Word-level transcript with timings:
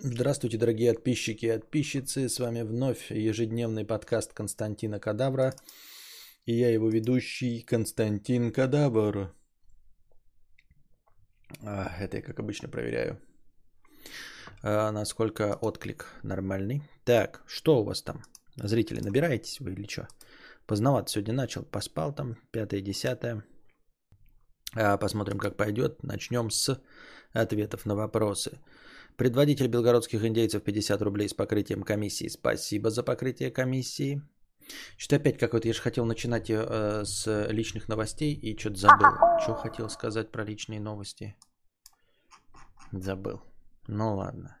Здравствуйте, 0.00 0.58
дорогие 0.58 0.94
подписчики 0.94 1.46
и 1.46 1.52
подписчицы. 1.52 2.28
С 2.28 2.38
вами 2.38 2.62
вновь 2.62 3.10
ежедневный 3.10 3.84
подкаст 3.84 4.32
Константина 4.32 5.00
Кадавра. 5.00 5.54
И 6.46 6.54
я 6.54 6.70
его 6.70 6.88
ведущий 6.88 7.62
Константин 7.62 8.52
Кадавр. 8.52 9.34
А, 11.62 11.96
это 11.98 12.18
я, 12.18 12.22
как 12.22 12.38
обычно, 12.38 12.68
проверяю. 12.68 13.20
А, 14.62 14.92
насколько 14.92 15.56
отклик 15.56 16.06
нормальный. 16.22 16.88
Так, 17.04 17.42
что 17.48 17.80
у 17.80 17.82
вас 17.84 18.00
там? 18.00 18.22
Зрители, 18.54 19.00
набираетесь 19.00 19.58
вы 19.58 19.72
или 19.72 19.88
что? 19.88 20.06
Поздновато 20.66 21.10
сегодня 21.10 21.34
начал. 21.34 21.64
Поспал 21.64 22.14
там, 22.14 22.36
пятое, 22.52 22.82
десятое. 22.82 23.42
А, 24.74 24.96
посмотрим, 24.96 25.38
как 25.38 25.56
пойдет. 25.56 26.02
Начнем 26.02 26.50
с 26.50 26.80
ответов 27.32 27.86
на 27.86 27.94
вопросы. 27.94 28.58
Предводитель 29.16 29.68
белгородских 29.68 30.24
индейцев 30.24 30.62
50 30.62 31.02
рублей 31.02 31.28
с 31.28 31.34
покрытием 31.34 31.82
комиссии. 31.82 32.28
Спасибо 32.28 32.90
за 32.90 33.02
покрытие 33.02 33.50
комиссии. 33.50 34.22
Что-то 34.96 35.16
опять 35.16 35.38
какой-то, 35.38 35.66
я 35.66 35.74
же 35.74 35.80
хотел 35.80 36.04
начинать 36.04 36.50
э, 36.50 37.04
с 37.04 37.48
личных 37.50 37.88
новостей 37.88 38.34
и 38.34 38.56
что-то 38.56 38.76
забыл. 38.76 39.08
Что 39.40 39.54
хотел 39.54 39.88
сказать 39.88 40.30
про 40.30 40.44
личные 40.44 40.80
новости? 40.80 41.36
Забыл. 42.92 43.42
Ну 43.86 44.16
ладно. 44.16 44.58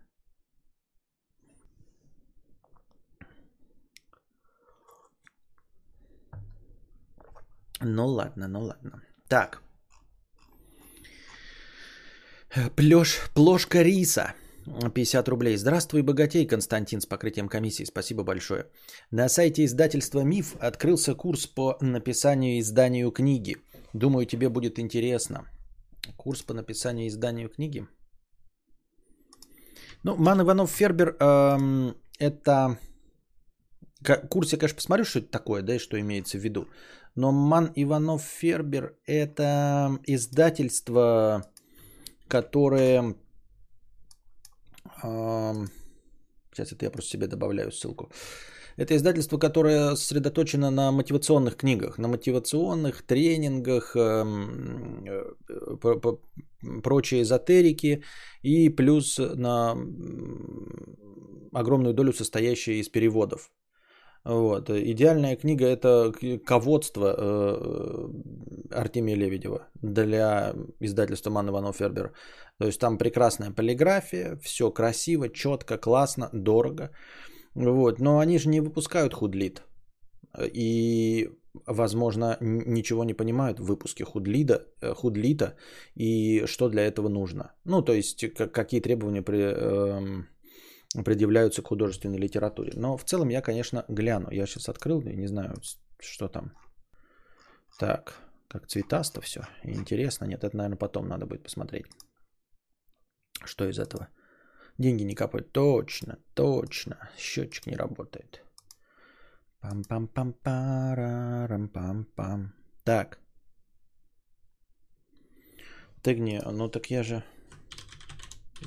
Ну 7.80 8.06
ладно, 8.06 8.48
ну 8.48 8.60
ладно. 8.62 9.02
Так. 9.28 9.62
Плёш, 12.76 13.30
плошка 13.34 13.82
риса. 13.82 14.34
50 14.94 15.28
рублей. 15.28 15.56
Здравствуй, 15.56 16.02
богатей, 16.02 16.46
Константин, 16.46 17.00
с 17.00 17.06
покрытием 17.06 17.48
комиссии. 17.48 17.84
Спасибо 17.84 18.22
большое. 18.22 18.66
На 19.10 19.28
сайте 19.28 19.64
издательства 19.64 20.20
«Миф» 20.20 20.56
открылся 20.60 21.14
курс 21.14 21.46
по 21.46 21.78
написанию 21.80 22.56
и 22.56 22.60
изданию 22.60 23.10
книги. 23.10 23.56
Думаю, 23.94 24.26
тебе 24.26 24.48
будет 24.48 24.78
интересно. 24.78 25.46
Курс 26.16 26.42
по 26.42 26.54
написанию 26.54 27.06
и 27.06 27.08
изданию 27.08 27.48
книги? 27.48 27.86
Ну, 30.04 30.16
Ман 30.16 30.40
Иванов 30.40 30.70
Фербер 30.70 31.16
эм, 31.20 31.94
это... 32.18 32.78
Курс 34.30 34.52
я, 34.52 34.58
конечно, 34.58 34.76
посмотрю, 34.76 35.04
что 35.04 35.18
это 35.18 35.30
такое, 35.30 35.62
да, 35.62 35.74
и 35.74 35.78
что 35.78 35.98
имеется 35.98 36.38
в 36.38 36.42
виду. 36.44 36.68
Но 37.14 37.32
Ман 37.32 37.72
Иванов 37.74 38.22
Фербер 38.22 38.96
это 39.06 39.98
издательство, 40.06 41.44
которое 42.28 43.14
Сейчас 46.58 46.72
это 46.72 46.86
я 46.86 46.90
просто 46.90 47.10
себе 47.10 47.26
добавляю 47.26 47.70
ссылку. 47.70 48.10
Это 48.76 48.94
издательство, 48.94 49.38
которое 49.38 49.96
сосредоточено 49.96 50.70
на 50.70 50.92
мотивационных 50.92 51.56
книгах, 51.56 51.98
на 51.98 52.08
мотивационных 52.08 53.02
тренингах, 53.02 53.96
эм, 53.96 55.04
э, 55.04 56.80
прочей 56.82 57.22
эзотерики 57.22 58.02
и 58.42 58.68
плюс 58.68 59.18
на 59.18 59.76
огромную 61.52 61.94
долю 61.94 62.12
состоящей 62.12 62.80
из 62.80 62.88
переводов. 62.88 63.50
Вот. 64.24 64.70
Идеальная 64.70 65.36
книга– 65.36 65.66
это 65.66 66.12
ководство 66.44 67.14
э, 67.16 68.08
Артемия 68.70 69.16
Лебедева 69.16 69.68
для 69.82 70.54
издательства 70.80 71.30
Ман 71.30 71.48
Иванов 71.48 71.76
Фербер. 71.76 72.12
То 72.58 72.66
есть 72.66 72.80
там 72.80 72.98
прекрасная 72.98 73.50
полиграфия, 73.50 74.36
все 74.42 74.70
красиво, 74.70 75.28
четко, 75.28 75.78
классно, 75.78 76.28
дорого. 76.32 76.90
Вот. 77.54 78.00
Но 78.00 78.18
они 78.18 78.38
же 78.38 78.48
не 78.48 78.60
выпускают 78.60 79.14
худлит. 79.14 79.62
И, 80.54 81.30
возможно, 81.66 82.36
ничего 82.40 83.04
не 83.04 83.14
понимают 83.14 83.60
в 83.60 83.64
выпуске 83.64 84.04
худлида, 84.04 84.66
э, 84.82 84.94
худлита 84.94 85.54
и 85.96 86.44
что 86.46 86.68
для 86.68 86.82
этого 86.82 87.08
нужно. 87.08 87.52
Ну, 87.64 87.82
то 87.82 87.92
есть, 87.92 88.24
какие 88.52 88.80
требования 88.80 89.22
при, 89.22 89.38
э, 89.38 90.24
предъявляются 91.04 91.62
к 91.62 91.68
художественной 91.68 92.18
литературе. 92.18 92.72
Но 92.76 92.96
в 92.96 93.04
целом 93.04 93.28
я, 93.28 93.42
конечно, 93.42 93.84
гляну. 93.88 94.30
Я 94.30 94.46
сейчас 94.46 94.68
открыл 94.68 95.02
не 95.02 95.26
знаю, 95.26 95.54
что 96.00 96.28
там. 96.28 96.52
Так, 97.78 98.14
как 98.48 98.66
цветасто 98.66 99.20
все. 99.20 99.42
Интересно. 99.64 100.26
Нет, 100.26 100.44
это, 100.44 100.56
наверное, 100.56 100.78
потом 100.78 101.08
надо 101.08 101.26
будет 101.26 101.42
посмотреть. 101.42 101.86
Что 103.44 103.68
из 103.68 103.78
этого? 103.78 104.08
Деньги 104.78 105.04
не 105.04 105.14
капают. 105.14 105.52
Точно, 105.52 106.18
точно. 106.34 107.10
Счетчик 107.16 107.66
не 107.66 107.76
работает. 107.76 108.42
Пам-пам-пам-парам-пам-пам. 109.62 112.52
Так. 112.84 113.18
Не, 116.04 116.40
ну 116.40 116.68
так 116.68 116.90
я 116.90 117.02
же 117.02 117.22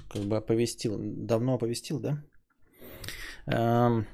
как 0.09 0.23
бы 0.23 0.37
оповестил. 0.37 0.97
Давно 0.99 1.53
оповестил, 1.55 1.99
да? 1.99 2.23
Эм... 3.47 4.07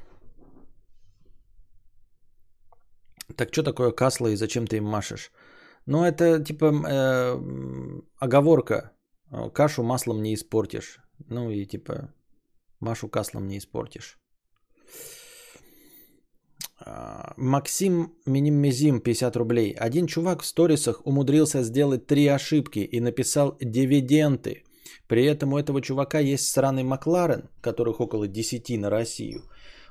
Так 3.36 3.50
что 3.52 3.64
такое 3.64 3.92
касла 3.92 4.30
и 4.30 4.36
зачем 4.36 4.68
ты 4.68 4.78
им 4.78 4.86
машешь? 4.86 5.32
Ну, 5.86 6.04
это 6.04 6.44
типа 6.44 6.66
э, 6.66 8.02
оговорка. 8.20 8.92
Кашу 9.54 9.84
маслом 9.84 10.22
не 10.22 10.34
испортишь. 10.34 11.00
Ну 11.30 11.52
и 11.52 11.66
типа 11.66 12.14
Машу 12.80 13.10
каслом 13.10 13.48
не 13.48 13.58
испортишь. 13.58 14.20
А, 16.80 17.34
Максим 17.38 18.14
Минимезим 18.26 19.02
50 19.02 19.36
рублей. 19.36 19.72
Один 19.72 20.08
чувак 20.08 20.42
в 20.42 20.46
сторисах 20.46 21.06
умудрился 21.06 21.64
сделать 21.64 22.08
три 22.08 22.28
ошибки 22.28 22.80
и 22.80 23.00
написал 23.02 23.58
дивиденды. 23.60 24.64
При 25.08 25.26
этом 25.26 25.54
у 25.54 25.58
этого 25.58 25.82
чувака 25.82 26.20
есть 26.20 26.52
сраный 26.52 26.84
Макларен, 26.84 27.50
которых 27.62 28.02
около 28.02 28.28
10 28.28 28.78
на 28.80 28.90
Россию. 28.90 29.42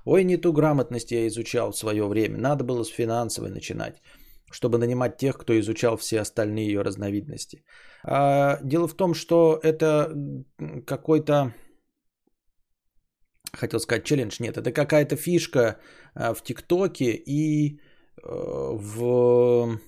Ой, 0.05 0.25
не 0.25 0.37
ту 0.37 0.53
грамотность 0.53 1.13
я 1.13 1.27
изучал 1.27 1.73
в 1.73 1.77
свое 1.77 2.07
время. 2.07 2.39
Надо 2.39 2.65
было 2.65 2.85
с 2.85 2.89
финансовой 2.89 3.51
начинать, 3.51 4.03
чтобы 4.51 4.79
нанимать 4.79 5.17
тех, 5.17 5.37
кто 5.37 5.59
изучал 5.59 5.97
все 5.97 6.21
остальные 6.21 6.67
ее 6.67 6.83
разновидности. 6.83 7.65
А, 8.05 8.61
дело 8.63 8.89
в 8.89 8.95
том, 8.95 9.15
что 9.15 9.59
это 9.63 10.13
какой-то, 10.87 11.55
хотел 13.53 13.81
сказать 13.81 14.05
челлендж, 14.05 14.37
нет, 14.41 14.57
это 14.59 14.71
какая-то 14.71 15.17
фишка 15.17 15.81
а, 16.15 16.35
в 16.35 16.43
ТикТоке 16.43 17.11
и 17.27 17.81
э, 18.23 18.29
в 18.29 19.81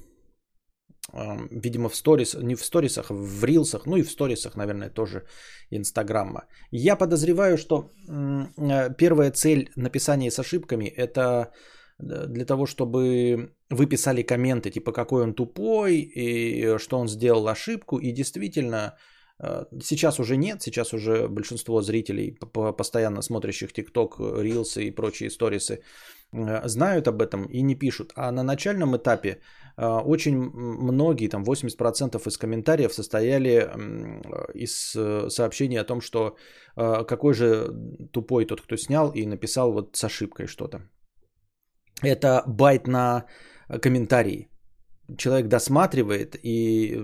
видимо, 1.13 1.89
в 1.89 1.97
сторис, 1.97 2.35
не 2.35 2.55
в 2.55 2.65
сторисах, 2.65 3.11
в 3.11 3.45
рилсах, 3.45 3.87
ну 3.87 3.97
и 3.97 4.03
в 4.03 4.11
сторисах, 4.11 4.57
наверное, 4.57 4.91
тоже 4.91 5.23
Инстаграма. 5.71 6.45
Я 6.71 6.97
подозреваю, 6.97 7.57
что 7.57 7.91
э, 8.09 8.95
первая 8.97 9.31
цель 9.31 9.71
написания 9.77 10.31
с 10.31 10.39
ошибками– 10.39 10.85
это 10.97 11.53
э, 11.99 12.27
для 12.27 12.45
того, 12.45 12.67
чтобы 12.67 13.53
вы 13.71 13.87
писали 13.87 14.23
комменты, 14.23 14.71
типа, 14.71 14.93
какой 14.93 15.23
он 15.23 15.35
тупой, 15.35 15.97
и 15.97 16.79
что 16.79 16.99
он 16.99 17.09
сделал 17.09 17.49
ошибку, 17.49 17.99
и 17.99 18.13
действительно, 18.13 18.95
э, 19.43 19.65
сейчас 19.83 20.21
уже 20.21 20.37
нет, 20.37 20.63
сейчас 20.63 20.93
уже 20.93 21.27
большинство 21.29 21.81
зрителей, 21.81 22.39
постоянно 22.77 23.23
смотрящих 23.23 23.73
ТикТок, 23.73 24.21
Рилсы 24.21 24.85
и 24.85 24.91
прочие 24.95 25.31
сторисы, 25.31 25.81
знают 26.65 27.09
об 27.09 27.23
этом 27.23 27.47
и 27.47 27.63
не 27.63 27.75
пишут. 27.75 28.13
А 28.15 28.31
на 28.31 28.43
начальном 28.43 28.95
этапе 28.95 29.41
очень 29.87 30.37
многие, 30.37 31.29
там 31.29 31.45
80% 31.45 32.29
из 32.29 32.39
комментариев 32.39 32.93
состояли 32.93 33.71
из 34.55 34.97
э, 34.97 35.31
сообщений 35.31 35.79
о 35.79 35.85
том, 35.85 36.01
что 36.01 36.37
а, 36.75 37.05
какой 37.05 37.35
же 37.35 37.73
тупой 38.13 38.47
тот, 38.47 38.61
кто 38.61 38.77
снял 38.77 39.13
и 39.15 39.27
написал 39.27 39.73
вот 39.73 39.97
с 39.97 40.05
ошибкой 40.05 40.47
что-то. 40.47 40.81
Это 42.03 42.43
байт 42.47 42.87
на 42.87 43.27
комментарии. 43.83 44.49
Человек 45.17 45.49
досматривает 45.49 46.37
и 46.43 47.01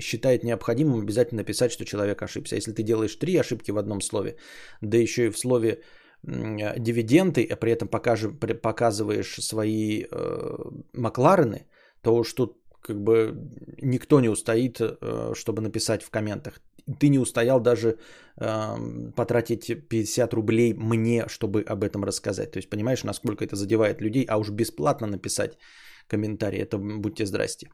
считает 0.00 0.44
необходимым 0.44 1.00
обязательно 1.00 1.42
написать, 1.42 1.70
что 1.70 1.84
человек 1.84 2.22
ошибся. 2.22 2.56
Если 2.56 2.72
ты 2.72 2.82
делаешь 2.82 3.16
три 3.16 3.36
ошибки 3.36 3.72
в 3.72 3.78
одном 3.78 4.00
слове, 4.00 4.36
да 4.80 4.98
еще 4.98 5.26
и 5.26 5.30
в 5.30 5.38
слове 5.38 5.82
дивиденды, 6.22 7.46
а 7.50 7.56
при 7.56 7.72
этом 7.72 7.88
показываешь 7.88 9.36
свои 9.40 10.04
э, 10.10 10.56
Макларены, 10.92 11.66
то 12.06 12.22
тут 12.36 12.52
как 12.82 13.02
бы 13.02 13.34
никто 13.82 14.20
не 14.20 14.28
устоит, 14.28 14.80
э, 14.80 15.32
чтобы 15.34 15.60
написать 15.62 16.04
в 16.04 16.10
комментах. 16.10 16.60
Ты 17.00 17.08
не 17.08 17.18
устоял 17.18 17.60
даже 17.60 17.98
э, 18.40 19.12
потратить 19.16 19.88
50 19.88 20.34
рублей 20.34 20.74
мне, 20.74 21.24
чтобы 21.28 21.64
об 21.72 21.82
этом 21.82 22.04
рассказать. 22.04 22.52
То 22.52 22.58
есть 22.58 22.70
понимаешь, 22.70 23.04
насколько 23.04 23.44
это 23.44 23.56
задевает 23.56 24.00
людей, 24.00 24.24
а 24.28 24.38
уж 24.38 24.50
бесплатно 24.50 25.06
написать 25.08 25.58
комментарий, 26.06 26.60
это 26.60 26.78
будьте 26.78 27.26
здрасте. 27.26 27.70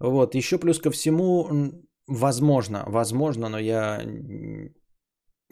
Вот, 0.00 0.34
еще 0.34 0.58
плюс 0.58 0.80
ко 0.80 0.90
всему, 0.90 1.70
возможно, 2.08 2.82
возможно, 2.88 3.48
но 3.48 3.58
я 3.58 4.02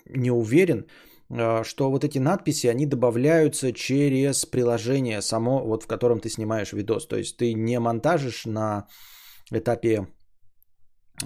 не 0.07 0.31
уверен, 0.33 0.87
что 1.31 1.91
вот 1.91 2.05
эти 2.05 2.19
надписи, 2.19 2.67
они 2.69 2.87
добавляются 2.87 3.73
через 3.73 4.47
приложение 4.47 5.23
само, 5.23 5.65
вот 5.65 5.83
в 5.83 5.87
котором 5.87 6.21
ты 6.21 6.31
снимаешь 6.31 6.73
видос. 6.73 7.07
То 7.07 7.17
есть 7.17 7.37
ты 7.37 7.55
не 7.55 7.79
монтажишь 7.79 8.47
на 8.47 8.87
этапе, 9.51 10.09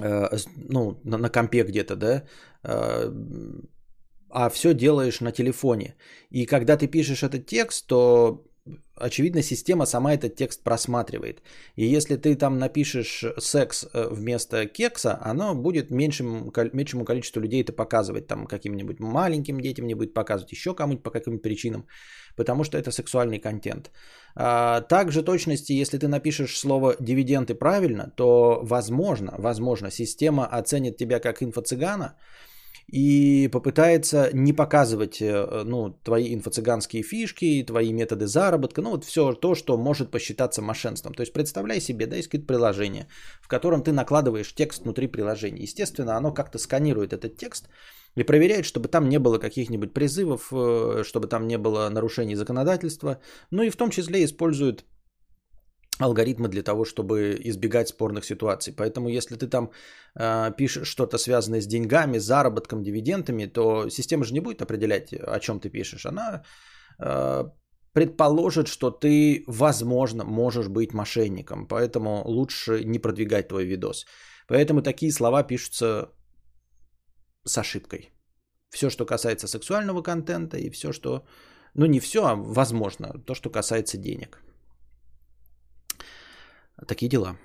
э, 0.00 0.36
ну, 0.56 1.00
на, 1.04 1.18
на 1.18 1.28
компе 1.28 1.62
где-то, 1.62 1.96
да, 1.96 2.24
э, 2.64 3.12
а 4.30 4.48
все 4.50 4.74
делаешь 4.74 5.20
на 5.20 5.30
телефоне. 5.30 5.94
И 6.30 6.46
когда 6.46 6.76
ты 6.76 6.88
пишешь 6.88 7.22
этот 7.22 7.46
текст, 7.46 7.86
то 7.86 8.44
очевидно, 9.02 9.42
система 9.42 9.86
сама 9.86 10.14
этот 10.14 10.36
текст 10.36 10.62
просматривает. 10.62 11.42
И 11.76 11.84
если 11.84 12.16
ты 12.16 12.34
там 12.36 12.58
напишешь 12.58 13.24
секс 13.38 13.84
э, 13.84 14.08
вместо 14.10 14.66
кекса, 14.66 15.18
оно 15.20 15.54
будет 15.54 15.90
меньшему, 15.90 16.52
меньшему 16.72 17.04
количеству 17.04 17.40
людей 17.40 17.62
это 17.62 17.72
показывать. 17.72 18.26
Там 18.26 18.46
каким-нибудь 18.46 19.00
маленьким 19.00 19.60
детям 19.60 19.86
не 19.86 19.94
будет 19.94 20.14
показывать, 20.14 20.52
еще 20.52 20.74
кому-нибудь 20.74 21.02
по 21.02 21.10
каким-нибудь 21.10 21.42
причинам. 21.42 21.86
Потому 22.36 22.64
что 22.64 22.78
это 22.78 22.90
сексуальный 22.90 23.38
контент. 23.38 23.90
А, 24.34 24.80
также 24.80 25.22
точности, 25.22 25.72
если 25.72 25.98
ты 25.98 26.08
напишешь 26.08 26.58
слово 26.58 26.96
дивиденды 27.00 27.54
правильно, 27.54 28.12
то 28.16 28.60
возможно, 28.62 29.34
возможно, 29.38 29.90
система 29.90 30.46
оценит 30.46 30.96
тебя 30.96 31.20
как 31.20 31.42
инфо-цыгана, 31.42 32.14
и 32.92 33.48
попытается 33.48 34.28
не 34.34 34.52
показывать 34.52 35.22
э, 35.22 35.62
ну, 35.64 35.98
твои 36.04 36.34
инфо-цыганские 36.34 37.02
фишки, 37.02 37.64
твои 37.66 37.90
методы 37.92 38.26
заработка, 38.26 38.82
ну 38.82 38.90
вот 38.90 39.04
все 39.04 39.32
то, 39.32 39.54
что 39.54 39.78
может 39.78 40.10
посчитаться 40.10 40.60
мошенством. 40.60 41.14
То 41.14 41.22
есть 41.22 41.32
представляй 41.32 41.80
себе, 41.80 42.06
да, 42.06 42.16
есть 42.16 42.28
какое-то 42.28 42.46
приложение, 42.46 43.06
в 43.40 43.48
котором 43.48 43.82
ты 43.82 43.92
накладываешь 43.92 44.54
текст 44.54 44.82
внутри 44.82 45.06
приложения. 45.06 45.62
Естественно, 45.62 46.16
оно 46.16 46.34
как-то 46.34 46.58
сканирует 46.58 47.14
этот 47.14 47.38
текст 47.38 47.70
и 48.14 48.24
проверяет, 48.24 48.66
чтобы 48.66 48.88
там 48.88 49.08
не 49.08 49.18
было 49.18 49.38
каких-нибудь 49.38 49.94
призывов, 49.94 50.52
э, 50.52 51.02
чтобы 51.02 51.28
там 51.28 51.46
не 51.46 51.56
было 51.56 51.88
нарушений 51.88 52.36
законодательства, 52.36 53.20
ну 53.50 53.62
и 53.62 53.70
в 53.70 53.76
том 53.76 53.88
числе 53.88 54.22
использует 54.22 54.84
алгоритмы 56.04 56.48
для 56.48 56.62
того, 56.62 56.84
чтобы 56.84 57.40
избегать 57.44 57.88
спорных 57.88 58.24
ситуаций. 58.24 58.74
Поэтому 58.76 59.08
если 59.08 59.36
ты 59.36 59.48
там 59.48 59.70
э, 60.14 60.52
пишешь 60.56 60.88
что-то 60.88 61.18
связанное 61.18 61.60
с 61.60 61.66
деньгами, 61.66 62.18
заработком, 62.18 62.82
дивидендами, 62.82 63.46
то 63.46 63.88
система 63.90 64.24
же 64.24 64.34
не 64.34 64.40
будет 64.40 64.62
определять, 64.62 65.12
о 65.12 65.38
чем 65.40 65.60
ты 65.60 65.70
пишешь. 65.70 66.06
Она 66.06 66.42
э, 66.98 67.44
предположит, 67.92 68.68
что 68.68 68.90
ты, 68.90 69.44
возможно, 69.46 70.24
можешь 70.24 70.68
быть 70.68 70.94
мошенником. 70.94 71.66
Поэтому 71.66 72.22
лучше 72.24 72.84
не 72.84 72.98
продвигать 72.98 73.48
твой 73.48 73.64
видос. 73.64 74.06
Поэтому 74.48 74.82
такие 74.82 75.12
слова 75.12 75.42
пишутся 75.42 76.08
с 77.44 77.58
ошибкой. 77.58 78.10
Все, 78.70 78.90
что 78.90 79.04
касается 79.04 79.48
сексуального 79.48 80.02
контента 80.02 80.56
и 80.56 80.70
все, 80.70 80.92
что... 80.92 81.24
Ну, 81.74 81.86
не 81.86 82.00
все, 82.00 82.24
а 82.24 82.34
возможно, 82.34 83.12
то, 83.26 83.34
что 83.34 83.50
касается 83.50 83.98
денег. 83.98 84.42
Такие 86.86 87.08
дела. 87.08 87.36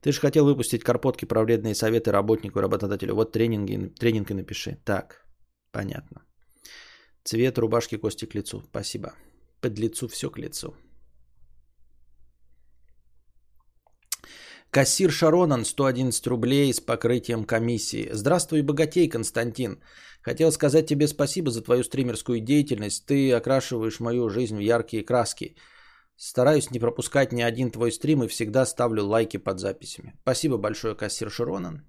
Ты 0.00 0.12
же 0.12 0.20
хотел 0.20 0.46
выпустить 0.46 0.82
карпотки 0.82 1.26
про 1.26 1.42
вредные 1.42 1.74
советы 1.74 2.10
работнику 2.10 2.58
и 2.58 2.62
работодателю. 2.62 3.14
Вот 3.14 3.32
тренинги, 3.32 3.92
тренинг 3.98 4.30
и 4.30 4.34
напиши. 4.34 4.78
Так, 4.84 5.26
понятно. 5.72 6.22
Цвет 7.24 7.58
рубашки 7.58 7.96
кости 7.96 8.26
к 8.26 8.34
лицу. 8.34 8.62
Спасибо. 8.70 9.12
Под 9.60 9.78
лицу 9.78 10.08
все 10.08 10.30
к 10.30 10.38
лицу. 10.38 10.74
Кассир 14.70 15.10
Шаронан 15.10 15.64
111 15.64 16.26
рублей 16.28 16.72
с 16.72 16.80
покрытием 16.80 17.44
комиссии. 17.44 18.08
Здравствуй, 18.12 18.62
богатей, 18.62 19.08
Константин. 19.08 19.82
Хотел 20.22 20.52
сказать 20.52 20.86
тебе 20.86 21.08
спасибо 21.08 21.50
за 21.50 21.62
твою 21.62 21.82
стримерскую 21.82 22.40
деятельность. 22.40 23.04
Ты 23.04 23.32
окрашиваешь 23.32 24.00
мою 24.00 24.28
жизнь 24.30 24.56
в 24.56 24.60
яркие 24.60 25.04
краски. 25.04 25.56
Стараюсь 26.22 26.70
не 26.70 26.78
пропускать 26.78 27.32
ни 27.32 27.40
один 27.40 27.70
твой 27.70 27.90
стрим 27.90 28.22
и 28.22 28.28
всегда 28.28 28.66
ставлю 28.66 29.04
лайки 29.06 29.38
под 29.38 29.58
записями. 29.58 30.12
Спасибо 30.22 30.58
большое, 30.58 30.94
кассир 30.94 31.30
Широнан, 31.30 31.86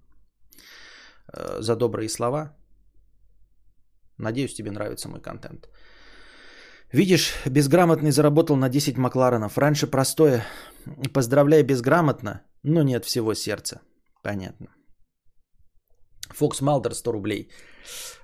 э, 1.33 1.61
за 1.61 1.75
добрые 1.75 2.07
слова. 2.07 2.55
Надеюсь, 4.17 4.53
тебе 4.53 4.71
нравится 4.71 5.09
мой 5.09 5.21
контент. 5.21 5.69
Видишь, 6.93 7.33
безграмотный 7.45 8.11
заработал 8.11 8.55
на 8.55 8.69
10 8.69 8.97
Макларенов. 8.97 9.57
Раньше 9.57 9.87
простое. 9.87 10.45
Поздравляй 11.13 11.63
безграмотно, 11.63 12.41
но 12.63 12.83
нет 12.83 13.03
всего 13.03 13.33
сердца. 13.33 13.81
Понятно. 14.23 14.67
Фокс 16.33 16.61
Малдер 16.61 16.93
100 16.93 17.11
рублей. 17.11 17.49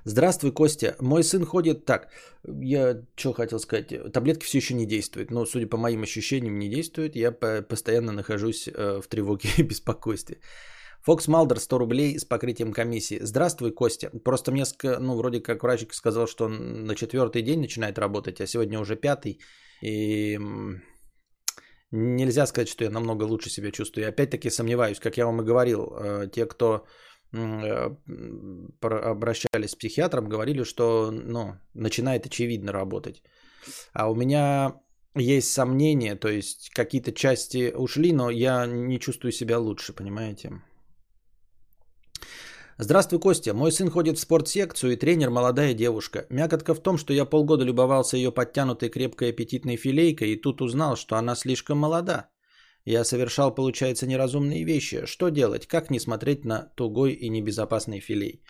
Здравствуй, 0.05 0.51
Костя. 0.51 0.95
Мой 0.99 1.23
сын 1.23 1.45
ходит 1.45 1.85
так. 1.85 2.07
Я 2.45 3.01
что 3.15 3.33
хотел 3.33 3.59
сказать? 3.59 3.87
Таблетки 4.13 4.45
все 4.45 4.57
еще 4.57 4.73
не 4.73 4.85
действуют. 4.85 5.31
Но, 5.31 5.45
судя 5.45 5.67
по 5.67 5.77
моим 5.77 6.03
ощущениям, 6.03 6.59
не 6.59 6.69
действуют. 6.69 7.15
Я 7.15 7.31
постоянно 7.31 8.11
нахожусь 8.11 8.67
э, 8.67 9.01
в 9.01 9.07
тревоге 9.07 9.49
и 9.57 9.63
беспокойстве. 9.67 10.37
Фокс 11.01 11.27
Малдер 11.27 11.59
100 11.59 11.77
рублей 11.77 12.19
с 12.19 12.25
покрытием 12.25 12.73
комиссии. 12.73 13.19
Здравствуй, 13.21 13.71
Костя. 13.71 14.09
Просто 14.23 14.51
мне, 14.51 14.63
ну, 14.99 15.15
вроде 15.15 15.41
как 15.41 15.63
врачик 15.63 15.93
сказал, 15.93 16.27
что 16.27 16.45
он 16.45 16.85
на 16.85 16.95
четвертый 16.95 17.41
день 17.41 17.59
начинает 17.59 17.97
работать, 17.97 18.41
а 18.41 18.47
сегодня 18.47 18.79
уже 18.79 18.95
пятый. 18.95 19.39
И 19.81 20.39
нельзя 21.91 22.45
сказать, 22.47 22.69
что 22.69 22.83
я 22.83 22.89
намного 22.89 23.23
лучше 23.23 23.49
себя 23.49 23.71
чувствую. 23.71 24.05
И 24.05 24.09
опять-таки 24.09 24.49
сомневаюсь, 24.49 24.99
как 24.99 25.17
я 25.17 25.25
вам 25.25 25.41
и 25.41 25.45
говорил, 25.45 25.93
э, 25.97 26.27
те, 26.31 26.45
кто 26.45 26.85
обращались 28.81 29.71
с 29.71 29.75
психиатром, 29.75 30.29
говорили, 30.29 30.63
что 30.63 31.11
ну, 31.11 31.55
начинает 31.73 32.25
очевидно 32.25 32.71
работать. 32.71 33.21
А 33.93 34.09
у 34.09 34.15
меня 34.15 34.73
есть 35.15 35.51
сомнения, 35.51 36.15
то 36.15 36.29
есть 36.29 36.69
какие-то 36.69 37.11
части 37.11 37.73
ушли, 37.75 38.13
но 38.13 38.29
я 38.29 38.65
не 38.65 38.99
чувствую 38.99 39.31
себя 39.31 39.59
лучше, 39.59 39.93
понимаете? 39.93 40.61
Здравствуй, 42.79 43.19
Костя. 43.19 43.55
Мой 43.55 43.71
сын 43.71 43.89
ходит 43.89 44.17
в 44.17 44.21
спортсекцию 44.21 44.93
и 44.93 44.97
тренер 44.97 45.31
молодая 45.31 45.73
девушка. 45.73 46.27
Мякотка 46.29 46.75
в 46.75 46.79
том, 46.79 46.99
что 46.99 47.11
я 47.11 47.25
полгода 47.25 47.65
любовался 47.65 48.17
ее 48.17 48.31
подтянутой 48.31 48.89
крепкой 48.89 49.29
аппетитной 49.29 49.77
филейкой 49.77 50.33
и 50.33 50.35
тут 50.35 50.61
узнал, 50.61 50.95
что 50.95 51.15
она 51.15 51.35
слишком 51.35 51.79
молода. 51.79 52.29
Я 52.87 53.03
совершал, 53.03 53.53
получается, 53.53 54.07
неразумные 54.07 54.63
вещи. 54.63 55.05
Что 55.05 55.29
делать? 55.29 55.67
Как 55.67 55.89
не 55.91 55.99
смотреть 55.99 56.45
на 56.45 56.71
тугой 56.75 57.11
и 57.11 57.29
небезопасный 57.29 57.99
филей? 57.99 58.41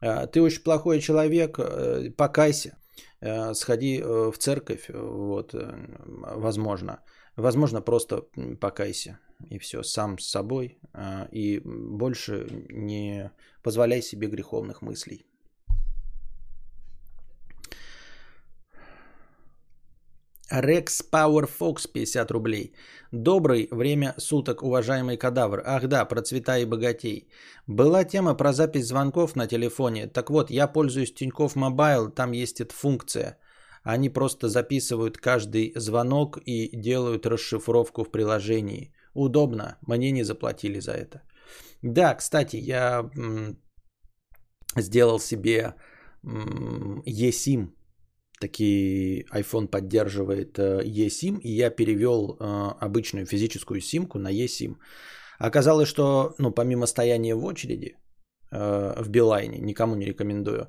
А, 0.00 0.26
ты 0.26 0.40
очень 0.40 0.62
плохой 0.62 1.00
человек, 1.00 1.58
э, 1.58 2.10
покайся, 2.16 2.78
э, 3.20 3.52
сходи 3.52 4.00
э, 4.00 4.30
в 4.32 4.38
церковь, 4.38 4.88
вот, 4.88 5.54
возможно. 5.54 7.00
Возможно, 7.36 7.82
просто 7.82 8.22
покайся, 8.58 9.18
и 9.50 9.58
все, 9.58 9.82
сам 9.82 10.18
с 10.18 10.30
собой, 10.30 10.78
и 11.30 11.60
больше 11.64 12.46
не 12.70 13.30
позволяй 13.62 14.00
себе 14.02 14.28
греховных 14.28 14.80
мыслей. 14.80 15.27
Рекс 20.50 21.02
Power 21.12 21.46
Fox 21.46 21.86
50 21.92 22.30
рублей. 22.30 22.72
Добрый 23.12 23.68
время 23.70 24.14
суток, 24.18 24.62
уважаемый 24.62 25.18
кадавр. 25.18 25.62
Ах 25.64 25.86
да, 25.88 26.04
про 26.08 26.22
цвета 26.22 26.58
и 26.58 26.64
богатей. 26.64 27.28
Была 27.66 28.04
тема 28.04 28.34
про 28.34 28.52
запись 28.52 28.86
звонков 28.86 29.36
на 29.36 29.46
телефоне. 29.46 30.06
Так 30.06 30.30
вот, 30.30 30.50
я 30.50 30.66
пользуюсь 30.66 31.12
Тинькофф 31.12 31.54
Мобайл, 31.54 32.10
там 32.10 32.32
есть 32.32 32.60
эта 32.60 32.72
функция. 32.74 33.38
Они 33.82 34.08
просто 34.08 34.48
записывают 34.48 35.18
каждый 35.18 35.72
звонок 35.76 36.38
и 36.46 36.70
делают 36.74 37.26
расшифровку 37.26 38.04
в 38.04 38.10
приложении. 38.10 38.94
Удобно, 39.14 39.76
мне 39.86 40.12
не 40.12 40.24
заплатили 40.24 40.80
за 40.80 40.92
это. 40.92 41.22
Да, 41.82 42.14
кстати, 42.14 42.56
я 42.56 43.10
м- 43.16 43.58
сделал 44.76 45.18
себе 45.18 45.74
м- 46.24 47.02
eSIM 47.06 47.68
таки 48.40 49.26
iPhone 49.32 49.68
поддерживает 49.68 50.58
э, 50.58 50.82
eSIM, 50.84 51.40
и 51.40 51.50
я 51.50 51.70
перевел 51.70 52.36
э, 52.38 52.72
обычную 52.80 53.26
физическую 53.26 53.80
симку 53.80 54.18
на 54.18 54.32
eSIM. 54.32 54.76
Оказалось, 55.38 55.88
что 55.88 56.34
ну, 56.38 56.50
помимо 56.50 56.86
стояния 56.86 57.34
в 57.34 57.44
очереди 57.44 57.96
э, 58.50 59.02
в 59.02 59.08
Билайне, 59.08 59.58
никому 59.58 59.94
не 59.94 60.06
рекомендую, 60.06 60.68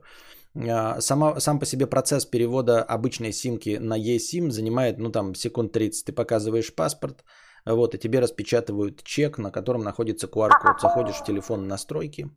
сама, 0.99 1.39
сам 1.39 1.59
по 1.59 1.65
себе 1.65 1.87
процесс 1.87 2.25
перевода 2.25 2.83
обычной 2.83 3.31
симки 3.31 3.77
на 3.79 3.97
eSIM 3.97 4.51
занимает 4.51 4.97
ну, 4.97 5.11
там, 5.11 5.35
секунд 5.35 5.71
30. 5.71 6.05
Ты 6.05 6.13
показываешь 6.13 6.75
паспорт, 6.75 7.23
вот, 7.65 7.95
и 7.95 7.99
тебе 7.99 8.19
распечатывают 8.19 9.03
чек, 9.03 9.37
на 9.37 9.51
котором 9.51 9.83
находится 9.83 10.27
QR-код. 10.27 10.81
Заходишь 10.81 11.15
в 11.15 11.25
телефон 11.25 11.67
настройки, 11.67 12.29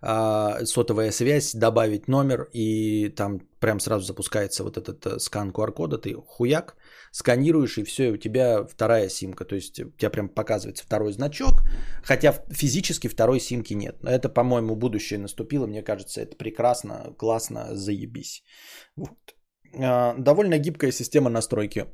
сотовая 0.00 1.10
связь, 1.12 1.54
добавить 1.54 2.08
номер, 2.08 2.48
и 2.52 3.08
там 3.08 3.40
прям 3.60 3.80
сразу 3.80 4.04
запускается 4.06 4.62
вот 4.64 4.76
этот 4.76 5.06
э, 5.06 5.18
скан 5.18 5.50
QR-кода, 5.50 5.98
ты 5.98 6.14
хуяк, 6.14 6.76
сканируешь, 7.10 7.78
и 7.78 7.84
все, 7.84 8.08
и 8.08 8.12
у 8.12 8.16
тебя 8.16 8.64
вторая 8.64 9.08
симка. 9.08 9.44
То 9.44 9.56
есть 9.56 9.80
у 9.80 9.90
тебя 9.90 10.10
прям 10.10 10.28
показывается 10.28 10.84
второй 10.84 11.12
значок, 11.12 11.62
хотя 12.04 12.32
физически 12.50 13.08
второй 13.08 13.40
симки 13.40 13.74
нет. 13.74 13.96
Но 14.02 14.10
это, 14.10 14.28
по-моему, 14.28 14.76
будущее 14.76 15.18
наступило, 15.18 15.66
мне 15.66 15.82
кажется, 15.82 16.20
это 16.20 16.36
прекрасно, 16.36 17.14
классно, 17.18 17.76
заебись. 17.76 18.44
Вот. 18.96 19.34
А, 19.74 20.14
довольно 20.18 20.58
гибкая 20.58 20.92
система 20.92 21.30
настройки 21.30 21.86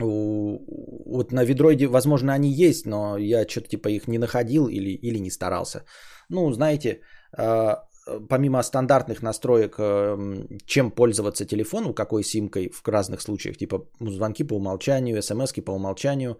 вот 0.00 1.32
на 1.32 1.44
ведроиде, 1.44 1.86
возможно, 1.86 2.32
они 2.32 2.52
есть, 2.52 2.86
но 2.86 3.18
я 3.18 3.48
что-то 3.48 3.68
типа 3.68 3.88
их 3.88 4.08
не 4.08 4.18
находил 4.18 4.68
или, 4.68 4.90
или 4.90 5.18
не 5.18 5.30
старался. 5.30 5.84
Ну, 6.30 6.52
знаете, 6.52 7.00
а, 7.32 7.84
помимо 8.28 8.62
стандартных 8.62 9.22
настроек, 9.22 9.76
эм, 9.78 10.58
чем 10.66 10.90
пользоваться 10.90 11.44
телефону, 11.44 11.94
какой 11.94 12.22
симкой 12.22 12.70
в 12.70 12.88
разных 12.88 13.20
случаях, 13.20 13.56
типа 13.56 13.86
звонки 14.00 14.44
по 14.44 14.54
умолчанию, 14.54 15.22
смс 15.22 15.52
по 15.64 15.72
умолчанию 15.72 16.38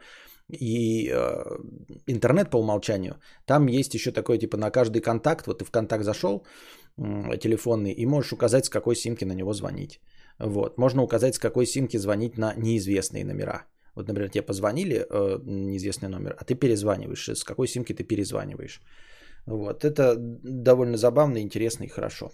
и 0.48 1.10
э, 1.10 1.58
интернет 2.06 2.50
по 2.50 2.58
умолчанию, 2.58 3.14
там 3.46 3.66
есть 3.68 3.94
еще 3.94 4.12
такой 4.12 4.38
типа 4.38 4.56
на 4.56 4.70
каждый 4.70 5.02
контакт, 5.02 5.46
вот 5.46 5.58
ты 5.58 5.64
в 5.64 5.70
контакт 5.70 6.04
зашел 6.04 6.46
телефонный 6.96 7.92
и 7.92 8.06
можешь 8.06 8.32
указать, 8.32 8.64
с 8.64 8.70
какой 8.70 8.96
симки 8.96 9.24
на 9.24 9.34
него 9.34 9.52
звонить. 9.52 10.00
Вот. 10.38 10.78
Можно 10.78 11.02
указать, 11.02 11.34
с 11.34 11.38
какой 11.38 11.66
симки 11.66 11.98
звонить 11.98 12.38
на 12.38 12.54
неизвестные 12.56 13.24
номера. 13.24 13.66
Вот, 13.94 14.08
например, 14.08 14.30
тебе 14.30 14.42
позвонили 14.42 15.06
э, 15.10 15.38
неизвестный 15.44 16.08
номер, 16.08 16.36
а 16.38 16.44
ты 16.44 16.54
перезваниваешь. 16.54 17.28
С 17.28 17.44
какой 17.44 17.68
симки 17.68 17.92
ты 17.92 18.04
перезваниваешь. 18.04 18.80
Вот. 19.48 19.84
Это 19.84 20.16
довольно 20.18 20.96
забавно, 20.96 21.38
интересно 21.38 21.84
и 21.84 21.88
хорошо. 21.88 22.30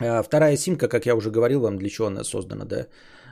А 0.00 0.22
вторая 0.22 0.56
симка, 0.56 0.88
как 0.88 1.06
я 1.06 1.14
уже 1.14 1.30
говорил 1.30 1.60
вам, 1.60 1.78
для 1.78 1.88
чего 1.88 2.06
она 2.06 2.24
создана, 2.24 2.64
да? 2.64 2.86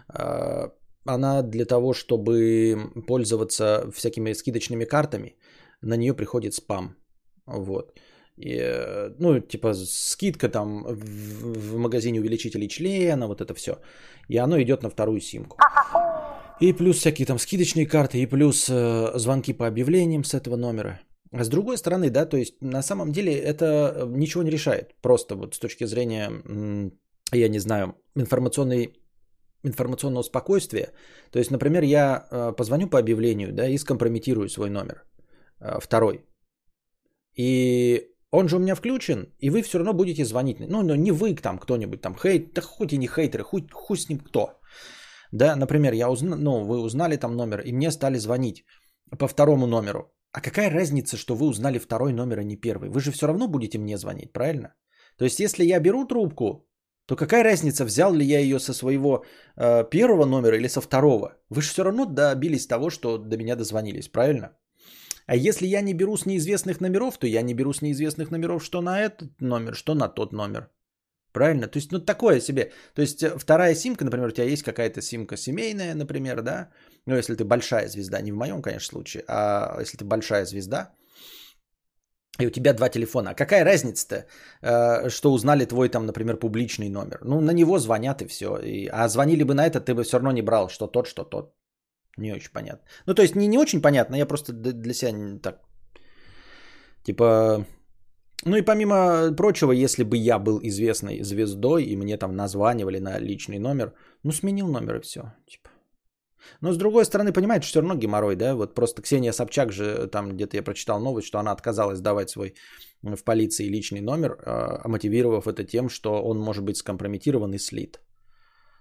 А, 0.08 0.72
она 1.04 1.42
для 1.42 1.64
того, 1.64 1.92
чтобы 1.92 2.76
пользоваться 3.06 3.90
всякими 3.94 4.34
скидочными 4.34 4.84
картами, 4.84 5.36
на 5.82 5.96
нее 5.96 6.14
приходит 6.14 6.54
спам. 6.54 6.96
Вот. 7.46 7.92
И, 8.36 8.56
э, 8.56 9.14
ну, 9.18 9.40
типа 9.40 9.74
скидка 9.74 10.48
там 10.48 10.84
в, 10.84 11.72
в 11.72 11.76
магазине 11.76 12.20
увеличителей 12.20 12.68
члена, 12.68 13.26
вот 13.26 13.40
это 13.40 13.54
все. 13.54 13.78
И 14.28 14.38
оно 14.38 14.60
идет 14.60 14.82
на 14.82 14.90
вторую 14.90 15.20
симку. 15.20 15.56
И 16.60 16.72
плюс 16.72 16.96
всякие 16.98 17.26
там 17.26 17.38
скидочные 17.38 17.86
карты, 17.86 18.18
и 18.18 18.26
плюс 18.26 18.68
э, 18.70 19.18
звонки 19.18 19.52
по 19.52 19.66
объявлениям 19.66 20.24
с 20.24 20.34
этого 20.34 20.56
номера. 20.56 21.00
А 21.32 21.44
с 21.44 21.49
другой 21.49 21.76
стороны, 21.76 22.11
да, 22.11 22.26
то 22.26 22.37
есть 22.37 22.54
на 22.62 22.82
самом 22.82 23.12
деле 23.12 23.32
это 23.32 24.06
ничего 24.16 24.42
не 24.42 24.50
решает. 24.50 24.94
Просто 25.02 25.35
вот 25.35 25.54
с 25.54 25.58
точки 25.58 25.87
зрения, 25.87 26.30
я 27.32 27.49
не 27.49 27.58
знаю, 27.58 27.94
информационной 28.14 28.94
информационного 29.64 30.23
спокойствия. 30.23 30.92
То 31.30 31.38
есть, 31.38 31.50
например, 31.50 31.82
я 31.82 32.26
э, 32.30 32.52
позвоню 32.56 32.88
по 32.88 32.99
объявлению, 32.99 33.52
да, 33.52 33.68
и 33.68 33.78
скомпрометирую 33.78 34.49
свой 34.49 34.70
номер, 34.70 35.04
э, 35.61 35.80
второй. 35.80 36.25
И 37.37 38.08
он 38.30 38.49
же 38.49 38.56
у 38.56 38.61
меня 38.61 38.75
включен, 38.75 39.35
и 39.38 39.50
вы 39.50 39.62
все 39.62 39.78
равно 39.78 39.92
будете 39.92 40.25
звонить. 40.25 40.61
Ну, 40.61 40.82
но 40.82 40.97
не 40.97 41.12
вы 41.12 41.35
там 41.35 41.58
кто-нибудь 41.58 42.00
там, 42.00 42.14
хейт, 42.14 42.54
да 42.54 42.62
хоть 42.62 42.92
и 42.92 42.99
не 42.99 43.08
хейтеры, 43.08 43.42
хоть 43.42 43.73
хуй 43.73 43.97
с 43.97 44.08
ним 44.08 44.18
кто. 44.18 44.61
Да, 45.32 45.56
например, 45.56 45.92
я 45.92 46.08
узна, 46.08 46.37
ну, 46.37 46.64
вы 46.64 46.80
узнали 46.80 47.16
там 47.16 47.37
номер, 47.37 47.61
и 47.61 47.73
мне 47.73 47.90
стали 47.90 48.18
звонить 48.18 48.64
по 49.18 49.28
второму 49.28 49.66
номеру. 49.66 50.12
А 50.32 50.40
какая 50.40 50.70
разница, 50.70 51.16
что 51.16 51.35
вы 51.35 51.47
узнали 51.47 51.78
второй 51.78 52.12
номер, 52.12 52.38
а 52.38 52.44
не 52.44 52.56
первый? 52.56 52.90
Вы 52.90 53.00
же 53.00 53.12
все 53.12 53.26
равно 53.26 53.49
будете 53.49 53.78
мне 53.78 53.97
звонить, 53.97 54.32
правильно? 54.32 54.75
То 55.16 55.25
есть, 55.25 55.40
если 55.40 55.64
я 55.64 55.80
беру 55.80 56.04
трубку, 56.04 56.68
то 57.06 57.16
какая 57.16 57.44
разница, 57.44 57.85
взял 57.85 58.14
ли 58.14 58.25
я 58.25 58.38
ее 58.38 58.61
со 58.61 58.75
своего 58.75 59.25
э, 59.56 59.85
первого 59.90 60.26
номера 60.26 60.56
или 60.56 60.68
со 60.68 60.80
второго? 60.80 61.37
Вы 61.49 61.62
же 61.62 61.70
все 61.70 61.85
равно 61.85 62.04
добились 62.04 62.66
того, 62.66 62.90
что 62.90 63.18
до 63.18 63.37
меня 63.37 63.56
дозвонились, 63.56 64.08
правильно? 64.08 64.50
А 65.26 65.37
если 65.37 65.66
я 65.66 65.82
не 65.82 65.94
беру 65.94 66.16
с 66.16 66.26
неизвестных 66.26 66.80
номеров, 66.80 67.18
то 67.18 67.26
я 67.26 67.42
не 67.42 67.54
беру 67.54 67.73
с 67.73 67.82
неизвестных 67.82 68.30
номеров, 68.30 68.64
что 68.64 68.80
на 68.80 69.00
этот 69.00 69.40
номер, 69.40 69.75
что 69.75 69.94
на 69.94 70.08
тот 70.08 70.32
номер. 70.32 70.70
Правильно? 71.32 71.66
То 71.66 71.78
есть, 71.78 71.92
ну, 71.92 71.99
такое 72.00 72.40
себе. 72.40 72.73
То 72.94 73.02
есть, 73.02 73.23
э, 73.23 73.38
вторая 73.38 73.75
симка, 73.75 74.04
например, 74.04 74.28
у 74.28 74.32
тебя 74.32 74.47
есть 74.47 74.62
какая-то 74.62 75.00
симка 75.00 75.37
семейная, 75.37 75.94
например, 75.94 76.42
да? 76.42 76.70
Ну, 77.08 77.16
если 77.16 77.34
ты 77.36 77.44
большая 77.44 77.88
звезда, 77.88 78.20
не 78.20 78.32
в 78.32 78.36
моем, 78.36 78.62
конечно, 78.62 78.90
случае, 78.90 79.24
а 79.28 79.80
если 79.80 79.96
ты 79.96 80.04
большая 80.04 80.44
звезда, 80.44 80.90
и 82.40 82.46
у 82.46 82.50
тебя 82.50 82.74
два 82.74 82.88
телефона. 82.88 83.30
А 83.30 83.34
какая 83.34 83.64
разница-то, 83.64 84.26
э, 84.62 85.08
что 85.08 85.32
узнали 85.32 85.64
твой 85.64 85.88
там, 85.88 86.04
например, 86.06 86.36
публичный 86.36 86.90
номер? 86.90 87.18
Ну, 87.24 87.40
на 87.40 87.52
него 87.52 87.78
звонят 87.78 88.20
и 88.20 88.26
все. 88.26 88.58
А 88.92 89.08
звонили 89.08 89.42
бы 89.42 89.54
на 89.54 89.66
этот, 89.66 89.86
ты 89.86 89.94
бы 89.94 90.02
все 90.04 90.18
равно 90.18 90.32
не 90.32 90.42
брал, 90.42 90.68
что 90.68 90.86
тот, 90.86 91.06
что 91.06 91.24
тот. 91.24 91.54
Не 92.18 92.34
очень 92.34 92.52
понятно. 92.52 92.86
Ну, 93.06 93.14
то 93.14 93.22
есть 93.22 93.36
не, 93.36 93.48
не 93.48 93.58
очень 93.58 93.80
понятно, 93.80 94.16
я 94.16 94.26
просто 94.26 94.52
для 94.52 94.94
себя 94.94 95.40
так... 95.42 95.60
Типа... 97.04 97.64
Ну 98.44 98.56
и 98.56 98.62
помимо 98.62 99.34
прочего, 99.36 99.72
если 99.72 100.04
бы 100.04 100.16
я 100.18 100.38
был 100.38 100.60
известной 100.62 101.22
звездой, 101.22 101.84
и 101.84 101.96
мне 101.96 102.18
там 102.18 102.36
названивали 102.36 103.00
на 103.00 103.18
личный 103.18 103.58
номер, 103.58 103.94
ну, 104.24 104.32
сменил 104.32 104.68
номер 104.68 104.96
и 104.96 105.00
все. 105.00 105.20
Типа. 105.46 105.70
Но 106.61 106.73
с 106.73 106.76
другой 106.76 107.04
стороны, 107.04 107.33
понимаете, 107.33 107.66
все 107.66 107.80
равно 107.80 107.95
геморрой, 107.95 108.37
да? 108.37 108.54
Вот 108.54 108.75
просто 108.75 109.02
Ксения 109.02 109.33
Собчак 109.33 109.73
же, 109.73 110.09
там 110.09 110.33
где-то 110.33 110.57
я 110.57 110.62
прочитал 110.62 111.00
новость, 111.00 111.26
что 111.26 111.38
она 111.38 111.52
отказалась 111.52 112.00
давать 112.00 112.30
свой 112.30 112.54
в 113.02 113.25
полиции 113.25 113.68
личный 113.68 114.00
номер, 114.00 114.38
а, 114.45 114.88
мотивировав 114.88 115.47
это 115.47 115.64
тем, 115.64 115.88
что 115.88 116.23
он 116.23 116.38
может 116.38 116.64
быть 116.64 116.76
скомпрометирован 116.76 117.54
и 117.54 117.59
слит. 117.59 118.00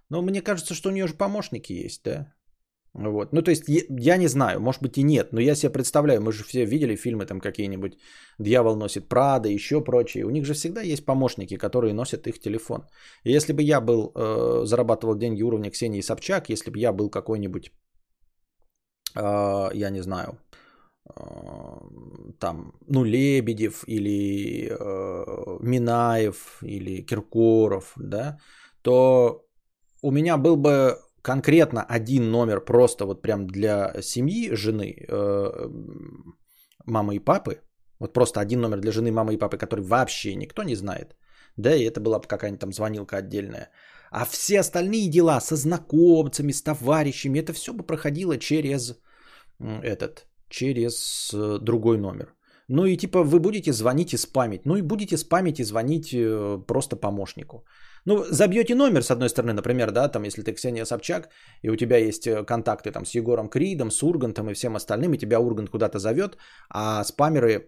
Но 0.10 0.22
мне 0.22 0.42
кажется, 0.42 0.74
что 0.74 0.90
у 0.90 0.92
нее 0.92 1.08
же 1.08 1.14
помощники 1.14 1.74
есть, 1.74 2.04
да? 2.04 2.34
Вот. 2.98 3.34
Ну, 3.34 3.42
то 3.42 3.52
есть, 3.52 3.64
я 3.90 4.18
не 4.18 4.28
знаю, 4.28 4.60
может 4.60 4.82
быть 4.82 4.98
и 4.98 5.04
нет, 5.04 5.32
но 5.32 5.42
я 5.42 5.56
себе 5.56 5.72
представляю, 5.72 6.22
мы 6.22 6.32
же 6.32 6.44
все 6.44 6.66
видели 6.66 6.96
фильмы 6.96 7.26
там 7.26 7.40
какие-нибудь 7.40 7.98
«Дьявол 8.40 8.76
носит 8.76 9.08
Прада», 9.08 9.50
еще 9.50 9.84
прочие. 9.84 10.26
У 10.26 10.32
них 10.32 10.46
же 10.46 10.54
всегда 10.54 10.82
есть 10.82 11.06
помощники, 11.06 11.58
которые 11.58 11.94
носят 11.94 12.28
их 12.28 12.40
телефон. 12.40 12.88
И 13.24 13.32
если 13.32 13.54
бы 13.54 13.62
я 13.62 13.82
был, 13.82 14.12
э, 14.16 14.66
зарабатывал 14.66 15.16
деньги 15.16 15.44
уровня 15.44 15.70
Ксении 15.70 16.02
Собчак, 16.02 16.50
если 16.50 16.72
бы 16.72 16.80
я 16.80 16.92
был 16.92 17.10
какой-нибудь, 17.10 17.72
э, 19.16 19.70
я 19.74 19.90
не 19.92 20.02
знаю, 20.02 20.40
э, 21.06 21.14
там, 22.40 22.74
ну, 22.88 23.04
Лебедев 23.04 23.84
или 23.88 24.70
э, 24.72 25.58
Минаев 25.62 26.64
или 26.64 27.06
Киркоров, 27.06 27.94
да, 27.96 28.38
то 28.82 29.44
у 30.02 30.12
меня 30.12 30.38
был 30.38 30.58
бы 30.58 30.98
конкретно 31.28 31.86
один 31.96 32.32
номер 32.32 32.66
просто 32.66 33.06
вот 33.06 33.22
прям 33.22 33.48
для 33.48 34.02
семьи, 34.02 34.56
жены, 34.56 34.96
э, 35.10 35.70
мамы 36.86 37.16
и 37.16 37.20
папы, 37.20 37.62
вот 38.00 38.14
просто 38.14 38.40
один 38.40 38.62
номер 38.62 38.80
для 38.80 38.92
жены, 38.92 39.12
мамы 39.12 39.34
и 39.34 39.38
папы, 39.38 39.58
который 39.58 39.82
вообще 39.82 40.36
никто 40.36 40.64
не 40.64 40.76
знает, 40.76 41.16
да, 41.58 41.76
и 41.76 41.84
это 41.84 42.00
была 42.00 42.20
бы 42.20 42.28
какая-нибудь 42.28 42.62
там 42.62 42.74
звонилка 42.74 43.18
отдельная. 43.18 43.70
А 44.12 44.26
все 44.26 44.60
остальные 44.60 45.10
дела 45.10 45.42
со 45.42 45.56
знакомцами, 45.56 46.54
с 46.54 46.64
товарищами, 46.64 47.40
это 47.40 47.54
все 47.54 47.74
бы 47.74 47.84
проходило 47.84 48.38
через 48.38 48.96
этот, 49.84 50.28
через 50.50 51.34
э, 51.34 51.60
другой 51.62 51.98
номер. 51.98 52.34
Ну 52.70 52.86
и 52.86 52.98
типа 52.98 53.24
вы 53.24 53.40
будете 53.40 53.74
звонить 53.74 54.14
и 54.14 54.18
спамить. 54.18 54.66
Ну 54.66 54.78
и 54.78 54.82
будете 54.82 55.18
спамить 55.18 55.60
и 55.60 55.64
звонить 55.64 56.14
э, 56.14 56.64
просто 56.68 56.96
помощнику. 56.96 57.66
Ну, 58.08 58.24
забьете 58.32 58.76
номер, 58.76 59.04
с 59.04 59.12
одной 59.12 59.28
стороны, 59.28 59.54
например, 59.54 59.92
да, 59.92 60.08
там, 60.08 60.24
если 60.24 60.42
ты 60.42 60.54
Ксения 60.54 60.86
Собчак, 60.86 61.30
и 61.62 61.70
у 61.70 61.76
тебя 61.76 61.98
есть 61.98 62.26
э, 62.26 62.46
контакты 62.46 62.92
там 62.92 63.06
с 63.06 63.16
Егором 63.16 63.50
Кридом, 63.50 63.92
с 63.92 64.02
Ургантом 64.02 64.50
и 64.50 64.54
всем 64.54 64.76
остальным, 64.76 65.14
и 65.14 65.18
тебя 65.18 65.40
Ургант 65.40 65.70
куда-то 65.70 66.00
зовет, 66.00 66.38
а 66.70 67.04
спамеры, 67.04 67.68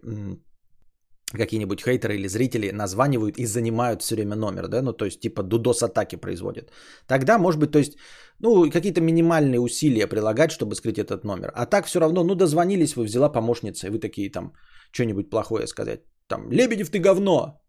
какие-нибудь 1.38 1.82
хейтеры 1.82 2.14
или 2.14 2.28
зрители 2.28 2.72
названивают 2.72 3.36
и 3.38 3.44
занимают 3.44 4.02
все 4.02 4.14
время 4.14 4.34
номер, 4.34 4.68
да, 4.68 4.82
ну, 4.82 4.92
то 4.92 5.04
есть, 5.04 5.20
типа, 5.20 5.42
дудос-атаки 5.42 6.16
производят. 6.16 6.72
Тогда, 7.06 7.38
может 7.38 7.60
быть, 7.60 7.72
то 7.72 7.78
есть, 7.78 7.98
ну, 8.38 8.70
какие-то 8.70 9.02
минимальные 9.02 9.60
усилия 9.60 10.06
прилагать, 10.06 10.52
чтобы 10.52 10.74
скрыть 10.74 10.98
этот 10.98 11.24
номер. 11.24 11.52
А 11.54 11.66
так 11.66 11.86
все 11.86 12.00
равно, 12.00 12.24
ну, 12.24 12.34
дозвонились 12.34 12.96
вы, 12.96 13.04
взяла 13.04 13.28
помощница, 13.28 13.88
и 13.88 13.90
вы 13.90 13.98
такие 13.98 14.30
там, 14.30 14.54
что-нибудь 14.90 15.28
плохое 15.28 15.66
сказать. 15.66 16.00
Там, 16.28 16.50
Лебедев, 16.50 16.88
ты 16.88 16.98
говно, 16.98 17.60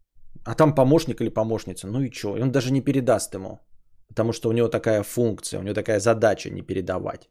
а 0.44 0.54
там 0.54 0.74
помощник 0.74 1.20
или 1.20 1.28
помощница, 1.28 1.86
ну 1.86 2.00
и 2.00 2.10
что? 2.10 2.36
И 2.36 2.42
он 2.42 2.50
даже 2.50 2.72
не 2.72 2.80
передаст 2.80 3.34
ему. 3.34 3.60
Потому 4.08 4.32
что 4.32 4.48
у 4.48 4.52
него 4.52 4.68
такая 4.68 5.02
функция, 5.02 5.60
у 5.60 5.62
него 5.62 5.74
такая 5.74 6.00
задача 6.00 6.50
не 6.50 6.62
передавать. 6.62 7.30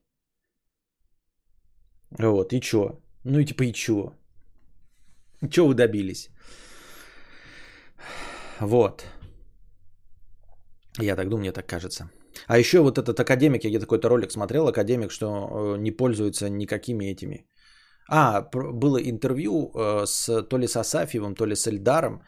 Вот, 2.19 2.53
и 2.53 2.61
что? 2.61 3.01
Ну 3.23 3.39
и 3.39 3.45
типа 3.45 3.63
и 3.63 3.73
что? 3.73 4.13
Чего 5.49 5.67
вы 5.67 5.75
добились? 5.75 6.29
Вот. 8.59 9.05
Я 10.99 11.15
так 11.15 11.29
думаю, 11.29 11.39
мне 11.39 11.51
так 11.51 11.67
кажется. 11.67 12.09
А 12.47 12.57
еще 12.57 12.79
вот 12.79 12.97
этот 12.97 13.19
академик, 13.19 13.63
я 13.63 13.69
где-то 13.69 13.85
какой-то 13.85 14.09
ролик 14.09 14.31
смотрел, 14.31 14.67
академик, 14.67 15.11
что 15.11 15.25
э, 15.25 15.77
не 15.77 15.91
пользуется 15.91 16.49
никакими 16.49 17.05
этими 17.05 17.47
А, 18.09 18.41
было 18.41 18.97
интервью 18.97 19.71
э, 19.73 20.05
с 20.05 20.43
то 20.43 20.57
ли 20.57 20.67
с 20.67 20.75
Асафьевым, 20.75 21.35
то 21.35 21.45
ли 21.45 21.55
с 21.55 21.67
Эльдаром, 21.67 22.21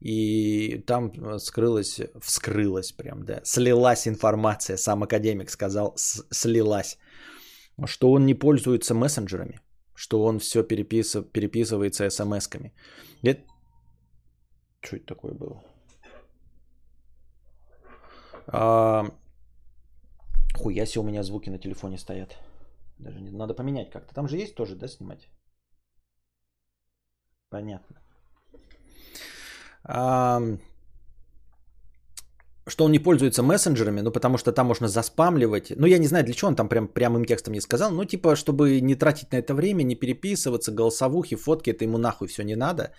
и 0.00 0.78
там 0.86 1.12
э, 1.12 1.38
скрылась, 1.38 2.00
вскрылась 2.20 2.92
прям, 2.92 3.24
да, 3.24 3.40
слилась 3.44 4.06
информация, 4.08 4.76
сам 4.76 5.02
академик 5.02 5.50
сказал, 5.50 5.94
слилась, 5.96 6.98
что 7.84 8.10
он 8.12 8.26
не 8.26 8.34
пользуется 8.34 8.94
мессенджерами, 8.94 9.60
что 9.94 10.24
он 10.24 10.38
все 10.38 10.62
переписыв, 10.62 11.30
переписывается 11.32 12.08
смс-ками. 12.10 12.72
Это... 13.22 13.42
Что 14.80 14.96
это 14.96 15.06
такое 15.06 15.34
было? 15.34 15.62
А... 18.46 19.04
Хуя 20.54 20.86
себе 20.86 21.00
у 21.00 21.04
меня 21.04 21.22
звуки 21.22 21.50
на 21.50 21.58
телефоне 21.58 21.98
стоят. 21.98 22.38
Даже 22.98 23.20
не 23.20 23.30
надо 23.30 23.54
поменять 23.54 23.90
как-то. 23.90 24.14
Там 24.14 24.28
же 24.28 24.36
есть 24.36 24.54
тоже, 24.54 24.76
да, 24.76 24.88
снимать? 24.88 25.28
Понятно. 27.50 27.96
Что 32.66 32.84
он 32.84 32.92
не 32.92 32.98
пользуется 32.98 33.42
мессенджерами, 33.42 34.00
ну 34.02 34.10
потому 34.12 34.38
что 34.38 34.52
там 34.52 34.66
можно 34.66 34.88
заспамливать. 34.88 35.72
Ну 35.76 35.86
я 35.86 35.98
не 35.98 36.06
знаю, 36.06 36.24
для 36.24 36.34
чего 36.34 36.48
он 36.48 36.56
там 36.56 36.68
прям 36.68 36.88
прямым 36.88 37.24
текстом 37.24 37.54
не 37.54 37.60
сказал. 37.60 37.90
Ну 37.90 38.04
типа, 38.04 38.36
чтобы 38.36 38.80
не 38.80 38.94
тратить 38.94 39.32
на 39.32 39.36
это 39.36 39.54
время, 39.54 39.82
не 39.82 39.96
переписываться, 39.96 40.72
голосовухи, 40.72 41.36
фотки, 41.36 41.70
это 41.70 41.84
ему 41.84 41.98
нахуй 41.98 42.28
все 42.28 42.44
не 42.44 42.56
надо. 42.56 42.92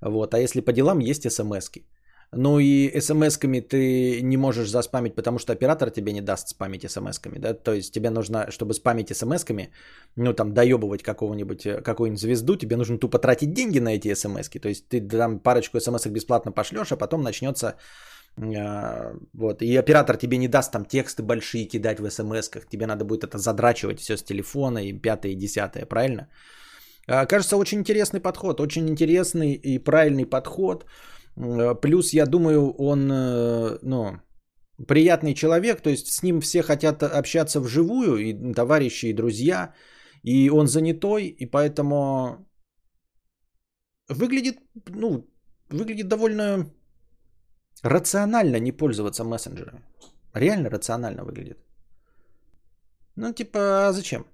Вот, 0.00 0.34
а 0.34 0.38
если 0.38 0.60
по 0.60 0.72
делам 0.72 1.00
есть 1.00 1.30
смс-ки. 1.30 1.84
Ну 2.32 2.58
и 2.58 3.00
смс-ками 3.00 3.60
ты 3.60 4.20
не 4.22 4.36
можешь 4.36 4.68
заспамить, 4.68 5.14
потому 5.14 5.38
что 5.38 5.52
оператор 5.52 5.90
тебе 5.90 6.12
не 6.12 6.20
даст 6.20 6.48
спамить 6.48 6.84
смс-ками, 6.84 7.38
да, 7.38 7.54
то 7.54 7.72
есть 7.72 7.94
тебе 7.94 8.10
нужно, 8.10 8.50
чтобы 8.50 8.74
спамить 8.74 9.10
смс-ками, 9.10 9.70
ну 10.16 10.34
там 10.34 10.52
доебывать 10.52 11.02
какого-нибудь, 11.02 11.66
э, 11.66 11.80
какую-нибудь 11.80 12.20
звезду, 12.20 12.56
тебе 12.56 12.76
нужно 12.76 12.98
тупо 12.98 13.18
тратить 13.18 13.54
деньги 13.54 13.80
на 13.80 13.96
эти 13.96 14.14
смс-ки, 14.14 14.58
то 14.58 14.68
есть 14.68 14.88
ты 14.88 15.00
там 15.00 15.38
парочку 15.38 15.80
смс 15.80 16.06
бесплатно 16.06 16.52
пошлешь, 16.52 16.92
а 16.92 16.96
потом 16.96 17.22
начнется 17.22 17.76
а, 18.36 19.14
вот, 19.32 19.62
и 19.62 19.74
оператор 19.76 20.18
тебе 20.18 20.36
не 20.36 20.48
даст 20.48 20.70
там 20.70 20.84
тексты 20.84 21.22
большие 21.22 21.64
кидать 21.64 21.98
в 21.98 22.10
смс-ках, 22.10 22.66
тебе 22.68 22.86
надо 22.86 23.06
будет 23.06 23.24
это 23.24 23.38
задрачивать 23.38 24.00
все 24.00 24.18
с 24.18 24.22
телефона 24.22 24.86
и 24.86 24.92
пятое, 24.92 25.32
и 25.32 25.34
десятое, 25.34 25.86
правильно? 25.86 26.28
А, 27.06 27.24
кажется, 27.24 27.56
очень 27.56 27.78
интересный 27.78 28.20
подход, 28.20 28.60
очень 28.60 28.86
интересный 28.86 29.54
и 29.54 29.78
правильный 29.78 30.26
подход, 30.26 30.84
Э, 30.84 31.17
плюс, 31.80 32.12
я 32.12 32.26
думаю, 32.26 32.74
он, 32.78 33.10
э, 33.10 33.78
ну, 33.82 34.20
приятный 34.86 35.34
человек, 35.34 35.80
то 35.80 35.90
есть 35.90 36.06
с 36.06 36.22
ним 36.22 36.40
все 36.40 36.62
хотят 36.62 37.02
общаться 37.02 37.60
вживую, 37.60 38.16
и 38.16 38.54
товарищи, 38.54 39.06
и 39.06 39.12
друзья, 39.12 39.74
и 40.22 40.50
он 40.50 40.66
занятой, 40.66 41.26
и 41.26 41.46
поэтому 41.46 42.48
выглядит, 44.08 44.56
ну, 44.88 45.24
выглядит 45.70 46.08
довольно 46.08 46.70
рационально 47.82 48.60
не 48.60 48.72
пользоваться 48.72 49.24
мессенджерами. 49.24 49.84
Реально 50.34 50.70
рационально 50.70 51.24
выглядит. 51.24 51.58
Ну, 53.16 53.32
типа, 53.32 53.88
а 53.88 53.92
зачем? 53.92 54.26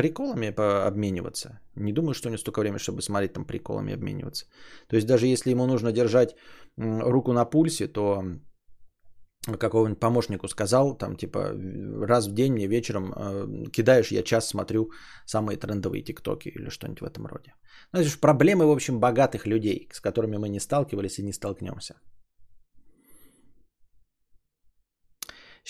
Приколами 0.00 0.48
обмениваться. 0.86 1.60
Не 1.76 1.92
думаю, 1.92 2.14
что 2.14 2.28
у 2.28 2.30
него 2.30 2.38
столько 2.38 2.60
времени, 2.60 2.78
чтобы 2.78 3.02
смотреть 3.02 3.32
там 3.32 3.44
приколами 3.44 3.94
обмениваться. 3.94 4.46
То 4.88 4.96
есть 4.96 5.06
даже 5.06 5.26
если 5.26 5.50
ему 5.50 5.66
нужно 5.66 5.92
держать 5.92 6.36
руку 6.76 7.32
на 7.32 7.44
пульсе, 7.44 7.88
то 7.88 8.22
какого-нибудь 9.58 10.00
помощнику 10.00 10.48
сказал, 10.48 10.98
там 10.98 11.16
типа 11.16 11.52
раз 12.06 12.28
в 12.28 12.34
день 12.34 12.52
мне 12.52 12.66
вечером 12.66 13.12
э, 13.12 13.70
кидаешь, 13.72 14.12
я 14.12 14.22
час 14.22 14.48
смотрю 14.48 14.90
самые 15.26 15.56
трендовые 15.56 16.02
тиктоки 16.02 16.48
или 16.48 16.70
что-нибудь 16.70 17.00
в 17.00 17.04
этом 17.04 17.26
роде. 17.26 17.54
Ну, 17.92 18.00
это 18.00 18.08
же 18.08 18.18
проблемы, 18.18 18.66
в 18.66 18.70
общем, 18.70 19.00
богатых 19.00 19.46
людей, 19.46 19.88
с 19.92 20.00
которыми 20.00 20.36
мы 20.36 20.48
не 20.48 20.60
сталкивались 20.60 21.18
и 21.18 21.22
не 21.22 21.32
столкнемся. 21.32 21.94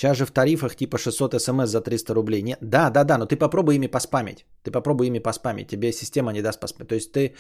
Сейчас 0.01 0.17
же 0.17 0.25
в 0.25 0.31
тарифах 0.31 0.77
типа 0.77 0.99
600 0.99 1.43
смс 1.43 1.69
за 1.69 1.81
300 1.81 2.15
рублей. 2.15 2.43
Нет, 2.43 2.59
да, 2.63 2.91
да, 2.91 3.05
да, 3.05 3.19
но 3.19 3.27
ты 3.27 3.37
попробуй 3.37 3.75
ими 3.75 3.87
поспамить. 3.87 4.47
Ты 4.63 4.71
попробуй 4.71 5.07
ими 5.07 5.19
поспамить. 5.19 5.69
Тебе 5.69 5.93
система 5.93 6.33
не 6.33 6.43
даст 6.43 6.61
поспамить. 6.61 6.89
То 6.89 6.95
есть 6.95 7.13
ты, 7.13 7.35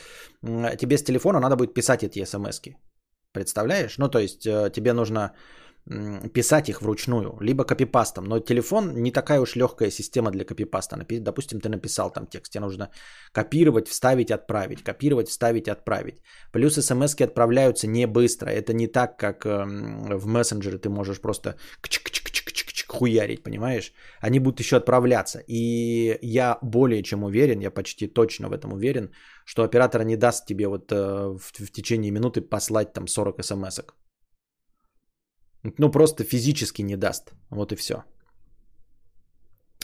тебе 0.76 0.98
с 0.98 1.02
телефона 1.02 1.40
надо 1.40 1.56
будет 1.56 1.72
писать 1.72 2.02
эти 2.02 2.24
смс 2.24 2.60
-ки. 2.60 2.74
Представляешь? 3.32 3.98
Ну, 3.98 4.08
то 4.08 4.18
есть 4.18 4.46
э, 4.46 4.70
тебе 4.74 4.92
нужно 4.92 5.32
писать 6.34 6.68
их 6.68 6.82
вручную, 6.82 7.36
либо 7.40 7.64
копипастом. 7.64 8.24
Но 8.24 8.38
телефон 8.38 9.02
не 9.02 9.10
такая 9.10 9.40
уж 9.40 9.56
легкая 9.56 9.90
система 9.90 10.30
для 10.30 10.44
копипаста. 10.44 10.96
Допустим, 11.20 11.60
ты 11.60 11.68
написал 11.68 12.12
там 12.12 12.26
текст, 12.26 12.52
тебе 12.52 12.60
нужно 12.60 12.90
копировать, 13.32 13.88
вставить, 13.88 14.30
отправить, 14.30 14.84
копировать, 14.84 15.28
вставить, 15.28 15.68
отправить. 15.68 16.22
Плюс 16.52 16.74
смс 16.74 17.14
отправляются 17.20 17.86
не 17.86 18.06
быстро. 18.06 18.50
Это 18.50 18.72
не 18.72 18.86
так, 18.86 19.16
как 19.18 19.46
эм, 19.46 20.18
в 20.18 20.26
мессенджере 20.26 20.78
ты 20.78 20.88
можешь 20.88 21.20
просто 21.20 21.56
хуярить, 22.92 23.42
понимаешь? 23.42 23.92
Они 24.20 24.40
будут 24.40 24.60
еще 24.60 24.76
отправляться. 24.76 25.42
И 25.48 26.18
я 26.22 26.58
более 26.62 27.02
чем 27.02 27.24
уверен, 27.24 27.60
я 27.60 27.70
почти 27.70 28.06
точно 28.06 28.48
в 28.48 28.52
этом 28.52 28.72
уверен, 28.72 29.10
что 29.44 29.62
оператор 29.62 30.04
не 30.04 30.16
даст 30.16 30.46
тебе 30.46 30.66
вот 30.66 30.92
э, 30.92 30.94
в, 31.38 31.52
в 31.52 31.70
течение 31.72 32.10
минуты 32.12 32.40
послать 32.40 32.92
там 32.92 33.06
40 33.06 33.44
смс-ок. 33.44 33.94
Ну, 35.78 35.90
просто 35.90 36.24
физически 36.24 36.82
не 36.82 36.96
даст. 36.96 37.32
Вот 37.50 37.72
и 37.72 37.76
все. 37.76 38.04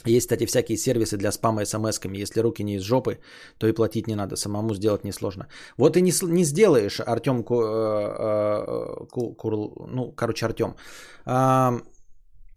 Есть, 0.05 0.27
кстати, 0.27 0.45
всякие 0.45 0.77
сервисы 0.77 1.17
для 1.17 1.31
спама 1.31 1.61
смс-ками. 1.61 2.21
Если 2.21 2.41
руки 2.41 2.63
не 2.63 2.75
из 2.75 2.83
жопы, 2.83 3.19
то 3.57 3.67
и 3.67 3.73
платить 3.73 4.07
не 4.07 4.15
надо. 4.15 4.35
Самому 4.35 4.75
сделать 4.75 5.03
несложно. 5.03 5.47
Вот 5.77 5.97
и 5.97 6.01
не, 6.01 6.11
не 6.23 6.43
сделаешь, 6.43 6.99
Артем 6.99 7.39
э, 7.39 7.43
э, 7.43 9.05
Курл, 9.11 9.87
ну, 9.87 10.11
короче, 10.11 10.45
Артем. 10.45 10.75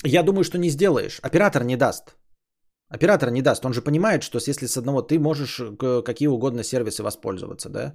Я 0.05 0.23
думаю, 0.23 0.45
что 0.45 0.59
не 0.59 0.71
сделаешь. 0.71 1.21
Оператор 1.23 1.65
не 1.65 1.77
даст. 1.77 2.17
Оператор 2.89 3.31
не 3.31 3.43
даст. 3.43 3.65
Он 3.65 3.73
же 3.73 3.83
понимает, 3.83 4.23
что 4.23 4.39
если 4.39 4.67
с 4.67 4.77
одного 4.77 5.03
ты 5.03 5.19
можешь 5.19 5.61
какие 6.05 6.29
угодно 6.29 6.65
сервисы 6.65 7.03
воспользоваться, 7.03 7.69
да? 7.69 7.95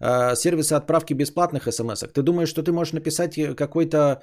А, 0.00 0.34
сервисы 0.34 0.72
отправки 0.72 1.14
бесплатных 1.14 1.68
смс 1.70 2.04
Ты 2.14 2.22
думаешь, 2.22 2.48
что 2.48 2.62
ты 2.62 2.72
можешь 2.72 2.94
написать 2.94 3.34
какой-то 3.56 4.22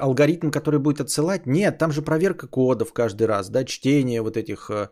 алгоритм, 0.00 0.50
который 0.50 0.80
будет 0.80 1.00
отсылать? 1.00 1.46
Нет, 1.46 1.78
там 1.78 1.92
же 1.92 2.02
проверка 2.02 2.48
кодов 2.48 2.92
каждый 2.92 3.26
раз, 3.26 3.50
да, 3.50 3.64
чтение 3.64 4.22
вот 4.22 4.36
этих 4.36 4.70
э, 4.70 4.88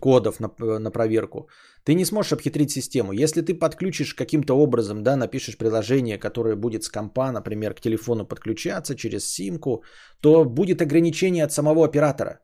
кодов 0.00 0.40
на, 0.40 0.50
на 0.78 0.90
проверку. 0.90 1.48
Ты 1.84 1.94
не 1.94 2.04
сможешь 2.04 2.32
обхитрить 2.32 2.70
систему. 2.70 3.12
Если 3.12 3.42
ты 3.42 3.54
подключишь 3.54 4.14
каким-то 4.14 4.54
образом, 4.54 5.02
да, 5.02 5.16
напишешь 5.16 5.56
приложение, 5.56 6.18
которое 6.18 6.56
будет 6.56 6.84
с 6.84 6.88
компа, 6.88 7.32
например, 7.32 7.74
к 7.74 7.80
телефону 7.80 8.26
подключаться 8.26 8.94
через 8.94 9.24
симку, 9.24 9.84
то 10.20 10.44
будет 10.44 10.82
ограничение 10.82 11.44
от 11.44 11.52
самого 11.52 11.84
оператора. 11.84 12.40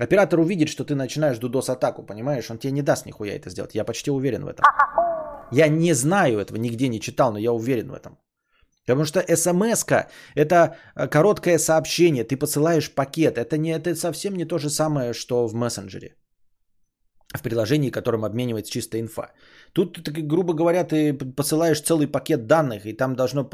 Оператор 0.00 0.40
увидит, 0.40 0.68
что 0.68 0.84
ты 0.84 0.94
начинаешь 0.94 1.38
DDoS-атаку, 1.38 2.06
понимаешь? 2.06 2.50
Он 2.50 2.58
тебе 2.58 2.72
не 2.72 2.82
даст 2.82 3.06
нихуя 3.06 3.36
это 3.36 3.50
сделать. 3.50 3.74
Я 3.74 3.84
почти 3.84 4.10
уверен 4.10 4.44
в 4.44 4.48
этом. 4.48 4.64
Я 5.52 5.68
не 5.68 5.94
знаю 5.94 6.38
этого, 6.38 6.58
нигде 6.58 6.88
не 6.88 7.00
читал, 7.00 7.32
но 7.32 7.38
я 7.38 7.52
уверен 7.52 7.90
в 7.90 7.94
этом. 7.94 8.18
Потому 8.90 9.04
что 9.04 9.20
смс 9.36 9.84
это 10.34 10.56
э, 10.96 11.08
короткое 11.08 11.58
сообщение, 11.58 12.24
ты 12.24 12.36
посылаешь 12.36 12.90
пакет. 12.90 13.38
Это, 13.38 13.56
не, 13.56 13.70
это 13.70 13.94
совсем 13.94 14.34
не 14.34 14.44
то 14.44 14.58
же 14.58 14.68
самое, 14.68 15.12
что 15.12 15.46
в 15.46 15.54
мессенджере. 15.54 16.16
В 17.32 17.42
приложении, 17.42 17.90
которым 17.90 18.24
обменивается 18.24 18.72
чистая 18.72 19.02
инфа. 19.02 19.30
Тут, 19.72 20.00
грубо 20.08 20.54
говоря, 20.54 20.82
ты 20.82 21.14
посылаешь 21.36 21.80
целый 21.80 22.08
пакет 22.08 22.46
данных, 22.46 22.86
и 22.86 22.96
там 22.96 23.14
должно 23.14 23.48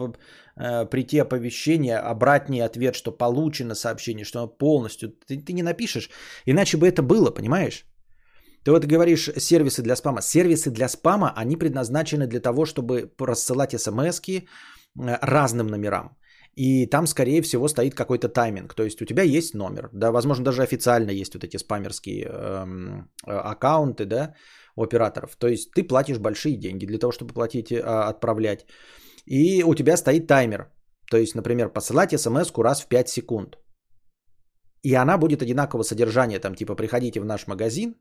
э, 0.57 0.87
прийти 0.87 1.19
оповещение, 1.19 1.99
обратный 1.99 2.63
ответ, 2.63 2.95
что 2.95 3.13
получено 3.13 3.75
сообщение, 3.75 4.25
что 4.25 4.47
полностью. 4.47 5.11
Ты, 5.27 5.37
ты 5.37 5.53
не 5.53 5.63
напишешь, 5.63 6.09
иначе 6.47 6.79
бы 6.79 6.89
это 6.89 7.03
было, 7.03 7.31
понимаешь? 7.31 7.85
Ты 8.65 8.71
вот 8.71 8.87
говоришь 8.87 9.31
сервисы 9.37 9.83
для 9.83 9.97
спама. 9.97 10.23
Сервисы 10.23 10.71
для 10.71 10.89
спама, 10.89 11.33
они 11.37 11.57
предназначены 11.57 12.27
для 12.27 12.41
того, 12.41 12.65
чтобы 12.65 13.13
рассылать 13.19 13.75
смс-ки, 13.79 14.41
Э, 14.41 14.45
разным 14.97 15.67
номерам. 15.67 16.17
И 16.57 16.87
там, 16.87 17.07
скорее 17.07 17.43
всего, 17.43 17.69
стоит 17.69 17.95
какой-то 17.95 18.29
тайминг. 18.29 18.75
То 18.75 18.83
есть 18.83 19.03
у 19.03 19.05
тебя 19.05 19.23
есть 19.23 19.55
номер, 19.55 19.91
да, 19.93 20.11
возможно, 20.11 20.45
даже 20.45 20.63
официально 20.63 21.11
есть 21.11 21.35
вот 21.35 21.45
эти 21.45 21.59
спамерские 21.59 22.25
эм, 22.25 23.11
э, 23.27 23.31
аккаунты, 23.31 24.07
да, 24.07 24.35
у 24.75 24.83
операторов. 24.83 25.37
То 25.37 25.49
есть 25.49 25.71
ты 25.73 25.87
платишь 25.87 26.19
большие 26.19 26.57
деньги 26.57 26.87
для 26.87 26.99
того, 26.99 27.13
чтобы 27.13 27.35
платить, 27.35 27.73
э, 27.73 27.81
отправлять. 27.81 28.67
И 29.27 29.63
у 29.65 29.75
тебя 29.75 29.97
стоит 29.97 30.27
таймер. 30.27 30.73
То 31.11 31.19
есть, 31.19 31.35
например, 31.35 31.69
посылать 31.69 32.19
смс 32.19 32.53
раз 32.59 32.83
в 32.83 32.89
5 32.89 33.09
секунд. 33.09 33.59
И 34.83 34.95
она 34.95 35.19
будет 35.19 35.43
одинакового 35.43 35.85
содержания, 35.85 36.39
там 36.39 36.55
типа 36.55 36.75
приходите 36.75 37.21
в 37.21 37.25
наш 37.25 37.47
магазин, 37.47 37.97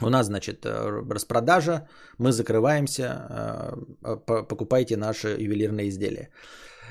у 0.00 0.08
нас, 0.08 0.26
значит, 0.26 0.64
э, 0.64 1.04
распродажа, 1.10 1.88
мы 2.18 2.32
закрываемся, 2.32 3.74
э, 4.02 4.16
покупайте 4.48 4.96
наши 4.96 5.28
ювелирные 5.28 5.88
изделия. 5.88 6.30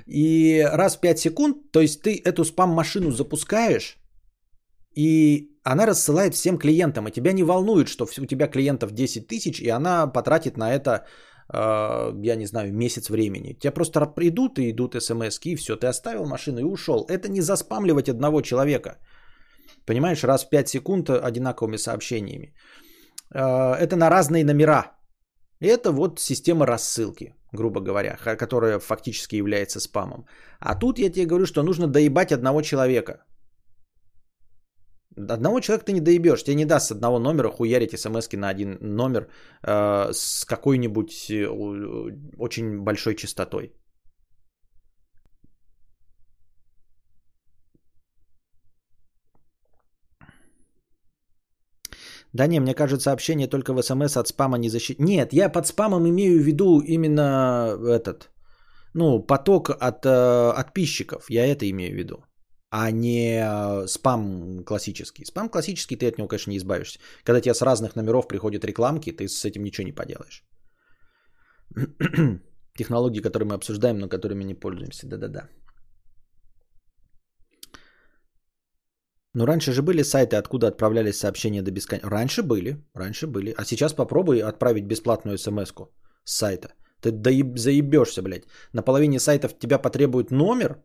И 0.08 0.62
раз 0.74 0.96
в 0.96 1.00
5 1.00 1.20
секунд, 1.20 1.72
то 1.72 1.82
есть 1.82 2.02
ты 2.02 2.22
эту 2.24 2.46
спам-машину 2.46 3.12
запускаешь, 3.12 3.98
и 4.96 5.52
она 5.64 5.86
рассылает 5.86 6.34
всем 6.34 6.58
клиентам, 6.58 7.08
и 7.08 7.12
тебя 7.12 7.34
не 7.34 7.44
волнует, 7.44 7.88
что 7.88 8.06
у 8.06 8.26
тебя 8.26 8.48
клиентов 8.48 8.92
10 8.92 9.28
тысяч, 9.28 9.62
и 9.62 9.70
она 9.70 10.08
потратит 10.08 10.58
на 10.58 10.74
это, 10.74 11.06
э, 11.54 12.26
я 12.26 12.36
не 12.36 12.46
знаю, 12.46 12.74
месяц 12.74 13.10
времени. 13.10 13.54
Тебя 13.54 13.72
просто 13.72 14.06
придут 14.16 14.60
и 14.60 14.72
идут 14.72 14.96
смс 15.02 15.40
и 15.46 15.56
все, 15.56 15.76
ты 15.76 15.88
оставил 15.88 16.26
машину 16.26 16.60
и 16.60 16.64
ушел. 16.64 17.06
Это 17.10 17.30
не 17.30 17.42
заспамливать 17.42 18.10
одного 18.10 18.42
человека. 18.42 18.98
Понимаешь, 19.86 20.24
раз 20.24 20.46
в 20.46 20.50
5 20.50 20.70
секунд 20.70 21.10
одинаковыми 21.10 21.78
сообщениями. 21.78 22.54
Э, 23.34 23.76
это 23.76 23.96
на 23.96 24.10
разные 24.10 24.44
номера. 24.44 24.92
Это 25.60 25.92
вот 25.92 26.20
система 26.20 26.66
рассылки, 26.66 27.36
грубо 27.54 27.82
говоря, 27.82 28.18
которая 28.18 28.80
фактически 28.80 29.36
является 29.36 29.80
спамом. 29.80 30.26
А 30.60 30.76
тут 30.76 31.00
я 31.00 31.12
тебе 31.12 31.26
говорю, 31.26 31.46
что 31.46 31.64
нужно 31.64 31.88
доебать 31.88 32.32
одного 32.32 32.62
человека. 32.62 33.24
Одного 35.30 35.60
человека 35.60 35.86
ты 35.86 35.94
не 35.94 36.02
доебешь, 36.02 36.44
тебе 36.44 36.56
не 36.56 36.66
даст 36.66 36.88
с 36.88 36.92
одного 36.92 37.20
номера 37.20 37.50
хуярить 37.50 38.00
смс 38.00 38.32
на 38.32 38.50
один 38.50 38.78
номер 38.82 39.28
э, 39.62 40.12
с 40.14 40.46
какой-нибудь 40.46 41.30
э, 41.30 41.48
очень 42.38 42.80
большой 42.80 43.16
частотой. 43.16 43.74
Да 52.34 52.48
не, 52.48 52.60
мне 52.60 52.74
кажется, 52.74 53.10
сообщение 53.10 53.48
только 53.48 53.74
в 53.74 53.82
смс 53.82 54.18
от 54.18 54.28
спама 54.28 54.58
не 54.58 54.70
защит. 54.70 55.00
Нет, 55.00 55.34
я 55.34 55.50
под 55.50 55.68
спамом 55.68 56.08
имею 56.08 56.40
в 56.40 56.46
виду 56.46 56.80
именно 56.80 57.78
этот, 57.86 58.30
ну, 58.94 59.20
поток 59.20 59.70
от 59.70 60.06
э, 60.06 60.54
подписчиков. 60.56 61.30
Я 61.30 61.46
это 61.46 61.70
имею 61.70 61.94
в 61.94 61.98
виду. 61.98 62.24
А 62.70 62.92
не 62.92 63.42
э, 63.42 63.88
спам 63.88 64.64
классический. 64.64 65.26
Спам 65.26 65.50
классический, 65.50 65.98
ты 65.98 66.08
от 66.08 66.18
него, 66.18 66.28
конечно, 66.28 66.52
не 66.52 66.58
избавишься. 66.58 67.00
Когда 67.24 67.42
тебе 67.42 67.54
с 67.54 67.62
разных 67.62 67.96
номеров 67.96 68.28
приходят 68.28 68.64
рекламки, 68.64 69.12
ты 69.12 69.28
с 69.28 69.44
этим 69.44 69.64
ничего 69.64 69.88
не 69.88 69.96
поделаешь. 69.96 70.46
Технологии, 72.78 73.22
которые 73.22 73.48
мы 73.50 73.56
обсуждаем, 73.56 74.00
но 74.00 74.08
которыми 74.08 74.46
не 74.46 74.54
пользуемся. 74.54 75.08
Да-да-да. 75.08 75.50
Ну, 79.34 79.46
раньше 79.46 79.72
же 79.72 79.82
были 79.82 80.04
сайты, 80.04 80.36
откуда 80.36 80.68
отправлялись 80.68 81.18
сообщения 81.18 81.62
до 81.62 81.72
бесконечности. 81.72 82.14
Раньше 82.14 82.44
были, 82.44 82.78
раньше 82.94 83.28
были. 83.28 83.54
А 83.58 83.66
сейчас 83.66 83.94
попробуй 83.94 84.40
отправить 84.40 84.86
бесплатную 84.86 85.38
смс 85.38 85.74
с 86.24 86.38
сайта. 86.38 86.74
Ты 87.02 87.12
доеб... 87.12 87.58
заебешься, 87.58 88.22
блядь. 88.22 88.44
На 88.74 88.84
половине 88.84 89.20
сайтов 89.20 89.58
тебя 89.60 89.80
потребует 89.80 90.32
номер, 90.32 90.84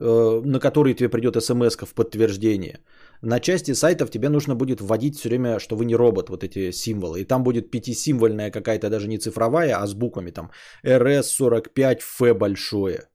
э, 0.00 0.40
на 0.44 0.60
который 0.60 0.94
тебе 0.94 1.08
придет 1.08 1.42
смс 1.42 1.76
в 1.76 1.94
подтверждение. 1.94 2.78
На 3.22 3.40
части 3.40 3.74
сайтов 3.74 4.10
тебе 4.10 4.28
нужно 4.28 4.54
будет 4.54 4.80
вводить 4.80 5.16
все 5.16 5.28
время, 5.28 5.58
что 5.58 5.76
вы 5.76 5.84
не 5.84 5.96
робот, 5.96 6.30
вот 6.30 6.44
эти 6.44 6.72
символы. 6.72 7.20
И 7.20 7.24
там 7.24 7.42
будет 7.42 7.70
пятисимвольная 7.70 8.50
какая-то, 8.50 8.88
даже 8.90 9.08
не 9.08 9.18
цифровая, 9.18 9.76
а 9.76 9.86
с 9.86 9.94
буквами 9.94 10.30
там 10.30 10.50
RS45F 10.86 12.34
большое. 12.34 13.08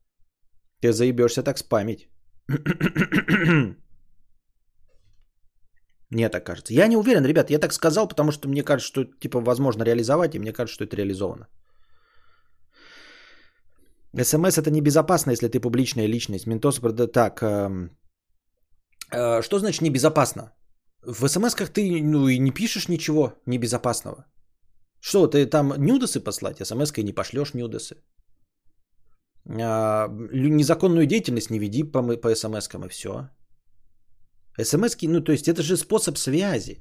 Ты 0.82 0.92
заебешься 0.92 1.42
так 1.42 1.58
спамить. 1.58 2.10
Мне 6.16 6.30
так 6.30 6.46
кажется. 6.46 6.74
Я 6.74 6.88
не 6.88 6.98
уверен, 6.98 7.26
ребят, 7.26 7.50
я 7.50 7.60
так 7.60 7.74
сказал, 7.74 8.08
потому 8.08 8.32
что 8.32 8.48
мне 8.48 8.64
кажется, 8.64 8.88
что 8.88 9.04
типа 9.20 9.42
возможно 9.42 9.84
реализовать, 9.84 10.36
и 10.36 10.40
мне 10.40 10.54
кажется, 10.54 10.76
что 10.76 10.84
это 10.86 10.96
реализовано. 10.96 11.48
СМС 14.24 14.58
это 14.58 14.72
небезопасно, 14.72 15.32
если 15.32 15.50
ты 15.50 15.60
публичная 15.60 16.08
личность. 16.08 16.48
Ментос, 16.48 16.80
так, 17.14 17.44
э, 17.44 17.90
э, 19.12 19.42
что 19.42 19.60
значит 19.60 19.82
небезопасно? 19.82 20.54
В 21.06 21.28
СМСках 21.28 21.70
ты 21.70 22.02
ну, 22.02 22.30
и 22.30 22.40
не 22.40 22.52
пишешь 22.52 22.88
ничего 22.88 23.34
небезопасного. 23.46 24.26
Что, 25.02 25.28
ты 25.28 25.46
там 25.46 25.74
нюдесы 25.78 26.22
послать? 26.24 26.66
СМСкой 26.66 27.04
не 27.04 27.14
пошлешь 27.14 27.54
нюдесы. 27.54 27.96
Э, 29.50 30.08
незаконную 30.32 31.08
деятельность 31.08 31.52
не 31.52 31.60
веди 31.60 31.84
по, 31.84 32.02
по 32.02 32.36
СМСкам 32.36 32.86
и 32.86 32.90
все. 32.90 33.30
Смс 34.64 34.96
ну 35.02 35.22
то 35.22 35.32
есть 35.32 35.48
это 35.48 35.62
же 35.62 35.78
способ 35.78 36.18
связи. 36.18 36.80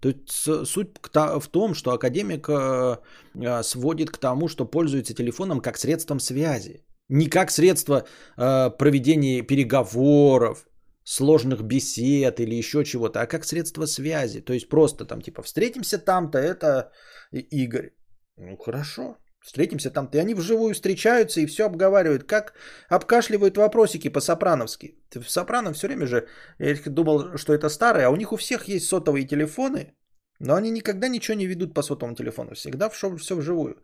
То 0.00 0.08
есть 0.08 0.68
суть 0.68 0.88
в 1.14 1.48
том, 1.48 1.74
что 1.74 1.92
академик 1.92 2.48
э, 2.48 2.96
э, 3.34 3.62
сводит 3.62 4.10
к 4.10 4.18
тому, 4.18 4.48
что 4.48 4.66
пользуется 4.66 5.14
телефоном 5.14 5.60
как 5.60 5.78
средством 5.78 6.20
связи. 6.20 6.84
Не 7.08 7.30
как 7.30 7.50
средство 7.50 8.04
э, 8.36 8.70
проведения 8.78 9.42
переговоров, 9.42 10.66
сложных 11.06 11.62
бесед 11.62 12.40
или 12.40 12.54
еще 12.58 12.84
чего-то, 12.84 13.20
а 13.20 13.26
как 13.26 13.44
средство 13.44 13.86
связи. 13.86 14.40
То 14.40 14.52
есть 14.52 14.68
просто 14.68 15.04
там 15.04 15.22
типа 15.22 15.42
встретимся 15.42 15.98
там-то, 15.98 16.38
это 16.38 16.92
Игорь. 17.32 17.92
Ну 18.36 18.56
хорошо, 18.56 19.16
встретимся 19.46 19.90
там-то. 19.90 20.18
И 20.18 20.20
они 20.20 20.34
вживую 20.34 20.74
встречаются 20.74 21.40
и 21.40 21.46
все 21.46 21.64
обговаривают, 21.66 22.24
как 22.24 22.54
обкашливают 22.88 23.56
вопросики 23.56 24.08
по-сопрановски. 24.08 24.98
В 25.14 25.30
Сопрано 25.30 25.72
все 25.72 25.86
время 25.86 26.06
же, 26.06 26.26
я 26.58 26.74
думал, 26.86 27.38
что 27.38 27.54
это 27.54 27.68
старое, 27.68 28.06
а 28.06 28.10
у 28.10 28.16
них 28.16 28.32
у 28.32 28.36
всех 28.36 28.68
есть 28.68 28.86
сотовые 28.88 29.26
телефоны, 29.26 29.94
но 30.40 30.54
они 30.54 30.70
никогда 30.70 31.08
ничего 31.08 31.38
не 31.38 31.46
ведут 31.46 31.74
по 31.74 31.82
сотовому 31.82 32.16
телефону, 32.16 32.54
всегда 32.54 32.90
все 32.90 33.36
вживую. 33.36 33.76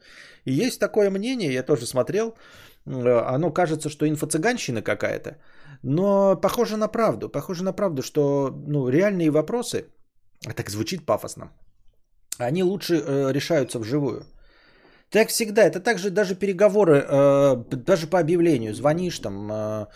И 0.44 0.52
есть 0.52 0.80
такое 0.80 1.10
мнение, 1.10 1.52
я 1.52 1.62
тоже 1.62 1.86
смотрел, 1.86 2.34
э, 2.86 3.34
оно 3.34 3.52
кажется, 3.52 3.88
что 3.88 4.06
инфо-цыганщина 4.06 4.82
какая-то, 4.82 5.38
но 5.82 6.36
похоже 6.36 6.76
на 6.76 6.88
правду, 6.88 7.28
похоже 7.28 7.64
на 7.64 7.72
правду, 7.72 8.02
что 8.02 8.50
ну, 8.66 8.88
реальные 8.88 9.30
вопросы, 9.30 9.86
так 10.56 10.70
звучит 10.70 11.06
пафосно, 11.06 11.52
они 12.38 12.64
лучше 12.64 12.94
э, 12.94 13.32
решаются 13.32 13.78
вживую. 13.78 14.26
Так 15.12 15.28
всегда, 15.28 15.62
это 15.62 15.80
также 15.80 16.10
даже 16.10 16.34
переговоры, 16.34 17.04
э, 17.06 17.76
даже 17.76 18.06
по 18.06 18.18
объявлению, 18.18 18.74
звонишь 18.74 19.18
там, 19.18 19.50
э, 19.52 19.86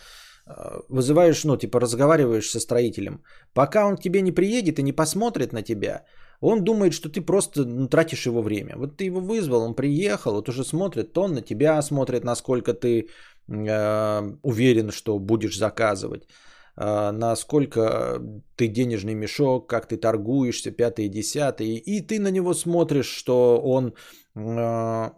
э, 0.45 0.81
вызываешь, 0.89 1.43
ну, 1.43 1.57
типа 1.57 1.79
разговариваешь 1.79 2.49
со 2.49 2.59
строителем. 2.59 3.23
Пока 3.53 3.87
он 3.87 3.97
к 3.97 4.01
тебе 4.01 4.21
не 4.21 4.31
приедет 4.31 4.79
и 4.79 4.83
не 4.83 4.93
посмотрит 4.93 5.53
на 5.53 5.63
тебя, 5.63 6.03
он 6.39 6.63
думает, 6.63 6.93
что 6.93 7.09
ты 7.09 7.21
просто 7.21 7.65
ну, 7.65 7.87
тратишь 7.87 8.27
его 8.27 8.43
время. 8.43 8.75
Вот 8.77 8.97
ты 8.97 9.05
его 9.05 9.19
вызвал, 9.19 9.61
он 9.63 9.73
приехал, 9.73 10.33
вот 10.33 10.49
уже 10.49 10.63
смотрит, 10.63 11.13
то 11.13 11.23
он 11.23 11.33
на 11.33 11.41
тебя 11.41 11.81
смотрит, 11.81 12.23
насколько 12.23 12.73
ты 12.73 13.07
э, 13.47 14.21
уверен, 14.43 14.91
что 14.91 15.17
будешь 15.19 15.57
заказывать, 15.57 16.27
насколько 16.77 18.21
ты 18.55 18.67
денежный 18.67 19.15
мешок, 19.15 19.67
как 19.67 19.87
ты 19.87 19.97
торгуешься, 19.97 20.71
пятый 20.71 21.05
и 21.05 21.09
десятый, 21.09 21.75
и 21.75 22.01
ты 22.01 22.19
на 22.19 22.31
него 22.31 22.53
смотришь, 22.53 23.07
что 23.07 23.59
он 23.63 23.93
э, 24.35 25.11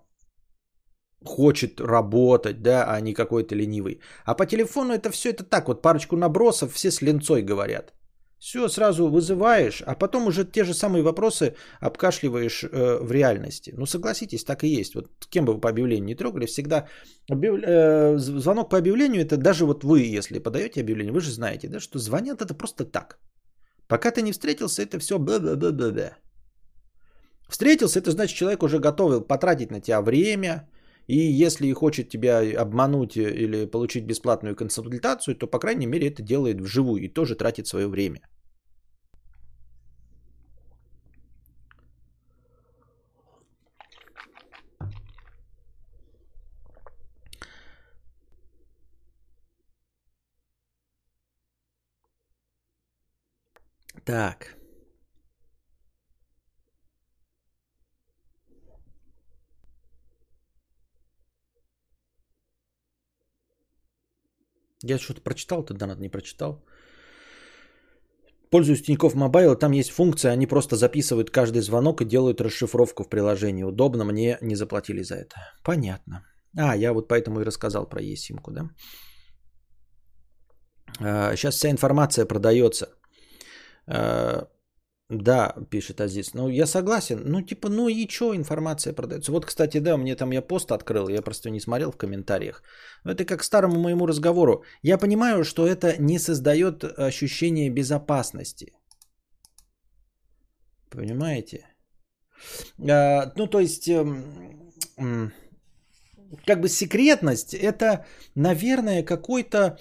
хочет 1.25 1.81
работать, 1.81 2.61
да, 2.61 2.85
а 2.87 3.01
не 3.01 3.13
какой-то 3.13 3.55
ленивый. 3.55 3.99
А 4.25 4.35
по 4.35 4.45
телефону 4.45 4.93
это 4.93 5.11
все 5.11 5.29
это 5.29 5.43
так, 5.43 5.67
вот 5.67 5.81
парочку 5.81 6.15
набросов, 6.15 6.73
все 6.73 6.91
с 6.91 7.01
ленцой 7.01 7.41
говорят. 7.41 7.93
Все 8.39 8.69
сразу 8.69 9.09
вызываешь, 9.09 9.83
а 9.85 9.95
потом 9.95 10.27
уже 10.27 10.45
те 10.45 10.63
же 10.63 10.73
самые 10.73 11.03
вопросы 11.03 11.55
обкашливаешь 11.81 12.63
э, 12.63 12.97
в 13.01 13.11
реальности. 13.11 13.73
Ну 13.77 13.85
согласитесь, 13.85 14.45
так 14.45 14.63
и 14.63 14.79
есть. 14.79 14.95
Вот 14.95 15.07
кем 15.29 15.45
бы 15.45 15.53
вы 15.53 15.59
по 15.59 15.69
объявлению 15.69 16.05
не 16.05 16.15
трогали, 16.15 16.45
всегда 16.45 16.87
объяв... 17.29 17.59
э, 17.61 18.17
звонок 18.17 18.69
по 18.69 18.77
объявлению, 18.77 19.21
это 19.21 19.37
даже 19.37 19.65
вот 19.65 19.83
вы, 19.83 20.17
если 20.17 20.39
подаете 20.39 20.81
объявление, 20.81 21.11
вы 21.11 21.19
же 21.19 21.31
знаете, 21.31 21.67
да, 21.67 21.79
что 21.79 21.99
звонят 21.99 22.41
это 22.41 22.53
просто 22.53 22.85
так. 22.85 23.19
Пока 23.87 24.11
ты 24.11 24.21
не 24.21 24.31
встретился, 24.31 24.83
это 24.83 24.99
все 24.99 25.19
бла-бла-бла-бла. 25.19 26.17
Встретился, 27.49 27.99
это 27.99 28.11
значит, 28.11 28.37
человек 28.37 28.63
уже 28.63 28.79
готов 28.79 29.27
потратить 29.27 29.71
на 29.71 29.81
тебя 29.81 30.01
время, 30.01 30.68
и 31.09 31.43
если 31.43 31.73
хочет 31.73 32.09
тебя 32.09 32.61
обмануть 32.61 33.17
или 33.17 33.65
получить 33.65 34.05
бесплатную 34.05 34.55
консультацию, 34.55 35.35
то, 35.35 35.47
по 35.47 35.59
крайней 35.59 35.87
мере, 35.87 36.07
это 36.07 36.21
делает 36.21 36.61
вживую 36.61 37.01
и 37.01 37.07
тоже 37.07 37.35
тратит 37.35 37.67
свое 37.67 37.87
время. 37.87 38.21
Так. 54.05 54.58
Я 64.83 64.97
что-то 64.97 65.21
прочитал, 65.21 65.63
ты 65.63 65.73
донат 65.73 65.99
не 65.99 66.09
прочитал. 66.09 66.63
Пользуюсь 68.51 68.81
Тинькофф 68.81 69.15
Мобайл, 69.15 69.55
там 69.55 69.73
есть 69.73 69.91
функция, 69.91 70.31
они 70.31 70.47
просто 70.47 70.75
записывают 70.75 71.29
каждый 71.29 71.61
звонок 71.61 72.01
и 72.01 72.05
делают 72.05 72.41
расшифровку 72.41 73.03
в 73.03 73.09
приложении. 73.09 73.63
Удобно, 73.63 74.05
мне 74.05 74.37
не 74.41 74.55
заплатили 74.55 75.03
за 75.03 75.15
это. 75.15 75.35
Понятно. 75.63 76.23
А, 76.57 76.75
я 76.75 76.93
вот 76.93 77.07
поэтому 77.07 77.41
и 77.41 77.45
рассказал 77.45 77.87
про 77.87 78.01
eSIM-ку, 78.01 78.51
да? 78.51 78.69
А, 80.99 81.35
сейчас 81.35 81.55
вся 81.55 81.69
информация 81.69 82.25
продается. 82.25 82.87
Да, 85.09 85.55
пишет 85.71 86.01
Азиз. 86.01 86.35
Ну, 86.35 86.49
я 86.49 86.67
согласен. 86.67 87.23
Ну, 87.25 87.41
типа, 87.41 87.69
ну 87.69 87.89
и 87.89 88.07
что 88.07 88.35
информация 88.35 88.93
продается? 88.93 89.31
Вот, 89.31 89.45
кстати, 89.45 89.79
да, 89.79 89.97
мне 89.97 90.15
там 90.15 90.31
я 90.31 90.41
пост 90.41 90.71
открыл, 90.71 91.09
я 91.09 91.21
просто 91.23 91.49
не 91.49 91.59
смотрел 91.59 91.91
в 91.91 91.97
комментариях. 91.97 92.61
Это 93.03 93.25
как 93.25 93.39
к 93.39 93.43
старому 93.43 93.79
моему 93.79 94.05
разговору. 94.05 94.63
Я 94.83 94.99
понимаю, 94.99 95.43
что 95.43 95.65
это 95.65 95.97
не 95.99 96.19
создает 96.19 96.83
ощущение 96.83 97.71
безопасности. 97.71 98.73
Понимаете? 100.91 101.65
А, 102.89 103.31
ну, 103.35 103.47
то 103.47 103.59
есть, 103.59 103.89
эм, 103.89 105.33
как 106.45 106.61
бы 106.61 106.69
секретность, 106.69 107.55
это, 107.55 108.05
наверное, 108.35 109.03
какой-то 109.03 109.79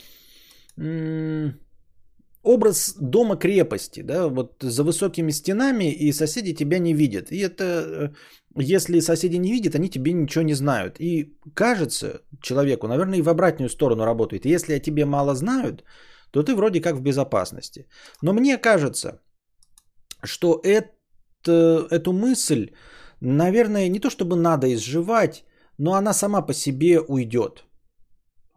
образ 2.43 2.95
дома-крепости, 2.99 4.03
да, 4.03 4.29
вот 4.29 4.57
за 4.61 4.85
высокими 4.85 5.33
стенами, 5.33 5.93
и 5.93 6.13
соседи 6.13 6.55
тебя 6.55 6.79
не 6.79 6.95
видят. 6.95 7.33
И 7.33 7.39
это, 7.39 7.65
э, 7.65 8.11
если 8.57 9.01
соседи 9.01 9.37
не 9.37 9.53
видят, 9.53 9.75
они 9.75 9.89
тебе 9.89 10.13
ничего 10.13 10.45
не 10.45 10.55
знают. 10.55 11.01
И 11.01 11.37
кажется 11.55 12.23
человеку, 12.43 12.89
наверное, 12.89 13.19
и 13.19 13.23
в 13.23 13.29
обратную 13.29 13.69
сторону 13.69 14.05
работает. 14.05 14.47
Если 14.47 14.75
о 14.75 14.81
тебе 14.81 15.05
мало 15.05 15.35
знают, 15.35 15.85
то 16.31 16.43
ты 16.43 16.55
вроде 16.55 16.81
как 16.81 16.97
в 16.97 17.03
безопасности. 17.03 17.87
Но 18.23 18.33
мне 18.33 18.59
кажется, 18.59 19.21
что 20.25 20.61
это, 20.65 21.87
эту 21.91 22.13
мысль, 22.13 22.71
наверное, 23.21 23.89
не 23.89 24.01
то 24.01 24.11
чтобы 24.11 24.37
надо 24.37 24.73
изживать, 24.75 25.45
но 25.79 25.95
она 25.95 26.13
сама 26.13 26.43
по 26.43 26.55
себе 26.55 27.01
уйдет 27.01 27.68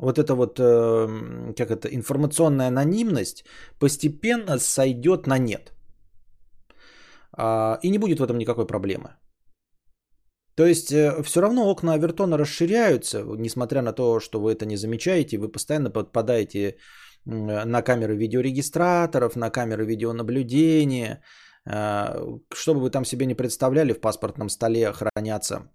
вот 0.02 0.18
эта 0.18 0.34
вот, 0.34 0.60
э, 0.60 1.54
как 1.56 1.72
это, 1.72 1.88
информационная 1.88 2.68
анонимность 2.68 3.46
постепенно 3.80 4.60
сойдет 4.60 5.28
на 5.28 5.38
нет. 5.38 5.74
А, 7.38 7.80
и 7.84 7.90
не 7.90 8.00
будет 8.00 8.20
в 8.20 8.24
этом 8.24 8.38
никакой 8.38 8.66
проблемы. 8.66 9.10
То 10.56 10.66
есть 10.66 10.92
э, 10.92 11.24
все 11.24 11.42
равно 11.42 11.70
окна 11.70 11.94
Авертона 11.94 12.38
расширяются, 12.38 13.24
несмотря 13.38 13.82
на 13.82 13.94
то, 13.94 14.20
что 14.20 14.40
вы 14.40 14.52
это 14.52 14.66
не 14.66 14.78
замечаете, 14.78 15.38
вы 15.38 15.52
постоянно 15.52 15.92
подпадаете 15.92 16.78
на 17.26 17.82
камеры 17.82 18.16
видеорегистраторов, 18.16 19.36
на 19.36 19.52
камеры 19.52 19.86
видеонаблюдения, 19.86 21.22
э, 21.66 22.38
что 22.54 22.74
бы 22.74 22.82
вы 22.82 22.90
там 22.90 23.06
себе 23.06 23.26
не 23.26 23.36
представляли, 23.36 23.94
в 23.94 24.02
паспортном 24.02 24.50
столе 24.50 24.92
хранятся 24.92 25.70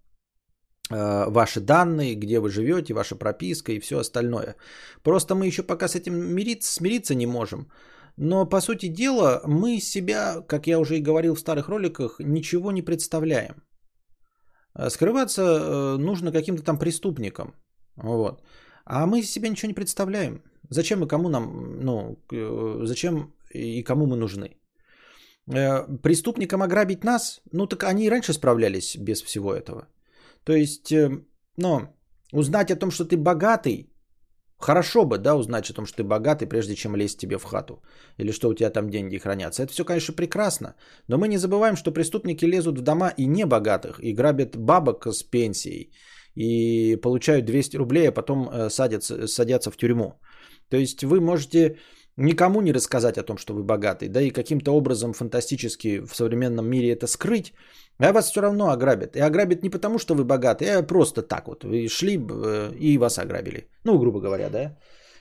ваши 0.90 1.60
данные, 1.60 2.14
где 2.14 2.38
вы 2.38 2.48
живете, 2.48 2.94
ваша 2.94 3.16
прописка 3.16 3.72
и 3.72 3.80
все 3.80 3.98
остальное. 3.98 4.54
Просто 5.02 5.34
мы 5.34 5.46
еще 5.46 5.62
пока 5.62 5.88
с 5.88 5.96
этим 5.96 6.14
мириться, 6.14 6.72
смириться 6.72 7.14
не 7.14 7.26
можем. 7.26 7.68
Но 8.16 8.46
по 8.46 8.60
сути 8.60 8.88
дела 8.88 9.42
мы 9.44 9.80
себя, 9.80 10.42
как 10.48 10.66
я 10.66 10.78
уже 10.78 10.96
и 10.96 11.02
говорил 11.02 11.34
в 11.34 11.40
старых 11.40 11.68
роликах, 11.68 12.20
ничего 12.20 12.72
не 12.72 12.82
представляем. 12.82 13.62
Э, 14.78 14.90
скрываться 14.90 15.42
э, 15.42 15.96
нужно 15.98 16.32
каким-то 16.32 16.62
там 16.62 16.78
преступником. 16.78 17.54
Вот. 17.96 18.42
А 18.84 19.06
мы 19.06 19.22
себя 19.22 19.48
ничего 19.48 19.68
не 19.68 19.74
представляем. 19.74 20.42
Зачем 20.70 21.04
и 21.04 21.08
кому 21.08 21.28
нам, 21.28 21.80
ну, 21.80 22.18
зачем 22.86 23.34
и 23.54 23.82
кому 23.82 24.06
мы 24.06 24.16
нужны? 24.16 24.56
Преступникам 26.02 26.62
ограбить 26.62 27.04
нас, 27.04 27.40
ну 27.52 27.66
так 27.66 27.84
они 27.84 28.06
и 28.06 28.10
раньше 28.10 28.32
справлялись 28.32 28.96
без 28.96 29.22
всего 29.22 29.54
этого. 29.54 29.86
То 30.46 30.52
есть, 30.52 30.92
ну, 31.56 31.80
узнать 32.32 32.70
о 32.70 32.76
том, 32.76 32.90
что 32.90 33.04
ты 33.04 33.16
богатый, 33.16 33.90
хорошо 34.58 35.04
бы, 35.04 35.18
да, 35.18 35.34
узнать 35.34 35.70
о 35.70 35.74
том, 35.74 35.86
что 35.86 35.96
ты 35.96 36.04
богатый, 36.04 36.46
прежде 36.46 36.74
чем 36.74 36.96
лезть 36.96 37.18
тебе 37.18 37.38
в 37.38 37.44
хату. 37.44 37.82
Или 38.18 38.32
что 38.32 38.48
у 38.48 38.54
тебя 38.54 38.70
там 38.70 38.88
деньги 38.90 39.18
хранятся. 39.18 39.62
Это 39.62 39.72
все, 39.72 39.84
конечно, 39.84 40.14
прекрасно. 40.14 40.74
Но 41.08 41.18
мы 41.18 41.28
не 41.28 41.38
забываем, 41.38 41.76
что 41.76 41.92
преступники 41.92 42.46
лезут 42.46 42.78
в 42.78 42.82
дома 42.82 43.12
и 43.16 43.26
не 43.26 43.44
богатых, 43.46 43.98
и 44.02 44.14
грабят 44.14 44.56
бабок 44.56 45.06
с 45.06 45.22
пенсией, 45.22 45.90
и 46.36 46.96
получают 46.96 47.44
200 47.44 47.76
рублей, 47.76 48.08
а 48.08 48.12
потом 48.12 48.48
э, 48.48 48.70
садятся, 48.70 49.26
садятся 49.26 49.70
в 49.70 49.76
тюрьму. 49.76 50.12
То 50.70 50.76
есть 50.76 51.02
вы 51.02 51.20
можете 51.20 51.76
никому 52.16 52.60
не 52.62 52.72
рассказать 52.72 53.18
о 53.18 53.22
том, 53.22 53.36
что 53.36 53.54
вы 53.54 53.62
богатый, 53.62 54.08
да 54.08 54.20
и 54.22 54.30
каким-то 54.30 54.72
образом 54.72 55.12
фантастически 55.12 56.00
в 56.06 56.14
современном 56.14 56.68
мире 56.68 56.92
это 56.92 57.06
скрыть, 57.06 57.52
а 57.98 58.12
вас 58.12 58.30
все 58.30 58.40
равно 58.40 58.70
ограбят. 58.70 59.16
И 59.16 59.20
ограбят 59.20 59.62
не 59.62 59.70
потому, 59.70 59.98
что 59.98 60.14
вы 60.14 60.24
богаты, 60.24 60.68
а 60.68 60.82
просто 60.82 61.22
так 61.22 61.46
вот. 61.48 61.64
Вы 61.64 61.88
шли 61.88 62.18
э, 62.18 62.72
и 62.78 62.98
вас 62.98 63.18
ограбили. 63.18 63.68
Ну, 63.84 63.98
грубо 63.98 64.20
говоря, 64.20 64.50
да. 64.50 64.76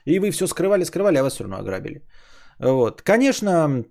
И 0.05 0.19
вы 0.19 0.31
все 0.31 0.47
скрывали, 0.47 0.83
скрывали, 0.85 1.17
а 1.17 1.23
вас 1.23 1.33
все 1.33 1.43
равно 1.43 1.57
ограбили. 1.57 2.01
Вот. 2.59 3.01
Конечно, 3.01 3.85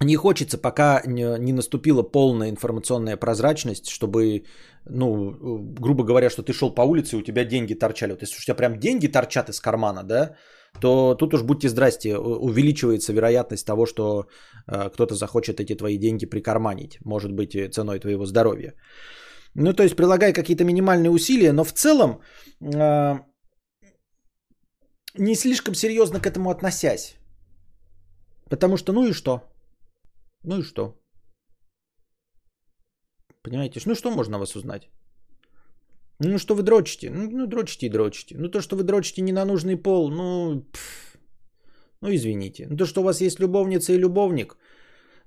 не 0.00 0.16
хочется, 0.16 0.58
пока 0.58 1.02
не, 1.06 1.52
наступила 1.52 2.02
полная 2.02 2.50
информационная 2.50 3.16
прозрачность, 3.16 3.88
чтобы, 3.88 4.44
ну, 4.84 5.58
грубо 5.80 6.04
говоря, 6.04 6.30
что 6.30 6.42
ты 6.42 6.52
шел 6.52 6.74
по 6.74 6.82
улице, 6.82 7.16
и 7.16 7.18
у 7.18 7.22
тебя 7.22 7.44
деньги 7.44 7.74
торчали. 7.74 8.12
Вот 8.12 8.22
если 8.22 8.36
у 8.36 8.44
тебя 8.44 8.54
прям 8.54 8.78
деньги 8.78 9.08
торчат 9.08 9.48
из 9.48 9.60
кармана, 9.60 10.02
да, 10.04 10.36
то 10.80 11.14
тут 11.14 11.34
уж 11.34 11.42
будьте 11.42 11.68
здрасте, 11.68 12.16
увеличивается 12.18 13.12
вероятность 13.12 13.66
того, 13.66 13.86
что 13.86 14.28
э, 14.66 14.90
кто-то 14.90 15.14
захочет 15.14 15.60
эти 15.60 15.74
твои 15.74 15.98
деньги 15.98 16.26
прикарманить, 16.26 16.98
может 17.04 17.32
быть, 17.32 17.74
ценой 17.74 18.00
твоего 18.00 18.26
здоровья. 18.26 18.74
Ну, 19.54 19.72
то 19.72 19.82
есть 19.82 19.96
прилагай 19.96 20.32
какие-то 20.32 20.64
минимальные 20.64 21.10
усилия, 21.10 21.52
но 21.52 21.64
в 21.64 21.72
целом 21.72 22.20
э, 22.60 23.18
не 25.18 25.34
слишком 25.34 25.74
серьезно 25.74 26.20
к 26.20 26.26
этому 26.26 26.50
относясь. 26.50 27.16
Потому 28.50 28.76
что 28.76 28.92
ну 28.92 29.06
и 29.06 29.12
что? 29.12 29.42
Ну 30.44 30.58
и 30.58 30.62
что? 30.62 30.94
Понимаете, 33.42 33.80
ну 33.86 33.94
что 33.94 34.10
можно 34.10 34.38
вас 34.38 34.56
узнать? 34.56 34.88
Ну, 36.20 36.38
что 36.38 36.54
вы 36.54 36.62
дрочите? 36.62 37.10
Ну, 37.10 37.30
ну, 37.30 37.46
дрочите 37.46 37.86
и 37.86 37.90
дрочите. 37.90 38.36
Ну, 38.38 38.48
то, 38.48 38.60
что 38.60 38.76
вы 38.76 38.82
дрочите 38.82 39.22
не 39.22 39.32
на 39.32 39.44
нужный 39.44 39.76
пол, 39.76 40.10
ну, 40.10 40.64
пф, 40.72 41.18
ну, 42.00 42.08
извините. 42.08 42.66
Ну, 42.70 42.76
то, 42.76 42.86
что 42.86 43.00
у 43.00 43.04
вас 43.04 43.20
есть 43.20 43.40
любовница 43.40 43.92
и 43.92 43.98
любовник, 43.98 44.56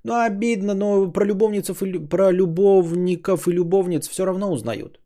ну, 0.04 0.14
обидно, 0.14 0.74
но 0.74 1.12
про 1.12 1.24
любовницев 1.24 1.82
и, 1.82 2.08
про 2.08 2.32
любовников 2.32 3.48
и 3.48 3.52
любовниц 3.52 4.08
все 4.08 4.24
равно 4.24 4.52
узнают. 4.52 5.00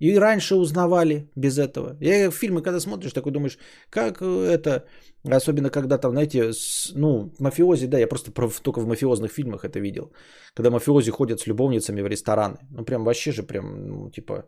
И 0.00 0.18
раньше 0.18 0.54
узнавали 0.54 1.28
без 1.36 1.58
этого. 1.58 1.96
Я 2.00 2.30
фильмы, 2.30 2.62
когда 2.62 2.80
смотришь, 2.80 3.12
такой 3.12 3.32
думаешь, 3.32 3.58
как 3.90 4.22
это, 4.22 4.84
особенно 5.24 5.70
когда 5.70 5.98
там, 5.98 6.12
знаете, 6.12 6.52
с, 6.52 6.92
ну, 6.94 7.32
мафиози, 7.40 7.86
да, 7.86 7.98
я 7.98 8.06
просто 8.06 8.32
про, 8.32 8.48
только 8.62 8.80
в 8.80 8.86
мафиозных 8.86 9.32
фильмах 9.32 9.64
это 9.64 9.80
видел. 9.80 10.12
Когда 10.54 10.70
мафиози 10.70 11.10
ходят 11.10 11.40
с 11.40 11.46
любовницами 11.46 12.02
в 12.02 12.06
рестораны. 12.06 12.58
Ну, 12.70 12.84
прям 12.84 13.04
вообще 13.04 13.32
же 13.32 13.42
прям, 13.42 13.88
ну, 13.88 14.10
типа, 14.10 14.44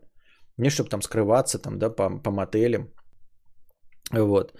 не 0.61 0.69
чтобы 0.69 0.89
там 0.89 1.01
скрываться 1.01 1.59
там, 1.59 1.77
да, 1.79 1.89
по, 1.89 2.09
по 2.23 2.31
мотелям. 2.31 2.89
Вот. 4.11 4.53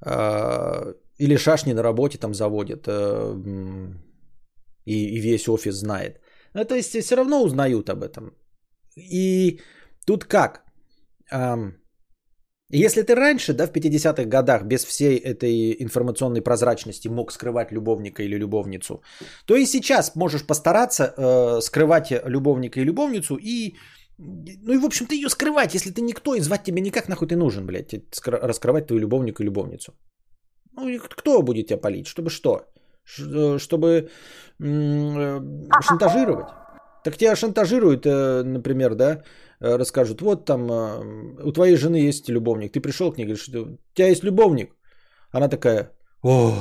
А, 0.00 0.94
или 1.18 1.36
шашни 1.36 1.72
на 1.72 1.82
работе 1.82 2.18
там 2.18 2.34
заводят. 2.34 2.86
А, 2.88 3.34
и, 4.84 4.94
и 4.94 5.20
весь 5.20 5.48
офис 5.48 5.74
знает. 5.74 6.20
Ну, 6.54 6.64
то 6.64 6.74
есть 6.74 6.90
все 6.90 7.16
равно 7.16 7.42
узнают 7.42 7.88
об 7.88 8.02
этом. 8.02 8.34
И 8.96 9.60
тут 10.06 10.24
как? 10.24 10.64
Если 12.74 13.02
ты 13.02 13.14
раньше, 13.14 13.52
да, 13.52 13.66
в 13.66 13.70
50-х 13.70 14.24
годах 14.24 14.62
без 14.64 14.84
всей 14.84 15.18
этой 15.18 15.76
информационной 15.82 16.40
прозрачности 16.40 17.08
мог 17.08 17.32
скрывать 17.32 17.70
любовника 17.72 18.22
или 18.22 18.38
любовницу, 18.38 19.02
то 19.46 19.56
и 19.56 19.66
сейчас 19.66 20.16
можешь 20.16 20.46
постараться 20.46 21.04
э, 21.04 21.60
скрывать 21.60 22.10
любовника 22.10 22.80
и 22.80 22.84
любовницу 22.84 23.36
и 23.36 23.74
ну 24.22 24.72
и, 24.72 24.78
в 24.78 24.84
общем, 24.84 25.06
ты 25.06 25.14
ее 25.16 25.28
скрывать, 25.28 25.74
если 25.74 25.90
ты 25.90 26.02
никто, 26.02 26.34
и 26.34 26.40
звать 26.40 26.64
тебя 26.64 26.80
никак, 26.80 27.08
нахуй 27.08 27.28
ты 27.28 27.36
нужен, 27.36 27.66
блядь, 27.66 27.94
раскрывать 28.26 28.86
твою 28.86 29.00
любовника 29.00 29.42
и 29.42 29.46
любовницу. 29.46 29.92
Ну 30.72 30.88
и 30.88 30.98
кто 30.98 31.42
будет 31.42 31.66
тебя 31.66 31.80
полить? 31.80 32.06
Чтобы 32.06 32.30
что? 32.30 32.66
Э, 33.18 33.58
чтобы 33.58 34.08
э, 34.60 35.40
шантажировать? 35.82 36.48
Так 37.04 37.16
тебя 37.16 37.36
шантажируют, 37.36 38.06
э, 38.06 38.42
например, 38.44 38.94
да, 38.94 39.22
расскажут, 39.60 40.22
вот 40.22 40.44
там 40.44 40.70
у 41.44 41.52
твоей 41.52 41.76
жены 41.76 42.08
есть 42.08 42.28
любовник, 42.28 42.72
ты 42.72 42.80
пришел 42.80 43.12
к 43.12 43.18
ней, 43.18 43.24
говоришь, 43.24 43.48
у 43.48 43.78
тебя 43.94 44.08
есть 44.08 44.24
любовник? 44.24 44.74
Она 45.30 45.48
такая, 45.48 45.90
о, 46.22 46.54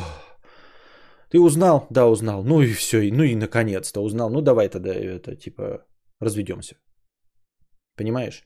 ты 1.30 1.40
узнал? 1.40 1.88
Да, 1.90 2.08
узнал. 2.08 2.44
Ну 2.44 2.62
и 2.62 2.74
все, 2.74 3.12
ну 3.12 3.24
и 3.24 3.36
наконец-то 3.36 4.02
узнал. 4.02 4.30
Ну 4.30 4.42
давай 4.42 4.70
тогда 4.70 4.94
это, 4.94 5.36
типа, 5.36 5.84
разведемся. 6.20 6.76
Понимаешь? 8.02 8.44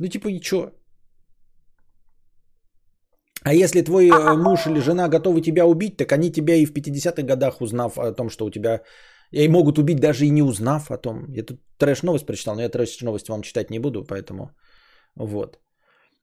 Ну 0.00 0.08
типа 0.08 0.30
чё? 0.40 0.70
А 3.44 3.54
если 3.54 3.82
твой 3.82 4.06
э, 4.06 4.36
муж 4.36 4.66
или 4.66 4.80
жена 4.80 5.08
готовы 5.08 5.40
тебя 5.40 5.64
убить, 5.66 5.96
так 5.96 6.12
они 6.12 6.30
тебя 6.30 6.54
и 6.54 6.66
в 6.66 6.72
50-х 6.72 7.22
годах, 7.22 7.60
узнав 7.60 7.98
о 7.98 8.12
том, 8.12 8.30
что 8.30 8.44
у 8.44 8.50
тебя... 8.50 8.80
И 9.32 9.48
могут 9.48 9.78
убить 9.78 9.98
даже 9.98 10.24
и 10.24 10.30
не 10.30 10.42
узнав 10.42 10.90
о 10.90 10.98
том. 10.98 11.24
Я 11.32 11.42
тут 11.42 11.58
трэш-новость 11.78 12.26
прочитал, 12.26 12.54
но 12.54 12.62
я 12.62 12.68
трэш-новости 12.68 13.30
вам 13.30 13.42
читать 13.42 13.70
не 13.70 13.80
буду, 13.80 14.04
поэтому 14.04 14.50
вот. 15.16 15.58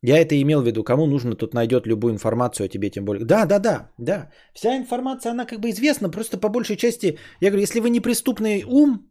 Я 0.02 0.18
это 0.20 0.36
имел 0.36 0.62
в 0.62 0.66
виду. 0.66 0.84
Кому 0.84 1.08
нужно, 1.08 1.36
тут 1.36 1.54
найдет 1.54 1.88
любую 1.88 2.14
информацию 2.14 2.66
о 2.66 2.70
тебе, 2.70 2.90
тем 2.90 3.06
более. 3.06 3.26
Да, 3.26 3.46
да, 3.46 3.60
да, 3.60 3.92
да. 3.98 4.30
Вся 4.54 4.78
информация, 4.78 5.32
она 5.32 5.46
как 5.46 5.60
бы 5.60 5.70
известна, 5.70 6.10
просто 6.10 6.38
по 6.38 6.50
большей 6.50 6.78
части, 6.78 7.18
я 7.42 7.50
говорю, 7.50 7.62
если 7.62 7.82
вы 7.82 7.90
не 7.90 8.00
преступный 8.00 8.64
ум, 8.64 9.09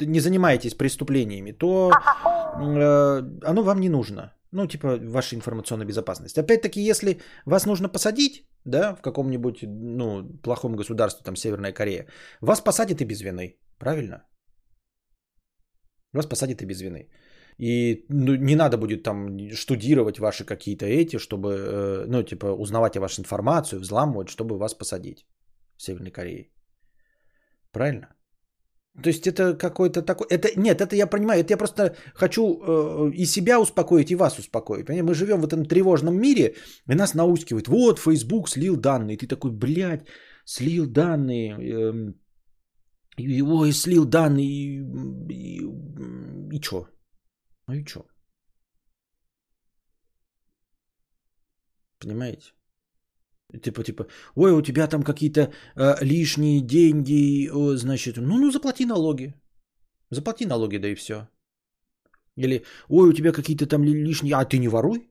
не 0.00 0.20
занимаетесь 0.20 0.74
преступлениями, 0.74 1.52
то 1.52 1.90
э, 1.90 3.22
оно 3.50 3.62
вам 3.62 3.80
не 3.80 3.88
нужно. 3.88 4.32
Ну, 4.52 4.66
типа, 4.66 4.98
ваша 5.02 5.34
информационная 5.34 5.86
безопасность. 5.86 6.38
Опять-таки, 6.38 6.80
если 6.80 7.20
вас 7.46 7.66
нужно 7.66 7.88
посадить, 7.88 8.46
да, 8.64 8.94
в 8.94 9.02
каком-нибудь, 9.02 9.62
ну, 9.62 10.24
плохом 10.42 10.76
государстве, 10.76 11.24
там, 11.24 11.36
Северная 11.36 11.72
Корея, 11.72 12.06
вас 12.40 12.60
посадят 12.60 13.00
и 13.00 13.04
без 13.04 13.20
вины. 13.20 13.58
Правильно? 13.78 14.22
Вас 16.12 16.26
посадят 16.26 16.62
и 16.62 16.66
без 16.66 16.80
вины. 16.80 17.08
И 17.58 18.04
ну, 18.08 18.36
не 18.36 18.54
надо 18.54 18.78
будет 18.78 19.02
там 19.02 19.38
штудировать 19.54 20.18
ваши 20.18 20.44
какие-то 20.44 20.86
эти, 20.86 21.18
чтобы, 21.18 21.48
э, 21.48 22.04
ну, 22.06 22.22
типа, 22.22 22.46
узнавать 22.46 22.96
о 22.96 23.00
вашей 23.00 23.20
информацию, 23.20 23.80
взламывать, 23.80 24.28
чтобы 24.28 24.58
вас 24.58 24.74
посадить 24.74 25.26
в 25.76 25.82
Северной 25.82 26.12
Корее. 26.12 26.50
Правильно? 27.72 28.13
То 29.02 29.08
есть 29.08 29.26
это 29.26 29.54
какой-то 29.54 30.02
такой... 30.02 30.26
Это, 30.30 30.48
нет, 30.56 30.80
это 30.80 30.94
я 30.94 31.06
понимаю, 31.06 31.40
это 31.40 31.52
я 31.52 31.56
просто 31.56 31.96
хочу 32.14 32.42
э, 32.42 33.10
и 33.14 33.26
себя 33.26 33.58
успокоить, 33.60 34.10
и 34.10 34.16
вас 34.16 34.38
успокоить. 34.38 34.86
Понимаете? 34.86 35.02
Мы 35.02 35.14
живем 35.14 35.40
в 35.40 35.46
этом 35.46 35.64
тревожном 35.66 36.14
мире, 36.14 36.54
и 36.88 36.94
нас 36.94 37.14
наускивают. 37.14 37.68
Вот, 37.68 37.98
Facebook 37.98 38.48
слил 38.48 38.76
данные. 38.76 39.16
Ты 39.16 39.26
такой, 39.26 39.50
блядь, 39.50 40.06
слил 40.44 40.86
данные. 40.86 41.56
Э, 41.58 42.12
его 43.18 43.66
и 43.66 43.72
слил 43.72 44.04
данные. 44.04 44.46
И, 44.46 44.80
и, 45.28 45.60
и 46.52 46.60
чё? 46.60 46.86
Ну 47.66 47.74
и 47.74 47.84
чё? 47.84 48.04
Понимаете? 51.98 52.52
Типа, 53.62 53.82
типа, 53.84 54.06
ой, 54.34 54.52
у 54.52 54.62
тебя 54.62 54.86
там 54.86 55.02
какие-то 55.02 55.52
э, 55.76 56.04
лишние 56.04 56.60
деньги, 56.60 57.50
о, 57.52 57.76
значит, 57.76 58.16
ну, 58.16 58.38
ну, 58.38 58.50
заплати 58.50 58.86
налоги. 58.86 59.34
Заплати 60.10 60.46
налоги, 60.46 60.78
да 60.78 60.88
и 60.88 60.94
все. 60.94 61.28
Или, 62.36 62.64
ой, 62.88 63.08
у 63.08 63.12
тебя 63.12 63.32
какие-то 63.32 63.66
там 63.66 63.84
лишние, 63.84 64.34
а 64.34 64.44
ты 64.44 64.58
не 64.58 64.68
воруй. 64.68 65.08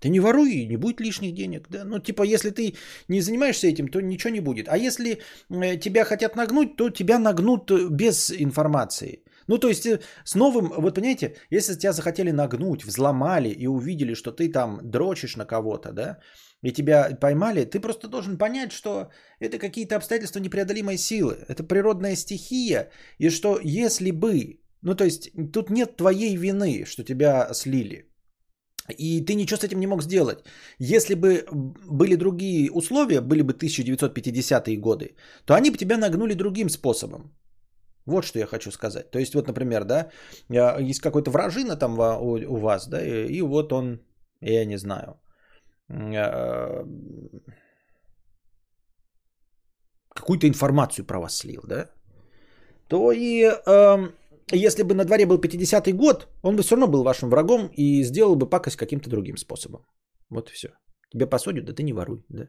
Ты 0.00 0.10
не 0.10 0.20
воруй, 0.20 0.66
не 0.66 0.76
будет 0.76 1.00
лишних 1.00 1.34
денег. 1.34 1.66
Да? 1.68 1.84
Ну, 1.84 1.98
типа, 1.98 2.22
если 2.22 2.50
ты 2.50 2.74
не 3.08 3.20
занимаешься 3.20 3.66
этим, 3.66 3.88
то 3.88 4.00
ничего 4.00 4.30
не 4.30 4.40
будет. 4.40 4.68
А 4.68 4.76
если 4.76 5.18
э, 5.50 5.76
тебя 5.80 6.04
хотят 6.04 6.36
нагнуть, 6.36 6.76
то 6.76 6.90
тебя 6.90 7.18
нагнут 7.18 7.70
без 7.90 8.30
информации. 8.30 9.22
Ну, 9.48 9.58
то 9.58 9.68
есть, 9.68 9.86
э, 9.86 10.00
с 10.24 10.34
новым, 10.34 10.72
вот 10.76 10.94
понимаете, 10.94 11.34
если 11.50 11.74
тебя 11.74 11.92
захотели 11.92 12.30
нагнуть, 12.30 12.84
взломали 12.84 13.48
и 13.48 13.66
увидели, 13.66 14.14
что 14.14 14.30
ты 14.30 14.52
там 14.52 14.80
дрочишь 14.82 15.36
на 15.36 15.46
кого-то, 15.46 15.92
да, 15.92 16.18
и 16.62 16.72
тебя 16.72 17.16
поймали, 17.20 17.64
ты 17.64 17.80
просто 17.80 18.08
должен 18.08 18.36
понять, 18.38 18.72
что 18.72 19.10
это 19.40 19.58
какие-то 19.58 19.96
обстоятельства 19.96 20.40
непреодолимой 20.40 20.98
силы, 20.98 21.36
это 21.48 21.64
природная 21.64 22.16
стихия, 22.16 22.90
и 23.18 23.30
что 23.30 23.58
если 23.64 24.10
бы, 24.10 24.60
ну 24.82 24.94
то 24.94 25.04
есть 25.04 25.30
тут 25.52 25.70
нет 25.70 25.96
твоей 25.96 26.36
вины, 26.36 26.84
что 26.86 27.04
тебя 27.04 27.54
слили, 27.54 28.04
и 28.98 29.24
ты 29.24 29.34
ничего 29.34 29.60
с 29.60 29.64
этим 29.64 29.80
не 29.80 29.86
мог 29.86 30.02
сделать. 30.02 30.38
Если 30.78 31.14
бы 31.14 31.46
были 31.52 32.16
другие 32.16 32.70
условия, 32.70 33.20
были 33.20 33.42
бы 33.42 33.52
1950-е 33.52 34.76
годы, 34.76 35.14
то 35.44 35.54
они 35.54 35.70
бы 35.70 35.76
тебя 35.76 35.96
нагнули 35.96 36.34
другим 36.34 36.68
способом. 36.70 37.32
Вот 38.08 38.24
что 38.24 38.38
я 38.38 38.46
хочу 38.46 38.70
сказать. 38.70 39.10
То 39.10 39.18
есть 39.18 39.34
вот, 39.34 39.46
например, 39.46 39.84
да, 39.84 40.08
есть 40.80 41.00
какой-то 41.00 41.30
вражина 41.30 41.76
там 41.76 41.98
у, 41.98 42.56
вас, 42.56 42.88
да, 42.88 43.00
и, 43.00 43.42
вот 43.42 43.72
он, 43.72 44.00
я 44.40 44.64
не 44.64 44.78
знаю, 44.78 45.20
Э, 45.88 46.84
какую-то 50.14 50.46
информацию 50.48 51.06
про 51.06 51.20
вас 51.20 51.36
слил, 51.36 51.62
да, 51.66 51.90
то 52.88 53.12
и 53.12 53.44
э, 53.44 54.12
если 54.52 54.82
бы 54.82 54.94
на 54.94 55.04
дворе 55.04 55.26
был 55.26 55.38
50-й 55.38 55.92
год, 55.92 56.28
он 56.42 56.56
бы 56.56 56.62
все 56.62 56.76
равно 56.76 56.88
был 56.88 57.04
вашим 57.04 57.30
врагом 57.30 57.70
и 57.72 58.02
сделал 58.04 58.36
бы 58.36 58.50
пакость 58.50 58.76
каким-то 58.76 59.08
другим 59.08 59.36
способом. 59.36 59.86
Вот 60.30 60.50
и 60.50 60.52
все. 60.52 60.68
Тебя 61.12 61.26
посудят, 61.26 61.64
да 61.64 61.72
ты 61.72 61.82
не 61.82 61.92
воруй. 61.92 62.24
Да? 62.28 62.48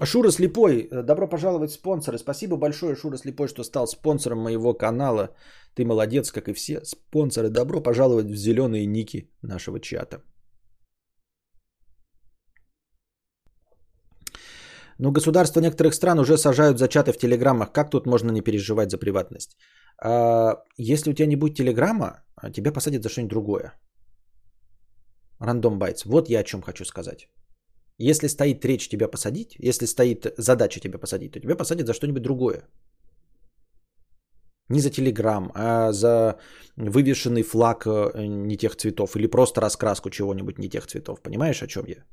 Шура 0.00 0.30
Слепой, 0.30 0.88
добро 0.90 1.28
пожаловать 1.28 1.70
спонсоры. 1.70 2.18
Спасибо 2.18 2.56
большое, 2.56 2.96
Шура 2.96 3.16
Слепой, 3.16 3.48
что 3.48 3.62
стал 3.64 3.86
спонсором 3.86 4.38
моего 4.38 4.74
канала. 4.74 5.28
Ты 5.74 5.84
молодец, 5.84 6.32
как 6.32 6.48
и 6.48 6.54
все 6.54 6.80
спонсоры. 6.84 7.50
Добро 7.50 7.80
пожаловать 7.80 8.26
в 8.26 8.36
зеленые 8.36 8.86
ники 8.86 9.30
нашего 9.42 9.80
чата. 9.80 10.22
Но 14.98 15.12
государства 15.12 15.60
некоторых 15.60 15.94
стран 15.94 16.18
уже 16.18 16.36
сажают 16.36 16.78
за 16.78 16.88
чаты 16.88 17.12
в 17.12 17.18
телеграммах. 17.18 17.72
Как 17.72 17.90
тут 17.90 18.06
можно 18.06 18.30
не 18.30 18.40
переживать 18.40 18.90
за 18.90 18.98
приватность? 18.98 19.56
А, 20.02 20.62
если 20.78 21.10
у 21.10 21.14
тебя 21.14 21.26
не 21.26 21.36
будет 21.36 21.56
телеграмма, 21.56 22.24
тебя 22.52 22.72
посадят 22.72 23.02
за 23.02 23.08
что-нибудь 23.08 23.30
другое. 23.30 23.72
Рандом 25.38 25.78
байтс. 25.78 26.04
Вот 26.04 26.28
я 26.28 26.40
о 26.40 26.44
чем 26.44 26.62
хочу 26.62 26.84
сказать. 26.84 27.28
Если 27.98 28.28
стоит 28.28 28.64
речь 28.64 28.88
тебя 28.88 29.08
посадить, 29.08 29.56
если 29.58 29.86
стоит 29.86 30.26
задача 30.38 30.80
тебя 30.80 30.98
посадить, 30.98 31.32
то 31.32 31.40
тебя 31.40 31.56
посадят 31.56 31.86
за 31.86 31.94
что-нибудь 31.94 32.22
другое. 32.22 32.68
Не 34.68 34.80
за 34.80 34.90
телеграм, 34.90 35.50
а 35.54 35.92
за 35.92 36.38
вывешенный 36.76 37.42
флаг 37.42 37.86
э, 37.86 38.26
не 38.26 38.56
тех 38.56 38.76
цветов 38.76 39.16
или 39.16 39.26
просто 39.26 39.60
раскраску 39.60 40.10
чего-нибудь 40.10 40.58
не 40.58 40.68
тех 40.68 40.86
цветов. 40.86 41.20
Понимаешь, 41.22 41.62
о 41.62 41.66
чем 41.66 41.84
я? 41.86 42.04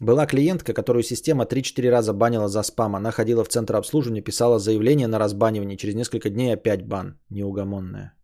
Была 0.00 0.26
клиентка, 0.26 0.72
которую 0.72 1.02
система 1.02 1.44
3-4 1.44 1.90
раза 1.90 2.12
банила 2.12 2.48
за 2.48 2.62
спам. 2.62 2.96
Она 2.96 3.12
ходила 3.12 3.44
в 3.44 3.48
центр 3.48 3.76
обслуживания, 3.76 4.24
писала 4.24 4.58
заявление 4.58 5.06
на 5.06 5.18
разбанивание. 5.18 5.76
Через 5.76 5.94
несколько 5.94 6.30
дней 6.30 6.54
опять 6.54 6.86
бан. 6.86 7.18
Неугомонная. 7.30 8.14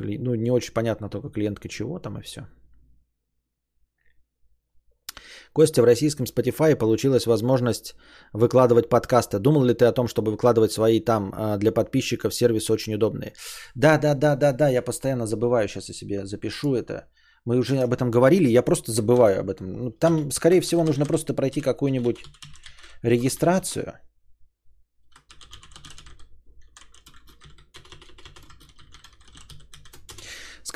Ну, 0.00 0.34
не 0.34 0.50
очень 0.50 0.74
понятно 0.74 1.08
только 1.08 1.30
клиентка 1.30 1.68
чего 1.68 1.98
там 1.98 2.18
и 2.18 2.22
все. 2.22 2.40
Костя, 5.52 5.82
в 5.82 5.84
российском 5.84 6.26
Spotify 6.26 6.76
получилась 6.76 7.26
возможность 7.26 7.94
выкладывать 8.32 8.88
подкасты. 8.88 9.38
Думал 9.38 9.64
ли 9.64 9.74
ты 9.74 9.84
о 9.84 9.92
том, 9.92 10.08
чтобы 10.08 10.30
выкладывать 10.30 10.72
свои 10.72 11.00
там 11.00 11.32
а, 11.34 11.56
для 11.56 11.72
подписчиков 11.72 12.34
сервисы 12.34 12.72
очень 12.72 12.94
удобные? 12.94 13.32
Да, 13.74 13.98
да, 13.98 14.14
да, 14.14 14.36
да, 14.36 14.52
да, 14.52 14.68
я 14.68 14.82
постоянно 14.82 15.26
забываю, 15.26 15.68
сейчас 15.68 15.88
я 15.88 15.94
себе 15.94 16.26
запишу 16.26 16.74
это. 16.74 17.08
Мы 17.44 17.58
уже 17.58 17.76
об 17.78 17.92
этом 17.92 18.10
говорили, 18.10 18.48
я 18.48 18.62
просто 18.62 18.92
забываю 18.92 19.40
об 19.40 19.50
этом. 19.50 19.66
Ну, 19.72 19.90
там, 19.90 20.30
скорее 20.30 20.60
всего, 20.60 20.84
нужно 20.84 21.06
просто 21.06 21.34
пройти 21.34 21.60
какую-нибудь 21.60 22.16
регистрацию– 23.02 23.92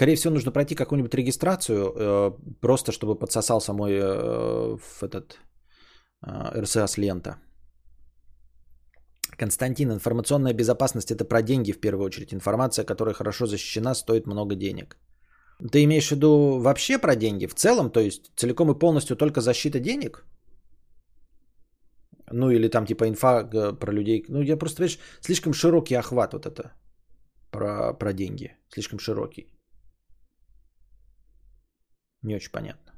Скорее 0.02 0.16
всего, 0.16 0.34
нужно 0.34 0.52
пройти 0.52 0.74
какую-нибудь 0.74 1.14
регистрацию, 1.14 1.76
э, 1.76 2.32
просто 2.60 2.90
чтобы 2.90 3.14
подсосал 3.14 3.60
самой 3.60 3.92
э, 3.92 4.76
в 4.76 5.02
этот 5.02 5.38
э, 6.26 6.62
РСАС 6.62 6.98
лента. 6.98 7.36
Константин, 9.38 9.92
информационная 9.92 10.54
безопасность 10.54 11.12
это 11.12 11.24
про 11.24 11.42
деньги 11.42 11.72
в 11.72 11.80
первую 11.80 12.06
очередь. 12.06 12.34
Информация, 12.34 12.84
которая 12.84 13.14
хорошо 13.14 13.46
защищена, 13.46 13.94
стоит 13.94 14.26
много 14.26 14.56
денег. 14.56 14.96
Ты 15.70 15.84
имеешь 15.84 16.08
в 16.08 16.10
виду 16.10 16.58
вообще 16.58 16.98
про 16.98 17.14
деньги 17.14 17.46
в 17.46 17.54
целом, 17.54 17.90
то 17.90 18.00
есть 18.00 18.32
целиком 18.34 18.72
и 18.72 18.78
полностью 18.78 19.16
только 19.16 19.40
защита 19.40 19.78
денег? 19.78 20.24
Ну 22.32 22.50
или 22.50 22.68
там 22.68 22.86
типа 22.86 23.08
инфа 23.08 23.44
про 23.80 23.92
людей. 23.92 24.24
Ну 24.28 24.42
я 24.42 24.56
просто, 24.56 24.82
видишь, 24.82 24.98
слишком 25.20 25.52
широкий 25.52 25.94
охват 25.94 26.32
вот 26.32 26.46
это 26.46 26.72
про, 27.52 27.94
про 27.94 28.12
деньги. 28.12 28.50
Слишком 28.68 28.98
широкий. 28.98 29.46
Не 32.22 32.36
очень 32.36 32.52
понятно. 32.52 32.92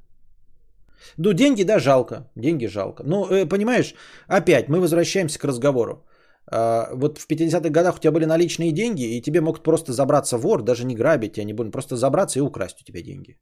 Ну, 1.19 1.33
деньги, 1.33 1.65
да, 1.65 1.79
жалко. 1.79 2.31
Деньги 2.37 2.67
жалко. 2.67 3.03
Ну, 3.07 3.27
э, 3.27 3.47
понимаешь, 3.47 3.95
опять 4.27 4.69
мы 4.69 4.81
возвращаемся 4.81 5.39
к 5.39 5.45
разговору. 5.45 6.05
А, 6.47 6.91
вот 6.95 7.19
в 7.19 7.27
50-х 7.27 7.71
годах 7.71 7.97
у 7.97 8.01
тебя 8.01 8.13
были 8.13 8.27
наличные 8.27 8.73
деньги, 8.73 9.17
и 9.17 9.23
тебе 9.23 9.41
могут 9.41 9.63
просто 9.63 9.93
забраться 9.93 10.39
вор, 10.39 10.63
даже 10.63 10.85
не 10.85 10.95
грабить 10.95 11.33
тебя, 11.33 11.45
не 11.45 11.55
будут, 11.55 11.73
просто 11.73 11.97
забраться 11.97 12.39
и 12.39 12.43
украсть 12.43 12.81
у 12.81 12.85
тебя 12.85 13.03
деньги. 13.03 13.39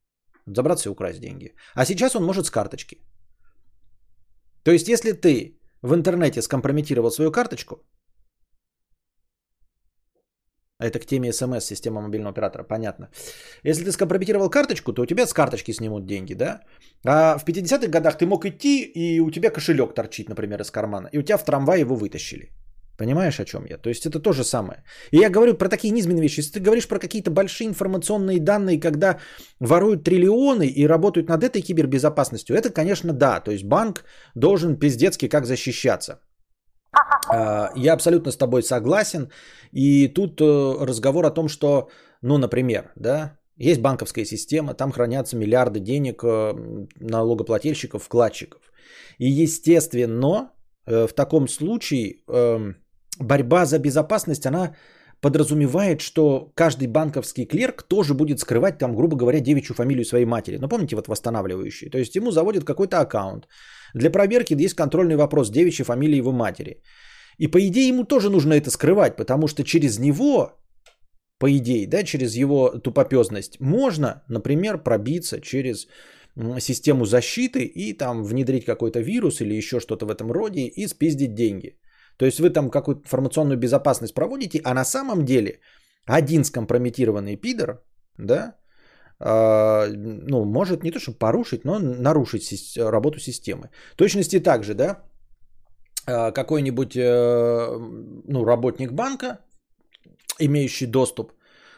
Забраться 0.47 0.89
и 0.89 0.93
украсть 0.93 1.21
деньги. 1.21 1.55
А 1.75 1.85
сейчас 1.85 2.17
он 2.17 2.25
может 2.25 2.47
с 2.47 2.51
карточки. 2.51 2.99
То 4.65 4.71
есть, 4.71 4.89
если 4.89 5.13
ты 5.13 5.61
в 5.83 5.95
интернете 5.95 6.43
скомпрометировал 6.43 7.11
свою 7.11 7.33
карточку, 7.33 7.77
это 10.87 10.99
к 10.99 11.07
теме 11.07 11.33
смс, 11.33 11.65
система 11.65 12.01
мобильного 12.01 12.31
оператора, 12.31 12.65
понятно. 12.65 13.09
Если 13.65 13.85
ты 13.85 13.93
скомпрометировал 13.93 14.51
карточку, 14.51 14.93
то 14.93 15.03
у 15.03 15.07
тебя 15.07 15.27
с 15.27 15.33
карточки 15.33 15.73
снимут 15.73 16.07
деньги, 16.07 16.35
да? 16.35 16.61
А 17.05 17.39
в 17.39 17.45
50-х 17.45 17.89
годах 17.89 18.19
ты 18.19 18.27
мог 18.27 18.45
идти, 18.45 18.83
и 18.83 19.21
у 19.21 19.31
тебя 19.31 19.51
кошелек 19.51 19.95
торчит, 19.95 20.29
например, 20.29 20.61
из 20.61 20.71
кармана, 20.71 21.09
и 21.13 21.19
у 21.19 21.23
тебя 21.23 21.39
в 21.39 21.45
трамвае 21.45 21.81
его 21.81 21.97
вытащили. 21.97 22.51
Понимаешь, 22.99 23.41
о 23.41 23.45
чем 23.45 23.65
я? 23.65 23.79
То 23.79 23.89
есть 23.89 24.07
это 24.07 24.21
то 24.21 24.33
же 24.33 24.45
самое. 24.45 24.85
И 25.11 25.17
я 25.17 25.31
говорю 25.31 25.55
про 25.55 25.69
такие 25.69 25.93
низменные 25.93 26.23
вещи. 26.23 26.41
Если 26.41 26.53
ты 26.53 26.61
говоришь 26.61 26.87
про 26.87 26.99
какие-то 26.99 27.31
большие 27.31 27.69
информационные 27.69 28.39
данные, 28.39 28.81
когда 28.81 29.19
воруют 29.61 30.05
триллионы 30.05 30.67
и 30.67 30.87
работают 30.87 31.29
над 31.29 31.43
этой 31.43 31.63
кибербезопасностью, 31.63 32.55
это, 32.55 32.71
конечно, 32.71 33.13
да. 33.13 33.41
То 33.41 33.51
есть 33.51 33.65
банк 33.65 34.05
должен 34.35 34.79
пиздецки 34.79 35.29
как 35.29 35.47
защищаться. 35.47 36.21
А, 36.93 37.71
я 37.77 37.95
абсолютно 37.95 38.33
с 38.33 38.37
тобой 38.37 38.63
согласен. 38.63 39.31
И 39.73 40.09
тут 40.09 40.41
э, 40.41 40.85
разговор 40.85 41.27
о 41.27 41.31
том, 41.31 41.49
что, 41.49 41.89
ну, 42.23 42.39
например, 42.39 42.93
да, 42.97 43.39
есть 43.57 43.81
банковская 43.81 44.25
система, 44.25 44.75
там 44.75 44.93
хранятся 44.93 45.37
миллиарды 45.37 45.81
денег 45.81 46.23
э, 46.25 46.53
налогоплательщиков, 47.01 48.03
вкладчиков. 48.03 48.61
И 49.19 49.29
естественно, 49.29 50.53
э, 50.87 51.07
в 51.07 51.13
таком 51.13 51.49
случае 51.49 52.17
эм, 52.29 52.77
борьба 53.19 53.67
за 53.67 53.79
безопасность, 53.79 54.47
она 54.47 54.75
подразумевает, 55.23 56.01
что 56.01 56.51
каждый 56.55 56.89
банковский 56.89 57.47
клерк 57.47 57.83
тоже 57.83 58.15
будет 58.15 58.41
скрывать 58.41 58.79
там, 58.79 58.97
грубо 58.97 59.17
говоря, 59.17 59.41
девичью 59.41 59.75
фамилию 59.75 60.05
своей 60.05 60.27
матери. 60.27 60.59
Ну, 60.59 60.69
помните, 60.69 60.97
вот 60.97 61.09
восстанавливающий. 61.09 61.91
То 61.91 61.99
есть 61.99 62.17
ему 62.17 62.31
заводят 62.31 62.65
какой-то 62.65 63.01
аккаунт. 63.01 63.47
Для 63.95 64.11
проверки 64.11 64.65
есть 64.65 64.75
контрольный 64.75 65.17
вопрос 65.17 65.51
девичьей 65.51 65.85
фамилии 65.85 66.19
его 66.19 66.33
матери. 66.33 66.83
И 67.39 67.47
по 67.47 67.59
идее 67.59 67.89
ему 67.89 68.05
тоже 68.05 68.31
нужно 68.31 68.55
это 68.55 68.71
скрывать, 68.71 69.17
потому 69.17 69.47
что 69.49 69.63
через 69.65 69.99
него, 69.99 70.51
по 71.39 71.49
идее, 71.57 71.87
да, 71.87 72.03
через 72.03 72.35
его 72.35 72.71
тупопезность, 72.71 73.61
можно, 73.61 74.23
например, 74.29 74.83
пробиться 74.83 75.41
через 75.41 75.87
систему 76.59 77.05
защиты 77.05 77.65
и 77.65 77.93
там 77.93 78.25
внедрить 78.25 78.65
какой-то 78.65 79.01
вирус 79.01 79.41
или 79.41 79.55
еще 79.55 79.79
что-то 79.79 80.07
в 80.07 80.11
этом 80.11 80.33
роде 80.33 80.63
и 80.63 80.89
спиздить 80.89 81.35
деньги. 81.35 81.79
То 82.17 82.27
есть 82.27 82.41
вы 82.41 82.51
там 82.51 82.71
какую-то 82.71 83.03
информационную 83.03 83.59
безопасность 83.59 84.15
проводите, 84.15 84.61
а 84.65 84.75
на 84.75 84.85
самом 84.85 85.25
деле 85.25 85.61
один 86.07 86.45
скомпрометированный 86.45 87.37
пидор, 87.37 87.83
да, 88.19 88.57
э, 89.21 89.93
ну, 90.29 90.45
может 90.45 90.83
не 90.83 90.91
то, 90.91 90.99
чтобы 90.99 91.19
порушить, 91.19 91.65
но 91.65 91.79
нарушить 91.79 92.79
работу 92.79 93.19
системы. 93.19 93.71
В 93.93 93.97
точности 93.97 94.41
так 94.41 94.65
же, 94.65 94.75
да, 94.75 95.03
э, 96.07 96.33
какой-нибудь 96.33 96.97
э, 96.97 97.79
ну, 98.29 98.45
работник 98.45 98.93
банка, 98.93 99.39
имеющий 100.39 100.87
доступ, 100.87 101.33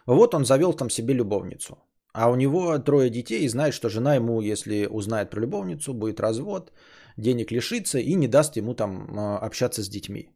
вот 0.07 0.35
он 0.35 0.45
завел 0.45 0.73
там 0.73 0.91
себе 0.91 1.15
любовницу. 1.15 1.79
А 2.15 2.31
у 2.31 2.37
него 2.37 2.79
трое 2.79 3.11
детей 3.11 3.45
и 3.45 3.49
знает, 3.49 3.75
что 3.75 3.89
жена 3.89 4.15
ему, 4.15 4.41
если 4.41 4.87
узнает 4.87 5.31
про 5.31 5.41
любовницу, 5.41 5.93
будет 5.93 6.21
развод, 6.21 6.73
денег 7.17 7.53
лишится 7.53 7.99
и 7.99 8.15
не 8.15 8.29
даст 8.29 8.57
ему 8.57 8.75
там 8.75 9.19
а, 9.19 9.39
общаться 9.39 9.83
с 9.83 9.89
детьми. 9.89 10.31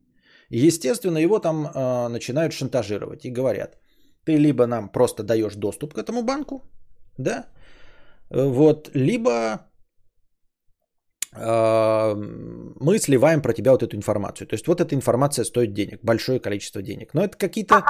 Естественно, 0.50 1.18
его 1.18 1.38
там 1.40 1.66
э, 1.66 2.08
начинают 2.08 2.54
шантажировать 2.54 3.24
и 3.26 3.30
говорят, 3.30 3.76
ты 4.24 4.38
либо 4.38 4.66
нам 4.66 4.88
просто 4.88 5.22
даешь 5.22 5.54
доступ 5.54 5.92
к 5.92 5.98
этому 5.98 6.22
банку, 6.22 6.62
да, 7.18 7.44
вот, 8.30 8.90
либо 8.94 9.60
э, 11.36 12.14
мы 12.80 12.98
сливаем 12.98 13.42
про 13.42 13.52
тебя 13.52 13.72
вот 13.72 13.82
эту 13.82 13.96
информацию. 13.96 14.46
То 14.46 14.54
есть 14.54 14.66
вот 14.66 14.80
эта 14.80 14.94
информация 14.94 15.44
стоит 15.44 15.74
денег, 15.74 16.00
большое 16.02 16.40
количество 16.40 16.82
денег. 16.82 17.14
Но 17.14 17.22
это 17.22 17.36
какие-то 17.36 17.84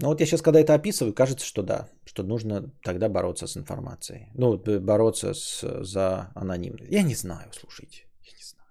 ну 0.00 0.08
вот 0.08 0.20
я 0.20 0.26
сейчас, 0.26 0.42
когда 0.42 0.60
это 0.60 0.74
описываю, 0.74 1.12
кажется, 1.12 1.44
что 1.44 1.62
да, 1.62 1.88
что 2.04 2.22
нужно 2.22 2.70
тогда 2.84 3.08
бороться 3.08 3.46
с 3.46 3.56
информацией. 3.56 4.30
Ну, 4.34 4.56
бороться 4.80 5.34
с, 5.34 5.84
за 5.84 6.30
анонимность. 6.36 6.92
Я 6.92 7.02
не 7.02 7.14
знаю, 7.14 7.50
слушайте. 7.52 8.02
Я 8.22 8.32
не 8.32 8.44
знаю. 8.44 8.68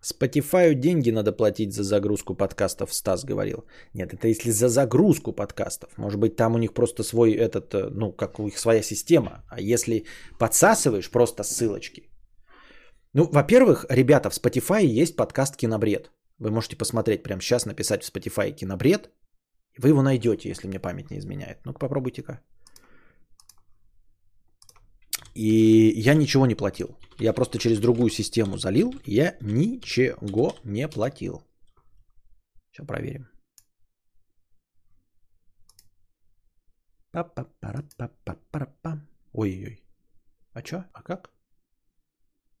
Spotify 0.00 0.74
деньги 0.74 1.10
надо 1.10 1.32
платить 1.32 1.74
за 1.74 1.82
загрузку 1.82 2.36
подкастов, 2.36 2.94
Стас 2.94 3.24
говорил. 3.24 3.64
Нет, 3.94 4.14
это 4.14 4.28
если 4.28 4.52
за 4.52 4.68
загрузку 4.68 5.32
подкастов. 5.32 5.98
Может 5.98 6.20
быть, 6.20 6.36
там 6.36 6.54
у 6.54 6.58
них 6.58 6.74
просто 6.74 7.02
свой 7.02 7.32
этот, 7.32 7.74
э, 7.74 7.90
ну, 7.90 8.12
как 8.12 8.38
у 8.38 8.44
них 8.44 8.58
своя 8.58 8.82
система. 8.82 9.44
А 9.50 9.60
если 9.60 10.04
подсасываешь 10.38 11.10
просто 11.10 11.42
ссылочки. 11.42 12.08
Ну, 13.14 13.28
во-первых, 13.32 13.84
ребята, 13.90 14.30
в 14.30 14.34
Spotify 14.34 14.84
есть 14.84 15.16
подкаст 15.16 15.56
«Кинобред». 15.56 16.12
Вы 16.42 16.50
можете 16.50 16.76
посмотреть 16.76 17.22
прямо 17.22 17.40
сейчас, 17.40 17.66
написать 17.66 18.02
в 18.02 18.12
Spotify 18.12 18.50
кинобред. 18.50 19.10
Вы 19.78 19.90
его 19.90 20.02
найдете, 20.02 20.48
если 20.48 20.68
мне 20.68 20.80
память 20.80 21.10
не 21.10 21.18
изменяет. 21.18 21.64
Ну-ка 21.64 21.78
попробуйте-ка. 21.78 22.40
И 25.34 25.92
я 25.96 26.14
ничего 26.14 26.46
не 26.46 26.56
платил. 26.56 26.98
Я 27.20 27.32
просто 27.32 27.58
через 27.58 27.78
другую 27.78 28.10
систему 28.10 28.58
залил. 28.58 28.92
Я 29.06 29.36
ничего 29.40 30.56
не 30.64 30.88
платил. 30.88 31.42
Сейчас 32.72 32.86
проверим. 32.86 33.28
Ой-ой-ой. 39.32 39.84
А 40.54 40.62
чё? 40.62 40.84
А 40.92 41.02
как? 41.02 41.30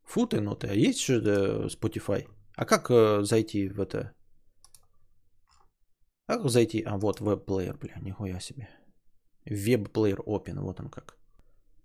Футы 0.04 0.40
ноты. 0.40 0.68
А 0.68 0.74
есть 0.74 1.00
что-то 1.00 1.66
Spotify? 1.66 2.28
А 2.56 2.64
как 2.64 2.90
э, 2.90 3.22
зайти 3.22 3.68
в 3.68 3.80
это? 3.80 4.14
Как 6.26 6.48
зайти? 6.48 6.82
А 6.82 6.98
вот 6.98 7.20
веб-плеер, 7.20 7.76
бля, 7.76 7.98
нихуя 8.00 8.40
себе. 8.40 8.68
Веб-плеер 9.44 10.20
open, 10.20 10.60
вот 10.60 10.80
он 10.80 10.88
как. 10.88 11.16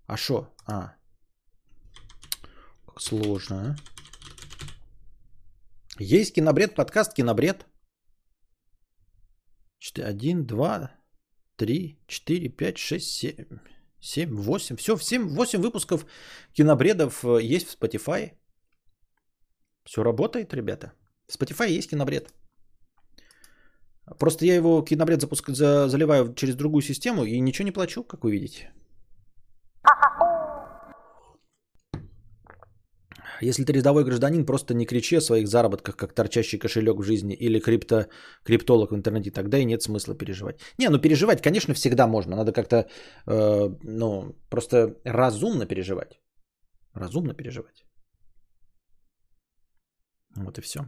А 0.06 0.16
шо? 0.16 0.54
А. 0.66 0.94
Как 2.86 3.00
сложно, 3.00 3.56
а? 3.56 3.76
Есть 5.98 6.34
кинобред, 6.34 6.74
подкаст 6.74 7.14
кинобред. 7.14 7.66
Один, 9.96 10.46
два, 10.46 10.92
три, 11.56 11.98
четыре, 12.06 12.48
пять, 12.48 12.78
шесть, 12.78 13.10
семь, 13.10 13.58
семь, 14.00 14.34
восемь. 14.34 14.76
Все, 14.76 14.96
семь, 14.98 15.28
восемь 15.28 15.60
выпусков 15.60 16.06
кинобредов 16.52 17.24
э, 17.24 17.42
есть 17.42 17.68
в 17.68 17.76
Spotify. 17.76 18.37
Все 19.88 20.02
работает, 20.02 20.54
ребята. 20.54 20.92
Spotify 21.32 21.78
есть 21.78 21.90
кинобред. 21.90 22.34
Просто 24.18 24.44
я 24.44 24.54
его 24.54 24.82
кинобред 24.82 25.20
запуск... 25.20 25.48
за... 25.48 25.88
заливаю 25.88 26.34
через 26.34 26.56
другую 26.56 26.82
систему 26.82 27.24
и 27.24 27.40
ничего 27.40 27.64
не 27.64 27.72
плачу, 27.72 28.04
как 28.04 28.24
вы 28.24 28.32
видите. 28.32 28.70
Если 33.40 33.64
ты 33.64 33.72
рядовой 33.72 34.04
гражданин, 34.04 34.44
просто 34.44 34.74
не 34.74 34.84
кричи 34.84 35.16
о 35.16 35.20
своих 35.20 35.48
заработках, 35.48 35.96
как 35.96 36.12
торчащий 36.12 36.58
кошелек 36.58 36.98
в 36.98 37.04
жизни 37.04 37.34
или 37.34 37.60
крипто, 37.60 38.08
криптолог 38.44 38.90
в 38.90 38.94
интернете, 38.94 39.30
тогда 39.30 39.58
и 39.58 39.64
нет 39.64 39.82
смысла 39.82 40.14
переживать. 40.14 40.60
Не, 40.78 40.90
ну 40.90 40.98
переживать, 40.98 41.40
конечно, 41.40 41.72
всегда 41.72 42.06
можно. 42.06 42.36
Надо 42.36 42.52
как-то, 42.52 42.76
э, 43.26 43.68
ну, 43.82 44.36
просто 44.50 44.96
разумно 45.04 45.66
переживать. 45.66 46.20
Разумно 46.94 47.32
переживать. 47.32 47.87
Вот 50.44 50.58
и 50.58 50.60
все. 50.60 50.80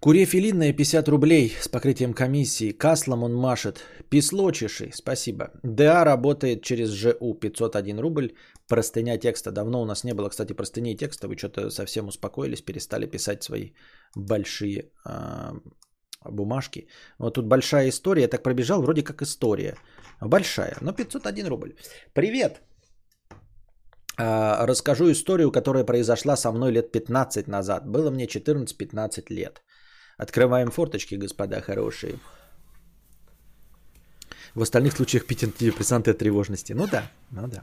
Куре 0.00 0.26
филинная 0.26 0.72
50 0.72 1.08
рублей 1.08 1.56
с 1.60 1.68
покрытием 1.68 2.14
комиссии. 2.14 2.70
Каслом 2.70 3.24
он 3.24 3.34
машет. 3.34 3.80
Пислочиши, 4.10 4.90
спасибо. 4.94 5.50
ДА 5.64 6.04
работает 6.04 6.62
через 6.62 6.90
ЖУ 6.90 7.34
501 7.34 7.98
рубль. 7.98 8.30
Простыня 8.68 9.18
текста. 9.18 9.50
Давно 9.50 9.82
у 9.82 9.84
нас 9.84 10.04
не 10.04 10.14
было, 10.14 10.28
кстати, 10.28 10.52
простыней 10.52 10.96
текста. 10.96 11.26
Вы 11.26 11.36
что-то 11.36 11.70
совсем 11.70 12.06
успокоились, 12.06 12.62
перестали 12.62 13.06
писать 13.06 13.42
свои 13.42 13.70
большие 14.14 14.92
э, 15.04 15.52
бумажки. 16.30 16.88
Вот 17.18 17.34
тут 17.34 17.46
большая 17.46 17.88
история. 17.88 18.22
Я 18.22 18.28
так 18.28 18.42
пробежал, 18.42 18.82
вроде 18.82 19.02
как 19.02 19.22
история. 19.22 19.76
Большая, 20.20 20.76
но 20.80 20.92
501 20.92 21.46
рубль. 21.46 21.74
Привет! 22.12 22.60
А, 24.20 24.66
расскажу 24.66 25.10
историю, 25.10 25.52
которая 25.52 25.84
произошла 25.84 26.36
со 26.36 26.52
мной 26.52 26.72
лет 26.72 26.92
15 26.92 27.48
назад. 27.48 27.86
Было 27.86 28.10
мне 28.10 28.26
14-15 28.26 29.32
лет. 29.32 29.62
Открываем 30.18 30.70
форточки, 30.70 31.14
господа 31.14 31.60
хорошие. 31.60 32.18
В 34.54 34.62
остальных 34.62 34.92
случаях 34.92 35.26
пить 35.26 35.44
антидепрессанты 35.44 36.10
от 36.10 36.18
тревожности. 36.18 36.72
Ну 36.72 36.86
да, 36.86 37.02
ну 37.30 37.46
да. 37.46 37.62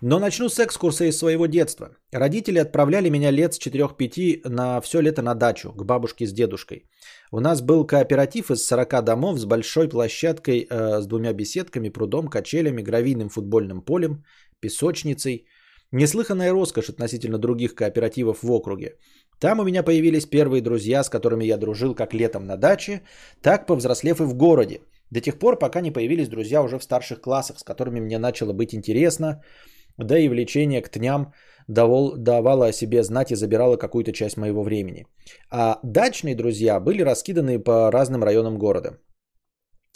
Но 0.00 0.18
начну 0.18 0.48
с 0.48 0.58
экскурса 0.58 1.04
из 1.04 1.18
своего 1.18 1.46
детства. 1.46 1.88
Родители 2.12 2.58
отправляли 2.58 3.08
меня 3.08 3.32
лет 3.32 3.54
с 3.54 3.58
4-5 3.58 4.48
на 4.48 4.80
все 4.80 5.00
лето 5.00 5.22
на 5.22 5.34
дачу 5.34 5.72
к 5.72 5.84
бабушке 5.84 6.26
с 6.26 6.32
дедушкой. 6.32 6.84
У 7.30 7.40
нас 7.40 7.60
был 7.60 7.86
кооператив 7.86 8.50
из 8.50 8.66
40 8.66 9.04
домов 9.04 9.38
с 9.38 9.44
большой 9.44 9.88
площадкой 9.88 10.66
э, 10.70 11.00
с 11.00 11.06
двумя 11.06 11.32
беседками, 11.32 11.90
прудом, 11.90 12.28
качелями, 12.28 12.82
гравийным 12.82 13.28
футбольным 13.28 13.82
полем, 13.82 14.24
песочницей. 14.60 15.46
Неслыханная 15.92 16.52
роскошь 16.52 16.88
относительно 16.88 17.38
других 17.38 17.74
кооперативов 17.74 18.42
в 18.42 18.50
округе. 18.50 18.96
Там 19.40 19.60
у 19.60 19.64
меня 19.64 19.82
появились 19.82 20.26
первые 20.26 20.62
друзья, 20.62 21.04
с 21.04 21.08
которыми 21.08 21.44
я 21.44 21.56
дружил 21.56 21.94
как 21.94 22.14
летом 22.14 22.46
на 22.46 22.56
даче, 22.56 23.02
так 23.42 23.66
повзрослев 23.66 24.20
и 24.20 24.24
в 24.24 24.34
городе. 24.34 24.80
До 25.10 25.20
тех 25.20 25.38
пор, 25.38 25.58
пока 25.58 25.80
не 25.80 25.90
появились 25.90 26.28
друзья 26.28 26.62
уже 26.62 26.78
в 26.78 26.84
старших 26.84 27.20
классах, 27.20 27.58
с 27.58 27.62
которыми 27.62 28.00
мне 28.00 28.18
начало 28.18 28.52
быть 28.52 28.74
интересно, 28.74 29.42
да 29.98 30.18
и 30.18 30.28
влечение 30.28 30.82
к 30.82 30.88
тням 30.88 31.32
давал, 31.68 32.16
давало 32.16 32.66
о 32.66 32.72
себе 32.72 33.02
знать 33.02 33.30
и 33.30 33.36
забирало 33.36 33.76
какую-то 33.76 34.12
часть 34.12 34.36
моего 34.36 34.62
времени. 34.62 35.06
А 35.50 35.78
дачные 35.82 36.34
друзья 36.34 36.80
были 36.80 37.02
раскиданы 37.02 37.58
по 37.58 37.90
разным 37.90 38.22
районам 38.22 38.58
города. 38.58 38.98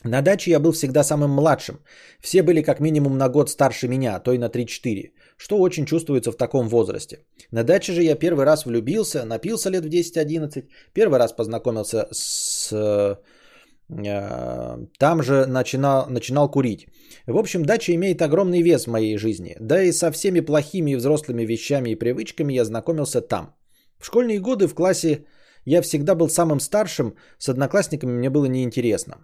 На 0.05 0.21
даче 0.21 0.51
я 0.51 0.61
был 0.61 0.73
всегда 0.73 1.05
самым 1.05 1.31
младшим. 1.31 1.77
Все 2.21 2.43
были 2.43 2.63
как 2.63 2.81
минимум 2.81 3.17
на 3.19 3.29
год 3.29 3.51
старше 3.51 3.89
меня, 3.89 4.17
а 4.17 4.21
то 4.21 4.33
и 4.33 4.39
на 4.39 4.49
3-4, 4.49 5.13
что 5.37 5.59
очень 5.59 5.87
чувствуется 5.87 6.33
в 6.33 6.37
таком 6.37 6.69
возрасте. 6.69 7.25
На 7.53 7.63
даче 7.63 7.93
же 7.93 8.03
я 8.03 8.17
первый 8.17 8.45
раз 8.45 8.67
влюбился, 8.67 9.25
напился 9.25 9.71
лет 9.71 9.85
в 9.85 9.89
10-11, 9.89 10.65
первый 10.93 11.19
раз 11.19 11.33
познакомился 11.33 12.09
с... 12.11 13.19
Э, 13.99 14.87
там 14.99 15.23
же 15.23 15.47
начинал, 15.47 16.07
начинал 16.09 16.51
курить. 16.51 16.87
В 17.27 17.37
общем, 17.37 17.65
дача 17.65 17.93
имеет 17.95 18.23
огромный 18.23 18.63
вес 18.63 18.87
в 18.87 18.91
моей 18.91 19.19
жизни. 19.19 19.57
Да 19.61 19.83
и 19.83 19.93
со 19.93 20.11
всеми 20.11 20.41
плохими 20.41 20.97
взрослыми 20.97 21.45
вещами 21.45 21.91
и 21.91 21.99
привычками 21.99 22.55
я 22.55 22.65
знакомился 22.65 23.21
там. 23.21 23.55
В 23.99 24.07
школьные 24.07 24.41
годы 24.41 24.67
в 24.67 24.75
классе 24.75 25.25
я 25.65 25.83
всегда 25.83 26.15
был 26.15 26.29
самым 26.29 26.61
старшим, 26.61 27.15
с 27.39 27.49
одноклассниками 27.49 28.13
мне 28.13 28.31
было 28.31 28.47
неинтересно. 28.47 29.15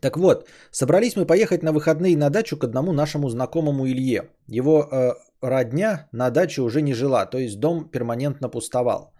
Так 0.00 0.16
вот, 0.16 0.48
собрались 0.70 1.16
мы 1.16 1.26
поехать 1.26 1.62
на 1.62 1.72
выходные 1.72 2.16
на 2.16 2.30
дачу 2.30 2.58
к 2.58 2.64
одному 2.64 2.92
нашему 2.92 3.28
знакомому 3.30 3.86
Илье. 3.86 4.30
Его 4.46 4.82
э, 4.82 5.14
родня 5.40 6.08
на 6.12 6.30
даче 6.30 6.62
уже 6.62 6.82
не 6.82 6.94
жила, 6.94 7.26
то 7.26 7.38
есть 7.38 7.58
дом 7.58 7.88
перманентно 7.90 8.50
пустовал. 8.50 9.14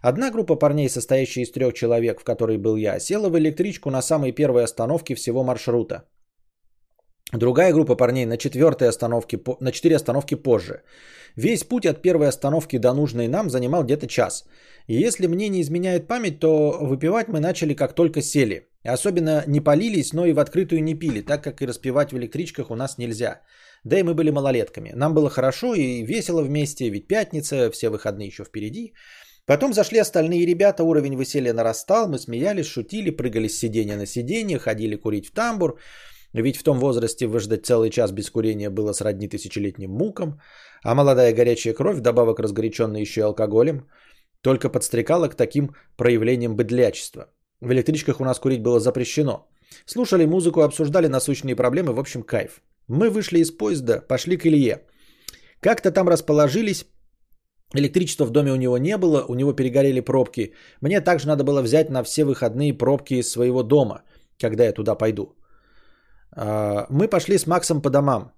Одна 0.00 0.30
группа 0.30 0.56
парней, 0.56 0.88
состоящая 0.88 1.42
из 1.42 1.50
трех 1.50 1.74
человек, 1.74 2.20
в 2.20 2.24
которой 2.24 2.56
был 2.58 2.76
я, 2.76 3.00
села 3.00 3.28
в 3.28 3.38
электричку 3.38 3.90
на 3.90 4.02
самой 4.02 4.32
первой 4.32 4.64
остановке 4.64 5.14
всего 5.14 5.42
маршрута. 5.42 6.04
Другая 7.32 7.72
группа 7.72 7.96
парней 7.96 8.26
на 8.26 8.38
четвертой 8.38 8.88
остановке, 8.88 9.38
на 9.60 9.72
четыре 9.72 9.96
остановки 9.96 10.34
позже. 10.34 10.82
Весь 11.36 11.64
путь 11.64 11.84
от 11.84 12.00
первой 12.00 12.28
остановки 12.28 12.78
до 12.78 12.94
нужной 12.94 13.28
нам 13.28 13.50
занимал 13.50 13.84
где-то 13.84 14.06
час. 14.06 14.44
И 14.86 14.94
если 14.94 15.26
мне 15.26 15.48
не 15.48 15.60
изменяет 15.60 16.08
память, 16.08 16.40
то 16.40 16.78
выпивать 16.80 17.28
мы 17.28 17.40
начали 17.40 17.74
как 17.74 17.94
только 17.94 18.22
сели. 18.22 18.68
Особенно 18.82 19.44
не 19.46 19.60
полились, 19.60 20.12
но 20.12 20.24
и 20.24 20.32
в 20.32 20.38
открытую 20.38 20.82
не 20.82 20.94
пили, 20.94 21.20
так 21.20 21.42
как 21.42 21.60
и 21.60 21.66
распивать 21.66 22.12
в 22.12 22.16
электричках 22.16 22.70
у 22.70 22.76
нас 22.76 22.96
нельзя. 22.98 23.42
Да 23.84 23.98
и 23.98 24.02
мы 24.02 24.14
были 24.14 24.30
малолетками. 24.30 24.92
Нам 24.94 25.14
было 25.14 25.28
хорошо 25.28 25.74
и 25.74 26.02
весело 26.06 26.42
вместе, 26.42 26.88
ведь 26.88 27.08
пятница, 27.08 27.70
все 27.70 27.90
выходные 27.90 28.28
еще 28.28 28.44
впереди. 28.44 28.94
Потом 29.48 29.72
зашли 29.72 29.98
остальные 29.98 30.46
ребята, 30.46 30.84
уровень 30.84 31.16
веселья 31.16 31.54
нарастал, 31.54 32.06
мы 32.06 32.18
смеялись, 32.18 32.66
шутили, 32.66 33.08
прыгали 33.08 33.48
с 33.48 33.58
сиденья 33.58 33.96
на 33.96 34.06
сиденье, 34.06 34.58
ходили 34.58 34.96
курить 34.96 35.28
в 35.28 35.32
тамбур. 35.32 35.78
Ведь 36.34 36.58
в 36.58 36.62
том 36.62 36.78
возрасте 36.78 37.26
выждать 37.26 37.64
целый 37.64 37.88
час 37.88 38.12
без 38.12 38.30
курения 38.30 38.68
было 38.68 38.92
сродни 38.92 39.26
тысячелетним 39.26 39.90
мукам, 39.90 40.38
а 40.84 40.94
молодая 40.94 41.32
горячая 41.32 41.72
кровь, 41.72 42.00
добавок 42.00 42.40
разгоряченная 42.40 43.00
еще 43.00 43.20
и 43.20 43.24
алкоголем, 43.24 43.88
только 44.42 44.68
подстрекала 44.68 45.28
к 45.28 45.34
таким 45.34 45.74
проявлениям 45.96 46.54
быдлячества. 46.54 47.32
В 47.62 47.72
электричках 47.72 48.20
у 48.20 48.24
нас 48.24 48.38
курить 48.38 48.62
было 48.62 48.80
запрещено. 48.80 49.48
Слушали 49.86 50.26
музыку, 50.26 50.60
обсуждали 50.60 51.06
насущные 51.08 51.56
проблемы, 51.56 51.94
в 51.94 51.98
общем, 51.98 52.22
кайф. 52.22 52.60
Мы 52.86 53.08
вышли 53.08 53.38
из 53.38 53.50
поезда, 53.50 54.02
пошли 54.08 54.36
к 54.36 54.44
Илье. 54.44 54.82
Как-то 55.60 55.90
там 55.90 56.06
расположились, 56.06 56.84
Электричества 57.74 58.24
в 58.24 58.30
доме 58.30 58.52
у 58.52 58.56
него 58.56 58.78
не 58.78 58.96
было, 58.96 59.24
у 59.28 59.34
него 59.34 59.52
перегорели 59.52 60.00
пробки. 60.00 60.54
Мне 60.80 61.00
также 61.00 61.26
надо 61.28 61.44
было 61.44 61.62
взять 61.62 61.90
на 61.90 62.02
все 62.02 62.24
выходные 62.24 62.72
пробки 62.72 63.14
из 63.14 63.30
своего 63.30 63.62
дома, 63.62 64.02
когда 64.40 64.64
я 64.64 64.72
туда 64.72 64.94
пойду. 64.94 65.36
А, 66.32 66.86
мы 66.90 67.08
пошли 67.08 67.38
с 67.38 67.46
Максом 67.46 67.82
по 67.82 67.90
домам. 67.90 68.32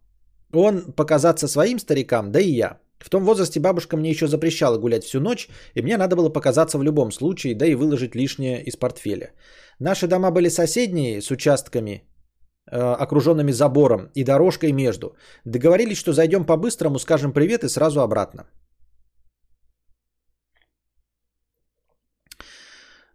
Он 0.53 0.93
показаться 0.97 1.49
своим 1.49 1.79
старикам, 1.79 2.33
да 2.33 2.41
и 2.41 2.51
я. 2.51 2.81
В 2.99 3.09
том 3.09 3.25
возрасте 3.25 3.61
бабушка 3.61 3.97
мне 3.97 4.11
еще 4.11 4.27
запрещала 4.27 4.79
гулять 4.79 5.05
всю 5.05 5.21
ночь, 5.21 5.49
и 5.75 5.83
мне 5.83 5.97
надо 5.97 6.17
было 6.17 6.29
показаться 6.29 6.79
в 6.79 6.83
любом 6.83 7.13
случае, 7.13 7.55
да 7.55 7.67
и 7.67 7.75
выложить 7.75 8.15
лишнее 8.15 8.63
из 8.65 8.77
портфеля. 8.77 9.33
Наши 9.79 10.07
дома 10.09 10.31
были 10.31 10.49
соседние, 10.49 11.23
с 11.23 11.31
участками, 11.31 12.03
э, 12.71 12.77
окруженными 12.77 13.53
забором 13.53 14.11
и 14.15 14.25
дорожкой 14.25 14.73
между. 14.73 15.15
Договорились, 15.45 15.99
что 15.99 16.13
зайдем 16.13 16.45
по-быстрому, 16.45 16.99
скажем 16.99 17.33
привет 17.33 17.65
и 17.65 17.69
сразу 17.69 18.01
обратно. 18.01 18.45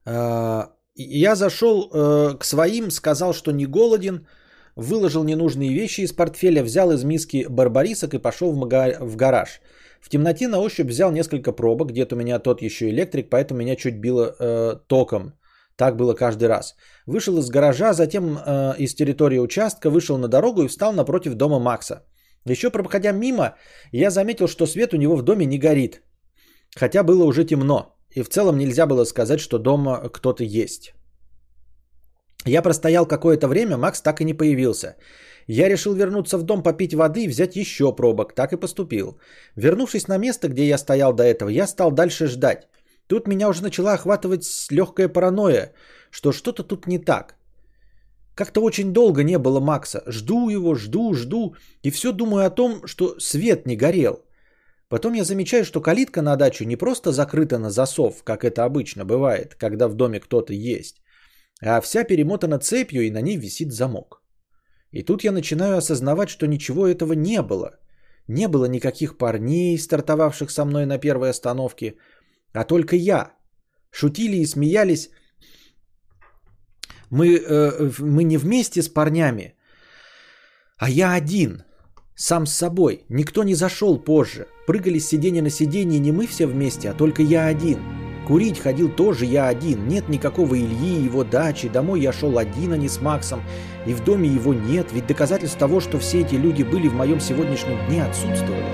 Я 0.06 1.36
зашел 1.36 1.90
э, 1.92 2.38
к 2.40 2.46
своим, 2.46 2.92
сказал, 2.92 3.34
что 3.34 3.52
не 3.52 3.66
голоден, 3.66 4.28
выложил 4.76 5.24
ненужные 5.24 5.74
вещи 5.74 6.02
из 6.02 6.14
портфеля, 6.14 6.64
взял 6.64 6.92
из 6.92 7.04
миски 7.04 7.46
барбарисок 7.50 8.14
и 8.14 8.20
пошел 8.20 8.54
в 8.54 9.16
гараж. 9.16 9.62
В 10.02 10.10
темноте 10.10 10.48
на 10.48 10.60
ощупь 10.60 10.88
взял 10.88 11.12
несколько 11.12 11.52
пробок, 11.52 11.90
где-то 11.90 12.16
у 12.16 12.18
меня 12.18 12.40
тот 12.40 12.62
еще 12.62 12.90
электрик, 12.90 13.30
поэтому 13.30 13.60
меня 13.60 13.76
чуть 13.76 13.96
било 13.96 14.36
э, 14.40 14.76
током. 14.88 15.34
Так 15.76 15.98
было 15.98 16.14
каждый 16.14 16.48
раз. 16.48 16.76
Вышел 17.06 17.38
из 17.38 17.50
гаража, 17.50 17.94
затем 17.94 18.38
э, 18.38 18.76
из 18.78 18.96
территории 18.96 19.40
участка, 19.40 19.90
вышел 19.90 20.18
на 20.18 20.28
дорогу 20.28 20.62
и 20.62 20.68
встал 20.68 20.94
напротив 20.94 21.34
дома 21.34 21.60
Макса. 21.60 22.06
Еще 22.46 22.70
проходя 22.70 23.12
мимо, 23.12 23.56
я 23.92 24.12
заметил, 24.12 24.48
что 24.48 24.68
свет 24.68 24.94
у 24.94 24.98
него 24.98 25.16
в 25.16 25.24
доме 25.24 25.46
не 25.46 25.58
горит. 25.58 26.02
Хотя 26.76 27.04
было 27.04 27.26
уже 27.26 27.44
темно. 27.44 27.95
И 28.16 28.24
в 28.24 28.30
целом 28.30 28.58
нельзя 28.58 28.86
было 28.88 29.06
сказать, 29.06 29.40
что 29.40 29.60
дома 29.60 30.10
кто-то 30.10 30.44
есть. 30.44 30.94
Я 32.46 32.62
простоял 32.62 33.06
какое-то 33.06 33.48
время, 33.48 33.78
Макс 33.78 34.02
так 34.02 34.22
и 34.22 34.26
не 34.26 34.34
появился. 34.34 34.96
Я 35.48 35.70
решил 35.70 35.94
вернуться 35.94 36.38
в 36.38 36.44
дом 36.44 36.64
попить 36.64 36.94
воды 36.94 37.24
и 37.24 37.28
взять 37.28 37.56
еще 37.56 37.96
пробок. 37.96 38.34
Так 38.34 38.54
и 38.54 38.58
поступил. 38.58 39.20
Вернувшись 39.56 40.08
на 40.08 40.18
место, 40.18 40.48
где 40.48 40.66
я 40.66 40.78
стоял 40.78 41.14
до 41.14 41.24
этого, 41.24 41.50
я 41.50 41.68
стал 41.68 41.92
дальше 41.92 42.28
ждать. 42.28 42.68
Тут 43.08 43.28
меня 43.28 43.50
уже 43.50 43.62
начала 43.62 43.94
охватывать 43.94 44.44
легкая 44.72 45.10
паранойя, 45.10 45.74
что 46.10 46.32
что-то 46.32 46.64
тут 46.64 46.88
не 46.88 47.00
так. 47.00 47.36
Как-то 48.36 48.62
очень 48.62 48.94
долго 48.94 49.24
не 49.24 49.38
было 49.38 49.60
Макса. 49.60 50.04
Жду 50.08 50.50
его, 50.50 50.76
жду, 50.76 51.14
жду. 51.14 51.56
И 51.84 51.92
все 51.92 52.12
думаю 52.12 52.46
о 52.46 52.50
том, 52.50 52.88
что 52.88 53.20
свет 53.20 53.66
не 53.66 53.76
горел. 53.76 54.26
Потом 54.90 55.14
я 55.14 55.24
замечаю, 55.24 55.66
что 55.66 55.82
калитка 55.82 56.22
на 56.22 56.36
дачу 56.36 56.66
не 56.66 56.76
просто 56.76 57.12
закрыта 57.12 57.58
на 57.58 57.70
засов, 57.70 58.24
как 58.24 58.44
это 58.44 58.66
обычно 58.66 59.06
бывает, 59.06 59.56
когда 59.56 59.88
в 59.88 59.96
доме 59.96 60.20
кто-то 60.20 60.54
есть, 60.54 61.02
а 61.62 61.82
вся 61.82 62.04
перемотана 62.04 62.60
цепью 62.60 63.02
и 63.02 63.12
на 63.12 63.22
ней 63.22 63.38
висит 63.38 63.72
замок. 63.72 64.22
И 64.92 65.04
тут 65.04 65.24
я 65.24 65.32
начинаю 65.32 65.78
осознавать, 65.78 66.30
что 66.30 66.48
ничего 66.48 66.88
этого 66.88 67.14
не 67.14 67.42
было. 67.42 67.80
Не 68.28 68.48
было 68.48 68.66
никаких 68.66 69.18
парней, 69.18 69.78
стартовавших 69.78 70.52
со 70.52 70.66
мной 70.66 70.86
на 70.86 70.98
первой 70.98 71.30
остановке, 71.30 71.96
а 72.54 72.64
только 72.64 72.96
я. 72.96 73.32
Шутили 73.92 74.38
и 74.38 74.46
смеялись. 74.46 75.10
Мы, 77.10 77.38
э, 77.38 77.92
мы 78.00 78.24
не 78.24 78.38
вместе 78.38 78.82
с 78.82 78.90
парнями, 78.90 79.56
а 80.78 80.90
я 80.90 81.14
один, 81.14 81.64
сам 82.16 82.46
с 82.46 82.54
собой. 82.54 83.06
Никто 83.10 83.44
не 83.44 83.56
зашел 83.56 83.98
позже. 83.98 84.48
Прыгали 84.66 84.98
с 84.98 85.08
сиденья 85.08 85.44
на 85.44 85.52
сиденье 85.52 86.00
не 86.00 86.12
мы 86.12 86.26
все 86.26 86.48
вместе, 86.48 86.90
а 86.90 86.94
только 86.94 87.22
я 87.22 87.46
один. 87.46 87.80
Курить 88.28 88.60
ходил 88.60 88.90
тоже 88.90 89.26
я 89.26 89.48
один. 89.48 89.88
Нет 89.88 90.10
никакого 90.10 90.58
Ильи, 90.58 91.04
его 91.04 91.24
дачи. 91.24 91.70
Домой 91.70 92.02
я 92.02 92.12
шел 92.12 92.40
один, 92.40 92.74
а 92.74 92.78
не 92.78 92.90
с 92.90 93.00
Максом. 93.00 93.44
И 93.86 93.94
в 93.94 94.04
доме 94.04 94.28
его 94.28 94.56
нет. 94.56 94.88
Ведь 94.92 95.06
доказательств 95.06 95.60
того, 95.60 95.80
что 95.80 96.00
все 96.00 96.22
эти 96.22 96.34
люди 96.34 96.64
были 96.64 96.88
в 96.88 96.96
моем 96.96 97.20
сегодняшнем 97.20 97.78
дне, 97.88 98.04
отсутствовали. 98.04 98.66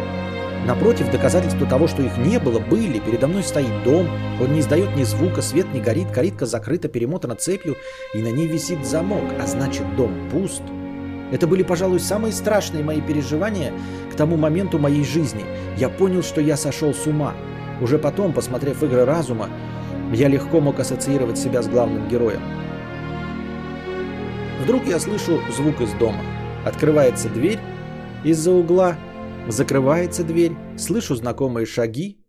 Напротив, 0.66 1.12
доказательства 1.12 1.68
того, 1.68 1.88
что 1.88 2.04
их 2.04 2.18
не 2.18 2.39
было, 2.39 2.60
были. 2.60 3.00
Передо 3.00 3.28
мной 3.28 3.44
стоит 3.44 3.84
дом, 3.84 4.08
он 4.39 4.54
не 4.54 4.62
издает 4.62 4.96
ни 4.96 5.04
звука, 5.04 5.42
свет 5.42 5.74
не 5.74 5.82
горит, 5.82 6.12
калитка 6.12 6.46
закрыта, 6.46 6.88
перемотана 6.88 7.36
цепью, 7.36 7.76
и 8.14 8.20
на 8.20 8.32
ней 8.32 8.48
висит 8.48 8.86
замок, 8.86 9.26
а 9.42 9.46
значит 9.46 9.98
дом 9.98 10.30
пуст. 10.32 10.62
Это 11.32 11.48
были, 11.48 11.64
пожалуй, 11.64 12.00
самые 12.00 12.34
страшные 12.34 12.84
мои 12.84 13.02
переживания 13.02 13.74
к 14.12 14.16
тому 14.16 14.38
моменту 14.38 14.78
моей 14.78 15.03
жизни. 15.03 15.45
Я 15.78 15.89
понял, 15.89 16.24
что 16.24 16.41
я 16.41 16.57
сошел 16.57 16.93
с 16.93 17.07
ума. 17.07 17.34
Уже 17.82 17.97
потом, 17.97 18.34
посмотрев 18.34 18.84
игры 18.84 19.05
разума, 19.05 19.49
я 20.14 20.28
легко 20.28 20.59
мог 20.59 20.80
ассоциировать 20.80 21.38
себя 21.38 21.62
с 21.62 21.68
главным 21.68 22.07
героем. 22.07 22.41
Вдруг 24.62 24.86
я 24.86 24.99
слышу 24.99 25.39
звук 25.55 25.82
из 25.82 25.91
дома. 25.93 26.22
Открывается 26.66 27.30
дверь 27.30 27.59
из-за 28.24 28.51
угла, 28.51 28.97
закрывается 29.47 30.24
дверь, 30.24 30.51
слышу 30.78 31.16
знакомые 31.16 31.66
шаги, 31.66 32.24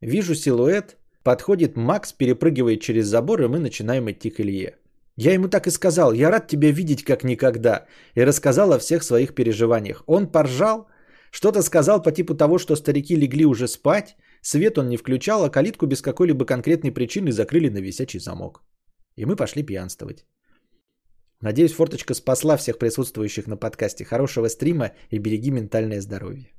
вижу 0.00 0.34
силуэт, 0.34 0.96
подходит 1.22 1.76
Макс, 1.76 2.12
перепрыгивает 2.12 2.80
через 2.80 3.06
забор, 3.06 3.42
и 3.42 3.48
мы 3.48 3.58
начинаем 3.60 4.10
идти 4.10 4.30
к 4.30 4.40
Илье. 4.40 4.76
Я 5.16 5.32
ему 5.32 5.48
так 5.48 5.66
и 5.66 5.70
сказал, 5.70 6.12
я 6.12 6.30
рад 6.30 6.48
тебя 6.48 6.70
видеть 6.70 7.04
как 7.04 7.24
никогда, 7.24 7.86
и 8.14 8.22
рассказал 8.22 8.72
о 8.72 8.78
всех 8.78 9.02
своих 9.02 9.34
переживаниях. 9.34 10.02
Он 10.06 10.26
поржал, 10.26 10.88
что-то 11.36 11.62
сказал 11.62 12.02
по 12.02 12.12
типу 12.12 12.34
того, 12.34 12.58
что 12.58 12.76
старики 12.76 13.14
легли 13.16 13.44
уже 13.44 13.68
спать, 13.68 14.16
Свет 14.40 14.78
он 14.78 14.88
не 14.88 14.96
включал, 14.96 15.44
а 15.44 15.50
калитку 15.50 15.86
без 15.86 16.00
какой-либо 16.00 16.46
конкретной 16.46 16.92
причины 16.92 17.30
закрыли 17.30 17.68
на 17.68 17.78
висячий 17.78 18.20
замок. 18.20 18.62
И 19.16 19.26
мы 19.26 19.36
пошли 19.36 19.62
пьянствовать. 19.62 20.24
Надеюсь, 21.42 21.72
форточка 21.72 22.14
спасла 22.14 22.56
всех 22.56 22.78
присутствующих 22.78 23.46
на 23.46 23.58
подкасте. 23.58 24.04
Хорошего 24.04 24.48
стрима 24.48 24.92
и 25.10 25.18
береги 25.18 25.50
ментальное 25.50 26.00
здоровье. 26.00 26.52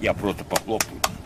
Я 0.00 0.14
просто 0.14 0.44
похлопаю. 0.44 1.17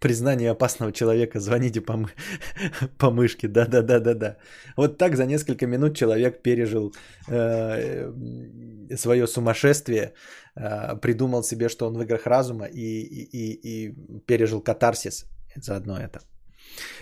Признание 0.00 0.50
опасного 0.50 0.92
человека. 0.92 1.38
Звоните 1.38 1.80
по, 1.80 1.96
мы... 1.96 2.08
по 2.98 3.10
мышке. 3.10 3.48
Да-да-да-да-да. 3.48 4.36
Вот 4.76 4.98
так 4.98 5.16
за 5.16 5.26
несколько 5.26 5.66
минут 5.66 5.96
человек 5.96 6.42
пережил 6.42 6.92
э, 7.28 8.12
свое 8.96 9.26
сумасшествие, 9.26 10.14
э, 10.56 10.96
придумал 11.00 11.44
себе, 11.44 11.68
что 11.68 11.86
он 11.86 11.94
в 11.94 12.02
играх 12.02 12.26
разума 12.26 12.66
и, 12.66 12.80
и, 12.80 13.28
и, 13.32 13.60
и 13.62 13.94
пережил 14.26 14.60
катарсис. 14.60 15.26
Заодно 15.56 15.96
это. 15.98 16.20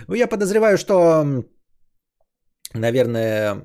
Ну, 0.08 0.14
я 0.14 0.26
подозреваю, 0.26 0.76
что, 0.76 1.24
наверное, 2.74 3.62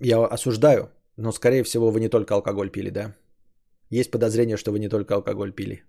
я 0.00 0.24
осуждаю, 0.24 0.90
но, 1.16 1.32
скорее 1.32 1.62
всего, 1.62 1.90
вы 1.90 2.00
не 2.00 2.08
только 2.08 2.34
алкоголь 2.34 2.70
пили, 2.70 2.90
да? 2.90 3.14
Есть 3.90 4.10
подозрение, 4.10 4.56
что 4.56 4.72
вы 4.72 4.78
не 4.78 4.88
только 4.88 5.14
алкоголь 5.14 5.52
пили. 5.52 5.84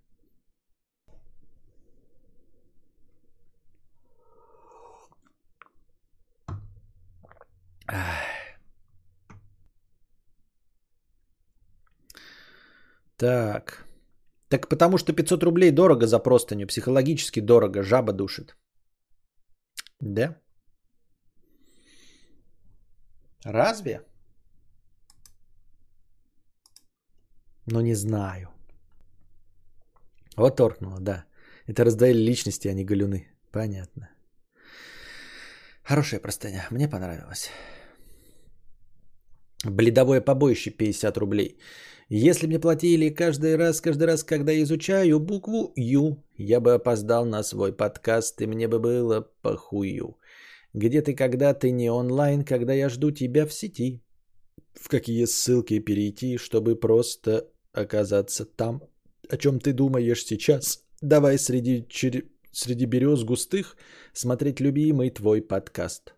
Так. 13.20 13.86
Так 14.50 14.70
потому 14.70 14.98
что 14.98 15.14
500 15.14 15.44
рублей 15.44 15.72
дорого 15.72 16.08
за 16.08 16.20
простыню. 16.20 16.68
Психологически 16.68 17.42
дорого. 17.42 17.84
Жаба 17.84 18.14
душит. 18.14 18.56
Да? 20.02 20.36
Разве? 23.46 24.02
Ну, 27.68 27.82
не 27.82 27.96
знаю. 27.96 28.48
Вот 30.38 30.56
торкнуло, 30.56 31.00
да. 31.00 31.26
Это 31.68 31.84
раздали 31.84 32.14
личности, 32.14 32.70
а 32.70 32.74
не 32.74 32.86
галюны. 32.86 33.28
Понятно. 33.52 34.10
Хорошая 35.84 36.22
простыня. 36.22 36.68
Мне 36.72 36.88
понравилось. 36.88 37.50
Бледовое 39.66 40.22
побоище 40.22 40.72
50 40.72 41.18
рублей. 41.18 41.60
Если 42.12 42.48
мне 42.48 42.58
платили 42.58 43.10
каждый 43.10 43.56
раз, 43.56 43.82
каждый 43.82 44.06
раз, 44.06 44.24
когда 44.24 44.60
изучаю 44.64 45.20
букву 45.20 45.74
Ю, 45.76 46.24
я 46.38 46.60
бы 46.60 46.74
опоздал 46.74 47.24
на 47.24 47.44
свой 47.44 47.72
подкаст, 47.72 48.42
и 48.42 48.48
мне 48.48 48.68
бы 48.68 48.80
было 48.80 49.30
похую. 49.44 50.18
Где 50.74 51.04
ты, 51.04 51.14
когда 51.14 51.54
ты 51.54 51.70
не 51.70 51.92
онлайн, 51.92 52.44
когда 52.44 52.74
я 52.74 52.90
жду 52.90 53.12
тебя 53.12 53.46
в 53.46 53.54
сети? 53.54 54.02
В 54.74 54.90
какие 54.90 55.26
ссылки 55.26 55.78
перейти, 55.78 56.38
чтобы 56.38 56.76
просто 56.76 57.48
оказаться 57.74 58.44
там? 58.44 58.82
О 59.30 59.38
чем 59.38 59.60
ты 59.60 59.72
думаешь 59.72 60.26
сейчас? 60.26 60.84
Давай 61.02 61.38
среди, 61.38 61.86
чер... 61.90 62.24
среди 62.52 62.86
берез 62.86 63.24
густых 63.24 63.78
смотреть 64.14 64.60
любимый 64.60 65.12
твой 65.12 65.44
подкаст. 65.44 66.16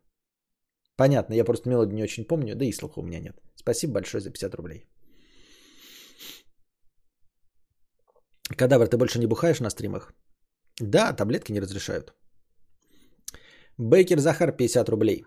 Понятно, 0.95 1.33
я 1.33 1.43
просто 1.43 1.69
мелодию 1.69 1.95
не 1.95 2.03
очень 2.03 2.23
помню, 2.23 2.55
да 2.55 2.63
и 2.63 2.71
слуха 2.71 2.99
у 2.99 3.03
меня 3.03 3.19
нет. 3.19 3.35
Спасибо 3.55 3.93
большое 3.93 4.21
за 4.21 4.29
50 4.29 4.55
рублей. 4.55 4.85
Кадавр, 8.57 8.87
ты 8.87 8.97
больше 8.97 9.19
не 9.19 9.27
бухаешь 9.27 9.59
на 9.59 9.69
стримах? 9.69 10.13
Да, 10.79 11.13
таблетки 11.13 11.51
не 11.51 11.61
разрешают. 11.61 12.13
Бейкер 13.77 14.19
Захар 14.19 14.51
50 14.51 14.89
рублей. 14.89 15.25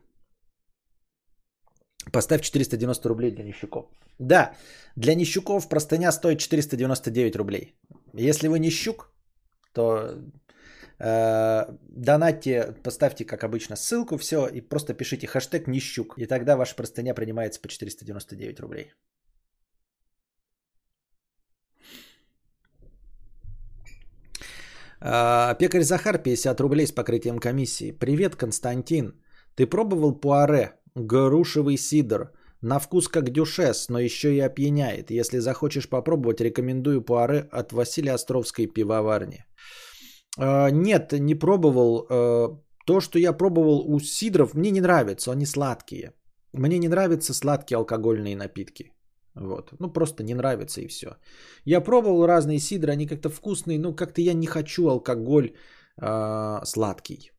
Поставь 2.12 2.42
490 2.42 3.08
рублей 3.08 3.30
для 3.30 3.44
нищуков. 3.44 3.86
Да, 4.18 4.54
для 4.96 5.14
нищуков 5.14 5.68
простыня 5.68 6.12
стоит 6.12 6.38
499 6.38 7.36
рублей. 7.36 7.74
Если 8.12 8.48
вы 8.48 8.58
нищук, 8.58 9.10
то 9.72 10.14
э, 10.98 11.64
донатьте, 11.88 12.74
поставьте, 12.82 13.24
как 13.24 13.42
обычно, 13.42 13.76
ссылку, 13.76 14.18
все, 14.18 14.46
и 14.46 14.60
просто 14.60 14.94
пишите 14.94 15.26
хэштег 15.26 15.66
нищук. 15.66 16.14
И 16.18 16.26
тогда 16.26 16.56
ваша 16.56 16.76
простыня 16.76 17.14
принимается 17.14 17.60
по 17.60 17.68
499 17.68 18.60
рублей. 18.60 18.92
Пекарь 25.00 25.82
Захар 25.82 26.18
50 26.18 26.60
рублей 26.60 26.86
с 26.86 26.92
покрытием 26.92 27.38
комиссии. 27.38 27.92
Привет, 27.92 28.36
Константин. 28.36 29.14
Ты 29.56 29.66
пробовал 29.66 30.20
пуаре? 30.20 30.72
Грушевый 30.94 31.76
сидр. 31.76 32.30
На 32.62 32.78
вкус 32.78 33.08
как 33.08 33.30
дюшес, 33.30 33.90
но 33.90 33.98
еще 33.98 34.34
и 34.34 34.40
опьяняет. 34.40 35.10
Если 35.10 35.38
захочешь 35.40 35.88
попробовать, 35.88 36.40
рекомендую 36.40 37.02
пуаре 37.02 37.48
от 37.52 37.72
Василия 37.72 38.14
Островской 38.14 38.66
пивоварни. 38.66 39.44
А, 40.38 40.70
нет, 40.70 41.12
не 41.12 41.34
пробовал. 41.34 42.06
А, 42.08 42.58
то, 42.86 43.00
что 43.00 43.18
я 43.18 43.34
пробовал 43.34 43.84
у 43.86 44.00
сидров, 44.00 44.54
мне 44.54 44.70
не 44.70 44.80
нравится. 44.80 45.32
Они 45.32 45.46
сладкие. 45.46 46.12
Мне 46.54 46.78
не 46.78 46.88
нравятся 46.88 47.34
сладкие 47.34 47.76
алкогольные 47.76 48.36
напитки. 48.36 48.93
Вот. 49.36 49.72
Ну, 49.80 49.92
просто 49.92 50.22
не 50.22 50.34
нравится 50.34 50.80
и 50.80 50.88
все. 50.88 51.16
Я 51.64 51.80
пробовал 51.80 52.26
разные 52.26 52.58
сидры, 52.58 52.92
они 52.92 53.06
как-то 53.06 53.28
вкусные, 53.28 53.78
но 53.78 53.94
как-то 53.94 54.20
я 54.20 54.34
не 54.34 54.46
хочу 54.46 54.88
алкоголь 54.88 55.52
э, 56.00 56.60
сладкий. 56.64 57.30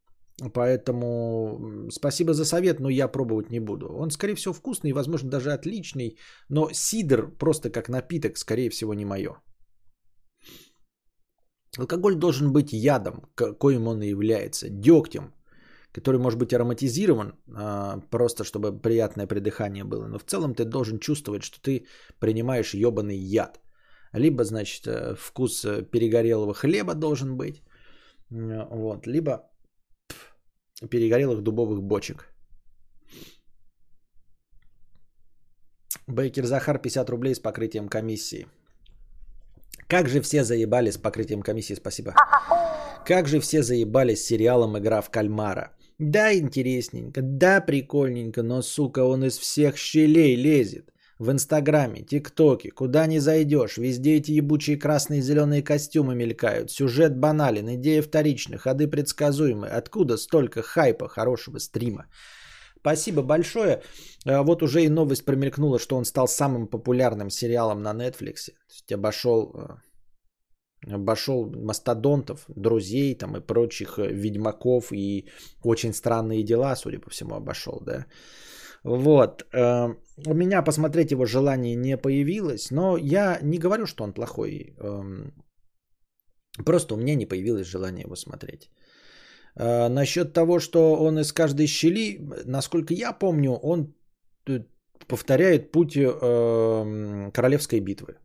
Поэтому 0.53 1.89
спасибо 1.89 2.33
за 2.33 2.45
совет, 2.45 2.79
но 2.79 2.89
я 2.89 3.07
пробовать 3.07 3.51
не 3.51 3.61
буду. 3.61 3.87
Он, 3.87 4.11
скорее 4.11 4.35
всего, 4.35 4.53
вкусный, 4.53 4.91
возможно, 4.91 5.29
даже 5.29 5.53
отличный, 5.53 6.17
но 6.49 6.69
сидр 6.73 7.31
просто 7.39 7.69
как 7.69 7.87
напиток, 7.89 8.37
скорее 8.37 8.69
всего, 8.69 8.93
не 8.93 9.05
мое. 9.05 9.41
Алкоголь 11.77 12.15
должен 12.15 12.51
быть 12.51 12.73
ядом, 12.73 13.29
коим 13.35 13.87
он 13.87 14.01
и 14.01 14.09
является, 14.09 14.69
дегтем, 14.69 15.33
который 15.95 16.19
может 16.19 16.39
быть 16.39 16.53
ароматизирован, 16.53 17.33
а, 17.55 17.99
просто 18.11 18.43
чтобы 18.43 18.81
приятное 18.81 19.27
придыхание 19.27 19.83
было. 19.83 20.07
Но 20.07 20.19
в 20.19 20.23
целом 20.23 20.53
ты 20.53 20.65
должен 20.65 20.99
чувствовать, 20.99 21.43
что 21.43 21.61
ты 21.61 21.85
принимаешь 22.19 22.73
ебаный 22.73 23.17
яд. 23.17 23.61
Либо, 24.13 24.43
значит, 24.43 24.87
э, 24.87 25.15
вкус 25.15 25.63
э, 25.65 25.83
перегорелого 25.91 26.53
хлеба 26.53 26.95
должен 26.95 27.37
быть, 27.37 27.61
вот, 28.29 29.07
либо 29.07 29.49
перегорелых 30.89 31.41
дубовых 31.41 31.81
бочек. 31.81 32.25
Бейкер 36.07 36.45
Захар 36.45 36.77
50 36.77 37.09
рублей 37.09 37.35
с 37.35 37.39
покрытием 37.39 37.87
комиссии. 37.87 38.47
Как 39.87 40.09
же 40.09 40.21
все 40.21 40.43
заебали 40.43 40.91
с 40.91 40.97
покрытием 40.97 41.41
комиссии, 41.41 41.75
спасибо. 41.75 42.13
Как 43.05 43.27
же 43.27 43.39
все 43.39 43.63
заебали 43.63 44.15
с 44.15 44.25
сериалом 44.25 44.77
«Игра 44.77 45.01
в 45.01 45.09
кальмара». 45.09 45.74
Да, 45.97 46.33
интересненько, 46.33 47.21
да, 47.21 47.61
прикольненько, 47.61 48.43
но, 48.43 48.61
сука, 48.61 49.03
он 49.03 49.23
из 49.23 49.37
всех 49.37 49.77
щелей 49.77 50.35
лезет. 50.35 50.91
В 51.19 51.31
Инстаграме, 51.31 52.01
ТикТоке, 52.01 52.71
куда 52.71 53.07
ни 53.07 53.19
зайдешь, 53.19 53.77
везде 53.77 54.17
эти 54.17 54.31
ебучие 54.31 54.77
красные 54.77 55.19
и 55.19 55.23
зеленые 55.23 55.63
костюмы 55.63 56.13
мелькают. 56.13 56.71
Сюжет 56.71 57.17
банален, 57.17 57.75
идея 57.75 58.01
вторична, 58.01 58.57
ходы 58.57 58.89
предсказуемы. 58.89 59.67
Откуда 59.67 60.17
столько 60.17 60.61
хайпа 60.61 61.07
хорошего 61.07 61.59
стрима? 61.59 62.07
Спасибо 62.79 63.23
большое. 63.23 63.81
А, 64.25 64.43
вот 64.43 64.61
уже 64.61 64.83
и 64.83 64.89
новость 64.89 65.23
промелькнула, 65.23 65.79
что 65.79 65.95
он 65.95 66.03
стал 66.03 66.27
самым 66.27 66.67
популярным 66.67 67.29
сериалом 67.29 67.81
на 67.81 67.93
Netflix. 67.93 68.47
То 68.47 68.73
есть 68.73 68.91
обошел 68.91 69.51
а, 69.55 69.77
обошел 70.93 71.51
мастодонтов, 71.51 72.45
друзей 72.55 73.15
там 73.15 73.37
и 73.37 73.41
прочих 73.41 73.97
э, 73.97 74.11
ведьмаков 74.11 74.91
и 74.91 75.25
очень 75.63 75.93
странные 75.93 76.43
дела, 76.43 76.75
судя 76.75 76.99
по 76.99 77.09
всему, 77.09 77.35
обошел, 77.35 77.81
да. 77.85 78.05
Вот. 78.83 79.43
Э, 79.53 79.95
у 80.27 80.33
меня 80.33 80.63
посмотреть 80.63 81.11
его 81.11 81.25
желание 81.25 81.75
не 81.75 81.97
появилось, 81.97 82.71
но 82.71 82.97
я 82.97 83.39
не 83.41 83.57
говорю, 83.57 83.85
что 83.85 84.03
он 84.03 84.13
плохой. 84.13 84.75
Эм, 84.79 85.33
просто 86.65 86.93
у 86.93 86.97
меня 86.97 87.15
не 87.15 87.25
появилось 87.25 87.67
желание 87.67 88.03
его 88.03 88.15
смотреть. 88.15 88.69
Э, 89.55 89.89
насчет 89.89 90.33
того, 90.33 90.59
что 90.59 90.95
он 90.95 91.19
из 91.19 91.33
каждой 91.33 91.67
щели, 91.67 92.19
насколько 92.45 92.93
я 92.93 93.11
помню, 93.11 93.53
он 93.53 93.95
повторяет 95.07 95.71
путь 95.71 95.97
эм, 95.97 97.31
королевской 97.31 97.79
битвы 97.79 98.15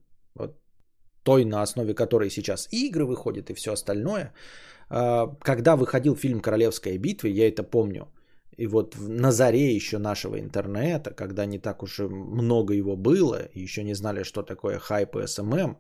той, 1.30 1.44
на 1.44 1.62
основе 1.62 1.94
которой 1.94 2.30
сейчас 2.30 2.68
игры 2.72 3.04
выходят 3.04 3.50
и 3.50 3.54
все 3.54 3.70
остальное. 3.72 4.32
А, 4.88 5.28
когда 5.42 5.76
выходил 5.76 6.16
фильм 6.16 6.40
«Королевская 6.40 6.98
битва», 6.98 7.28
я 7.28 7.48
это 7.48 7.62
помню, 7.62 8.08
И 8.60 8.66
вот 8.66 8.96
на 8.98 9.30
заре 9.30 9.76
еще 9.76 9.98
нашего 9.98 10.38
интернета, 10.38 11.14
когда 11.14 11.46
не 11.46 11.58
так 11.58 11.82
уж 11.82 12.00
и 12.00 12.02
много 12.02 12.74
его 12.74 12.96
было, 12.96 13.38
и 13.54 13.62
еще 13.62 13.84
не 13.84 13.94
знали, 13.94 14.24
что 14.24 14.42
такое 14.42 14.78
хайп 14.78 15.16
и 15.16 15.26
SMM, 15.26 15.76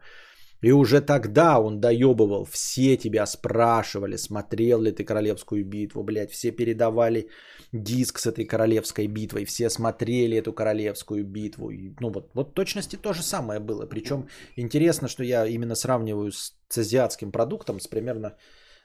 и 0.62 0.72
уже 0.72 1.00
тогда 1.00 1.58
он 1.58 1.80
доебывал, 1.80 2.44
все 2.44 2.96
тебя 2.96 3.26
спрашивали, 3.26 4.16
смотрел 4.16 4.82
ли 4.82 4.92
ты 4.92 5.04
королевскую 5.04 5.64
битву, 5.64 6.02
блядь, 6.02 6.30
все 6.30 6.50
передавали 6.50 7.28
диск 7.72 8.18
с 8.18 8.26
этой 8.26 8.44
королевской 8.44 9.06
битвой, 9.06 9.44
все 9.44 9.70
смотрели 9.70 10.36
эту 10.36 10.52
королевскую 10.52 11.24
битву. 11.24 11.70
И, 11.70 11.94
ну 12.00 12.10
вот, 12.10 12.30
вот 12.34 12.54
точности 12.54 12.96
то 12.96 13.12
же 13.12 13.22
самое 13.22 13.60
было. 13.60 13.86
Причем 13.86 14.28
интересно, 14.56 15.08
что 15.08 15.24
я 15.24 15.46
именно 15.46 15.74
сравниваю 15.74 16.32
с, 16.32 16.54
с 16.68 16.78
азиатским 16.78 17.32
продуктом, 17.32 17.80
с 17.80 17.86
примерно 17.86 18.36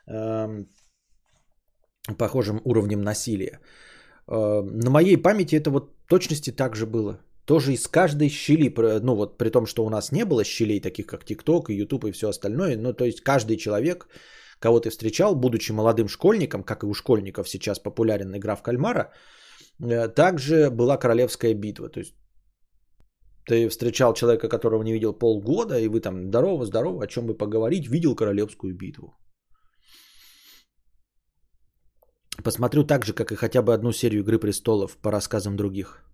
эм, 0.07 0.69
похожим 2.17 2.61
уровнем 2.63 3.01
насилия. 3.01 3.59
Э, 4.28 4.61
на 4.61 4.89
моей 4.89 5.17
памяти 5.17 5.55
это 5.55 5.71
вот 5.71 5.91
точности 6.07 6.51
так 6.51 6.76
же 6.76 6.86
было. 6.86 7.19
Тоже 7.46 7.74
из 7.74 7.88
каждой 7.88 8.30
щели, 8.30 8.74
ну 9.04 9.16
вот 9.16 9.38
при 9.38 9.50
том, 9.50 9.66
что 9.66 9.86
у 9.86 9.89
нас 9.89 10.12
не 10.12 10.26
было 10.26 10.43
щелей 10.43 10.82
таких, 10.82 11.06
как 11.06 11.26
ТикТок 11.26 11.70
и 11.70 11.76
Ютуб 11.76 12.06
и 12.06 12.12
все 12.12 12.28
остальное, 12.30 12.78
ну 12.78 12.93
то 12.93 13.06
есть 13.06 13.22
каждый 13.22 13.58
человек, 13.58 14.08
кого 14.60 14.80
ты 14.80 14.89
встречал, 14.89 15.36
будучи 15.36 15.72
молодым 15.72 16.08
школьником, 16.08 16.64
как 16.64 16.84
и 16.84 16.88
у 16.88 16.93
школьников 16.93 17.50
сейчас 17.50 17.80
популярен 17.80 18.36
игра 18.36 18.56
в 18.56 18.64
кальмара, 18.64 19.12
э, 19.80 20.08
также 20.08 20.72
была 20.72 20.98
королевская 20.98 21.54
битва. 21.54 21.89
То 21.89 22.00
есть 22.00 22.16
ты 23.48 23.70
встречал 23.70 24.14
человека, 24.14 24.50
которого 24.50 24.84
не 24.84 24.93
видел 24.93 25.14
полгода, 25.14 25.80
и 25.80 25.88
вы 25.88 26.02
там 26.02 26.28
здорово, 26.28 26.66
здорово, 26.66 27.04
о 27.04 27.08
чем 27.08 27.28
бы 27.28 27.38
поговорить, 27.38 27.88
видел 27.88 28.16
королевскую 28.16 28.76
битву. 28.76 29.14
Посмотрю 32.43 32.84
так 32.84 33.06
же, 33.06 33.14
как 33.14 33.32
и 33.32 33.36
хотя 33.36 33.62
бы 33.62 33.74
одну 33.74 33.91
серию 33.91 34.24
Игры 34.24 34.39
престолов 34.39 34.98
по 34.98 35.12
рассказам 35.12 35.56
других. 35.56 36.06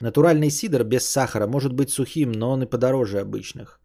Натуральный 0.00 0.50
сидр 0.50 0.84
без 0.84 1.06
сахара 1.06 1.46
может 1.46 1.72
быть 1.72 1.90
сухим, 1.90 2.32
но 2.32 2.50
он 2.50 2.62
и 2.62 2.66
подороже 2.66 3.20
обычных. 3.20 3.80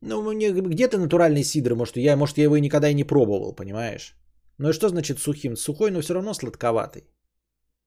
Ну, 0.00 0.32
где-то 0.32 0.98
натуральный 0.98 1.44
сидр, 1.44 1.74
может 1.74 1.96
я, 1.96 2.16
может, 2.16 2.38
я 2.38 2.44
его 2.44 2.56
и 2.56 2.60
никогда 2.60 2.88
и 2.88 2.94
не 2.94 3.04
пробовал, 3.04 3.54
понимаешь? 3.54 4.14
Ну 4.58 4.70
и 4.70 4.72
что 4.72 4.88
значит 4.88 5.18
сухим? 5.18 5.56
Сухой, 5.56 5.90
но 5.90 6.00
все 6.00 6.14
равно 6.14 6.34
сладковатый. 6.34 7.04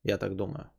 Я 0.03 0.17
так 0.17 0.35
думаю. 0.35 0.69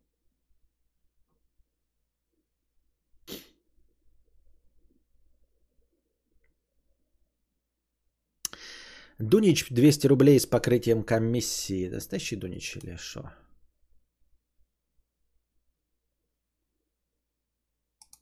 Дунич 9.18 9.66
200 9.70 10.06
рублей 10.08 10.40
с 10.40 10.46
покрытием 10.46 11.04
комиссии. 11.04 11.88
Настоящий 11.88 12.36
Дунич 12.36 12.76
или 12.76 12.96
что? 12.96 13.30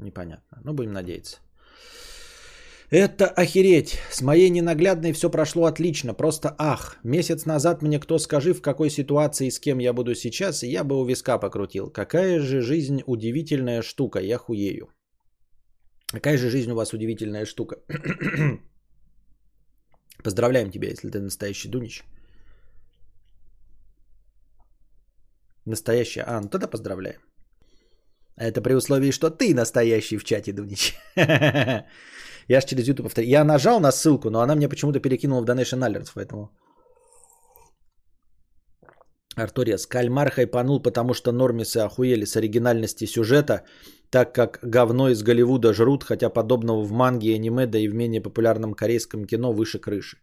Непонятно. 0.01 0.61
Ну, 0.65 0.73
будем 0.73 0.93
надеяться. 0.93 1.39
Это 2.91 3.29
охереть. 3.29 3.99
С 4.11 4.21
моей 4.21 4.51
ненаглядной 4.51 5.13
все 5.13 5.31
прошло 5.31 5.67
отлично. 5.67 6.15
Просто 6.15 6.55
ах. 6.59 6.99
Месяц 7.05 7.47
назад 7.47 7.83
мне 7.83 8.01
кто 8.01 8.19
скажи, 8.19 8.53
в 8.53 8.63
какой 8.63 8.91
ситуации 8.91 9.47
и 9.47 9.51
с 9.51 9.61
кем 9.61 9.79
я 9.79 9.93
буду 9.93 10.15
сейчас, 10.15 10.65
я 10.65 10.83
бы 10.83 11.01
у 11.01 11.05
виска 11.05 11.39
покрутил. 11.39 11.91
Какая 11.91 12.41
же 12.41 12.61
жизнь 12.63 13.03
удивительная 13.07 13.83
штука. 13.83 14.19
Я 14.19 14.39
хуею. 14.39 14.89
Какая 16.13 16.37
же 16.39 16.51
жизнь 16.51 16.73
у 16.73 16.75
вас 16.75 16.93
удивительная 16.93 17.47
штука. 17.47 17.77
Поздравляем 20.25 20.71
тебя, 20.71 20.89
если 20.89 21.11
ты 21.11 21.21
настоящий 21.21 21.69
Дунич. 21.69 22.03
Настоящий. 25.65 26.23
А, 26.27 26.41
ну 26.41 26.49
тогда 26.49 26.67
поздравляем. 26.67 27.21
Это 28.41 28.63
при 28.63 28.75
условии, 28.75 29.13
что 29.13 29.31
ты 29.31 29.55
настоящий 29.55 30.19
в 30.19 30.25
чате, 30.25 30.53
Дунич. 30.53 30.95
Я 31.17 32.61
же 32.61 32.67
через 32.67 32.89
YouTube 32.89 33.05
повторяю. 33.05 33.31
Я 33.31 33.45
нажал 33.45 33.81
на 33.81 33.93
ссылку, 33.93 34.31
но 34.31 34.41
она 34.41 34.55
мне 34.55 34.69
почему-то 34.69 34.99
перекинула 34.99 35.43
в 35.43 35.45
Donation 35.45 35.85
Alerts, 35.85 36.13
поэтому... 36.15 36.51
Арториас. 39.37 39.87
Кальмар 39.87 40.31
хайпанул, 40.31 40.83
потому 40.83 41.15
что 41.15 41.33
нормисы 41.33 41.79
охуели 41.79 42.25
с 42.25 42.37
оригинальности 42.37 43.07
сюжета, 43.07 43.63
так 44.11 44.35
как 44.35 44.59
говно 44.63 45.11
из 45.11 45.23
Голливуда 45.23 45.73
жрут, 45.73 46.05
хотя 46.05 46.31
подобного 46.31 46.83
в 46.83 46.93
манге 46.93 47.29
и 47.29 47.35
аниме, 47.35 47.67
да 47.67 47.79
и 47.79 47.89
в 47.89 47.95
менее 47.95 48.23
популярном 48.23 48.75
корейском 48.75 49.27
кино 49.27 49.53
выше 49.53 49.79
крыши. 49.79 50.17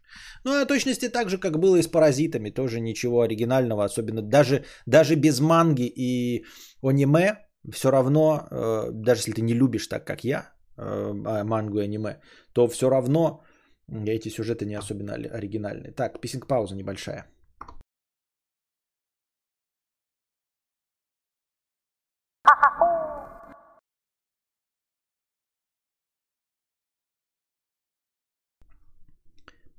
Ну, 0.44 0.60
а 0.60 0.66
точности 0.66 1.08
так 1.08 1.30
же, 1.30 1.38
как 1.38 1.58
было 1.58 1.76
и 1.76 1.82
с 1.82 1.86
«Паразитами», 1.86 2.50
тоже 2.50 2.80
ничего 2.80 3.22
оригинального, 3.22 3.84
особенно 3.84 4.22
даже, 4.22 4.64
даже 4.86 5.14
без 5.14 5.40
манги 5.40 5.86
и 5.86 6.44
аниме, 6.82 7.47
все 7.72 7.90
равно, 7.90 8.46
э, 8.50 8.90
даже 8.92 9.20
если 9.20 9.32
ты 9.32 9.42
не 9.42 9.54
любишь 9.54 9.86
так, 9.88 10.04
как 10.06 10.24
я, 10.24 10.52
э, 10.76 10.82
а, 11.26 11.44
мангу 11.44 11.78
и 11.78 11.84
аниме, 11.84 12.20
то 12.52 12.68
все 12.68 12.88
равно 12.90 13.42
эти 13.88 14.28
сюжеты 14.28 14.66
не 14.66 14.74
особенно 14.74 15.14
оригинальные. 15.14 15.92
Так, 15.92 16.20
писинг-пауза 16.20 16.76
небольшая. 16.76 17.26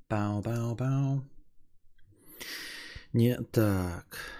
Пау-пау-пау. 0.09 1.21
Не 3.13 3.37
так. 3.51 4.38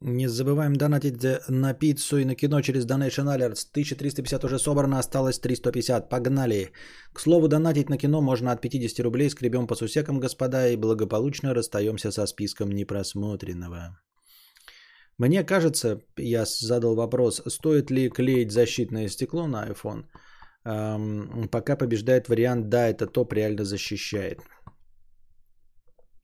Не 0.00 0.28
забываем 0.28 0.76
донатить 0.76 1.16
на 1.48 1.74
пиццу 1.74 2.18
и 2.18 2.24
на 2.24 2.36
кино 2.36 2.62
через 2.62 2.86
Donation 2.86 3.26
Alerts. 3.26 3.66
1350 3.72 4.44
уже 4.44 4.58
собрано, 4.58 4.98
осталось 4.98 5.40
350. 5.40 6.08
Погнали. 6.08 6.70
К 7.12 7.20
слову, 7.20 7.48
донатить 7.48 7.90
на 7.90 7.98
кино 7.98 8.20
можно 8.20 8.52
от 8.52 8.60
50 8.60 9.00
рублей. 9.00 9.28
Скребем 9.28 9.66
по 9.66 9.74
сусекам, 9.74 10.20
господа, 10.20 10.68
и 10.68 10.76
благополучно 10.76 11.52
расстаемся 11.52 12.12
со 12.12 12.26
списком 12.26 12.70
непросмотренного. 12.70 13.98
Мне 15.18 15.42
кажется, 15.42 16.00
я 16.16 16.44
задал 16.46 16.94
вопрос, 16.94 17.42
стоит 17.48 17.90
ли 17.90 18.08
клеить 18.08 18.52
защитное 18.52 19.08
стекло 19.08 19.48
на 19.48 19.66
iPhone. 19.66 20.04
Эм, 20.64 21.48
пока 21.48 21.76
побеждает 21.76 22.28
вариант 22.28 22.68
«да, 22.68 22.88
это 22.88 23.08
топ 23.08 23.32
реально 23.32 23.64
защищает». 23.64 24.38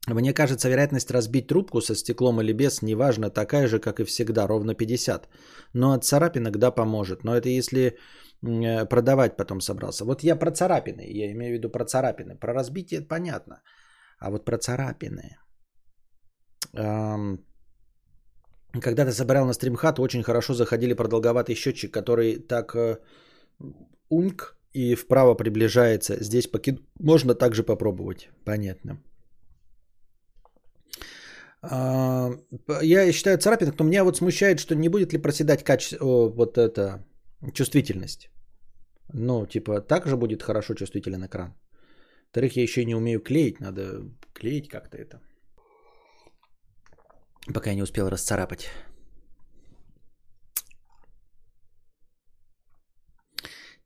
Мне 0.06 0.34
кажется, 0.34 0.68
вероятность 0.68 1.10
разбить 1.10 1.46
трубку 1.46 1.80
со 1.80 1.94
стеклом 1.94 2.40
или 2.40 2.52
без, 2.52 2.82
неважно, 2.82 3.30
такая 3.30 3.68
же, 3.68 3.78
как 3.78 4.00
и 4.00 4.04
всегда, 4.04 4.46
ровно 4.46 4.74
50. 4.74 5.28
Но 5.72 5.92
от 5.92 6.04
царапинок, 6.04 6.58
да, 6.58 6.70
поможет. 6.70 7.24
Но 7.24 7.34
это 7.34 7.48
если 7.48 7.96
э, 8.42 8.86
продавать 8.86 9.36
потом 9.36 9.60
собрался. 9.60 10.04
Вот 10.04 10.22
я 10.22 10.36
про 10.36 10.50
царапины, 10.50 11.02
я 11.06 11.32
имею 11.32 11.52
в 11.52 11.58
виду 11.58 11.70
про 11.70 11.84
царапины. 11.84 12.36
Про 12.36 12.52
разбитие 12.52 13.00
понятно. 13.00 13.62
А 14.18 14.30
вот 14.30 14.44
про 14.44 14.58
царапины. 14.58 15.38
Когда 18.82 19.04
ты 19.04 19.12
собирал 19.12 19.46
на 19.46 19.52
стримхат, 19.52 19.98
очень 19.98 20.22
хорошо 20.22 20.54
заходили 20.54 20.94
продолговатый 20.94 21.54
счетчик, 21.54 21.94
который 21.94 22.38
так 22.38 22.74
э, 22.74 22.98
уньк 24.08 24.56
и 24.72 24.94
вправо 24.96 25.34
приближается. 25.34 26.22
Здесь 26.22 26.46
покид... 26.48 26.80
можно 27.00 27.34
также 27.34 27.62
попробовать. 27.62 28.28
Понятно. 28.44 28.98
А, 31.70 32.30
я 32.82 33.12
считаю 33.12 33.38
царапина, 33.38 33.72
но 33.78 33.84
меня 33.84 34.04
вот 34.04 34.16
смущает, 34.16 34.60
что 34.60 34.74
не 34.74 34.88
будет 34.88 35.12
ли 35.12 35.22
проседать 35.22 35.64
качество, 35.64 36.28
вот 36.28 36.58
эта 36.58 37.04
чувствительность. 37.54 38.30
Ну, 39.12 39.46
типа, 39.46 39.80
так 39.80 40.06
же 40.06 40.16
будет 40.16 40.42
хорошо 40.42 40.74
чувствителен 40.74 41.24
экран. 41.24 41.54
Во-вторых, 42.26 42.56
я 42.56 42.62
еще 42.62 42.84
не 42.84 42.94
умею 42.94 43.20
клеить, 43.20 43.60
надо 43.60 44.02
клеить 44.32 44.68
как-то 44.68 44.96
это. 44.96 45.20
Пока 47.54 47.70
я 47.70 47.76
не 47.76 47.82
успел 47.82 48.08
расцарапать. 48.08 48.68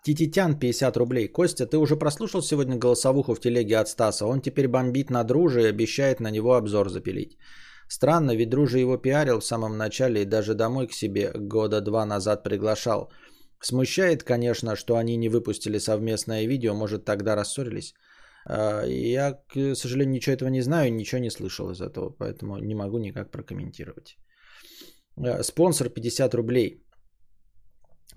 Тититян 0.02 0.58
50 0.58 0.96
рублей. 0.96 1.28
Костя, 1.28 1.66
ты 1.66 1.76
уже 1.76 1.96
прослушал 1.96 2.42
сегодня 2.42 2.76
голосовуху 2.76 3.34
в 3.34 3.40
телеге 3.40 3.78
от 3.78 3.88
Стаса? 3.88 4.26
Он 4.26 4.40
теперь 4.40 4.68
бомбит 4.68 5.10
на 5.10 5.24
друже 5.24 5.62
и 5.62 5.70
обещает 5.70 6.20
на 6.20 6.30
него 6.30 6.54
обзор 6.54 6.88
запилить. 6.88 7.36
Странно, 7.88 8.36
ведь 8.36 8.50
дружи 8.50 8.78
его 8.78 8.98
пиарил 8.98 9.40
в 9.40 9.44
самом 9.44 9.76
начале 9.76 10.22
и 10.22 10.26
даже 10.26 10.54
домой 10.54 10.86
к 10.86 10.92
себе 10.92 11.32
года 11.34 11.80
два 11.80 12.04
назад 12.06 12.44
приглашал. 12.44 13.10
Смущает, 13.60 14.22
конечно, 14.22 14.76
что 14.76 14.96
они 14.96 15.16
не 15.16 15.28
выпустили 15.28 15.78
совместное 15.78 16.46
видео, 16.46 16.74
может 16.74 17.04
тогда 17.04 17.34
рассорились. 17.34 17.94
А, 18.46 18.84
я, 18.84 19.32
к 19.32 19.74
сожалению, 19.74 20.14
ничего 20.14 20.34
этого 20.34 20.48
не 20.48 20.62
знаю, 20.62 20.92
ничего 20.92 21.20
не 21.20 21.30
слышал 21.30 21.70
из 21.70 21.80
этого, 21.80 22.10
поэтому 22.10 22.58
не 22.58 22.74
могу 22.74 22.98
никак 22.98 23.30
прокомментировать. 23.30 24.16
А, 25.16 25.42
спонсор 25.42 25.88
50 25.88 26.34
рублей. 26.34 26.84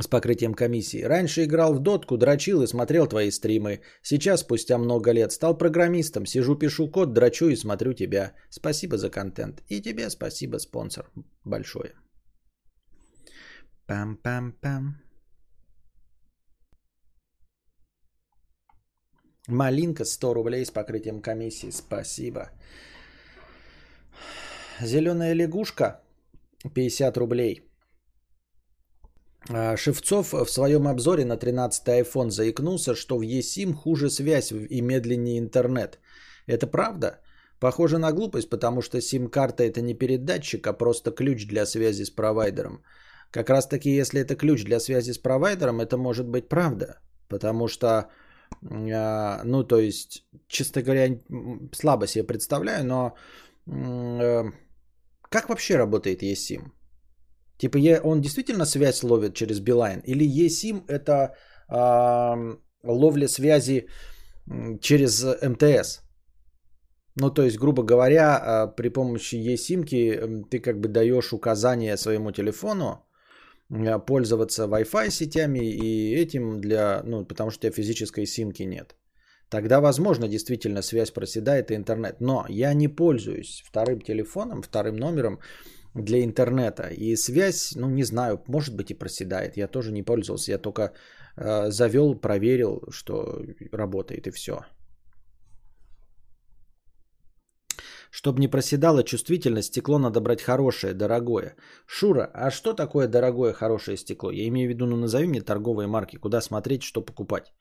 С 0.02 0.08
покрытием 0.08 0.54
комиссии. 0.54 1.04
Раньше 1.04 1.44
играл 1.44 1.74
в 1.74 1.80
дотку, 1.80 2.18
дрочил 2.18 2.62
и 2.62 2.68
смотрел 2.68 3.08
твои 3.08 3.32
стримы. 3.32 3.82
Сейчас, 4.02 4.42
спустя 4.42 4.78
много 4.78 5.12
лет, 5.12 5.32
стал 5.32 5.58
программистом. 5.58 6.26
Сижу, 6.26 6.56
пишу 6.56 6.92
код, 6.92 7.14
дрочу 7.14 7.50
и 7.50 7.56
смотрю 7.56 7.94
тебя. 7.94 8.34
Спасибо 8.50 8.98
за 8.98 9.10
контент. 9.10 9.64
И 9.70 9.82
тебе 9.82 10.10
спасибо, 10.10 10.58
спонсор. 10.60 11.12
Большое. 11.46 11.94
Пам-пам-пам. 13.88 14.96
Малинка 19.48 20.06
100 20.06 20.34
рублей 20.34 20.66
с 20.66 20.72
покрытием 20.72 21.22
комиссии. 21.22 21.72
Спасибо. 21.72 22.52
Зеленая 24.80 25.34
лягушка 25.34 26.02
50 26.74 27.18
рублей. 27.18 27.71
А, 29.50 29.78
Шевцов 29.78 30.34
в 30.34 30.50
своем 30.50 30.88
обзоре 30.88 31.26
на 31.26 31.38
13 31.38 31.88
iPhone 31.88 32.30
заикнулся, 32.30 32.96
что 32.96 33.18
в 33.18 33.22
eSIM 33.22 33.74
хуже 33.74 34.10
связь 34.10 34.52
и 34.52 34.82
медленнее 34.82 35.40
интернет. 35.40 36.00
Это 36.48 36.68
правда? 36.68 37.20
Похоже 37.60 37.98
на 37.98 38.12
глупость, 38.12 38.50
потому 38.50 38.82
что 38.82 39.02
сим-карта 39.02 39.64
это 39.64 39.82
не 39.82 39.94
передатчик, 39.94 40.68
а 40.68 40.74
просто 40.74 41.12
ключ 41.12 41.46
для 41.48 41.66
связи 41.66 42.06
с 42.06 42.10
провайдером. 42.10 42.84
Как 43.32 43.50
раз 43.50 43.68
таки, 43.68 43.90
если 43.90 44.22
это 44.22 44.36
ключ 44.36 44.64
для 44.64 44.80
связи 44.80 45.14
с 45.14 45.18
провайдером, 45.18 45.80
это 45.80 45.98
может 45.98 46.28
быть 46.28 46.50
правда. 46.50 47.00
Потому 47.28 47.68
что, 47.68 48.10
а, 48.70 49.42
ну 49.44 49.64
то 49.64 49.80
есть, 49.80 50.26
честно 50.48 50.82
говоря, 50.82 51.20
слабо 51.72 52.08
себе 52.08 52.24
представляю, 52.24 52.86
но 52.86 53.16
э, 53.68 54.52
как 55.30 55.50
вообще 55.50 55.78
работает 55.78 56.24
eSIM? 56.24 56.72
Типа 57.62 57.78
он 58.04 58.22
действительно 58.22 58.66
связь 58.66 59.04
ловит 59.04 59.34
через 59.34 59.60
Билайн? 59.60 60.02
Или 60.08 60.26
eSIM 60.26 60.84
это 60.88 61.36
э, 61.70 62.56
ловля 62.84 63.28
связи 63.28 63.88
через 64.82 65.24
МТС? 65.24 66.02
Ну, 67.16 67.30
то 67.30 67.44
есть, 67.44 67.58
грубо 67.58 67.84
говоря, 67.84 68.38
а, 68.38 68.68
при 68.68 68.90
помощи 68.90 69.36
eSIM 69.36 69.86
ты 70.50 70.60
как 70.60 70.80
бы 70.80 70.88
даешь 70.88 71.34
указания 71.34 71.98
своему 71.98 72.32
телефону 72.32 73.06
а, 73.70 74.00
пользоваться 74.00 74.64
Wi-Fi 74.64 75.10
сетями 75.10 75.60
и 75.60 76.16
этим 76.16 76.62
для, 76.62 77.04
ну, 77.06 77.26
потому 77.26 77.52
что 77.52 77.60
у 77.60 77.62
тебя 77.62 77.84
физической 77.84 78.26
симки 78.26 78.64
нет. 78.64 78.96
Тогда, 79.50 79.82
возможно, 79.82 80.28
действительно 80.28 80.82
связь 80.82 81.12
проседает 81.12 81.70
и 81.70 81.76
интернет. 81.76 82.22
Но 82.22 82.46
я 82.50 82.74
не 82.74 82.88
пользуюсь 82.88 83.64
вторым 83.68 84.02
телефоном, 84.02 84.62
вторым 84.62 84.96
номером 84.96 85.40
для 85.94 86.24
интернета. 86.24 86.88
И 86.88 87.16
связь, 87.16 87.76
ну 87.76 87.90
не 87.90 88.04
знаю, 88.04 88.44
может 88.48 88.76
быть 88.76 88.92
и 88.92 89.00
проседает. 89.00 89.58
Я 89.58 89.68
тоже 89.68 89.92
не 89.92 90.04
пользовался. 90.04 90.52
Я 90.52 90.58
только 90.58 90.94
э, 91.36 91.72
завел, 91.72 92.16
проверил, 92.16 92.82
что 92.92 93.42
работает 93.72 94.28
и 94.28 94.32
все. 94.32 94.66
Чтобы 98.12 98.40
не 98.40 98.50
проседала 98.50 99.04
чувствительность, 99.04 99.68
стекло 99.68 99.98
надо 99.98 100.20
брать 100.20 100.42
хорошее, 100.42 100.94
дорогое. 100.94 101.56
Шура, 101.88 102.30
а 102.34 102.52
что 102.52 102.74
такое 102.74 103.08
дорогое, 103.08 103.54
хорошее 103.54 103.98
стекло? 103.98 104.32
Я 104.32 104.48
имею 104.48 104.68
в 104.68 104.74
виду, 104.74 104.86
ну 104.86 104.98
назови 104.98 105.28
мне 105.28 105.42
торговые 105.42 105.88
марки, 105.88 106.18
куда 106.18 106.42
смотреть, 106.42 106.84
что 106.84 107.02
покупать. 107.02 107.54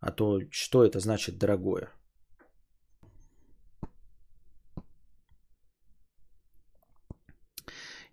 А 0.00 0.10
то 0.10 0.40
что 0.50 0.82
это 0.84 0.98
значит 0.98 1.38
дорогое? 1.38 1.90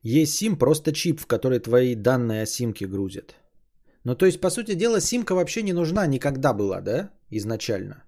Сим 0.04 0.58
просто 0.58 0.92
чип, 0.92 1.20
в 1.20 1.26
который 1.26 1.60
твои 1.60 1.96
данные 1.96 2.44
о 2.44 2.46
симке 2.46 2.88
грузят. 2.88 3.36
Ну, 4.06 4.16
то 4.16 4.26
есть, 4.26 4.42
по 4.42 4.50
сути 4.50 4.76
дела, 4.76 5.02
симка 5.02 5.36
вообще 5.36 5.62
не 5.62 5.74
нужна 5.74 6.08
никогда 6.08 6.54
была, 6.54 6.82
да, 6.82 7.12
изначально. 7.32 8.04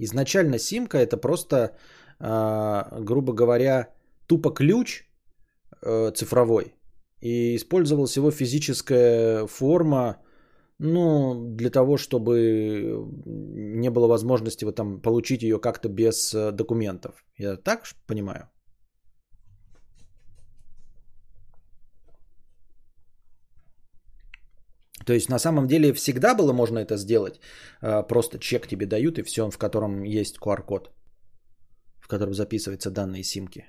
Изначально 0.00 0.58
симка 0.58 0.98
это 0.98 1.16
просто, 1.16 1.76
э, 2.20 3.04
грубо 3.04 3.32
говоря, 3.32 3.88
тупо 4.26 4.50
ключ 4.50 5.04
э, 5.82 6.12
цифровой. 6.14 6.74
И 7.20 7.56
использовалась 7.56 8.16
его 8.16 8.30
физическая 8.30 9.46
форма, 9.46 10.16
ну, 10.78 11.34
для 11.56 11.70
того, 11.70 11.96
чтобы 11.96 12.96
не 13.26 13.90
было 13.90 14.06
возможности 14.06 14.64
вот 14.64 14.76
там 14.76 15.00
получить 15.00 15.42
ее 15.42 15.58
как-то 15.58 15.88
без 15.88 16.34
э, 16.34 16.52
документов. 16.52 17.24
Я 17.36 17.56
так 17.56 17.84
понимаю? 18.06 18.48
То 25.08 25.14
есть 25.14 25.30
на 25.30 25.38
самом 25.38 25.66
деле 25.66 25.94
всегда 25.94 26.34
было 26.34 26.52
можно 26.52 26.78
это 26.78 26.96
сделать. 26.98 27.40
А, 27.80 28.02
просто 28.02 28.38
чек 28.38 28.66
тебе 28.66 28.86
дают 28.86 29.18
и 29.18 29.22
все, 29.22 29.50
в 29.50 29.58
котором 29.58 30.02
есть 30.02 30.36
QR-код, 30.36 30.90
в 31.98 32.08
котором 32.08 32.34
записываются 32.34 32.90
данные 32.90 33.22
симки. 33.22 33.64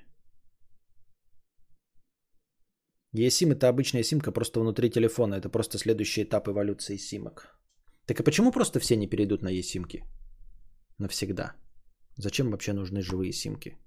eSIM 3.16 3.52
это 3.52 3.68
обычная 3.68 4.02
симка 4.02 4.32
просто 4.32 4.60
внутри 4.60 4.90
телефона. 4.90 5.36
Это 5.36 5.48
просто 5.48 5.78
следующий 5.78 6.24
этап 6.24 6.48
эволюции 6.48 6.98
симок. 6.98 7.58
Так 8.06 8.20
и 8.20 8.22
почему 8.22 8.52
просто 8.52 8.78
все 8.78 8.96
не 8.96 9.08
перейдут 9.08 9.42
на 9.42 9.50
eSIMки? 9.50 10.02
Навсегда. 10.98 11.54
Зачем 12.18 12.50
вообще 12.50 12.72
нужны 12.72 13.00
живые 13.00 13.32
симки? 13.32 13.78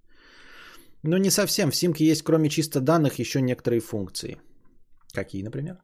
Ну 1.03 1.17
не 1.17 1.29
совсем. 1.29 1.69
В 1.69 1.75
симке 1.75 2.05
есть 2.05 2.23
кроме 2.23 2.49
чисто 2.49 2.81
данных 2.81 3.19
еще 3.19 3.41
некоторые 3.41 3.79
функции. 3.79 4.37
Какие, 5.13 5.43
например? 5.43 5.75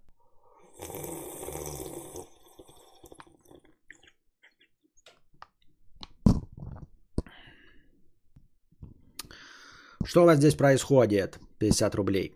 Что 10.09 10.23
у 10.23 10.25
вас 10.25 10.37
здесь 10.37 10.55
происходит? 10.55 11.39
50 11.59 11.95
рублей. 11.95 12.35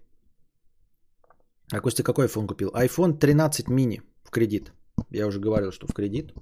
А 1.71 1.79
Костя 1.81 2.03
какой 2.03 2.27
iPhone 2.27 2.47
купил? 2.47 2.69
iPhone 2.69 3.17
13 3.17 3.67
mini 3.67 4.01
в 4.23 4.29
кредит. 4.29 4.71
Я 5.09 5.25
уже 5.27 5.39
говорил, 5.39 5.71
что 5.71 5.87
в 5.87 5.93
кредит. 5.93 6.33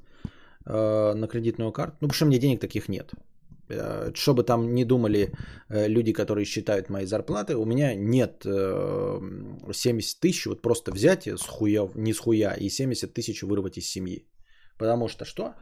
Э, 0.65 1.13
на 1.13 1.27
кредитную 1.27 1.71
карту. 1.71 1.97
Ну, 2.01 2.07
потому 2.07 2.13
что 2.13 2.25
мне 2.25 2.37
денег 2.37 2.59
таких 2.59 2.89
нет. 2.89 3.11
Э, 3.69 4.11
чтобы 4.13 4.43
там 4.43 4.73
не 4.75 4.83
думали 4.83 5.31
э, 5.69 5.87
люди, 5.87 6.11
которые 6.11 6.43
считают 6.45 6.89
мои 6.89 7.05
зарплаты, 7.05 7.55
у 7.55 7.65
меня 7.65 7.95
нет 7.95 8.43
70 8.43 10.19
тысяч, 10.19 10.47
вот 10.47 10.61
просто 10.61 10.91
взять 10.91 11.27
с 11.27 11.47
хуя, 11.47 11.89
не 11.95 12.13
с 12.13 12.19
хуя, 12.19 12.57
и 12.59 12.69
70 12.69 13.13
тысяч 13.13 13.41
вырвать 13.43 13.77
из 13.77 13.87
семьи. 13.87 14.27
Потому 14.77 15.07
что 15.07 15.23
что? 15.23 15.53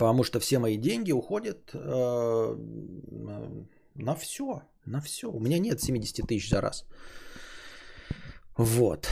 Потому 0.00 0.24
что 0.24 0.40
все 0.40 0.58
мои 0.58 0.78
деньги 0.78 1.12
уходят 1.12 1.70
э, 1.74 2.56
на 3.94 4.14
все. 4.14 4.62
На 4.86 5.00
все. 5.00 5.30
У 5.30 5.40
меня 5.40 5.58
нет 5.58 5.80
70 5.80 6.26
тысяч 6.26 6.48
за 6.48 6.62
раз. 6.62 6.86
Вот. 8.56 9.08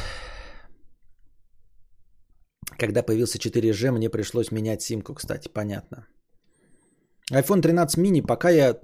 Когда 2.78 3.02
появился 3.02 3.38
4G, 3.38 3.90
мне 3.90 4.08
пришлось 4.08 4.50
менять 4.50 4.80
симку, 4.80 5.14
кстати, 5.14 5.50
понятно. 5.52 6.06
iPhone 7.32 7.60
13 7.60 7.98
mini 7.98 8.26
пока 8.26 8.48
я 8.48 8.74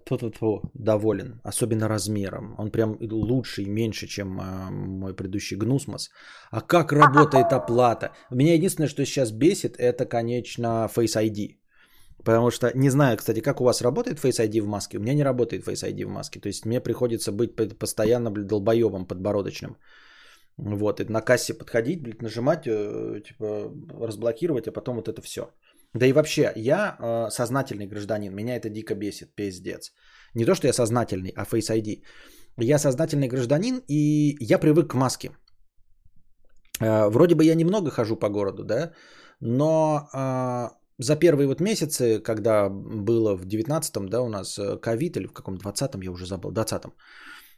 доволен, 0.75 1.41
особенно 1.43 1.89
размером. 1.89 2.55
Он 2.59 2.71
прям 2.71 2.99
лучше 3.01 3.63
и 3.63 3.71
меньше, 3.71 4.07
чем 4.07 4.39
э, 4.41 4.71
мой 4.71 5.15
предыдущий 5.15 5.57
Гнусмос. 5.57 6.11
А 6.51 6.61
как 6.61 6.93
работает 6.93 7.53
оплата? 7.53 8.13
Меня 8.31 8.53
единственное, 8.53 8.91
что 8.91 9.07
сейчас 9.07 9.33
бесит, 9.33 9.77
это, 9.79 10.05
конечно, 10.05 10.87
Face 10.95 11.17
ID. 11.17 11.64
Потому 12.25 12.51
что 12.51 12.73
не 12.75 12.91
знаю, 12.91 13.17
кстати, 13.17 13.41
как 13.41 13.61
у 13.61 13.65
вас 13.65 13.83
работает 13.83 14.19
Face 14.19 14.41
ID 14.41 14.63
в 14.63 14.67
маске. 14.67 14.99
У 14.99 15.01
меня 15.01 15.15
не 15.15 15.25
работает 15.25 15.67
Face 15.67 15.85
ID 15.85 16.07
в 16.07 16.09
маске. 16.09 16.41
То 16.41 16.49
есть 16.49 16.67
мне 16.67 16.81
приходится 16.81 17.33
быть 17.33 17.79
постоянно 17.79 18.31
блин, 18.31 18.47
долбоебом 18.47 19.07
подбородочным. 19.07 19.77
Вот, 20.57 21.01
и 21.01 21.05
на 21.05 21.21
кассе 21.21 21.55
подходить, 21.55 22.03
блин, 22.03 22.17
нажимать, 22.21 22.67
э, 22.67 23.21
типа, 23.27 23.73
разблокировать, 24.07 24.69
а 24.69 24.73
потом 24.73 24.97
вот 24.97 25.09
это 25.09 25.21
все. 25.21 25.51
Да 25.95 26.07
и 26.07 26.13
вообще, 26.13 26.53
я 26.57 26.97
э, 26.97 27.31
сознательный 27.31 27.87
гражданин, 27.87 28.35
меня 28.35 28.57
это 28.57 28.71
дико 28.71 28.95
бесит, 28.95 29.35
пиздец. 29.35 29.93
Не 30.35 30.45
то, 30.45 30.55
что 30.55 30.67
я 30.67 30.73
сознательный, 30.73 31.33
а 31.37 31.45
Face 31.45 31.71
ID. 31.71 32.03
Я 32.59 32.79
сознательный 32.79 33.29
гражданин, 33.29 33.83
и 33.89 34.37
я 34.41 34.59
привык 34.59 34.91
к 34.91 34.95
маске. 34.95 35.31
Э, 36.81 37.09
вроде 37.09 37.35
бы 37.35 37.45
я 37.45 37.55
немного 37.55 37.91
хожу 37.91 38.17
по 38.17 38.29
городу, 38.29 38.65
да, 38.65 38.93
но 39.41 40.09
э, 40.15 40.84
за 40.99 41.17
первые 41.17 41.47
вот 41.47 41.61
месяцы, 41.61 42.21
когда 42.21 42.69
было 42.69 43.37
в 43.37 43.47
19-м, 43.47 44.09
да, 44.09 44.23
у 44.23 44.29
нас 44.29 44.59
э, 44.59 44.77
ковид, 44.77 45.17
или 45.17 45.27
в 45.27 45.33
каком 45.33 45.57
20-м, 45.57 46.03
я 46.03 46.11
уже 46.11 46.27
забыл, 46.27 46.53
20-м, 46.53 46.93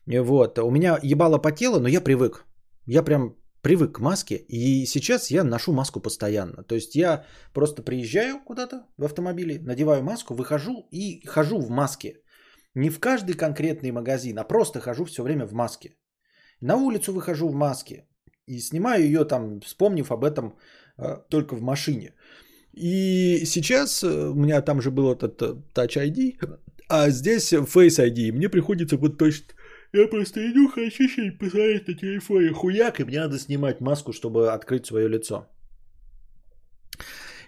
вот, 0.06 0.58
у 0.58 0.70
меня 0.70 0.98
ебало 1.02 1.38
по 1.38 1.52
телу, 1.52 1.80
но 1.80 1.88
я 1.88 2.00
привык. 2.00 2.46
Я 2.86 3.02
прям 3.02 3.34
привык 3.62 3.96
к 3.96 4.00
маске, 4.00 4.36
и 4.36 4.86
сейчас 4.86 5.30
я 5.30 5.44
ношу 5.44 5.72
маску 5.72 6.00
постоянно. 6.00 6.62
То 6.62 6.74
есть 6.74 6.94
я 6.94 7.24
просто 7.52 7.82
приезжаю 7.82 8.40
куда-то 8.44 8.86
в 8.96 9.04
автомобиле, 9.04 9.58
надеваю 9.58 10.02
маску, 10.02 10.34
выхожу 10.34 10.88
и 10.92 11.26
хожу 11.26 11.60
в 11.60 11.70
маске. 11.70 12.22
Не 12.74 12.90
в 12.90 13.00
каждый 13.00 13.34
конкретный 13.34 13.90
магазин, 13.90 14.38
а 14.38 14.44
просто 14.44 14.80
хожу 14.80 15.04
все 15.04 15.22
время 15.22 15.46
в 15.46 15.52
маске. 15.52 15.96
На 16.60 16.76
улицу 16.76 17.12
выхожу 17.12 17.48
в 17.48 17.54
маске. 17.54 18.06
И 18.46 18.60
снимаю 18.60 19.04
ее 19.04 19.24
там, 19.24 19.60
вспомнив 19.60 20.12
об 20.12 20.24
этом 20.24 20.56
э, 20.98 21.16
только 21.28 21.56
в 21.56 21.62
машине. 21.62 22.14
И 22.76 23.44
сейчас 23.46 24.04
э, 24.04 24.28
у 24.28 24.34
меня 24.34 24.60
там 24.60 24.82
же 24.82 24.90
был 24.90 25.10
этот 25.10 25.42
э, 25.42 25.54
Touch 25.74 25.96
ID, 25.96 26.36
а 26.88 27.10
здесь 27.10 27.52
Face 27.52 27.98
ID. 27.98 28.32
Мне 28.32 28.48
приходится 28.48 28.96
вот 28.98 29.18
точно... 29.18 29.46
Я 29.92 30.06
просто 30.08 30.40
иду, 30.40 30.68
хочу 30.68 31.08
что-нибудь 31.08 31.38
посмотреть 31.38 31.88
на 31.88 31.94
телефоне. 31.94 32.52
Хуяк, 32.52 33.00
и 33.00 33.04
мне 33.04 33.20
надо 33.20 33.38
снимать 33.38 33.80
маску, 33.80 34.12
чтобы 34.12 34.52
открыть 34.52 34.86
свое 34.86 35.08
лицо. 35.08 35.46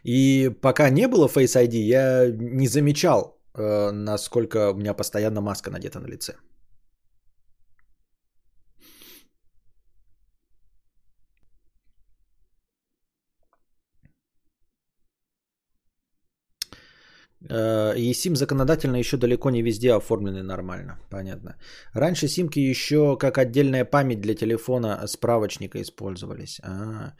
И 0.03 0.51
пока 0.62 0.89
не 0.89 1.07
было 1.09 1.29
Face 1.29 1.62
ID, 1.62 1.76
я 1.76 2.31
не 2.31 2.66
замечал, 2.66 3.39
э, 3.55 3.91
насколько 3.91 4.70
у 4.70 4.74
меня 4.74 4.95
постоянно 4.95 5.43
маска 5.43 5.70
надета 5.70 6.01
на 6.01 6.07
лице. 6.07 6.37
И 17.51 18.12
сим 18.14 18.36
законодательно 18.36 18.96
еще 18.96 19.16
далеко 19.16 19.51
не 19.51 19.62
везде 19.62 19.92
оформлены 19.92 20.42
нормально. 20.42 20.99
Понятно. 21.11 21.57
Раньше 21.94 22.28
симки 22.28 22.59
еще 22.59 23.16
как 23.16 23.38
отдельная 23.38 23.84
память 23.84 24.20
для 24.20 24.34
телефона 24.34 25.07
справочника 25.07 25.80
использовались. 25.80 26.61
А-а-а. 26.62 27.14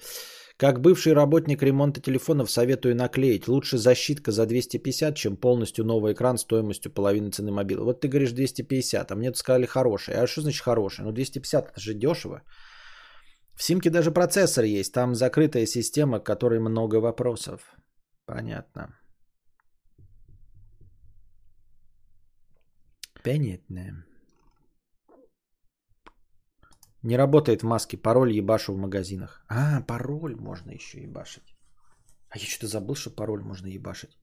Как 0.59 0.81
бывший 0.81 1.13
работник 1.13 1.63
ремонта 1.63 2.01
телефонов 2.01 2.51
советую 2.51 2.97
наклеить. 2.97 3.47
Лучше 3.47 3.79
защитка 3.79 4.33
за 4.33 4.45
250, 4.45 5.15
чем 5.15 5.37
полностью 5.37 5.85
новый 5.85 6.15
экран 6.15 6.37
стоимостью 6.37 6.93
половины 6.93 7.31
цены 7.31 7.53
мобила. 7.53 7.85
Вот 7.85 8.01
ты 8.01 8.09
говоришь 8.09 8.33
250, 8.33 9.13
а 9.13 9.15
мне 9.15 9.31
тут 9.31 9.39
сказали 9.39 9.67
хороший. 9.67 10.15
А 10.15 10.27
что 10.27 10.41
значит 10.41 10.63
хороший? 10.63 11.05
Ну 11.05 11.13
250 11.13 11.71
это 11.71 11.81
же 11.81 11.95
дешево. 11.95 12.43
В 13.55 13.63
симке 13.63 13.91
даже 13.91 14.11
процессор 14.11 14.65
есть. 14.65 14.93
Там 14.93 15.15
закрытая 15.15 15.67
система, 15.67 16.19
к 16.19 16.27
которой 16.27 16.59
много 16.59 16.97
вопросов. 16.97 17.61
Понятно. 18.27 18.98
Понятно. 23.25 24.05
Не 27.03 27.17
работает 27.17 27.63
в 27.63 27.67
маске. 27.67 27.97
Пароль 27.97 28.33
ебашу 28.33 28.75
в 28.75 28.79
магазинах. 28.79 29.45
А, 29.49 29.83
пароль 29.83 30.37
можно 30.37 30.71
еще 30.71 31.03
ебашить. 31.03 31.57
А 32.31 32.39
я 32.39 32.45
что-то 32.45 32.67
забыл, 32.67 32.95
что 32.95 33.11
пароль 33.11 33.43
можно 33.43 33.69
ебашить. 33.69 34.19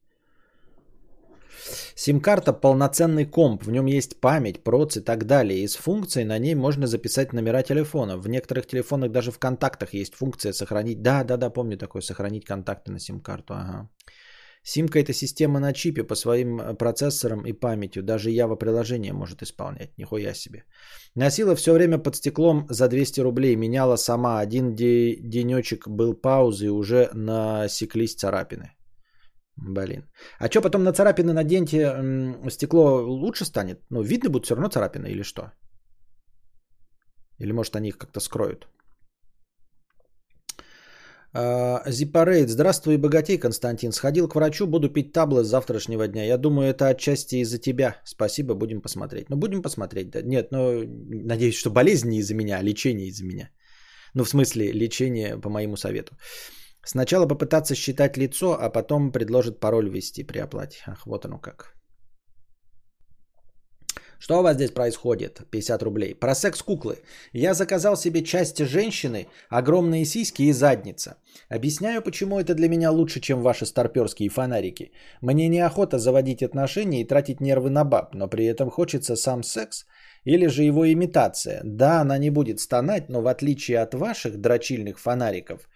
Сим-карта 1.95 2.53
полноценный 2.53 3.25
комп, 3.25 3.63
в 3.63 3.71
нем 3.71 3.85
есть 3.85 4.19
память, 4.19 4.63
проц 4.63 4.97
и 4.97 5.01
так 5.01 5.25
далее. 5.25 5.63
Из 5.63 5.75
функций 5.75 6.25
на 6.25 6.37
ней 6.37 6.55
можно 6.55 6.87
записать 6.87 7.33
номера 7.33 7.63
телефона. 7.63 8.17
В 8.17 8.27
некоторых 8.27 8.67
телефонах 8.67 9.11
даже 9.11 9.31
в 9.31 9.39
контактах 9.39 9.93
есть 9.93 10.15
функция 10.15 10.53
сохранить. 10.53 11.01
Да, 11.01 11.23
да, 11.23 11.37
да, 11.37 11.49
помню 11.49 11.77
такое, 11.77 12.01
сохранить 12.01 12.45
контакты 12.45 12.91
на 12.91 12.99
сим-карту. 12.99 13.53
Ага. 13.53 13.89
Симка 14.67 14.99
это 14.99 15.13
система 15.13 15.59
на 15.59 15.73
чипе 15.73 16.03
по 16.03 16.15
своим 16.15 16.59
э, 16.59 16.73
процессорам 16.73 17.45
и 17.45 17.53
памятью. 17.53 18.03
Даже 18.03 18.31
Java 18.31 18.57
приложение 18.57 19.13
может 19.13 19.41
исполнять. 19.43 19.97
Нихуя 19.97 20.33
себе. 20.33 20.63
Носила 21.15 21.55
все 21.55 21.71
время 21.71 21.99
под 21.99 22.15
стеклом 22.15 22.65
за 22.69 22.87
200 22.87 23.21
рублей. 23.21 23.55
Меняла 23.55 23.95
сама. 23.97 24.39
Один 24.39 24.75
де- 24.75 25.17
денечек 25.21 25.87
был 25.87 26.15
паузы 26.15 26.65
и 26.65 26.69
уже 26.69 27.09
насеклись 27.13 28.15
царапины. 28.15 28.71
Блин. 29.55 30.03
А 30.39 30.49
что 30.49 30.61
потом 30.61 30.83
на 30.83 30.93
царапины 30.93 31.33
наденьте 31.33 32.49
стекло 32.49 33.03
лучше 33.03 33.45
станет? 33.45 33.79
Ну, 33.91 34.01
видно 34.01 34.29
будет 34.29 34.45
все 34.45 34.55
равно 34.55 34.69
царапины 34.69 35.07
или 35.07 35.23
что? 35.23 35.51
Или 37.37 37.53
может 37.53 37.75
они 37.75 37.89
их 37.89 37.97
как-то 37.97 38.19
скроют? 38.19 38.67
Зипарейд. 41.35 42.49
Здравствуй, 42.49 42.97
богатей, 42.97 43.37
Константин. 43.37 43.91
Сходил 43.91 44.29
к 44.29 44.35
врачу, 44.35 44.67
буду 44.67 44.89
пить 44.89 45.11
таблы 45.11 45.43
с 45.43 45.47
завтрашнего 45.47 46.07
дня. 46.07 46.23
Я 46.23 46.37
думаю, 46.37 46.69
это 46.69 46.87
отчасти 46.87 47.35
из-за 47.41 47.57
тебя. 47.57 48.01
Спасибо, 48.05 48.55
будем 48.55 48.81
посмотреть. 48.81 49.29
Ну, 49.29 49.35
будем 49.35 49.61
посмотреть, 49.61 50.11
да. 50.11 50.21
Нет, 50.21 50.51
ну, 50.51 50.83
надеюсь, 51.09 51.55
что 51.55 51.69
болезнь 51.69 52.09
не 52.09 52.19
из-за 52.19 52.35
меня, 52.35 52.57
а 52.57 52.63
лечение 52.63 53.07
из-за 53.07 53.25
меня. 53.25 53.49
Ну, 54.13 54.23
в 54.23 54.29
смысле, 54.29 54.71
лечение 54.71 55.37
по 55.37 55.49
моему 55.49 55.75
совету. 55.75 56.15
Сначала 56.85 57.27
попытаться 57.27 57.75
считать 57.75 58.17
лицо, 58.17 58.57
а 58.59 58.69
потом 58.69 59.11
предложит 59.11 59.59
пароль 59.59 59.89
ввести 59.89 60.23
при 60.23 60.39
оплате. 60.39 60.77
Ах, 60.87 61.05
вот 61.05 61.25
оно 61.25 61.39
как. 61.39 61.74
Что 64.19 64.39
у 64.39 64.43
вас 64.43 64.55
здесь 64.55 64.71
происходит? 64.71 65.41
50 65.51 65.83
рублей. 65.83 66.15
Про 66.15 66.35
секс-куклы. 66.35 66.97
Я 67.33 67.53
заказал 67.53 67.97
себе 67.97 68.23
части 68.23 68.63
женщины, 68.63 69.27
огромные 69.49 70.05
сиськи 70.05 70.43
и 70.43 70.53
задница. 70.53 71.17
Объясняю, 71.49 72.01
почему 72.01 72.39
это 72.39 72.53
для 72.53 72.69
меня 72.69 72.91
лучше, 72.91 73.19
чем 73.19 73.41
ваши 73.41 73.65
старперские 73.65 74.29
фонарики. 74.29 74.91
Мне 75.21 75.47
неохота 75.47 75.99
заводить 75.99 76.43
отношения 76.43 77.01
и 77.01 77.07
тратить 77.07 77.41
нервы 77.41 77.69
на 77.69 77.83
баб, 77.83 78.13
но 78.13 78.27
при 78.27 78.45
этом 78.45 78.69
хочется 78.69 79.15
сам 79.15 79.43
секс 79.43 79.85
или 80.23 80.47
же 80.47 80.63
его 80.63 80.91
имитация. 80.91 81.61
Да, 81.63 82.01
она 82.01 82.17
не 82.17 82.29
будет 82.29 82.59
стонать, 82.59 83.09
но 83.09 83.21
в 83.21 83.27
отличие 83.27 83.79
от 83.79 83.93
ваших 83.93 84.39
дрочильных 84.39 84.99
фонариков, 84.99 85.69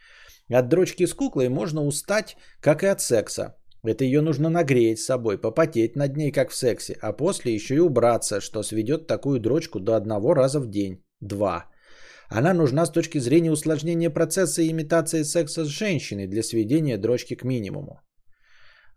от 0.50 0.68
дрочки 0.68 1.06
с 1.06 1.14
куклой 1.14 1.50
можно 1.50 1.86
устать, 1.86 2.36
как 2.60 2.84
и 2.84 2.88
от 2.88 3.02
секса. 3.02 3.56
Это 3.84 4.04
ее 4.04 4.22
нужно 4.22 4.50
нагреть 4.50 5.00
с 5.00 5.06
собой, 5.06 5.38
попотеть 5.38 5.96
над 5.96 6.18
ней, 6.18 6.32
как 6.32 6.52
в 6.52 6.56
сексе, 6.56 6.98
а 7.02 7.14
после 7.14 7.54
еще 7.54 7.76
и 7.76 7.80
убраться, 7.80 8.42
что 8.42 8.64
сведет 8.64 9.08
такую 9.08 9.40
дрочку 9.40 9.80
до 9.80 9.96
одного 9.96 10.34
раза 10.34 10.60
в 10.60 10.70
день. 10.70 11.04
Два. 11.22 11.66
Она 12.30 12.54
нужна 12.54 12.86
с 12.86 12.92
точки 12.92 13.20
зрения 13.20 13.52
усложнения 13.52 14.10
процесса 14.10 14.62
и 14.62 14.70
имитации 14.70 15.24
секса 15.24 15.66
с 15.66 15.68
женщиной 15.68 16.28
для 16.28 16.44
сведения 16.44 16.98
дрочки 16.98 17.36
к 17.36 17.44
минимуму. 17.44 18.02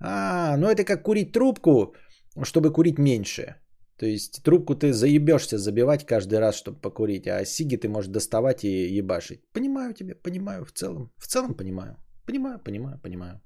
А, 0.00 0.56
ну 0.56 0.66
это 0.66 0.84
как 0.84 1.02
курить 1.02 1.32
трубку, 1.32 1.94
чтобы 2.42 2.72
курить 2.72 2.98
меньше. 2.98 3.56
То 3.98 4.06
есть 4.06 4.42
трубку 4.42 4.74
ты 4.74 4.92
заебешься 4.92 5.58
забивать 5.58 6.04
каждый 6.04 6.40
раз, 6.40 6.56
чтобы 6.56 6.80
покурить, 6.80 7.28
а 7.28 7.44
сиги 7.44 7.76
ты 7.76 7.88
можешь 7.88 8.10
доставать 8.10 8.64
и 8.64 8.98
ебашить. 8.98 9.40
Понимаю 9.52 9.94
тебя, 9.94 10.14
понимаю 10.16 10.64
в 10.64 10.72
целом. 10.72 11.12
В 11.16 11.26
целом 11.26 11.54
понимаю. 11.54 11.96
Понимаю, 12.26 12.58
понимаю, 12.58 12.98
понимаю. 13.00 13.40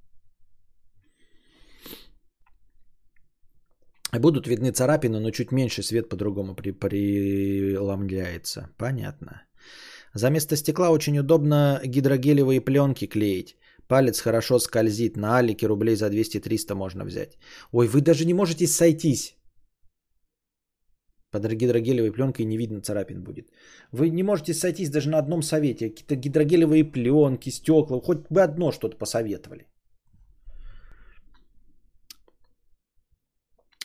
Будут 4.19 4.47
видны 4.47 4.73
царапины, 4.73 5.21
но 5.21 5.31
чуть 5.31 5.53
меньше 5.53 5.83
свет 5.83 6.09
по-другому 6.09 6.55
при, 6.55 6.73
преломляется. 6.73 8.69
Понятно. 8.79 9.43
За 10.15 10.31
место 10.31 10.57
стекла 10.57 10.91
очень 10.91 11.19
удобно 11.19 11.81
гидрогелевые 11.85 12.61
пленки 12.61 13.07
клеить. 13.07 13.57
Палец 13.89 14.21
хорошо 14.21 14.59
скользит. 14.59 15.17
На 15.17 15.39
алике 15.39 15.67
рублей 15.67 15.97
за 15.97 16.09
200-300 16.09 16.75
можно 16.75 17.05
взять. 17.05 17.37
Ой, 17.73 17.89
вы 17.89 18.01
даже 18.01 18.25
не 18.25 18.35
можете 18.35 18.67
сойтись. 18.67 19.37
Под 21.31 21.53
гидрогелевой 21.53 22.13
пленкой 22.13 22.47
не 22.47 22.57
видно 22.57 22.81
царапин 22.81 23.23
будет. 23.23 23.51
Вы 23.93 24.11
не 24.11 24.23
можете 24.23 24.55
сойтись 24.55 24.91
даже 24.91 25.11
на 25.11 25.19
одном 25.19 25.43
совете. 25.43 25.91
Какие-то 25.91 26.17
гидрогелевые 26.17 26.85
пленки, 26.85 27.51
стекла. 27.51 28.01
Хоть 28.01 28.27
бы 28.31 28.43
одно 28.43 28.73
что-то 28.73 28.97
посоветовали. 28.97 29.67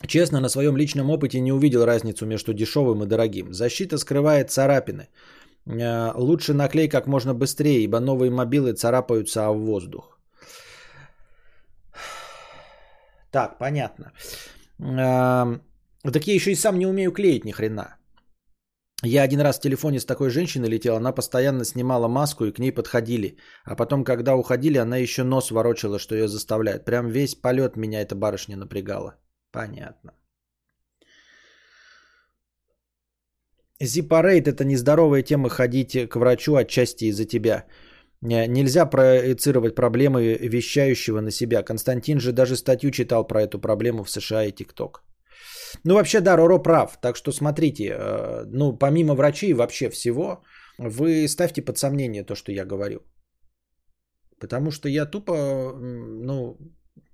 Честно, 0.08 0.40
на 0.40 0.50
своем 0.50 0.78
личном 0.78 1.10
опыте 1.10 1.40
не 1.40 1.52
увидел 1.52 1.86
разницу 1.86 2.26
между 2.26 2.54
дешевым 2.54 3.04
и 3.04 3.08
дорогим. 3.08 3.54
Защита 3.54 3.98
скрывает 3.98 4.52
царапины. 4.52 5.10
Э, 5.68 6.12
лучше 6.16 6.54
наклей 6.54 6.90
как 6.90 7.08
можно 7.08 7.34
быстрее, 7.34 7.84
ибо 7.84 8.00
новые 8.00 8.32
мобилы 8.32 8.74
царапаются 8.74 9.52
в 9.52 9.60
воздух. 9.60 10.18
Так, 13.32 13.58
понятно. 13.60 14.12
Эм, 14.80 15.62
так 16.04 16.28
я 16.28 16.34
еще 16.34 16.52
и 16.52 16.56
сам 16.56 16.80
не 16.80 16.88
умею 16.88 17.12
клеить 17.12 17.46
ни 17.46 17.52
хрена. 17.52 17.96
Я 19.04 19.24
один 19.24 19.42
раз 19.42 19.58
в 19.58 19.62
телефоне 19.62 20.00
с 20.00 20.06
такой 20.06 20.30
женщиной 20.30 20.70
летел, 20.70 20.96
она 20.96 21.12
постоянно 21.12 21.66
снимала 21.66 22.08
маску 22.08 22.46
и 22.46 22.52
к 22.52 22.60
ней 22.60 22.72
подходили. 22.72 23.38
А 23.64 23.76
потом, 23.76 24.04
когда 24.04 24.36
уходили, 24.36 24.78
она 24.78 24.98
еще 24.98 25.24
нос 25.24 25.52
ворочала, 25.52 26.00
что 26.00 26.16
ее 26.16 26.28
заставляет. 26.28 26.86
Прям 26.86 27.08
весь 27.08 27.36
полет 27.36 27.78
меня 27.78 28.02
эта 28.02 28.16
барышня 28.16 28.58
напрягала. 28.58 29.16
Понятно. 29.52 30.12
Зипарейт– 33.84 34.48
это 34.48 34.64
нездоровая 34.64 35.24
тема 35.24 35.50
ходить 35.50 36.10
к 36.10 36.16
врачу 36.16 36.56
отчасти 36.56 37.06
из-за 37.06 37.26
тебя. 37.26 37.66
Нельзя 38.22 38.86
проецировать 38.86 39.76
проблемы 39.76 40.38
вещающего 40.38 41.22
на 41.22 41.32
себя. 41.32 41.64
Константин 41.64 42.20
же 42.20 42.32
даже 42.32 42.56
статью 42.56 42.92
читал 42.92 43.28
про 43.28 43.42
эту 43.42 43.60
проблему 43.60 44.04
в 44.04 44.10
США 44.10 44.44
и 44.44 44.52
ТикТок. 44.52 45.04
Ну, 45.84 45.96
вообще, 45.96 46.22
да, 46.22 46.38
Роро 46.38 46.60
прав. 46.60 46.98
Так 47.02 47.16
что 47.16 47.32
смотрите, 47.32 47.84
э, 47.84 48.44
ну, 48.46 48.78
помимо 48.78 49.16
врачей 49.16 49.54
вообще 49.54 49.90
всего, 49.90 50.44
вы 50.78 51.28
ставьте 51.28 51.62
под 51.62 51.78
сомнение 51.78 52.24
то, 52.24 52.36
что 52.36 52.52
я 52.52 52.66
говорю. 52.66 53.00
Потому 54.40 54.70
что 54.72 54.90
я 54.90 55.06
тупо, 55.06 55.74
ну, 55.74 56.58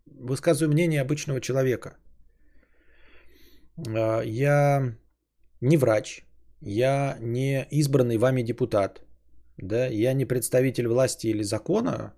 высказываю 0.06 0.74
мнение 0.74 1.02
обычного 1.02 1.40
человека– 1.40 1.98
э, 2.04 2.07
я 4.24 4.96
не 5.62 5.78
врач, 5.78 6.26
я 6.62 7.18
не 7.22 7.68
избранный 7.72 8.18
вами 8.18 8.42
депутат, 8.42 9.02
да, 9.58 9.88
я 9.88 10.14
не 10.14 10.26
представитель 10.26 10.88
власти 10.88 11.28
или 11.28 11.44
закона, 11.44 12.14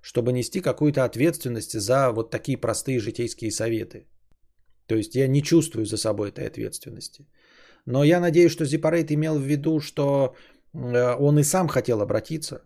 чтобы 0.00 0.32
нести 0.32 0.60
какую-то 0.60 1.04
ответственность 1.04 1.78
за 1.78 2.10
вот 2.12 2.30
такие 2.30 2.58
простые 2.58 3.00
житейские 3.00 3.50
советы. 3.50 4.06
То 4.86 4.96
есть 4.96 5.14
я 5.14 5.28
не 5.28 5.42
чувствую 5.42 5.86
за 5.86 5.96
собой 5.96 6.30
этой 6.30 6.46
ответственности. 6.46 7.26
Но 7.86 8.04
я 8.04 8.20
надеюсь, 8.20 8.52
что 8.52 8.64
Зипарейт 8.64 9.10
имел 9.10 9.38
в 9.38 9.42
виду, 9.42 9.80
что 9.80 10.34
э, 10.74 11.14
он 11.18 11.38
и 11.38 11.44
сам 11.44 11.68
хотел 11.68 12.00
обратиться, 12.00 12.62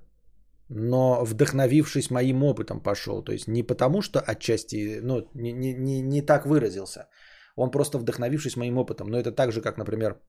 но 0.68 1.24
вдохновившись 1.24 2.10
моим 2.10 2.42
опытом 2.42 2.80
пошел. 2.80 3.22
То 3.22 3.32
есть 3.32 3.48
не 3.48 3.62
потому, 3.62 4.02
что 4.02 4.20
отчасти, 4.20 5.00
ну, 5.02 5.28
не, 5.34 5.52
не, 5.52 5.74
не, 5.74 6.00
не 6.00 6.22
так 6.22 6.46
выразился. 6.46 7.08
Он 7.56 7.70
просто 7.70 7.98
вдохновившись 7.98 8.56
моим 8.56 8.78
опытом. 8.78 9.08
Но 9.08 9.18
это 9.18 9.32
так 9.32 9.52
же, 9.52 9.60
как, 9.60 9.78
например, 9.78 10.20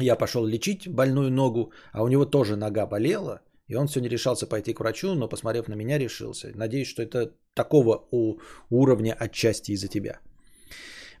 я 0.00 0.16
пошел 0.16 0.46
лечить 0.46 0.88
больную 0.88 1.30
ногу, 1.30 1.72
а 1.92 2.02
у 2.02 2.08
него 2.08 2.24
тоже 2.24 2.56
нога 2.56 2.86
болела, 2.86 3.40
и 3.68 3.76
он 3.76 3.86
все 3.86 4.00
не 4.00 4.08
решался 4.08 4.46
пойти 4.46 4.74
к 4.74 4.80
врачу, 4.80 5.14
но 5.14 5.28
посмотрев 5.28 5.68
на 5.68 5.74
меня, 5.74 5.98
решился. 5.98 6.52
Надеюсь, 6.54 6.88
что 6.88 7.02
это 7.02 7.32
такого 7.54 8.08
у 8.10 8.38
уровня 8.70 9.16
отчасти 9.18 9.72
из-за 9.72 9.88
тебя. 9.88 10.20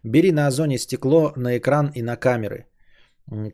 Бери 0.04 0.32
на 0.32 0.46
озоне 0.46 0.78
стекло 0.78 1.32
на 1.36 1.56
экран 1.58 1.92
и 1.94 2.02
на 2.02 2.16
камеры. 2.16 2.66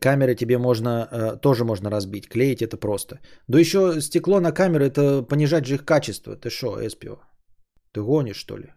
Камеры 0.01 0.35
тебе 0.35 0.59
можно, 0.59 1.09
э, 1.13 1.37
тоже 1.41 1.65
можно 1.65 1.91
разбить. 1.91 2.29
Клеить 2.29 2.63
это 2.63 2.77
просто. 2.77 3.21
Да 3.49 3.59
еще 3.59 4.01
стекло 4.01 4.41
на 4.41 4.53
камеры, 4.53 4.87
это 4.87 5.23
понижать 5.23 5.67
же 5.67 5.75
их 5.75 5.85
качество. 5.85 6.37
Ты 6.37 6.51
что, 6.51 6.79
Эспио? 6.81 7.21
Ты 7.93 8.01
гонишь, 8.01 8.37
что 8.37 8.57
ли? 8.57 8.73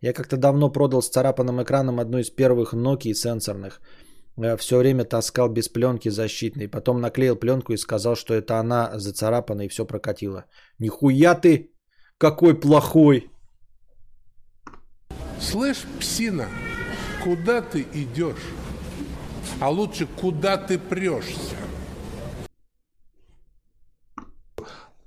Я 0.00 0.12
как-то 0.12 0.36
давно 0.36 0.72
продал 0.72 1.02
с 1.02 1.08
царапанным 1.08 1.62
экраном 1.62 2.00
одну 2.00 2.18
из 2.18 2.30
первых 2.30 2.74
Nokia 2.74 3.14
сенсорных. 3.14 3.80
Э, 4.36 4.56
Все 4.56 4.78
время 4.78 5.04
таскал 5.04 5.48
без 5.48 5.68
пленки 5.68 6.10
защитной. 6.10 6.68
Потом 6.68 7.00
наклеил 7.00 7.36
пленку 7.36 7.72
и 7.72 7.76
сказал, 7.78 8.16
что 8.16 8.34
это 8.34 8.58
она 8.58 8.98
зацарапана 8.98 9.62
и 9.62 9.68
все 9.68 9.84
прокатило. 9.84 10.44
Нихуя 10.78 11.34
ты 11.34 11.70
какой 12.18 12.58
плохой. 12.60 13.30
Слышь, 15.40 15.84
псина, 16.00 16.48
куда 17.22 17.60
ты 17.60 17.86
идешь? 17.94 18.44
А 19.60 19.68
лучше, 19.68 20.06
куда 20.06 20.56
ты 20.56 20.78
прешься? 20.78 21.56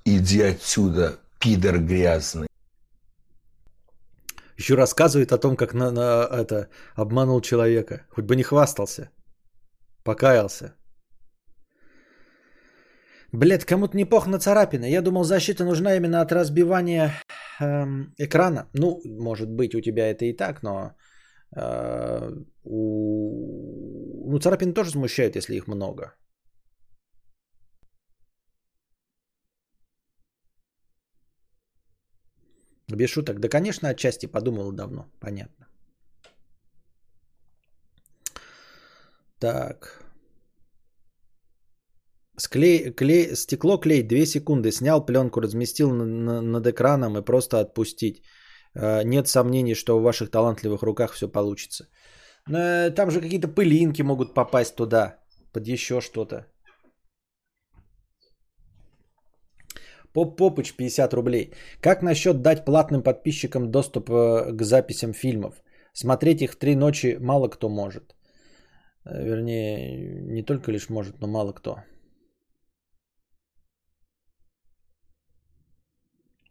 Иди 0.06 0.42
отсюда, 0.42 1.20
пидор 1.40 1.80
грязный. 1.80 2.48
Еще 4.58 4.76
рассказывает 4.76 5.32
о 5.32 5.38
том, 5.38 5.56
как 5.56 5.74
на, 5.74 5.92
на 5.92 6.28
это 6.32 6.70
обманул 6.96 7.42
человека. 7.42 8.06
Хоть 8.10 8.26
бы 8.26 8.36
не 8.36 8.44
хвастался. 8.44 9.10
Покаялся. 10.04 10.74
Блять, 13.34 13.66
кому-то 13.66 13.98
не 13.98 14.06
пох 14.06 14.28
на 14.28 14.40
царапины. 14.40 14.86
Я 14.90 15.02
думал, 15.02 15.24
защита 15.24 15.64
нужна 15.64 15.96
именно 15.96 16.22
от 16.22 16.32
разбивания 16.32 17.12
эм, 17.60 18.14
экрана. 18.18 18.70
Ну, 18.74 19.02
может 19.06 19.50
быть, 19.50 19.76
у 19.76 19.82
тебя 19.82 20.10
это 20.10 20.26
и 20.26 20.34
так, 20.34 20.64
но 20.64 20.96
э, 21.56 22.32
у... 22.64 24.32
ну, 24.32 24.40
царапины 24.40 24.74
тоже 24.74 24.92
смущают, 24.92 25.36
если 25.36 25.56
их 25.56 25.68
много. 25.68 26.14
Без 32.90 33.10
шуток. 33.10 33.40
Да, 33.40 33.50
конечно, 33.50 33.90
отчасти 33.90 34.28
подумал 34.28 34.72
давно. 34.72 35.06
Понятно. 35.20 35.68
Так. 39.40 40.04
Склей, 42.38 42.94
клей, 42.94 43.36
стекло 43.36 43.78
клей 43.78 44.04
2 44.04 44.26
секунды. 44.26 44.72
Снял 44.72 45.06
пленку, 45.06 45.42
разместил 45.42 45.92
на, 45.92 46.06
на, 46.06 46.42
над 46.42 46.68
экраном 46.68 47.18
и 47.18 47.26
просто 47.26 47.60
отпустить. 47.60 48.22
Э, 48.74 49.04
нет 49.04 49.28
сомнений, 49.28 49.76
что 49.76 50.00
в 50.00 50.04
ваших 50.04 50.32
талантливых 50.32 50.82
руках 50.84 51.14
все 51.14 51.28
получится. 51.28 51.88
Э, 52.50 52.90
там 52.92 53.12
же 53.12 53.22
какие-то 53.22 53.48
пылинки 53.48 54.02
могут 54.04 54.34
попасть 54.34 54.76
туда. 54.76 55.18
Под 55.52 55.68
еще 55.68 56.00
что-то. 56.02 56.46
Поп 60.18 60.36
Попыч 60.36 60.74
50 60.74 61.14
рублей. 61.14 61.54
Как 61.80 62.02
насчет 62.02 62.42
дать 62.42 62.66
платным 62.66 63.04
подписчикам 63.04 63.70
доступ 63.70 64.10
э, 64.10 64.52
к 64.52 64.64
записям 64.64 65.14
фильмов? 65.14 65.62
Смотреть 65.94 66.42
их 66.42 66.54
в 66.54 66.58
три 66.58 66.76
ночи 66.76 67.18
мало 67.20 67.50
кто 67.50 67.70
может. 67.70 68.16
Вернее, 69.06 70.32
не 70.34 70.42
только 70.42 70.72
лишь 70.72 70.90
может, 70.90 71.22
но 71.22 71.28
мало 71.28 71.54
кто. 71.54 71.84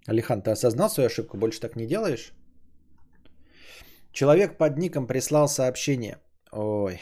Алихан, 0.07 0.43
ты 0.43 0.53
осознал 0.53 0.89
свою 0.89 1.07
ошибку? 1.07 1.37
Больше 1.37 1.61
так 1.61 1.75
не 1.75 1.87
делаешь? 1.87 2.33
Человек 4.13 4.59
под 4.59 4.79
ником 4.79 5.09
прислал 5.09 5.49
сообщение. 5.49 6.19
Ой. 6.53 7.01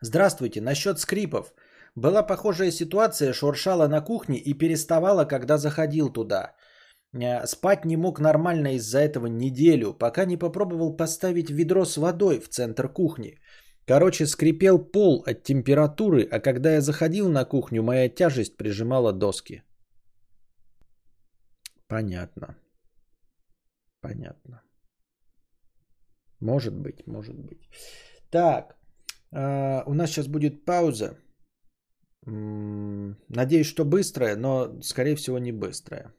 Здравствуйте. 0.00 0.62
Насчет 0.62 0.98
скрипов. 0.98 1.52
Была 1.96 2.22
похожая 2.22 2.70
ситуация, 2.70 3.32
шуршала 3.32 3.88
на 3.88 4.00
кухне 4.00 4.38
и 4.38 4.54
переставала, 4.54 5.24
когда 5.24 5.58
заходил 5.58 6.12
туда. 6.12 6.54
Э, 7.12 7.46
спать 7.46 7.84
не 7.84 7.96
мог 7.96 8.20
нормально 8.20 8.74
из-за 8.76 9.00
этого 9.00 9.26
неделю, 9.26 9.94
пока 9.94 10.24
не 10.24 10.36
попробовал 10.36 10.96
поставить 10.96 11.50
ведро 11.50 11.84
с 11.84 11.96
водой 11.96 12.40
в 12.40 12.48
центр 12.48 12.88
кухни. 12.88 13.38
Короче, 13.86 14.26
скрипел 14.26 14.78
пол 14.78 15.24
от 15.26 15.42
температуры, 15.42 16.22
а 16.30 16.40
когда 16.40 16.72
я 16.74 16.80
заходил 16.80 17.28
на 17.28 17.44
кухню, 17.44 17.82
моя 17.82 18.08
тяжесть 18.08 18.56
прижимала 18.56 19.12
доски. 19.12 19.62
Понятно. 21.88 22.56
Понятно. 24.00 24.62
Может 26.40 26.74
быть, 26.74 27.06
может 27.06 27.36
быть. 27.36 27.68
Так, 28.30 28.76
э, 29.32 29.82
у 29.86 29.94
нас 29.94 30.10
сейчас 30.10 30.28
будет 30.28 30.64
пауза. 30.64 31.16
Надеюсь, 32.26 33.66
что 33.66 33.84
быстрая, 33.84 34.36
но, 34.36 34.80
скорее 34.82 35.16
всего, 35.16 35.38
не 35.38 35.52
быстрая. 35.52 36.12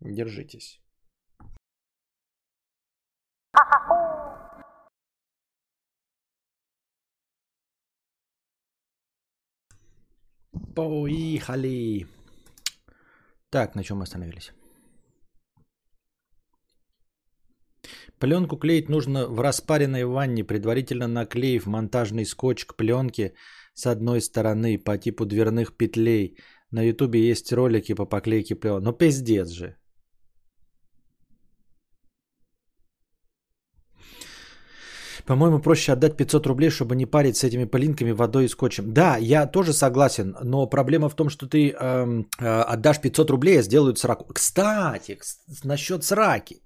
Держитесь. 0.00 0.80
Поехали. 10.74 12.06
Так, 13.50 13.74
на 13.74 13.82
чем 13.82 13.98
мы 13.98 14.04
остановились? 14.04 14.52
Пленку 18.20 18.56
клеить 18.56 18.88
нужно 18.88 19.26
в 19.26 19.40
распаренной 19.40 20.04
ванне, 20.04 20.44
предварительно 20.44 21.08
наклеив 21.08 21.66
монтажный 21.66 22.24
скотч 22.26 22.64
к 22.64 22.76
пленке 22.76 23.34
с 23.78 23.86
одной 23.86 24.20
стороны 24.20 24.78
по 24.78 24.98
типу 24.98 25.24
дверных 25.24 25.76
петлей. 25.76 26.36
На 26.72 26.82
ютубе 26.82 27.30
есть 27.30 27.52
ролики 27.52 27.94
по 27.94 28.06
поклейке 28.06 28.54
пленки. 28.56 28.84
Ну 28.84 28.92
пиздец 28.92 29.48
же. 29.50 29.76
По-моему, 35.26 35.60
проще 35.60 35.92
отдать 35.92 36.16
500 36.16 36.46
рублей, 36.46 36.70
чтобы 36.70 36.96
не 36.96 37.06
парить 37.06 37.36
с 37.36 37.44
этими 37.44 37.64
пылинками, 37.66 38.12
водой 38.12 38.44
и 38.44 38.48
скотчем. 38.48 38.92
Да, 38.92 39.16
я 39.18 39.46
тоже 39.46 39.72
согласен, 39.72 40.34
но 40.44 40.66
проблема 40.66 41.08
в 41.08 41.14
том, 41.14 41.28
что 41.28 41.46
ты 41.46 41.70
эм, 41.70 42.26
э, 42.40 42.74
отдашь 42.74 43.00
500 43.00 43.30
рублей, 43.30 43.58
а 43.58 43.62
сделают 43.62 43.98
сраку. 43.98 44.24
Кстати, 44.34 45.12
кс- 45.12 45.64
насчет 45.64 46.02
сраки. 46.02 46.62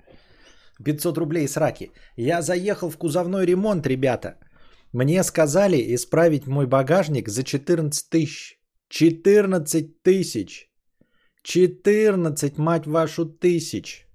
500 0.84 1.18
рублей 1.18 1.48
сраки. 1.48 1.90
Я 2.16 2.42
заехал 2.42 2.90
в 2.90 2.98
кузовной 2.98 3.46
ремонт, 3.46 3.86
ребята. 3.86 4.36
Мне 4.92 5.22
сказали 5.22 5.94
исправить 5.94 6.46
мой 6.46 6.66
багажник 6.66 7.28
за 7.28 7.44
14 7.44 8.10
тысяч. 8.10 8.58
14 8.88 10.02
тысяч. 10.02 10.70
14, 11.42 12.58
мать 12.58 12.86
вашу, 12.86 13.24
тысяч. 13.24 14.06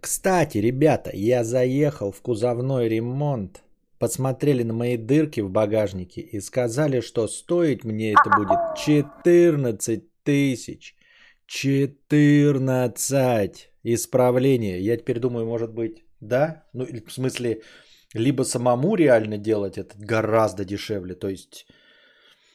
Кстати, 0.00 0.58
ребята, 0.58 1.12
я 1.14 1.44
заехал 1.44 2.10
в 2.10 2.20
кузовной 2.20 2.88
ремонт. 2.88 3.62
Посмотрели 3.98 4.64
на 4.64 4.72
мои 4.72 4.96
дырки 4.96 5.40
в 5.40 5.50
багажнике 5.50 6.20
и 6.20 6.40
сказали, 6.40 7.00
что 7.00 7.28
стоить 7.28 7.84
мне 7.84 8.12
это 8.12 8.28
будет 8.36 8.76
14 8.76 10.02
тысяч. 10.24 10.96
14 11.46 13.70
исправления. 13.94 14.80
Я 14.80 14.96
теперь 14.96 15.18
думаю, 15.18 15.46
может 15.46 15.74
быть, 15.74 16.04
да? 16.20 16.64
Ну, 16.72 16.86
в 17.06 17.12
смысле, 17.12 17.62
либо 18.14 18.44
самому 18.44 18.96
реально 18.96 19.38
делать 19.38 19.78
это 19.78 19.94
гораздо 19.98 20.64
дешевле, 20.64 21.14
то 21.14 21.28
есть 21.28 21.66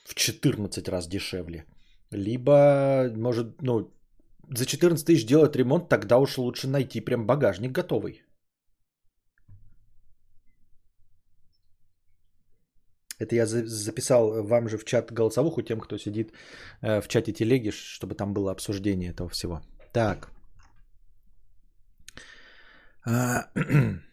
в 0.06 0.14
14 0.16 0.90
раз 0.90 1.08
дешевле. 1.08 1.66
Либо, 2.12 3.12
может, 3.16 3.62
ну, 3.62 3.94
за 4.58 4.66
14 4.66 5.06
тысяч 5.06 5.26
делать 5.26 5.56
ремонт, 5.56 5.90
тогда 5.90 6.18
уж 6.18 6.38
лучше 6.38 6.68
найти 6.68 7.02
прям 7.02 7.26
багажник 7.26 7.72
готовый. 7.72 8.24
Это 13.20 13.36
я 13.36 13.46
за- 13.46 13.66
записал 13.68 14.44
вам 14.44 14.68
же 14.68 14.78
в 14.78 14.84
чат 14.84 15.12
голосовуху 15.14 15.62
тем, 15.62 15.80
кто 15.80 15.98
сидит 15.98 16.34
э, 16.82 17.02
в 17.02 17.08
чате 17.08 17.32
телеги, 17.34 17.70
чтобы 17.72 18.16
там 18.16 18.34
было 18.34 18.52
обсуждение 18.52 19.12
этого 19.12 19.30
всего. 19.30 19.62
Так. 19.94 20.32
А, 23.06 23.50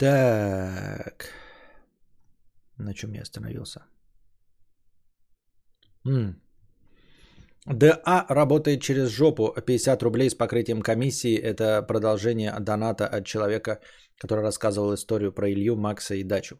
Так. 0.00 1.34
На 2.78 2.94
чем 2.94 3.12
я 3.12 3.22
остановился? 3.22 3.80
ДА 7.66 8.26
работает 8.28 8.80
через 8.80 9.10
жопу. 9.10 9.54
50 9.66 10.02
рублей 10.02 10.30
с 10.30 10.34
покрытием 10.34 10.80
комиссии. 10.80 11.36
Это 11.36 11.82
продолжение 11.82 12.58
доната 12.60 13.06
от 13.06 13.26
человека, 13.26 13.80
который 14.18 14.40
рассказывал 14.40 14.94
историю 14.94 15.32
про 15.32 15.50
Илью, 15.50 15.76
Макса 15.76 16.14
и 16.14 16.24
дачу. 16.24 16.56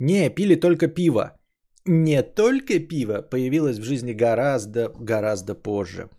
Не, 0.00 0.28
пили 0.28 0.56
только 0.56 0.88
пиво. 0.88 1.38
Не 1.86 2.22
только 2.22 2.78
пиво 2.78 3.22
появилось 3.22 3.78
в 3.78 3.84
жизни 3.84 4.12
гораздо, 4.12 4.92
гораздо 5.00 5.54
позже. 5.54 6.10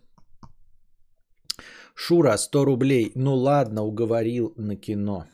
Шура, 1.94 2.36
100 2.36 2.64
рублей. 2.64 3.12
Ну 3.14 3.34
ладно, 3.34 3.82
уговорил 3.82 4.52
на 4.56 4.76
кино. 4.76 5.26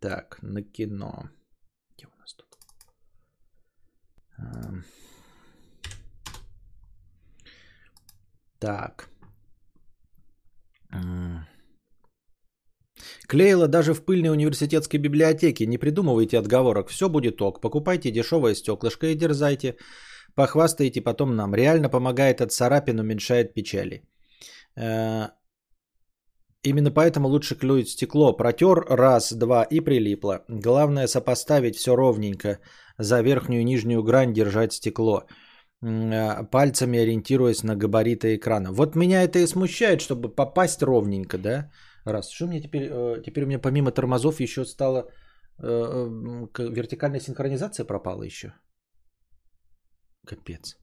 Так, 0.00 0.38
на 0.42 0.62
кино. 0.62 1.30
Где 1.96 2.06
у 2.06 2.20
нас 2.20 2.34
тут? 2.34 2.58
Ам. 4.38 4.84
Так. 8.58 9.08
Клеила 13.26 13.68
даже 13.68 13.94
в 13.94 14.04
пыльной 14.04 14.30
университетской 14.30 15.00
библиотеке. 15.00 15.66
Не 15.66 15.78
придумывайте 15.78 16.38
отговорок. 16.38 16.88
Все 16.88 17.08
будет 17.08 17.42
ок. 17.42 17.60
Покупайте 17.60 18.10
дешевое 18.10 18.54
стеклышко 18.54 19.06
и 19.06 19.16
дерзайте. 19.16 19.76
Похвастайте 20.34 21.00
потом 21.00 21.34
нам. 21.34 21.54
Реально 21.54 21.88
помогает 21.88 22.40
от 22.40 22.52
царапин, 22.52 23.00
уменьшает 23.00 23.54
печали. 23.54 24.02
Именно 26.64 26.90
поэтому 26.90 27.28
лучше 27.28 27.54
клюет 27.56 27.88
стекло. 27.88 28.36
Протер 28.36 28.86
раз, 28.88 29.32
два 29.32 29.64
и 29.64 29.80
прилипло. 29.80 30.44
Главное 30.48 31.06
сопоставить 31.06 31.76
все 31.76 31.94
ровненько. 31.94 32.58
За 32.98 33.22
верхнюю 33.22 33.60
и 33.60 33.64
нижнюю 33.64 34.02
грань 34.02 34.32
держать 34.32 34.72
стекло. 34.72 35.26
Э, 35.82 36.44
Пальцами 36.50 36.98
ориентируясь 36.98 37.62
на 37.64 37.76
габариты 37.76 38.36
экрана. 38.36 38.72
Вот 38.72 38.96
меня 38.96 39.22
это 39.22 39.38
и 39.38 39.46
смущает, 39.46 40.00
чтобы 40.00 40.34
попасть 40.34 40.82
ровненько, 40.82 41.38
да? 41.38 41.70
Раз. 42.06 42.30
Что 42.30 42.46
мне 42.46 42.60
теперь? 42.60 42.88
э, 42.90 43.22
Теперь 43.26 43.44
у 43.44 43.46
меня 43.46 43.58
помимо 43.58 43.90
тормозов 43.90 44.40
еще 44.40 44.64
стало 44.64 45.10
э, 45.62 46.08
вертикальная 46.58 47.20
синхронизация 47.20 47.86
пропала 47.86 48.22
еще. 48.22 48.52
Капец. 50.26 50.78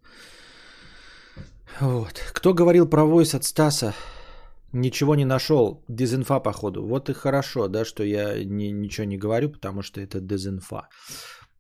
Вот. 1.80 2.22
Кто 2.34 2.53
говорил 2.53 2.90
про 2.90 3.03
войс 3.06 3.34
от 3.34 3.44
Стаса? 3.44 3.94
Ничего 4.73 5.15
не 5.15 5.26
нашел. 5.26 5.84
Дезинфа, 5.89 6.39
походу. 6.39 6.88
Вот 6.88 7.10
и 7.10 7.14
хорошо, 7.14 7.68
да, 7.68 7.85
что 7.85 8.03
я 8.03 8.43
ни- 8.43 8.72
ничего 8.72 9.06
не 9.06 9.18
говорю, 9.18 9.52
потому 9.52 9.81
что 9.81 9.99
это 9.99 10.22
дезинфа. 10.22 10.88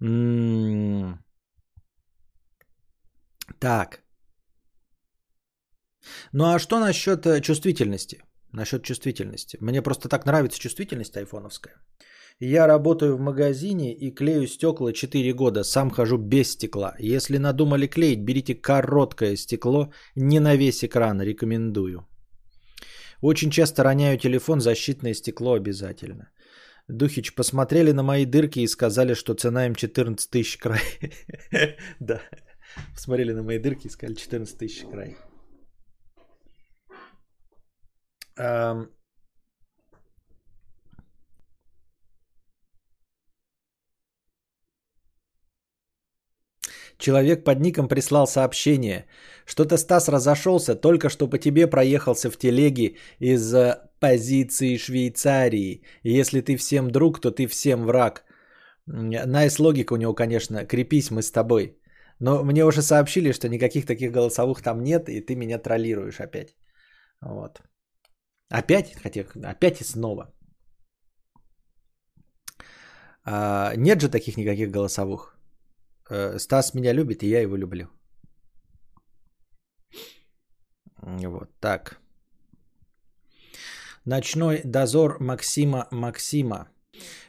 М. 0.01 1.19
Так. 3.59 4.01
Ну 6.33 6.45
а 6.45 6.59
что 6.59 6.79
насчет 6.79 7.25
э, 7.25 7.41
чувствительности? 7.41 8.23
Насчет 8.53 8.83
чувствительности. 8.83 9.57
Мне 9.61 9.81
просто 9.81 10.09
так 10.09 10.25
нравится 10.25 10.59
чувствительность 10.59 11.17
айфоновская. 11.17 11.75
Я 12.39 12.67
работаю 12.67 13.17
в 13.17 13.19
магазине 13.19 13.93
и 13.93 14.15
клею 14.15 14.47
стекла 14.47 14.93
4 14.93 15.33
года. 15.33 15.63
Сам 15.63 15.91
хожу 15.91 16.17
без 16.17 16.51
стекла. 16.51 16.95
Если 16.99 17.37
надумали 17.37 17.87
клеить, 17.87 18.23
берите 18.25 18.55
короткое 18.55 19.35
стекло, 19.35 19.91
не 20.15 20.39
на 20.39 20.55
весь 20.55 20.83
экран, 20.83 21.21
рекомендую. 21.21 22.07
Очень 23.21 23.51
часто 23.51 23.83
роняю 23.83 24.17
телефон, 24.17 24.61
защитное 24.61 25.13
стекло 25.13 25.53
обязательно. 25.53 26.31
Духич, 26.87 27.35
посмотрели 27.35 27.91
на 27.91 28.03
мои 28.03 28.25
дырки 28.25 28.59
и 28.59 28.67
сказали, 28.67 29.13
что 29.13 29.33
цена 29.33 29.67
им 29.67 29.75
14 29.75 30.29
тысяч 30.29 30.57
край. 30.57 30.81
Да, 31.99 32.21
посмотрели 32.93 33.33
на 33.33 33.43
мои 33.43 33.59
дырки 33.59 33.87
и 33.87 33.89
сказали 33.89 34.15
14 34.15 34.57
тысяч 34.57 34.85
край. 34.91 35.17
Человек 47.01 47.43
под 47.43 47.59
ником 47.59 47.87
прислал 47.87 48.27
сообщение. 48.27 49.05
Что-то 49.45 49.77
Стас 49.77 50.07
разошелся, 50.07 50.75
только 50.75 51.09
что 51.09 51.27
по 51.27 51.37
тебе 51.39 51.67
проехался 51.67 52.29
в 52.29 52.37
телеге 52.37 52.95
из 53.19 53.55
позиции 53.99 54.77
Швейцарии. 54.77 55.81
Если 56.03 56.41
ты 56.41 56.57
всем 56.57 56.91
друг, 56.91 57.19
то 57.19 57.31
ты 57.31 57.47
всем 57.47 57.85
враг. 57.85 58.23
Nice 58.85 59.59
логика 59.59 59.93
у 59.93 59.97
него, 59.97 60.13
конечно. 60.13 60.65
Крепись, 60.65 61.09
мы 61.09 61.21
с 61.23 61.31
тобой. 61.31 61.79
Но 62.19 62.43
мне 62.43 62.63
уже 62.65 62.83
сообщили, 62.83 63.33
что 63.33 63.49
никаких 63.49 63.87
таких 63.87 64.11
голосовых 64.11 64.61
там 64.61 64.83
нет, 64.83 65.09
и 65.09 65.21
ты 65.21 65.35
меня 65.35 65.57
троллируешь 65.57 66.19
опять. 66.19 66.55
Вот. 67.21 67.61
Опять, 68.49 68.93
хотя 69.03 69.25
опять 69.43 69.81
и 69.81 69.83
снова. 69.83 70.31
А, 73.25 73.73
нет 73.75 74.01
же 74.01 74.09
таких 74.09 74.37
никаких 74.37 74.69
голосовых. 74.69 75.40
Э, 76.11 76.39
Стас 76.39 76.73
меня 76.73 76.93
любит, 76.93 77.23
и 77.23 77.29
я 77.29 77.41
его 77.41 77.57
люблю. 77.57 77.87
Вот 81.01 81.49
так. 81.59 81.99
Ночной 84.05 84.61
дозор 84.65 85.17
Максима 85.19 85.87
Максима. 85.91 86.67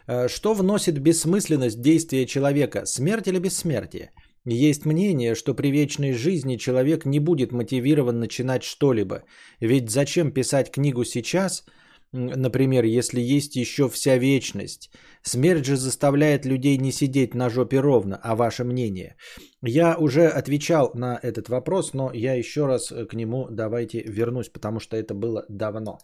Э, 0.09 0.29
Что 0.29 0.55
вносит 0.55 0.99
бессмысленность 0.99 1.81
действия 1.81 2.27
человека? 2.27 2.87
Смерть 2.87 3.29
или 3.29 3.39
бессмертие? 3.39 4.11
Есть 4.45 4.85
мнение, 4.85 5.37
что 5.37 5.55
при 5.55 5.71
вечной 5.71 6.13
жизни 6.13 6.57
человек 6.57 7.07
не 7.07 7.21
будет 7.21 7.53
мотивирован 7.53 8.19
начинать 8.19 8.65
что-либо. 8.65 9.23
Ведь 9.61 9.91
зачем 9.91 10.33
писать 10.33 10.73
книгу 10.73 11.05
сейчас, 11.05 11.65
например, 12.13 12.85
если 12.85 13.21
есть 13.21 13.57
еще 13.57 13.89
вся 13.89 14.19
вечность? 14.19 14.91
Смерть 15.23 15.65
же 15.67 15.77
заставляет 15.77 16.47
людей 16.47 16.79
не 16.79 16.93
сидеть 16.93 17.35
на 17.35 17.51
жопе 17.51 17.81
ровно, 17.81 18.21
а 18.23 18.35
ваше 18.35 18.65
мнение? 18.65 19.17
Я 19.63 19.97
уже 19.97 20.29
отвечал 20.29 20.91
на 20.95 21.19
этот 21.23 21.49
вопрос, 21.49 21.95
но 21.95 22.11
я 22.13 22.35
еще 22.35 22.67
раз 22.67 22.93
э, 22.93 23.07
к 23.07 23.15
нему 23.15 23.49
давайте 23.51 24.03
вернусь, 24.03 24.49
потому 24.49 24.81
что 24.81 24.97
это 24.97 25.15
было 25.15 25.45
давно. 25.49 25.99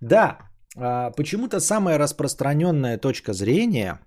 Да, 0.00 0.38
а, 0.76 1.10
почему-то 1.10 1.60
самая 1.60 1.98
распространенная 1.98 2.98
точка 2.98 3.32
зрения 3.32 4.00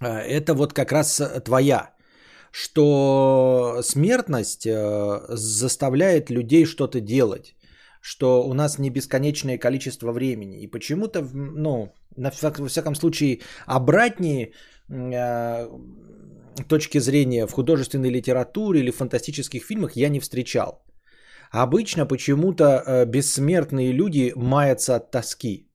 а, 0.00 0.20
это 0.20 0.54
вот 0.54 0.72
как 0.72 0.92
раз 0.92 1.20
э, 1.20 1.40
твоя, 1.40 1.94
что 2.50 3.80
смертность 3.82 4.66
э, 4.66 5.20
заставляет 5.28 6.30
людей 6.30 6.64
что-то 6.66 7.00
делать, 7.00 7.55
что 8.06 8.46
у 8.46 8.54
нас 8.54 8.78
не 8.78 8.90
бесконечное 8.90 9.58
количество 9.58 10.12
времени. 10.12 10.62
И 10.62 10.70
почему-то, 10.70 11.22
в- 11.22 11.34
ну, 11.34 11.92
на 12.16 12.30
во 12.58 12.68
всяком 12.68 12.94
случае, 12.94 13.40
обратнее 13.66 14.52
э, 14.88 15.68
точки 16.68 17.00
зрения 17.00 17.46
в 17.46 17.52
художественной 17.52 18.10
литературе 18.10 18.80
или 18.80 18.92
фантастических 18.92 19.64
фильмах 19.64 19.96
я 19.96 20.08
не 20.08 20.20
встречал. 20.20 20.84
Обычно 21.50 22.06
почему-то 22.06 22.64
э, 22.64 23.06
бессмертные 23.06 23.92
люди 23.92 24.32
маятся 24.36 24.96
от 24.96 25.10
тоски, 25.10 25.68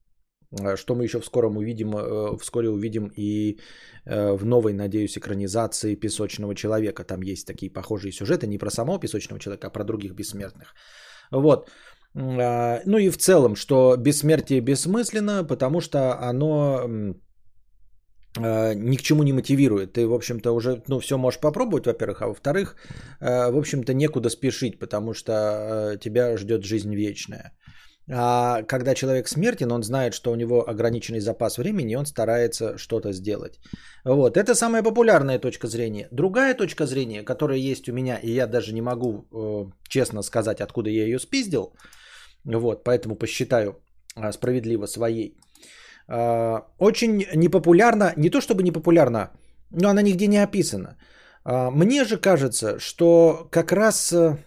э, 0.61 0.77
что 0.77 0.95
мы 0.95 1.03
еще 1.03 1.19
в 1.19 1.25
скором 1.25 1.57
увидим, 1.57 2.37
вскоре 2.37 2.69
увидим 2.69 3.11
и 3.17 3.59
в 4.05 4.45
новой, 4.45 4.73
надеюсь, 4.73 5.17
экранизации 5.17 5.95
«Песочного 5.95 6.55
человека». 6.55 7.03
Там 7.03 7.21
есть 7.23 7.45
такие 7.47 7.73
похожие 7.73 8.11
сюжеты, 8.11 8.47
не 8.47 8.57
про 8.57 8.71
самого 8.71 8.99
«Песочного 8.99 9.39
человека», 9.39 9.67
а 9.67 9.69
про 9.69 9.83
других 9.83 10.13
бессмертных. 10.15 10.73
Вот. 11.31 11.69
А, 12.15 12.81
Ну 12.85 12.97
и 12.97 13.09
в 13.09 13.17
целом, 13.17 13.55
что 13.55 13.95
бессмертие 13.97 14.61
бессмысленно, 14.61 15.43
потому 15.43 15.81
что 15.81 16.19
оно 16.19 17.15
э, 18.39 18.73
ни 18.75 18.97
к 18.97 19.01
чему 19.01 19.23
не 19.23 19.33
мотивирует. 19.33 19.93
Ты, 19.93 20.07
в 20.07 20.13
общем-то, 20.13 20.51
уже 20.51 20.83
ну, 20.87 20.99
все 20.99 21.17
можешь 21.17 21.39
попробовать, 21.39 21.85
во-первых, 21.85 22.21
а 22.21 22.27
во-вторых, 22.27 22.75
э, 23.19 23.51
в 23.51 23.57
общем-то, 23.57 23.93
некуда 23.93 24.29
спешить, 24.29 24.79
потому 24.79 25.13
что 25.13 25.97
тебя 26.01 26.37
ждет 26.37 26.63
жизнь 26.63 26.95
вечная. 26.95 27.53
А 28.13 28.63
когда 28.63 28.93
человек 28.93 29.27
смертен, 29.27 29.71
он 29.71 29.83
знает, 29.83 30.13
что 30.13 30.31
у 30.31 30.35
него 30.35 30.67
ограниченный 30.67 31.19
запас 31.19 31.57
времени, 31.57 31.93
и 31.93 31.95
он 31.95 32.05
старается 32.05 32.77
что-то 32.77 33.13
сделать. 33.13 33.59
Вот, 34.03 34.37
это 34.37 34.55
самая 34.55 34.83
популярная 34.83 35.39
точка 35.39 35.67
зрения. 35.67 36.07
Другая 36.11 36.53
точка 36.55 36.85
зрения, 36.85 37.23
которая 37.23 37.57
есть 37.57 37.87
у 37.89 37.93
меня, 37.93 38.17
и 38.17 38.31
я 38.31 38.47
даже 38.47 38.73
не 38.73 38.81
могу 38.81 39.27
э, 39.31 39.71
честно 39.87 40.23
сказать, 40.23 40.61
откуда 40.61 40.89
я 40.89 41.05
ее 41.05 41.19
спиздил, 41.19 41.73
вот, 42.45 42.83
поэтому 42.83 43.15
посчитаю 43.15 43.75
э, 44.15 44.31
справедливо 44.31 44.87
своей. 44.87 45.37
Э, 46.07 46.61
очень 46.79 47.25
непопулярна, 47.35 48.13
не 48.17 48.29
то 48.29 48.41
чтобы 48.41 48.63
непопулярна, 48.63 49.31
но 49.71 49.89
она 49.89 50.01
нигде 50.01 50.27
не 50.27 50.43
описана. 50.43 50.97
Э, 51.45 51.69
мне 51.71 52.05
же 52.05 52.17
кажется, 52.17 52.79
что 52.79 53.47
как 53.51 53.71
раз... 53.71 54.11
Э, 54.13 54.37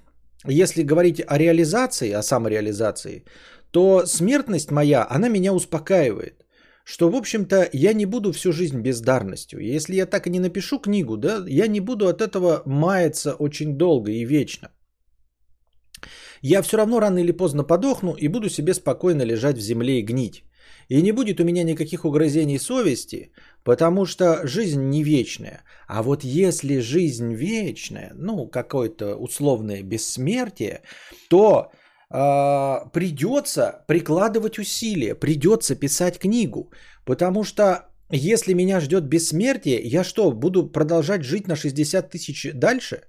если 0.47 0.83
говорить 0.83 1.23
о 1.27 1.39
реализации, 1.39 2.11
о 2.13 2.23
самореализации, 2.23 3.25
то 3.71 4.07
смертность 4.07 4.71
моя, 4.71 5.07
она 5.11 5.29
меня 5.29 5.53
успокаивает. 5.53 6.45
Что, 6.85 7.09
в 7.09 7.17
общем-то, 7.17 7.71
я 7.73 7.95
не 7.95 8.07
буду 8.07 8.33
всю 8.33 8.53
жизнь 8.53 8.83
бездарностью. 8.83 9.61
Если 9.61 9.95
я 9.97 10.07
так 10.07 10.27
и 10.27 10.31
не 10.31 10.39
напишу 10.39 10.79
книгу, 10.79 11.17
да, 11.17 11.43
я 11.49 11.67
не 11.67 11.81
буду 11.81 12.07
от 12.07 12.21
этого 12.21 12.63
маяться 12.67 13.35
очень 13.35 13.79
долго 13.79 14.11
и 14.11 14.27
вечно. 14.27 14.69
Я 16.47 16.61
все 16.61 16.77
равно 16.77 17.01
рано 17.01 17.21
или 17.21 17.33
поздно 17.33 17.65
подохну 17.65 18.13
и 18.13 18.29
буду 18.29 18.51
себе 18.51 18.75
спокойно 18.75 19.23
лежать 19.23 19.57
в 19.57 19.63
земле 19.63 20.01
и 20.01 20.03
гнить. 20.03 20.45
И 20.91 21.03
не 21.03 21.13
будет 21.13 21.41
у 21.41 21.45
меня 21.45 21.65
никаких 21.65 22.05
угрызений 22.05 22.59
совести, 22.59 23.31
потому 23.65 24.05
что 24.05 24.47
жизнь 24.47 24.91
не 24.91 25.03
вечная. 25.03 25.63
А 25.89 26.03
вот 26.03 26.23
если 26.23 26.81
жизнь 26.81 27.33
вечная, 27.35 28.13
ну, 28.15 28.47
какое-то 28.47 29.17
условное 29.17 29.83
бессмертие, 29.83 30.83
то 31.31 31.73
э, 32.11 32.91
придется 32.93 33.83
прикладывать 33.89 34.59
усилия, 34.59 35.15
придется 35.15 35.77
писать 35.77 36.19
книгу. 36.19 36.71
Потому 37.07 37.45
что 37.45 37.89
если 38.11 38.53
меня 38.53 38.81
ждет 38.81 39.05
бессмертие, 39.05 39.81
я 39.83 40.05
что, 40.05 40.31
буду 40.31 40.71
продолжать 40.73 41.23
жить 41.23 41.49
на 41.49 41.57
60 41.57 42.11
тысяч 42.11 42.53
дальше? 42.53 43.01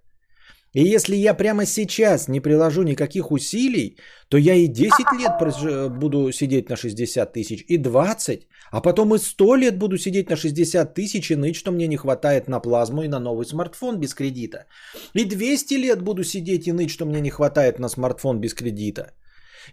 И 0.76 0.84
если 0.96 1.16
я 1.16 1.34
прямо 1.34 1.66
сейчас 1.66 2.28
не 2.28 2.42
приложу 2.42 2.84
никаких 2.84 3.32
усилий, 3.32 3.98
то 4.28 4.38
я 4.38 4.56
и 4.56 4.68
10 4.68 4.90
лет 5.20 6.00
буду 6.00 6.32
сидеть 6.32 6.70
на 6.70 6.76
60 6.76 7.34
тысяч, 7.34 7.64
и 7.70 7.78
20, 7.78 8.48
а 8.72 8.82
потом 8.82 9.16
и 9.16 9.18
100 9.18 9.56
лет 9.56 9.78
буду 9.78 9.98
сидеть 9.98 10.30
на 10.30 10.36
60 10.36 10.94
тысяч 10.94 11.32
и 11.32 11.36
ныть, 11.36 11.56
что 11.56 11.72
мне 11.72 11.88
не 11.88 11.96
хватает 11.96 12.50
на 12.50 12.60
плазму 12.60 13.04
и 13.04 13.08
на 13.08 13.20
новый 13.20 13.46
смартфон 13.46 14.00
без 14.00 14.14
кредита. 14.14 14.66
И 15.14 15.24
200 15.24 15.74
лет 15.76 16.02
буду 16.02 16.24
сидеть 16.24 16.68
и 16.68 16.74
ныть, 16.74 16.90
что 16.90 17.06
мне 17.06 17.22
не 17.22 17.30
хватает 17.30 17.80
на 17.80 17.88
смартфон 17.88 18.42
без 18.42 18.54
кредита. 18.54 19.14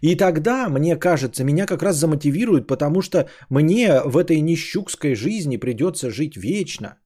И 0.01 0.15
тогда, 0.15 0.69
мне 0.69 0.95
кажется, 0.95 1.43
меня 1.43 1.65
как 1.65 1.83
раз 1.83 1.97
замотивирует, 1.97 2.65
потому 2.65 3.01
что 3.01 3.27
мне 3.49 4.01
в 4.05 4.17
этой 4.17 4.39
нищукской 4.39 5.15
жизни 5.15 5.57
придется 5.57 6.09
жить 6.09 6.37
вечно– 6.37 6.95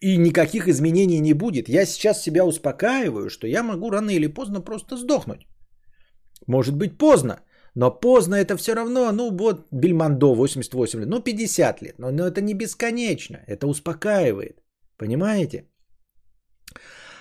и 0.00 0.16
никаких 0.18 0.68
изменений 0.68 1.20
не 1.20 1.34
будет. 1.34 1.68
Я 1.68 1.86
сейчас 1.86 2.22
себя 2.22 2.44
успокаиваю, 2.44 3.28
что 3.28 3.46
я 3.46 3.62
могу 3.62 3.90
рано 3.90 4.10
или 4.10 4.26
поздно 4.26 4.60
просто 4.60 4.96
сдохнуть. 4.96 5.46
Может 6.46 6.76
быть 6.76 6.98
поздно, 6.98 7.40
но 7.74 7.90
поздно 7.90 8.34
это 8.36 8.56
все 8.56 8.74
равно, 8.74 9.12
ну 9.12 9.30
вот 9.30 9.68
Бельмондо 9.70 10.34
88 10.34 11.00
лет, 11.00 11.08
ну 11.08 11.20
50 11.20 11.82
лет, 11.82 11.98
но, 11.98 12.10
но 12.10 12.26
это 12.26 12.40
не 12.40 12.54
бесконечно, 12.54 13.38
это 13.46 13.66
успокаивает, 13.66 14.62
понимаете? 14.96 15.64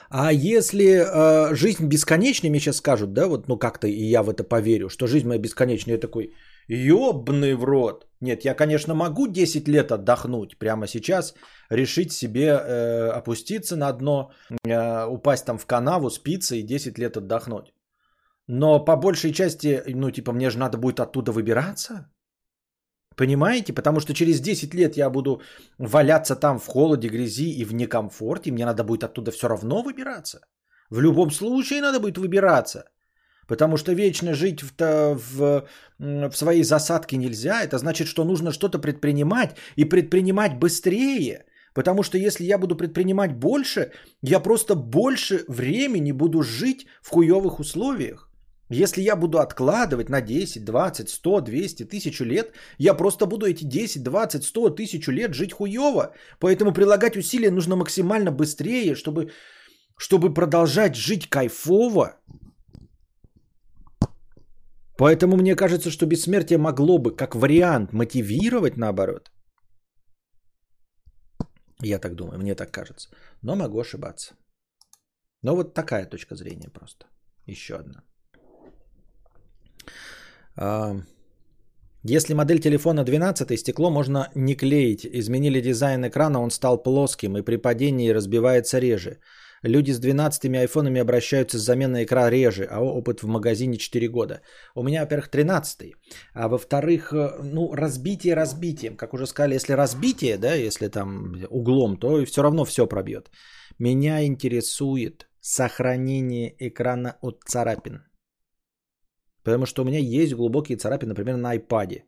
А 0.09 0.33
если 0.33 0.83
э, 0.85 1.55
жизнь 1.55 1.87
бесконечна, 1.87 2.49
мне 2.49 2.59
сейчас 2.59 2.77
скажут, 2.77 3.13
да, 3.13 3.27
вот, 3.27 3.47
ну 3.47 3.59
как-то 3.59 3.87
и 3.87 4.09
я 4.11 4.23
в 4.23 4.29
это 4.29 4.43
поверю, 4.43 4.89
что 4.89 5.07
жизнь 5.07 5.27
моя 5.27 5.39
бесконечная, 5.39 5.95
я 5.95 5.99
такой, 5.99 6.33
ёбный 6.67 7.53
в 7.53 7.63
рот. 7.63 8.08
Нет, 8.21 8.45
я, 8.45 8.53
конечно, 8.53 8.93
могу 8.93 9.27
10 9.27 9.67
лет 9.67 9.91
отдохнуть 9.91 10.57
прямо 10.57 10.87
сейчас, 10.87 11.33
решить 11.69 12.11
себе 12.11 12.47
э, 12.47 13.09
опуститься 13.11 13.75
на 13.77 13.91
дно, 13.93 14.31
э, 14.67 15.05
упасть 15.05 15.45
там 15.45 15.57
в 15.57 15.65
канаву, 15.65 16.09
спиться 16.09 16.55
и 16.55 16.63
10 16.63 16.99
лет 16.99 17.17
отдохнуть. 17.17 17.73
Но 18.47 18.85
по 18.85 18.97
большей 18.97 19.31
части, 19.31 19.83
ну, 19.87 20.11
типа, 20.11 20.33
мне 20.33 20.49
же 20.49 20.57
надо 20.57 20.77
будет 20.77 20.99
оттуда 20.99 21.31
выбираться. 21.31 22.11
Понимаете? 23.15 23.73
Потому 23.73 23.99
что 23.99 24.13
через 24.13 24.41
10 24.41 24.73
лет 24.73 24.97
я 24.97 25.09
буду 25.09 25.41
валяться 25.77 26.35
там 26.35 26.57
в 26.59 26.67
холоде, 26.67 27.09
грязи 27.09 27.49
и 27.59 27.65
в 27.65 27.73
некомфорте. 27.73 28.51
Мне 28.51 28.65
надо 28.65 28.83
будет 28.83 29.03
оттуда 29.03 29.31
все 29.31 29.47
равно 29.47 29.81
выбираться. 29.81 30.39
В 30.89 31.01
любом 31.01 31.31
случае 31.31 31.81
надо 31.81 31.99
будет 31.99 32.17
выбираться. 32.17 32.83
Потому 33.49 33.77
что 33.77 33.93
вечно 33.93 34.35
жить 34.35 34.61
в, 34.61 34.71
в, 34.77 35.67
в 35.97 36.31
своей 36.35 36.63
засадке 36.63 37.17
нельзя. 37.17 37.63
Это 37.63 37.79
значит, 37.79 38.07
что 38.07 38.23
нужно 38.23 38.51
что-то 38.51 38.77
предпринимать 38.79 39.55
и 39.75 39.85
предпринимать 39.85 40.59
быстрее. 40.59 41.45
Потому 41.73 42.03
что 42.03 42.17
если 42.17 42.43
я 42.45 42.59
буду 42.59 42.75
предпринимать 42.75 43.33
больше, 43.33 43.91
я 44.21 44.39
просто 44.39 44.75
больше 44.75 45.45
времени 45.47 46.11
буду 46.11 46.43
жить 46.43 46.85
в 47.01 47.09
хуевых 47.09 47.59
условиях. 47.59 48.29
Если 48.69 49.01
я 49.01 49.15
буду 49.15 49.39
откладывать 49.39 50.09
на 50.09 50.21
10, 50.21 50.63
20, 50.63 51.09
100, 51.09 51.41
200, 51.41 51.85
тысячу 51.85 52.25
лет, 52.25 52.53
я 52.77 52.93
просто 52.93 53.25
буду 53.25 53.47
эти 53.47 53.63
10, 53.63 54.03
20, 54.03 54.43
100, 54.43 54.69
тысячу 54.69 55.11
лет 55.11 55.33
жить 55.33 55.53
хуево. 55.53 56.13
Поэтому 56.39 56.71
прилагать 56.71 57.17
усилия 57.17 57.49
нужно 57.49 57.75
максимально 57.75 58.31
быстрее, 58.31 58.93
чтобы, 58.93 59.31
чтобы 59.97 60.35
продолжать 60.35 60.95
жить 60.95 61.27
кайфово. 61.29 62.13
Поэтому 64.99 65.37
мне 65.37 65.55
кажется, 65.55 65.89
что 65.91 66.05
бессмертие 66.05 66.57
могло 66.57 66.97
бы, 66.97 67.15
как 67.15 67.35
вариант, 67.35 67.93
мотивировать 67.93 68.77
наоборот. 68.77 69.31
Я 71.81 71.99
так 71.99 72.15
думаю, 72.15 72.39
мне 72.39 72.55
так 72.55 72.71
кажется. 72.71 73.09
Но 73.41 73.55
могу 73.55 73.79
ошибаться. 73.79 74.35
Но 75.41 75.55
вот 75.55 75.73
такая 75.73 76.09
точка 76.09 76.35
зрения 76.35 76.69
просто. 76.69 77.05
Еще 77.47 77.75
одна. 77.75 78.03
А, 80.57 80.95
если 82.03 82.33
модель 82.33 82.59
телефона 82.59 83.05
12, 83.05 83.57
стекло 83.57 83.89
можно 83.91 84.29
не 84.35 84.55
клеить. 84.55 85.05
Изменили 85.05 85.61
дизайн 85.61 86.03
экрана, 86.03 86.41
он 86.41 86.51
стал 86.51 86.83
плоским 86.83 87.37
и 87.37 87.41
при 87.41 87.55
падении 87.55 88.13
разбивается 88.13 88.79
реже. 88.79 89.19
Люди 89.63 89.91
с 89.91 89.99
12 89.99 90.55
айфонами 90.55 91.01
обращаются 91.01 91.57
с 91.57 91.61
заменой 91.61 92.03
экрана 92.03 92.29
реже, 92.29 92.67
а 92.69 92.79
опыт 92.79 93.23
в 93.23 93.27
магазине 93.27 93.77
4 93.77 94.07
года. 94.07 94.41
У 94.75 94.83
меня, 94.83 95.01
во-первых, 95.01 95.29
13 95.29 95.93
а 96.33 96.47
во-вторых, 96.47 97.13
э, 97.13 97.39
ну, 97.43 97.73
разбитие 97.73 98.35
разбитием. 98.35 98.95
Как 98.95 99.13
уже 99.13 99.25
сказали, 99.27 99.55
если 99.55 99.73
разбитие, 99.73 100.37
да, 100.37 100.53
если 100.53 100.87
там 100.87 101.35
углом, 101.49 101.97
то 101.97 102.25
все 102.25 102.41
равно 102.41 102.65
все 102.65 102.87
пробьет. 102.87 103.29
Меня 103.79 104.25
интересует 104.25 105.27
сохранение 105.41 106.55
экрана 106.59 107.17
от 107.21 107.43
царапин. 107.45 108.03
Потому 109.43 109.65
что 109.65 109.81
у 109.81 109.85
меня 109.85 109.99
есть 109.99 110.33
глубокие 110.33 110.77
царапины, 110.77 111.09
например, 111.09 111.37
на 111.37 111.55
iPad 111.55 112.03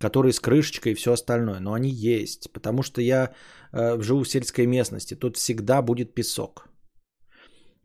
которые 0.00 0.32
с 0.32 0.40
крышечкой 0.40 0.92
и 0.92 0.94
все 0.94 1.12
остальное. 1.12 1.60
Но 1.60 1.74
они 1.74 1.90
есть, 1.90 2.50
потому 2.52 2.82
что 2.82 3.02
я 3.02 3.34
э, 3.72 4.00
живу 4.00 4.22
в 4.22 4.28
сельской 4.28 4.66
местности. 4.66 5.14
Тут 5.14 5.36
всегда 5.36 5.82
будет 5.82 6.14
песок. 6.14 6.68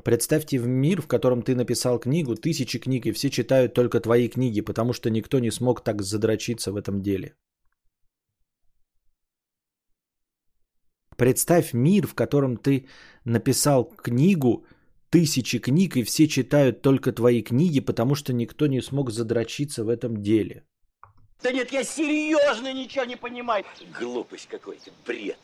Представьте 0.03 0.59
в 0.59 0.67
мир, 0.67 1.01
в 1.01 1.07
котором 1.07 1.41
ты 1.41 1.55
написал 1.55 1.99
книгу, 1.99 2.35
тысячи 2.35 2.79
книг, 2.79 3.05
и 3.05 3.11
все 3.11 3.29
читают 3.29 3.73
только 3.73 3.99
твои 3.99 4.29
книги, 4.29 4.61
потому 4.61 4.93
что 4.93 5.09
никто 5.09 5.39
не 5.39 5.51
смог 5.51 5.83
так 5.83 6.01
задрочиться 6.01 6.71
в 6.71 6.77
этом 6.77 7.01
деле. 7.01 7.35
Представь 11.17 11.73
мир, 11.73 12.07
в 12.07 12.13
котором 12.13 12.57
ты 12.57 12.87
написал 13.25 13.85
книгу, 13.85 14.65
тысячи 15.09 15.59
книг, 15.59 15.97
и 15.97 16.03
все 16.03 16.27
читают 16.27 16.81
только 16.81 17.11
твои 17.11 17.41
книги, 17.41 17.79
потому 17.79 18.15
что 18.15 18.33
никто 18.33 18.67
не 18.67 18.81
смог 18.81 19.11
задрочиться 19.11 19.83
в 19.83 19.89
этом 19.89 20.21
деле. 20.21 20.63
Да 21.41 21.51
нет, 21.51 21.71
я 21.71 21.83
серьезно 21.83 22.73
ничего 22.73 23.05
не 23.05 23.15
понимаю. 23.15 23.65
Глупость 23.99 24.47
какой-то, 24.47 24.91
бред. 25.05 25.37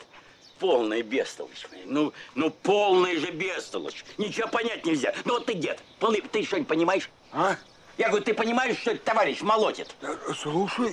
Полная 0.60 1.02
бестолочь. 1.02 1.66
Ну, 1.86 2.14
ну 2.36 2.52
полная 2.52 3.20
же 3.20 3.32
бестолочь. 3.32 4.06
Ничего 4.18 4.48
понять 4.48 4.86
нельзя. 4.86 5.14
Ну 5.26 5.34
вот 5.34 5.46
ты 5.48 5.56
дед, 5.56 5.80
полный, 6.00 6.22
ты 6.22 6.44
что-нибудь 6.44 6.68
понимаешь? 6.68 7.10
А? 7.32 7.56
Я 7.98 8.10
говорю, 8.10 8.24
ты 8.24 8.34
понимаешь, 8.34 8.78
что 8.78 8.92
этот 8.92 9.04
товарищ 9.04 9.42
молотит? 9.42 9.96
Слушай, 10.36 10.92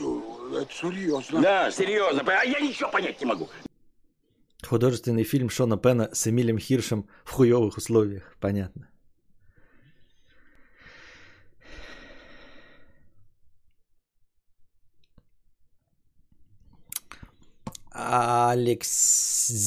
это 0.61 0.73
серьезно. 0.73 1.41
Да, 1.41 1.71
серьезно. 1.71 2.23
А 2.27 2.45
я 2.45 2.61
ничего 2.61 2.91
понять 2.91 3.21
не 3.21 3.27
могу. 3.27 3.49
Художественный 4.63 5.25
фильм 5.25 5.49
Шона 5.49 5.79
Пена 5.79 6.11
с 6.13 6.27
Эмилем 6.27 6.59
Хиршем 6.59 7.09
в 7.25 7.33
хуевых 7.33 7.77
условиях. 7.77 8.37
Понятно. 8.41 8.89
Алексзи, 17.99 19.61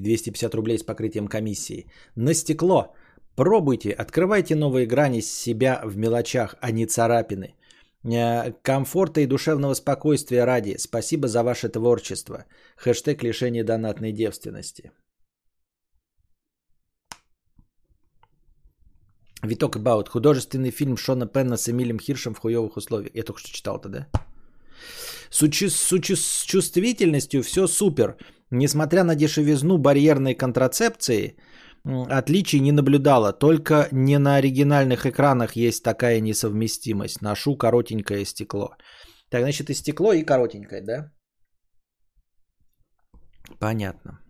250 0.00 0.54
рублей 0.54 0.78
с 0.78 0.82
покрытием 0.82 1.28
комиссии. 1.28 1.86
На 2.16 2.34
стекло. 2.34 2.94
Пробуйте, 3.36 3.92
открывайте 3.92 4.56
новые 4.56 4.86
грани 4.86 5.20
себя 5.20 5.80
в 5.84 5.96
мелочах, 5.96 6.56
а 6.60 6.70
не 6.70 6.86
царапины. 6.86 7.54
Э, 8.04 8.52
Комфорта 8.62 9.20
и 9.20 9.26
душевного 9.26 9.74
спокойствия 9.74 10.44
ради. 10.44 10.76
Спасибо 10.78 11.28
за 11.28 11.42
ваше 11.42 11.68
творчество. 11.68 12.44
Хэштег 12.76 13.22
лишение 13.22 13.64
донатной 13.64 14.12
девственности. 14.12 14.92
Виток 19.42 19.78
Баут. 19.78 20.08
Художественный 20.08 20.70
фильм 20.70 20.96
Шона 20.96 21.26
Пенна 21.26 21.56
с 21.56 21.68
Эмилем 21.68 21.98
Хиршем 21.98 22.34
в 22.34 22.38
хуевых 22.38 22.76
условиях. 22.76 23.14
Я 23.14 23.22
только 23.22 23.40
что 23.40 23.52
читал 23.52 23.76
это, 23.76 23.88
да? 23.88 24.08
С, 25.30 25.42
учи- 25.42 25.68
с, 25.68 26.44
чувствительностью 26.46 27.42
все 27.42 27.66
супер. 27.66 28.16
Несмотря 28.50 29.04
на 29.04 29.14
дешевизну 29.14 29.78
барьерной 29.78 30.34
контрацепции, 30.34 31.36
отличий 31.84 32.60
не 32.60 32.72
наблюдала. 32.72 33.32
Только 33.32 33.88
не 33.92 34.18
на 34.18 34.36
оригинальных 34.36 35.06
экранах 35.06 35.56
есть 35.56 35.82
такая 35.82 36.20
несовместимость. 36.20 37.22
Ношу 37.22 37.56
коротенькое 37.56 38.24
стекло. 38.24 38.70
Так, 39.30 39.42
значит, 39.42 39.70
и 39.70 39.74
стекло, 39.74 40.12
и 40.12 40.24
коротенькое, 40.24 40.82
да? 40.82 41.12
Понятно. 43.60 44.20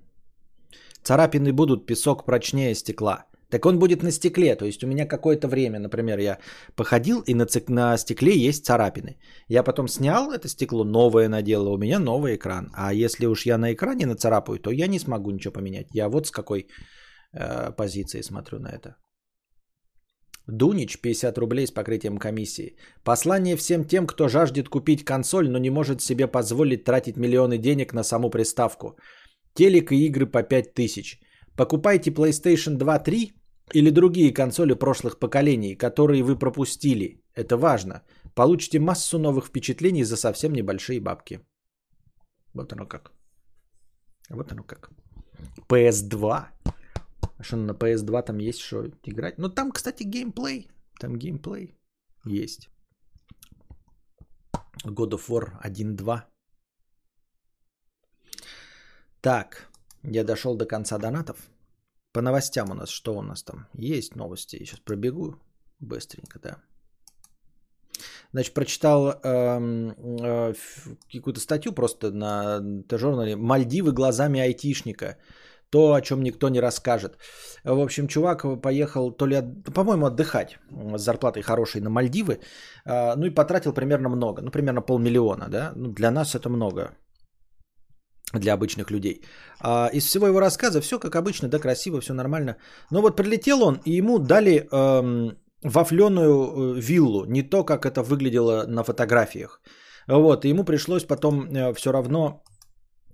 Царапины 1.02 1.52
будут, 1.52 1.86
песок 1.86 2.24
прочнее 2.26 2.74
стекла. 2.74 3.26
Так 3.50 3.64
он 3.66 3.78
будет 3.78 4.02
на 4.02 4.10
стекле, 4.10 4.56
то 4.56 4.66
есть 4.66 4.84
у 4.84 4.86
меня 4.86 5.06
какое-то 5.06 5.48
время, 5.48 5.78
например, 5.78 6.18
я 6.18 6.38
походил 6.76 7.22
и 7.26 7.34
на, 7.34 7.46
цик- 7.46 7.70
на 7.70 7.96
стекле 7.96 8.36
есть 8.36 8.66
царапины. 8.66 9.16
Я 9.48 9.62
потом 9.62 9.88
снял 9.88 10.32
это 10.32 10.48
стекло, 10.48 10.84
новое 10.84 11.28
надел, 11.28 11.66
у 11.66 11.78
меня 11.78 11.98
новый 11.98 12.36
экран. 12.36 12.70
А 12.74 12.92
если 12.92 13.26
уж 13.26 13.46
я 13.46 13.58
на 13.58 13.72
экране 13.72 14.06
нацарапаю, 14.06 14.58
то 14.58 14.70
я 14.70 14.86
не 14.86 14.98
смогу 14.98 15.30
ничего 15.30 15.52
поменять. 15.52 15.86
Я 15.94 16.08
вот 16.08 16.26
с 16.26 16.30
какой 16.30 16.68
э, 17.32 17.72
позиции 17.76 18.22
смотрю 18.22 18.58
на 18.58 18.68
это. 18.68 18.96
Дунич, 20.46 20.98
50 21.00 21.38
рублей 21.38 21.66
с 21.66 21.70
покрытием 21.70 22.18
комиссии. 22.18 22.76
Послание 23.04 23.56
всем 23.56 23.84
тем, 23.84 24.06
кто 24.06 24.28
жаждет 24.28 24.68
купить 24.68 25.04
консоль, 25.04 25.48
но 25.48 25.58
не 25.58 25.70
может 25.70 26.00
себе 26.00 26.26
позволить 26.26 26.84
тратить 26.84 27.16
миллионы 27.16 27.58
денег 27.58 27.94
на 27.94 28.02
саму 28.02 28.30
приставку. 28.30 28.98
Телек 29.54 29.92
и 29.92 30.06
игры 30.06 30.26
по 30.26 30.42
5000. 30.42 31.20
Покупайте 31.58 32.12
PlayStation 32.12 32.76
2 32.76 32.98
3 32.98 33.32
или 33.74 33.90
другие 33.90 34.32
консоли 34.32 34.74
прошлых 34.74 35.18
поколений, 35.18 35.74
которые 35.74 36.22
вы 36.22 36.38
пропустили. 36.38 37.20
Это 37.34 37.56
важно. 37.56 38.02
Получите 38.34 38.78
массу 38.78 39.18
новых 39.18 39.46
впечатлений 39.46 40.04
за 40.04 40.16
совсем 40.16 40.52
небольшие 40.52 41.00
бабки. 41.00 41.40
Вот 42.54 42.72
оно 42.72 42.86
как. 42.86 43.12
Вот 44.30 44.52
оно 44.52 44.62
как. 44.62 44.90
PS2. 45.68 46.46
А 47.38 47.42
что 47.42 47.56
на 47.56 47.72
PS2 47.72 48.22
там 48.22 48.38
есть 48.38 48.60
что 48.60 48.86
играть? 49.06 49.38
Ну 49.38 49.48
там, 49.48 49.72
кстати, 49.72 50.04
геймплей. 50.04 50.70
Там 51.00 51.16
геймплей 51.16 51.74
есть. 52.24 52.68
God 54.84 55.10
of 55.10 55.28
War 55.28 55.60
1.2. 55.64 56.22
Так, 59.20 59.68
я 60.02 60.24
дошел 60.24 60.56
до 60.56 60.66
конца 60.66 60.98
донатов. 60.98 61.36
По 62.12 62.22
новостям 62.22 62.70
у 62.70 62.74
нас, 62.74 62.88
что 62.88 63.16
у 63.16 63.22
нас 63.22 63.42
там? 63.42 63.66
Есть 63.74 64.16
новости, 64.16 64.56
я 64.56 64.66
сейчас 64.66 64.80
пробегу 64.80 65.36
быстренько, 65.80 66.38
да. 66.38 66.56
Значит, 68.32 68.54
прочитал 68.54 69.08
эм, 69.08 69.94
э, 70.20 70.50
ф- 70.50 70.88
какую-то 71.12 71.40
статью 71.40 71.72
просто 71.72 72.10
на 72.10 72.60
журнале 72.92 73.36
«Мальдивы 73.36 73.92
глазами 73.92 74.40
айтишника». 74.40 75.16
То, 75.70 75.92
о 75.92 76.00
чем 76.00 76.22
никто 76.22 76.48
не 76.48 76.60
расскажет. 76.60 77.18
В 77.62 77.78
общем, 77.78 78.08
чувак 78.08 78.62
поехал 78.62 79.12
то 79.12 79.26
ли, 79.26 79.36
от- 79.36 79.74
по-моему, 79.74 80.06
отдыхать 80.06 80.58
с 80.96 81.02
зарплатой 81.02 81.42
хорошей 81.42 81.82
на 81.82 81.90
Мальдивы, 81.90 82.40
а, 82.86 83.16
ну 83.16 83.26
и 83.26 83.34
потратил 83.34 83.74
примерно 83.74 84.08
много, 84.08 84.40
ну 84.40 84.50
примерно 84.50 84.80
полмиллиона, 84.80 85.48
да. 85.50 85.72
Ну, 85.76 85.92
для 85.92 86.10
нас 86.10 86.34
это 86.34 86.48
много, 86.48 86.96
для 88.32 88.52
обычных 88.52 88.90
людей. 88.90 89.22
А 89.60 89.90
из 89.92 90.04
всего 90.04 90.26
его 90.26 90.40
рассказа 90.40 90.80
все 90.80 90.98
как 90.98 91.16
обычно, 91.16 91.48
да, 91.48 91.58
красиво, 91.58 92.00
все 92.00 92.14
нормально. 92.14 92.56
Но 92.90 93.00
вот 93.00 93.16
прилетел 93.16 93.62
он, 93.62 93.80
и 93.84 93.92
ему 93.92 94.18
дали 94.18 94.68
эм, 94.70 95.38
вафленую 95.62 96.76
э, 96.76 96.80
виллу, 96.80 97.24
не 97.24 97.42
то, 97.42 97.64
как 97.64 97.86
это 97.86 98.02
выглядело 98.02 98.64
на 98.66 98.84
фотографиях. 98.84 99.60
Вот, 100.06 100.44
и 100.44 100.48
ему 100.48 100.64
пришлось 100.64 101.04
потом 101.04 101.74
все 101.74 101.92
равно 101.92 102.42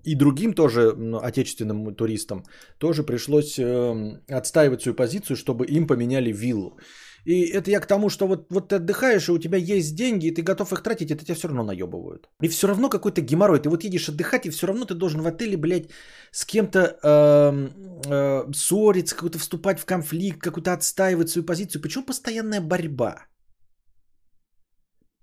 и 0.05 0.15
другим 0.15 0.53
тоже 0.53 0.95
отечественным 1.23 1.95
туристам 1.95 2.45
тоже 2.79 3.03
пришлось 3.03 3.59
эм, 3.59 4.21
отстаивать 4.29 4.83
свою 4.83 4.95
позицию, 4.95 5.37
чтобы 5.37 5.67
им 5.67 5.87
поменяли 5.87 6.31
виллу. 6.33 6.79
И 7.25 7.43
это 7.47 7.71
я 7.71 7.81
к 7.81 7.87
тому, 7.87 8.11
что 8.11 8.27
вот, 8.27 8.47
вот 8.51 8.69
ты 8.69 8.77
отдыхаешь, 8.77 9.29
и 9.29 9.33
у 9.33 9.39
тебя 9.39 9.59
есть 9.59 9.95
деньги, 9.97 10.27
и 10.27 10.35
ты 10.35 10.43
готов 10.43 10.73
их 10.73 10.83
тратить, 10.83 11.11
это 11.11 11.25
тебя 11.25 11.35
все 11.35 11.49
равно 11.49 11.65
наебывают. 11.65 12.29
И 12.43 12.49
все 12.49 12.67
равно 12.67 12.91
какой-то 12.91 13.23
геморрой. 13.23 13.61
Ты 13.61 13.71
вот 13.71 13.85
едешь 13.85 14.09
отдыхать, 14.09 14.47
и 14.47 14.51
все 14.51 14.67
равно 14.67 14.85
ты 14.85 14.95
должен 14.95 15.23
в 15.23 15.27
отеле, 15.27 15.57
блядь, 15.57 15.91
с 16.33 16.45
кем-то 16.45 16.99
эм, 17.03 17.71
э, 18.07 18.53
ссориться, 18.53 19.17
какой-то 19.17 19.39
вступать 19.39 19.81
в 19.81 19.87
конфликт, 19.87 20.41
какую-то 20.41 20.73
отстаивать 20.73 21.31
свою 21.31 21.47
позицию. 21.47 21.83
Почему 21.83 22.05
постоянная 22.05 22.61
борьба? 22.61 23.27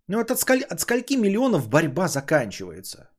Ну 0.07 0.17
вот 0.17 0.31
от, 0.31 0.39
сколь, 0.39 0.63
от 0.63 0.81
скольки 0.81 1.13
миллионов 1.13 1.69
борьба 1.69 2.07
заканчивается? 2.07 3.10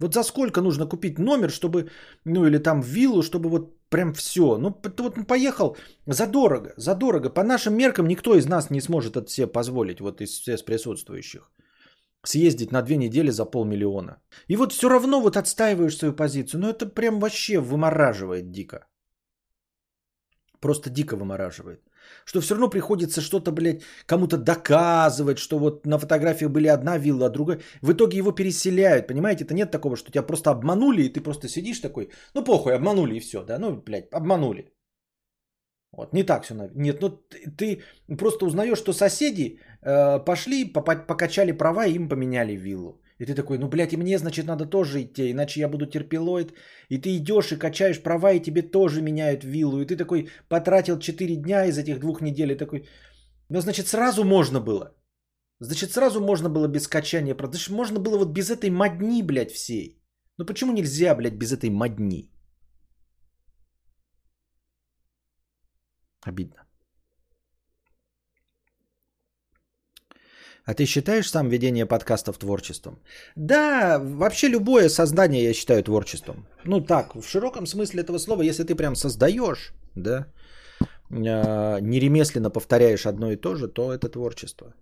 Вот 0.00 0.14
за 0.14 0.22
сколько 0.22 0.60
нужно 0.60 0.86
купить 0.86 1.18
номер, 1.18 1.50
чтобы, 1.50 1.90
ну 2.24 2.46
или 2.46 2.58
там 2.58 2.80
виллу, 2.80 3.22
чтобы 3.22 3.48
вот 3.48 3.76
прям 3.88 4.12
все. 4.14 4.58
Ну 4.58 4.80
вот 4.98 5.26
поехал 5.26 5.76
задорого, 6.06 6.72
задорого. 6.76 7.30
По 7.30 7.42
нашим 7.42 7.76
меркам 7.76 8.06
никто 8.06 8.34
из 8.34 8.46
нас 8.46 8.70
не 8.70 8.80
сможет 8.80 9.16
это 9.16 9.28
себе 9.28 9.46
позволить, 9.46 10.00
вот 10.00 10.20
из 10.20 10.30
всех 10.30 10.64
присутствующих. 10.64 11.50
Съездить 12.24 12.72
на 12.72 12.82
две 12.82 12.96
недели 12.96 13.30
за 13.30 13.44
полмиллиона. 13.44 14.20
И 14.48 14.56
вот 14.56 14.72
все 14.72 14.88
равно 14.88 15.20
вот 15.20 15.36
отстаиваешь 15.36 15.96
свою 15.96 16.14
позицию. 16.14 16.60
Ну 16.60 16.68
это 16.68 16.86
прям 16.86 17.20
вообще 17.20 17.58
вымораживает 17.58 18.50
дико. 18.50 18.86
Просто 20.60 20.90
дико 20.90 21.16
вымораживает. 21.16 21.87
Что 22.28 22.40
все 22.40 22.54
равно 22.54 22.68
приходится 22.70 23.20
что-то, 23.22 23.52
блядь, 23.52 23.82
кому-то 24.06 24.36
доказывать, 24.36 25.38
что 25.38 25.58
вот 25.58 25.86
на 25.86 25.98
фотографии 25.98 26.46
были 26.46 26.68
одна 26.68 26.98
вилла, 26.98 27.26
а 27.26 27.30
другая. 27.30 27.60
В 27.80 27.92
итоге 27.92 28.18
его 28.18 28.32
переселяют, 28.32 29.06
понимаете? 29.06 29.44
Это 29.44 29.54
нет 29.54 29.70
такого, 29.70 29.96
что 29.96 30.10
тебя 30.10 30.26
просто 30.26 30.50
обманули, 30.50 31.02
и 31.02 31.08
ты 31.08 31.22
просто 31.22 31.48
сидишь 31.48 31.80
такой, 31.80 32.10
ну 32.34 32.44
похуй, 32.44 32.74
обманули 32.74 33.14
и 33.16 33.20
все, 33.20 33.42
да, 33.44 33.58
ну, 33.58 33.82
блядь, 33.82 34.12
обманули. 34.12 34.74
Вот, 35.92 36.12
не 36.12 36.22
так 36.22 36.44
все. 36.44 36.54
Нет, 36.74 37.00
ну 37.00 37.08
ты, 37.56 37.82
просто 38.18 38.44
узнаешь, 38.44 38.78
что 38.78 38.92
соседи 38.92 39.58
э, 39.80 40.18
пошли, 40.24 40.66
покачали 40.66 41.52
права 41.52 41.86
и 41.86 41.94
им 41.94 42.10
поменяли 42.10 42.56
виллу. 42.56 43.00
И 43.18 43.26
ты 43.26 43.34
такой, 43.34 43.58
ну, 43.58 43.68
блядь, 43.68 43.92
и 43.92 43.96
мне, 43.96 44.18
значит, 44.18 44.46
надо 44.46 44.64
тоже 44.66 45.02
идти, 45.02 45.30
иначе 45.30 45.60
я 45.60 45.68
буду 45.68 45.86
терпилоид. 45.86 46.54
И 46.88 46.98
ты 46.98 47.16
идешь 47.16 47.52
и 47.52 47.58
качаешь 47.58 48.02
права, 48.02 48.32
и 48.32 48.40
тебе 48.40 48.62
тоже 48.62 49.02
меняют 49.02 49.44
виллу. 49.44 49.80
И 49.80 49.86
ты 49.86 49.96
такой 49.96 50.28
потратил 50.48 50.98
4 50.98 51.36
дня 51.36 51.66
из 51.66 51.78
этих 51.78 51.98
двух 51.98 52.20
недель. 52.20 52.52
И 52.52 52.58
такой, 52.58 52.88
ну, 53.48 53.60
значит, 53.60 53.88
сразу 53.88 54.24
можно 54.24 54.60
было. 54.60 54.94
Значит, 55.60 55.90
сразу 55.90 56.20
можно 56.20 56.48
было 56.48 56.68
без 56.68 56.86
качания 56.86 57.34
прав. 57.34 57.50
Значит, 57.50 57.70
можно 57.70 57.98
было 57.98 58.18
вот 58.18 58.32
без 58.32 58.50
этой 58.50 58.70
модни, 58.70 59.22
блядь, 59.22 59.50
всей. 59.50 60.00
Ну, 60.38 60.46
почему 60.46 60.72
нельзя, 60.72 61.14
блядь, 61.16 61.38
без 61.38 61.52
этой 61.52 61.70
модни? 61.70 62.30
Обидно. 66.22 66.67
А 70.68 70.74
ты 70.74 70.84
считаешь 70.84 71.30
сам 71.30 71.48
ведение 71.48 71.86
подкастов 71.86 72.38
творчеством? 72.38 72.98
Да, 73.36 73.98
вообще 73.98 74.48
любое 74.48 74.88
создание 74.90 75.44
я 75.44 75.54
считаю 75.54 75.82
творчеством. 75.82 76.46
Ну 76.64 76.80
так, 76.80 77.14
в 77.14 77.22
широком 77.22 77.66
смысле 77.66 78.02
этого 78.02 78.18
слова, 78.18 78.42
если 78.42 78.64
ты 78.64 78.74
прям 78.74 78.94
создаешь, 78.94 79.72
да, 79.96 80.26
э, 81.10 81.80
неремесленно 81.80 82.50
повторяешь 82.50 83.06
одно 83.06 83.32
и 83.32 83.36
то 83.36 83.54
же, 83.54 83.68
то 83.68 83.94
это 83.94 84.10
творчество. 84.10 84.74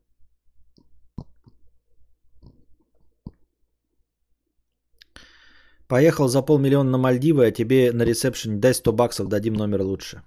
Поехал 5.89 6.29
за 6.29 6.43
полмиллиона 6.43 6.91
на 6.91 6.99
Мальдивы, 6.99 7.47
а 7.47 7.53
тебе 7.53 7.93
на 7.93 8.03
ресепшене 8.03 8.57
дай 8.57 8.75
100 8.75 8.93
баксов, 8.93 9.29
дадим 9.29 9.55
номер 9.55 9.83
лучше. 9.83 10.23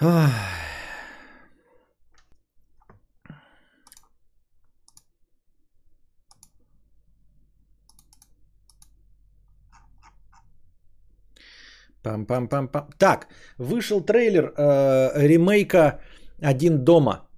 Ах. 0.00 0.30
Пам-пам-пам-пам. 12.02 12.90
Так, 12.98 13.26
вышел 13.58 14.00
трейлер 14.00 14.52
э, 14.56 15.26
ремейка 15.26 16.00
«Один 16.40 16.84
дома». 16.84 17.28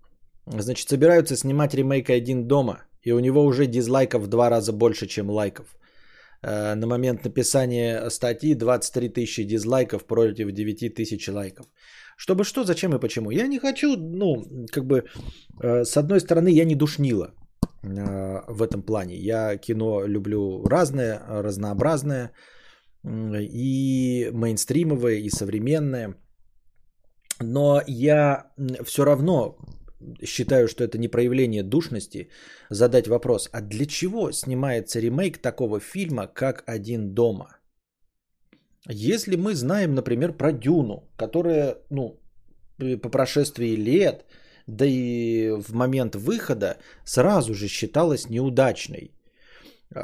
Значит, 0.46 0.88
собираются 0.88 1.36
снимать 1.36 1.74
ремейк 1.74 2.10
«Один 2.10 2.46
дома». 2.46 2.82
И 3.02 3.12
у 3.12 3.20
него 3.20 3.44
уже 3.44 3.66
дизлайков 3.66 4.22
в 4.22 4.26
два 4.28 4.50
раза 4.50 4.72
больше, 4.72 5.06
чем 5.06 5.30
лайков. 5.30 5.66
Э, 6.42 6.74
на 6.74 6.86
момент 6.86 7.24
написания 7.24 8.10
статьи 8.10 8.54
23 8.54 9.08
тысячи 9.08 9.44
дизлайков 9.44 10.04
против 10.04 10.52
9 10.52 10.94
тысяч 10.94 11.28
лайков. 11.28 11.66
Чтобы 12.16 12.44
что, 12.44 12.64
зачем 12.64 12.94
и 12.94 13.00
почему? 13.00 13.30
Я 13.30 13.46
не 13.48 13.58
хочу, 13.58 13.96
ну, 13.96 14.44
как 14.70 14.84
бы, 14.84 15.04
э, 15.62 15.84
с 15.84 15.96
одной 15.96 16.20
стороны, 16.20 16.48
я 16.50 16.64
не 16.64 16.74
душнила 16.74 17.34
э, 17.82 18.42
в 18.48 18.62
этом 18.62 18.82
плане. 18.82 19.16
Я 19.16 19.56
кино 19.56 20.06
люблю 20.06 20.64
разное, 20.64 21.20
разнообразное, 21.28 22.30
и 23.04 24.30
мейнстримовое, 24.32 25.16
и 25.16 25.30
современное. 25.30 26.14
Но 27.40 27.82
я 27.86 28.52
все 28.84 29.04
равно 29.04 29.56
считаю, 30.24 30.68
что 30.68 30.84
это 30.84 30.98
не 30.98 31.08
проявление 31.08 31.62
душности, 31.62 32.28
задать 32.70 33.08
вопрос, 33.08 33.48
а 33.52 33.60
для 33.60 33.86
чего 33.86 34.32
снимается 34.32 35.00
ремейк 35.00 35.38
такого 35.38 35.80
фильма, 35.80 36.26
как 36.26 36.64
«Один 36.66 37.14
дома»? 37.14 37.56
Если 38.88 39.36
мы 39.36 39.54
знаем, 39.54 39.94
например, 39.94 40.32
про 40.32 40.52
Дюну, 40.52 41.08
которая, 41.16 41.76
ну, 41.90 42.20
по 42.78 43.08
прошествии 43.10 43.76
лет, 43.76 44.24
да 44.66 44.84
и 44.84 45.50
в 45.50 45.72
момент 45.72 46.16
выхода 46.16 46.78
сразу 47.04 47.54
же 47.54 47.68
считалась 47.68 48.28
неудачной. 48.28 49.14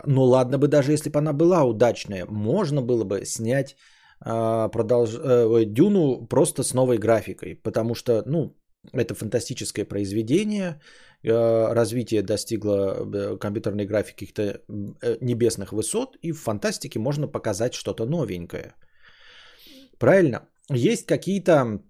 Ну 0.06 0.24
ладно 0.24 0.58
бы 0.58 0.68
даже 0.68 0.92
если 0.92 1.10
бы 1.10 1.18
она 1.18 1.32
была 1.32 1.64
удачная, 1.64 2.26
можно 2.28 2.82
было 2.82 3.04
бы 3.04 3.24
снять 3.24 3.76
э, 4.24 4.68
продолж... 4.72 5.14
э, 5.14 5.64
Дюну 5.64 6.26
просто 6.26 6.62
с 6.62 6.74
новой 6.74 6.98
графикой, 6.98 7.54
потому 7.54 7.94
что, 7.94 8.22
ну, 8.26 8.56
это 8.92 9.14
фантастическое 9.14 9.84
произведение. 9.84 10.80
Э, 11.24 11.72
развитие 11.74 12.22
достигло 12.22 12.96
э, 13.14 13.38
компьютерной 13.38 13.86
графики 13.86 14.26
каких-то 14.26 14.42
э, 14.42 15.16
небесных 15.20 15.72
высот, 15.72 16.16
и 16.22 16.32
в 16.32 16.38
фантастике 16.38 16.98
можно 16.98 17.28
показать 17.28 17.74
что-то 17.74 18.06
новенькое. 18.06 18.74
Правильно? 19.98 20.48
Есть 20.70 21.06
какие-то 21.06 21.80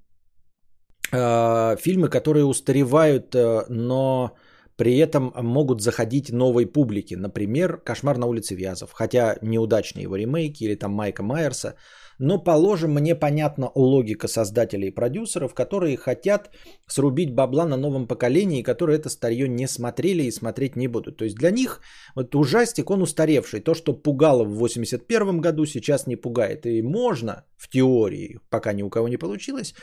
э, 1.13 1.77
фильмы, 1.77 2.09
которые 2.09 2.45
устаревают, 2.45 3.35
но 3.69 4.37
при 4.79 4.97
этом 4.97 5.33
могут 5.35 5.83
заходить 5.83 6.31
новой 6.31 6.65
публике. 6.65 7.17
Например, 7.17 7.79
«Кошмар 7.79 8.17
на 8.17 8.27
улице 8.27 8.55
Вязов». 8.55 8.93
Хотя 8.93 9.37
неудачные 9.43 10.05
его 10.05 10.15
ремейки 10.15 10.63
или 10.63 10.77
там 10.77 10.93
Майка 10.93 11.25
Майерса– 11.25 11.75
но, 12.19 12.39
положим, 12.39 12.95
мне 12.95 13.15
понятна 13.15 13.71
логика 13.75 14.29
создателей 14.29 14.89
и 14.89 14.95
продюсеров, 14.95 15.55
которые 15.55 15.97
хотят 15.97 16.51
срубить 16.87 17.35
бабла 17.35 17.65
на 17.65 17.77
новом 17.77 18.07
поколении, 18.09 18.63
которые 18.63 18.99
это 18.99 19.09
старье 19.09 19.49
не 19.49 19.69
смотрели 19.69 20.25
и 20.25 20.33
смотреть 20.33 20.77
не 20.77 20.89
будут. 20.89 21.17
То 21.17 21.25
есть 21.25 21.37
для 21.37 21.51
них 21.51 21.81
вот 22.17 22.35
ужастик, 22.35 22.91
он 22.91 23.03
устаревший. 23.03 23.61
То, 23.61 23.75
что 23.75 23.93
пугало 23.93 24.45
в 24.45 24.57
81 24.57 25.41
году, 25.41 25.67
сейчас 25.67 26.07
не 26.07 26.17
пугает. 26.17 26.67
И 26.67 26.83
можно 26.83 27.45
в 27.57 27.69
теории, 27.69 28.41
пока 28.51 28.73
ни 28.73 28.83
у 28.83 28.91
кого 28.91 29.09
не 29.09 29.17
получилось, 29.17 29.75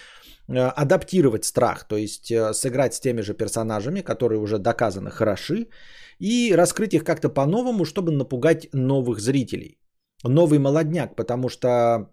э, 0.47 0.57
адаптировать 0.57 1.45
страх, 1.45 1.87
то 1.87 1.95
есть 1.95 2.31
э, 2.31 2.53
сыграть 2.53 2.93
с 2.93 2.99
теми 2.99 3.21
же 3.21 3.33
персонажами, 3.33 4.01
которые 4.01 4.39
уже 4.39 4.57
доказаны 4.57 5.09
хороши, 5.09 5.67
и 6.19 6.53
раскрыть 6.53 6.93
их 6.93 7.03
как-то 7.03 7.29
по-новому, 7.29 7.85
чтобы 7.85 8.11
напугать 8.11 8.67
новых 8.73 9.19
зрителей. 9.19 9.77
Новый 10.23 10.59
молодняк, 10.59 11.15
потому 11.15 11.49
что 11.49 12.09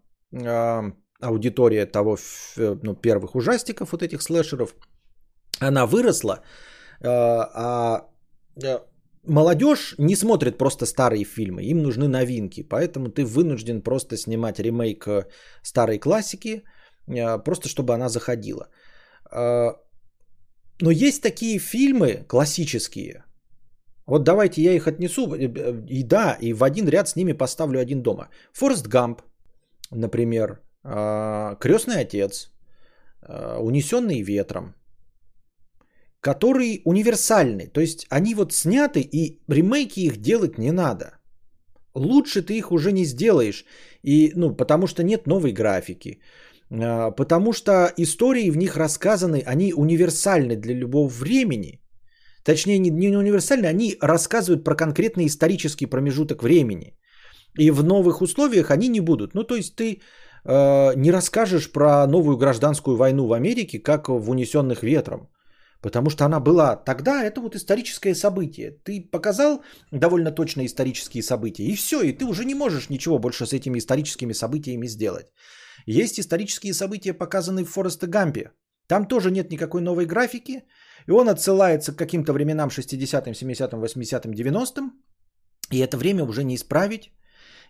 аудитория 1.20 1.86
того, 1.86 2.16
ну, 2.56 2.94
первых 2.94 3.34
ужастиков, 3.34 3.92
вот 3.92 4.02
этих 4.02 4.22
слэшеров, 4.22 4.74
она 5.60 5.86
выросла, 5.86 6.40
э, 7.00 7.08
а 7.08 8.08
э, 8.64 8.78
молодежь 9.26 9.94
не 9.98 10.16
смотрит 10.16 10.58
просто 10.58 10.86
старые 10.86 11.24
фильмы, 11.24 11.62
им 11.62 11.82
нужны 11.82 12.08
новинки, 12.08 12.62
поэтому 12.62 13.08
ты 13.08 13.24
вынужден 13.24 13.82
просто 13.82 14.16
снимать 14.16 14.58
ремейк 14.58 15.06
э, 15.06 15.26
старой 15.62 15.98
классики, 15.98 16.64
э, 17.06 17.38
просто 17.44 17.68
чтобы 17.68 17.94
она 17.94 18.08
заходила. 18.08 18.68
Э, 19.30 19.74
но 20.80 20.90
есть 20.90 21.22
такие 21.22 21.58
фильмы 21.58 22.24
классические, 22.28 23.24
вот 24.06 24.24
давайте 24.24 24.62
я 24.62 24.72
их 24.72 24.86
отнесу, 24.86 25.34
э, 25.34 25.46
э, 25.46 25.84
и 25.88 26.02
да, 26.02 26.36
и 26.40 26.52
в 26.52 26.64
один 26.64 26.88
ряд 26.88 27.08
с 27.08 27.16
ними 27.16 27.32
поставлю 27.32 27.80
один 27.80 28.02
дома. 28.02 28.28
Форест 28.52 28.88
Гамп, 28.88 29.22
например, 29.94 30.60
а, 30.84 31.56
крестный 31.60 32.00
отец, 32.00 32.50
а, 33.22 33.58
унесенный 33.60 34.22
ветром, 34.22 34.74
который 36.20 36.82
универсальный. 36.84 37.66
То 37.66 37.80
есть 37.80 38.06
они 38.10 38.34
вот 38.34 38.52
сняты, 38.52 39.00
и 39.00 39.40
ремейки 39.48 40.00
их 40.00 40.16
делать 40.16 40.58
не 40.58 40.72
надо. 40.72 41.18
Лучше 41.94 42.42
ты 42.42 42.56
их 42.56 42.72
уже 42.72 42.92
не 42.92 43.04
сделаешь, 43.04 43.64
и, 44.02 44.32
ну, 44.34 44.56
потому 44.56 44.86
что 44.86 45.02
нет 45.02 45.26
новой 45.26 45.52
графики. 45.52 46.20
А, 46.70 47.10
потому 47.10 47.52
что 47.52 47.92
истории 47.96 48.50
в 48.50 48.56
них 48.56 48.76
рассказаны, 48.76 49.42
они 49.46 49.74
универсальны 49.74 50.56
для 50.56 50.74
любого 50.74 51.08
времени. 51.08 51.80
Точнее, 52.44 52.78
не, 52.78 52.90
не 52.90 53.16
универсальны, 53.16 53.66
они 53.66 53.96
рассказывают 54.00 54.64
про 54.64 54.74
конкретный 54.74 55.26
исторический 55.26 55.86
промежуток 55.86 56.42
времени. 56.42 56.94
И 57.58 57.70
в 57.70 57.84
новых 57.84 58.22
условиях 58.22 58.70
они 58.70 58.88
не 58.88 59.00
будут. 59.00 59.34
Ну, 59.34 59.44
то 59.44 59.56
есть 59.56 59.76
ты 59.76 60.00
э, 60.44 60.94
не 60.96 61.10
расскажешь 61.10 61.72
про 61.72 62.06
новую 62.06 62.36
гражданскую 62.36 62.96
войну 62.96 63.26
в 63.26 63.32
Америке, 63.32 63.78
как 63.78 64.08
в 64.08 64.30
«Унесенных 64.30 64.82
ветром». 64.82 65.28
Потому 65.82 66.10
что 66.10 66.24
она 66.24 66.40
была 66.40 66.76
тогда, 66.76 67.24
это 67.24 67.40
вот 67.40 67.56
историческое 67.56 68.14
событие. 68.14 68.70
Ты 68.84 69.10
показал 69.10 69.62
довольно 69.90 70.30
точно 70.30 70.64
исторические 70.64 71.22
события, 71.22 71.64
и 71.64 71.74
все, 71.74 72.02
и 72.02 72.12
ты 72.12 72.24
уже 72.24 72.44
не 72.44 72.54
можешь 72.54 72.88
ничего 72.88 73.18
больше 73.18 73.46
с 73.46 73.52
этими 73.52 73.78
историческими 73.78 74.32
событиями 74.32 74.86
сделать. 74.86 75.26
Есть 75.86 76.20
исторические 76.20 76.72
события, 76.72 77.12
показанные 77.12 77.64
в 77.64 77.70
Форесте 77.70 78.06
Гампе. 78.06 78.52
Там 78.86 79.06
тоже 79.06 79.30
нет 79.30 79.50
никакой 79.50 79.80
новой 79.80 80.06
графики, 80.06 80.64
и 81.08 81.10
он 81.10 81.28
отсылается 81.28 81.92
к 81.92 81.98
каким-то 81.98 82.32
временам 82.32 82.68
60-м, 82.68 83.32
70-м, 83.32 83.82
80-м, 83.82 84.32
90-м, 84.32 84.92
и 85.70 85.78
это 85.78 85.96
время 85.96 86.24
уже 86.24 86.44
не 86.44 86.54
исправить. 86.54 87.10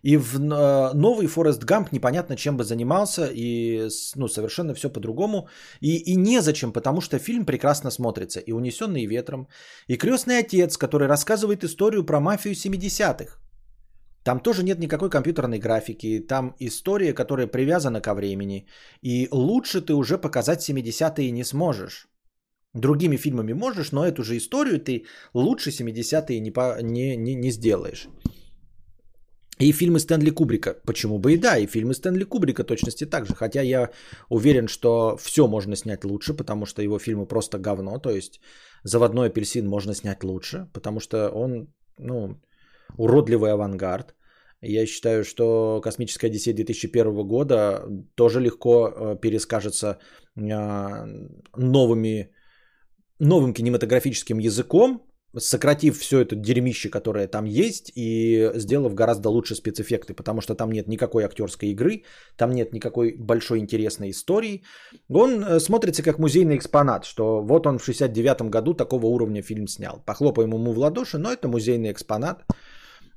И 0.03 0.16
в 0.16 0.35
э, 0.35 0.93
новый 0.95 1.27
Форест 1.27 1.65
Гамп 1.65 1.93
непонятно 1.93 2.37
чем 2.37 2.57
бы 2.57 2.65
занимался, 2.65 3.31
и 3.33 3.89
ну, 4.16 4.29
совершенно 4.29 4.74
все 4.74 4.91
по-другому. 4.91 5.49
И, 5.81 5.97
и 5.97 6.16
незачем, 6.16 6.73
потому 6.73 7.01
что 7.01 7.19
фильм 7.19 7.47
прекрасно 7.47 7.91
смотрится. 7.91 8.41
И 8.41 8.53
«Унесенный 8.53 9.07
ветром», 9.07 9.49
и 9.89 9.97
«Крестный 9.97 10.39
отец», 10.39 10.77
который 10.77 11.09
рассказывает 11.09 11.65
историю 11.65 12.05
про 12.05 12.20
мафию 12.20 12.55
70-х. 12.55 13.39
Там 14.24 14.41
тоже 14.41 14.62
нет 14.62 14.79
никакой 14.79 15.11
компьютерной 15.11 15.59
графики, 15.59 16.24
там 16.29 16.55
история, 16.61 17.12
которая 17.12 17.47
привязана 17.47 18.01
ко 18.01 18.15
времени. 18.15 18.66
И 19.03 19.29
лучше 19.33 19.81
ты 19.81 19.95
уже 19.95 20.19
показать 20.19 20.69
70-е 20.69 21.31
не 21.33 21.45
сможешь. 21.45 22.09
Другими 22.74 23.16
фильмами 23.16 23.53
можешь, 23.53 23.93
но 23.93 24.05
эту 24.05 24.23
же 24.23 24.37
историю 24.37 24.81
ты 24.81 25.05
лучше 25.35 25.70
70-е 25.70 26.41
не, 26.41 26.51
по, 26.51 26.81
не, 26.83 27.16
не, 27.16 27.35
не 27.35 27.51
сделаешь. 27.51 28.09
И 29.59 29.73
фильмы 29.73 30.01
Стэнли 30.01 30.31
Кубрика. 30.31 30.74
Почему 30.87 31.19
бы 31.19 31.35
и 31.35 31.37
да, 31.37 31.59
и 31.59 31.66
фильмы 31.66 31.95
Стэнли 31.95 32.24
Кубрика 32.24 32.65
точности 32.65 33.07
так 33.07 33.27
же. 33.27 33.35
Хотя 33.35 33.62
я 33.62 33.91
уверен, 34.29 34.69
что 34.69 35.16
все 35.16 35.47
можно 35.47 35.77
снять 35.77 36.05
лучше, 36.05 36.35
потому 36.35 36.66
что 36.66 36.83
его 36.83 36.99
фильмы 36.99 37.27
просто 37.27 37.59
говно. 37.59 37.99
То 37.99 38.11
есть 38.11 38.41
«Заводной 38.85 39.29
апельсин» 39.29 39.69
можно 39.69 39.95
снять 39.95 40.24
лучше, 40.24 40.69
потому 40.73 41.01
что 41.01 41.29
он, 41.29 41.69
ну, 41.99 42.41
уродливый 42.97 43.53
авангард. 43.53 44.15
Я 44.62 44.87
считаю, 44.87 45.24
что 45.24 45.81
«Космическая 45.81 46.29
Одиссея» 46.29 46.55
2001 46.55 47.27
года 47.27 47.85
тоже 48.15 48.41
легко 48.41 48.89
э, 48.89 49.16
перескажется 49.20 49.99
э, 50.37 51.07
новыми, 51.57 52.31
новым 53.19 53.55
кинематографическим 53.55 54.39
языком, 54.39 55.03
сократив 55.39 55.99
все 55.99 56.21
это 56.21 56.37
дерьмище, 56.37 56.91
которое 56.91 57.27
там 57.27 57.47
есть, 57.47 57.93
и 57.97 58.51
сделав 58.55 58.95
гораздо 58.95 59.29
лучше 59.31 59.55
спецэффекты, 59.55 60.15
потому 60.15 60.41
что 60.41 60.55
там 60.55 60.73
нет 60.73 60.89
никакой 60.89 61.25
актерской 61.25 61.71
игры, 61.71 62.05
там 62.37 62.53
нет 62.53 62.73
никакой 62.73 63.17
большой 63.19 63.59
интересной 63.59 64.11
истории. 64.11 64.63
Он 65.09 65.43
э, 65.43 65.61
смотрится 65.61 66.03
как 66.03 66.19
музейный 66.19 66.57
экспонат, 66.57 67.05
что 67.05 67.43
вот 67.43 67.67
он 67.67 67.79
в 67.79 67.85
69 67.85 68.51
году 68.51 68.75
такого 68.75 69.07
уровня 69.07 69.43
фильм 69.43 69.67
снял. 69.67 70.03
Похлопаем 70.07 70.53
ему 70.55 70.73
в 70.73 70.79
ладоши, 70.79 71.19
но 71.19 71.33
это 71.33 71.49
музейный 71.49 71.93
экспонат. 71.93 72.45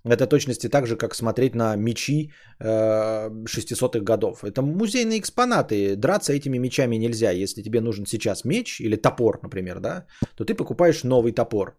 Это 0.06 0.28
точности 0.28 0.70
так 0.70 0.86
же, 0.86 0.98
как 0.98 1.16
смотреть 1.16 1.56
на 1.56 1.76
мечи 1.76 2.32
э, 2.60 3.30
600-х 3.46 4.00
годов. 4.00 4.44
Это 4.44 4.62
музейные 4.62 5.20
экспонаты. 5.20 5.96
Драться 5.96 6.34
этими 6.34 6.60
мечами 6.60 6.96
нельзя. 6.98 7.32
Если 7.32 7.64
тебе 7.64 7.82
нужен 7.82 8.06
сейчас 8.06 8.46
меч 8.46 8.80
или 8.80 8.96
топор, 8.96 9.40
например, 9.42 9.80
да, 9.80 10.06
то 10.38 10.46
ты 10.46 10.54
покупаешь 10.54 11.04
новый 11.04 11.32
топор. 11.32 11.76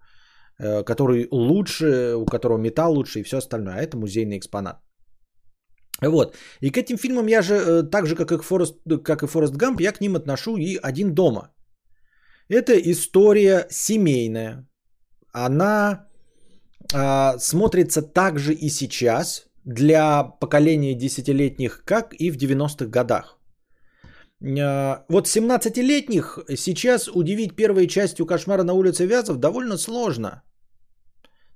Э, 0.59 0.83
который 0.85 1.29
лучше, 1.31 2.15
у 2.17 2.25
которого 2.25 2.59
металл 2.59 2.95
лучше 2.95 3.21
и 3.21 3.23
все 3.23 3.37
остальное. 3.39 3.75
А 3.75 3.83
это 3.83 3.97
музейный 3.97 4.39
экспонат. 4.39 4.77
Вот. 6.03 6.35
И 6.61 6.71
к 6.71 6.79
этим 6.79 6.97
фильмам 6.97 7.27
я 7.27 7.43
же, 7.43 7.55
э, 7.55 7.83
так 7.91 8.07
же 8.07 8.17
как 8.17 8.33
и 8.33 8.39
Форест, 8.39 8.77
как 9.05 9.23
и 9.23 9.27
Форест 9.27 9.55
Гамп, 9.55 9.81
я 9.81 9.93
к 9.93 10.01
ним 10.01 10.17
отношу 10.17 10.57
и 10.57 10.79
«Один 10.83 11.15
дома». 11.15 11.51
Это 12.49 12.73
история 12.73 13.67
семейная. 13.71 14.67
Она 15.33 16.07
а, 16.95 17.39
смотрится 17.39 18.03
также 18.03 18.55
и 18.55 18.69
сейчас, 18.71 19.47
для 19.65 20.23
поколения 20.23 20.95
десятилетних, 20.95 21.83
как 21.85 22.15
и 22.19 22.31
в 22.31 22.37
90-х 22.37 22.87
годах. 22.87 23.36
Э, 24.47 25.05
вот 25.09 25.27
17-летних 25.27 26.39
сейчас 26.57 27.09
удивить 27.09 27.57
первой 27.57 27.87
частью 27.89 28.27
«Кошмара 28.27 28.63
на 28.63 28.75
улице 28.75 29.07
Вязов» 29.07 29.39
довольно 29.39 29.77
сложно. 29.77 30.43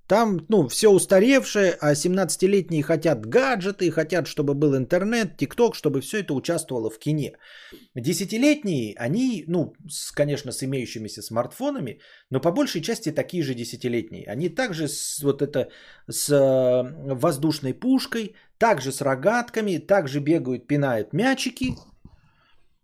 Там, 0.09 0.41
ну, 0.49 0.67
все 0.67 0.89
устаревшее, 0.89 1.77
а 1.81 1.95
17-летние 1.95 2.83
хотят 2.83 3.27
гаджеты, 3.27 3.93
хотят, 3.93 4.27
чтобы 4.27 4.55
был 4.55 4.77
интернет, 4.77 5.37
тикток, 5.37 5.77
чтобы 5.77 6.01
все 6.01 6.19
это 6.19 6.35
участвовало 6.35 6.91
в 6.91 6.99
кине. 6.99 7.37
Десятилетние, 7.95 8.97
они, 8.99 9.45
ну, 9.47 9.73
с, 9.89 10.11
конечно, 10.11 10.51
с 10.51 10.65
имеющимися 10.65 11.23
смартфонами, 11.23 12.01
но 12.29 12.41
по 12.41 12.51
большей 12.51 12.81
части 12.83 13.13
такие 13.13 13.45
же 13.45 13.55
десятилетние. 13.55 14.27
Они 14.27 14.49
также 14.49 14.89
с, 14.89 15.23
вот 15.23 15.43
это, 15.43 15.69
с 16.09 16.29
э, 16.29 17.15
воздушной 17.15 17.75
пушкой, 17.75 18.35
также 18.59 18.91
с 18.91 19.01
рогатками, 19.01 19.79
также 19.79 20.19
бегают, 20.19 20.67
пинают 20.67 21.13
мячики. 21.13 21.77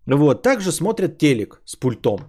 Вот, 0.07 0.43
также 0.43 0.73
смотрят 0.73 1.19
телек 1.19 1.61
с 1.65 1.77
пультом. 1.77 2.21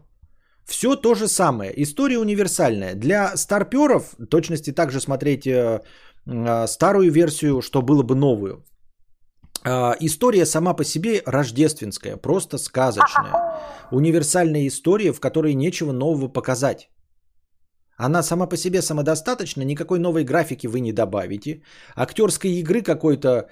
Все 0.66 0.96
то 0.96 1.16
же 1.16 1.28
самое. 1.28 1.72
История 1.84 2.20
универсальная. 2.20 2.96
Для 2.96 3.38
старперов, 3.38 4.16
точности 4.30 4.74
также 4.74 5.00
смотреть 5.00 5.48
э, 5.48 5.82
э, 6.26 6.68
старую 6.68 7.12
версию, 7.12 7.62
что 7.62 7.82
было 7.82 8.04
бы 8.04 8.16
новую. 8.16 8.66
Э, 9.64 9.94
история 10.02 10.46
сама 10.46 10.74
по 10.74 10.84
себе 10.84 11.22
рождественская, 11.26 12.18
просто 12.18 12.58
сказочная. 12.58 13.62
Универсальная 13.92 14.68
история, 14.68 15.14
в 15.14 15.20
которой 15.20 15.54
нечего 15.54 15.94
нового 15.94 16.28
показать. 16.28 16.90
Она 17.98 18.24
сама 18.24 18.48
по 18.48 18.58
себе 18.58 18.82
самодостаточна, 18.82 19.64
никакой 19.64 20.00
новой 20.00 20.24
графики 20.24 20.68
вы 20.68 20.80
не 20.82 20.94
добавите. 20.94 21.64
Актерской 21.96 22.52
игры 22.52 22.84
какой-то, 22.84 23.50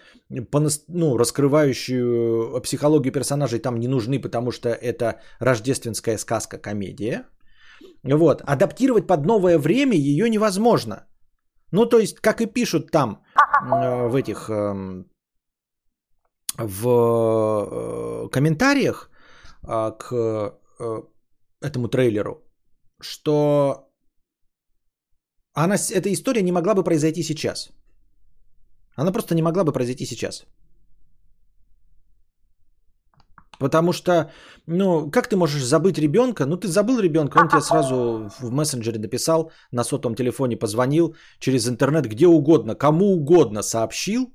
ну, 0.87 1.17
раскрывающую 1.17 2.61
психологию 2.61 3.11
персонажей 3.11 3.59
там 3.59 3.79
не 3.79 3.87
нужны, 3.87 4.21
потому 4.21 4.51
что 4.51 4.69
это 4.69 5.19
рождественская 5.39 6.17
сказка, 6.17 6.59
комедия. 6.59 7.25
Вот. 8.03 8.41
Адаптировать 8.45 9.07
под 9.07 9.25
новое 9.25 9.57
время 9.57 9.97
ее 9.97 10.29
невозможно. 10.29 11.07
Ну, 11.71 11.85
то 11.85 11.99
есть, 11.99 12.19
как 12.19 12.41
и 12.41 12.45
пишут 12.45 12.91
там 12.91 13.23
э, 13.35 14.07
в 14.07 14.15
этих 14.15 14.49
эм, 14.49 15.09
в 16.57 16.87
э, 16.87 18.29
комментариях 18.29 19.09
э, 19.63 19.91
к 19.97 20.53
этому 21.61 21.87
трейлеру, 21.87 22.43
что 23.01 23.89
она, 25.63 25.75
эта 25.75 26.09
история 26.09 26.43
не 26.43 26.51
могла 26.51 26.75
бы 26.75 26.83
произойти 26.83 27.23
сейчас. 27.23 27.71
Она 28.97 29.11
просто 29.11 29.35
не 29.35 29.41
могла 29.41 29.63
бы 29.63 29.71
произойти 29.71 30.05
сейчас. 30.05 30.45
Потому 33.59 33.93
что, 33.93 34.31
ну, 34.67 35.09
как 35.09 35.29
ты 35.29 35.37
можешь 35.37 35.63
забыть 35.63 35.97
ребенка? 35.97 36.45
Ну, 36.45 36.57
ты 36.57 36.67
забыл 36.67 36.99
ребенка, 36.99 37.37
он 37.37 37.47
тебе 37.47 37.61
сразу 37.61 38.29
в 38.39 38.51
мессенджере 38.51 38.99
написал, 38.99 39.51
на 39.71 39.83
сотом 39.83 40.15
телефоне 40.15 40.57
позвонил, 40.57 41.15
через 41.39 41.67
интернет, 41.67 42.05
где 42.05 42.27
угодно, 42.27 42.75
кому 42.75 43.13
угодно 43.13 43.63
сообщил, 43.63 44.34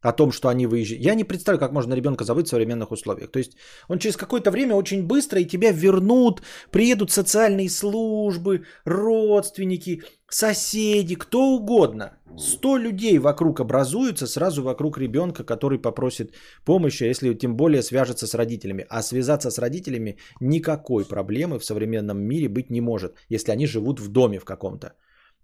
о 0.00 0.12
том, 0.12 0.32
что 0.32 0.48
они 0.48 0.66
выезжают. 0.66 1.04
Я 1.04 1.14
не 1.14 1.24
представляю, 1.24 1.58
как 1.58 1.72
можно 1.72 1.94
ребенка 1.94 2.24
забыть 2.24 2.46
в 2.46 2.50
современных 2.50 2.92
условиях. 2.92 3.30
То 3.30 3.38
есть 3.38 3.56
он 3.88 3.98
через 3.98 4.16
какое-то 4.16 4.50
время 4.50 4.74
очень 4.74 5.06
быстро 5.06 5.40
и 5.40 5.48
тебя 5.48 5.72
вернут, 5.72 6.42
приедут 6.70 7.10
социальные 7.10 7.68
службы, 7.68 8.64
родственники, 8.84 10.02
соседи, 10.30 11.16
кто 11.16 11.56
угодно. 11.56 12.18
Сто 12.36 12.76
людей 12.76 13.18
вокруг 13.18 13.60
образуются 13.60 14.26
сразу 14.26 14.62
вокруг 14.62 14.98
ребенка, 14.98 15.44
который 15.44 15.78
попросит 15.78 16.34
помощи, 16.64 17.04
если 17.04 17.34
тем 17.34 17.56
более 17.56 17.82
свяжется 17.82 18.26
с 18.26 18.34
родителями. 18.34 18.86
А 18.88 19.02
связаться 19.02 19.50
с 19.50 19.58
родителями 19.58 20.18
никакой 20.40 21.04
проблемы 21.04 21.58
в 21.58 21.64
современном 21.64 22.20
мире 22.20 22.48
быть 22.48 22.70
не 22.70 22.80
может, 22.80 23.16
если 23.28 23.52
они 23.52 23.66
живут 23.66 24.00
в 24.00 24.08
доме 24.12 24.38
в 24.38 24.44
каком-то. 24.44 24.94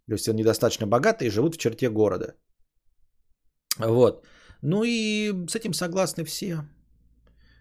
То 0.06 0.12
есть 0.12 0.28
они 0.28 0.44
достаточно 0.44 0.86
богатые 0.86 1.28
и 1.28 1.30
живут 1.30 1.54
в 1.54 1.58
черте 1.58 1.90
города. 1.90 2.34
Вот. 3.78 4.24
Ну 4.64 4.82
и 4.82 5.46
с 5.48 5.54
этим 5.54 5.74
согласны 5.74 6.24
все. 6.24 6.56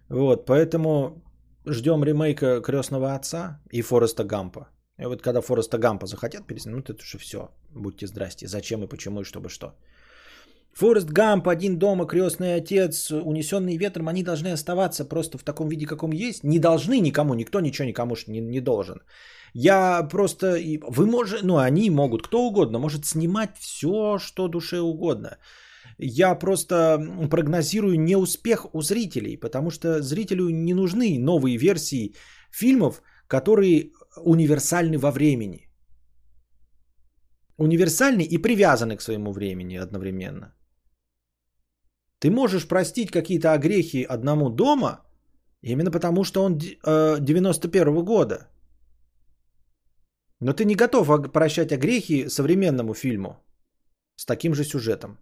Вот, 0.10 0.46
поэтому 0.46 1.22
ждем 1.66 2.04
ремейка 2.04 2.62
Крестного 2.62 3.14
отца 3.14 3.60
и 3.72 3.82
Фореста 3.82 4.24
Гампа. 4.24 4.70
И 5.02 5.06
вот 5.06 5.22
когда 5.22 5.42
Фореста 5.42 5.78
Гампа 5.78 6.08
захотят 6.08 6.48
переснимать, 6.48 6.88
ну 6.90 6.96
это 6.96 7.04
уже 7.04 7.18
все. 7.18 7.50
Будьте 7.76 8.08
здрасте. 8.08 8.48
Зачем 8.48 8.84
и 8.84 8.88
почему 8.88 9.22
и 9.22 9.26
чтобы 9.26 9.50
что. 9.50 9.74
Форест 10.74 11.10
Гамп, 11.10 11.48
Один 11.50 11.78
дома, 11.78 12.06
Крестный 12.06 12.56
отец, 12.56 13.12
Унесенный 13.12 13.78
ветром, 13.78 14.08
они 14.08 14.24
должны 14.24 14.54
оставаться 14.54 15.06
просто 15.06 15.38
в 15.38 15.44
таком 15.44 15.68
виде, 15.68 15.86
каком 15.86 16.14
есть. 16.14 16.44
Не 16.44 16.60
должны 16.60 17.00
никому, 17.02 17.34
никто 17.34 17.60
ничего 17.60 17.88
никому 17.88 18.16
не, 18.28 18.40
не 18.40 18.62
должен. 18.62 19.02
Я 19.54 20.08
просто, 20.10 20.58
вы 20.90 21.06
можете, 21.06 21.46
ну 21.46 21.58
они 21.58 21.90
могут, 21.90 22.28
кто 22.28 22.48
угодно, 22.48 22.80
может 22.80 23.06
снимать 23.06 23.58
все, 23.60 24.18
что 24.20 24.48
душе 24.48 24.80
угодно. 24.80 25.38
Я 26.06 26.36
просто 26.36 27.00
прогнозирую 27.30 28.00
неуспех 28.00 28.66
у 28.74 28.82
зрителей, 28.82 29.38
потому 29.38 29.72
что 29.72 30.02
зрителю 30.02 30.50
не 30.50 30.74
нужны 30.74 31.18
новые 31.20 31.58
версии 31.58 32.16
фильмов, 32.52 33.02
которые 33.28 33.92
универсальны 34.18 34.98
во 34.98 35.12
времени. 35.12 35.70
Универсальны 37.58 38.24
и 38.24 38.38
привязаны 38.38 38.98
к 38.98 39.02
своему 39.02 39.32
времени 39.32 39.78
одновременно. 39.78 40.54
Ты 42.20 42.30
можешь 42.30 42.68
простить 42.68 43.12
какие-то 43.12 43.54
огрехи 43.54 44.06
одному 44.10 44.50
дома, 44.50 45.06
именно 45.62 45.92
потому 45.92 46.24
что 46.24 46.44
он 46.44 46.58
91 46.58 47.94
-го 47.94 48.04
года. 48.04 48.48
Но 50.42 50.54
ты 50.54 50.66
не 50.66 50.76
готов 50.76 51.32
прощать 51.32 51.72
огрехи 51.72 52.30
современному 52.30 52.94
фильму 52.94 53.38
с 54.16 54.26
таким 54.26 54.54
же 54.54 54.64
сюжетом. 54.64 55.18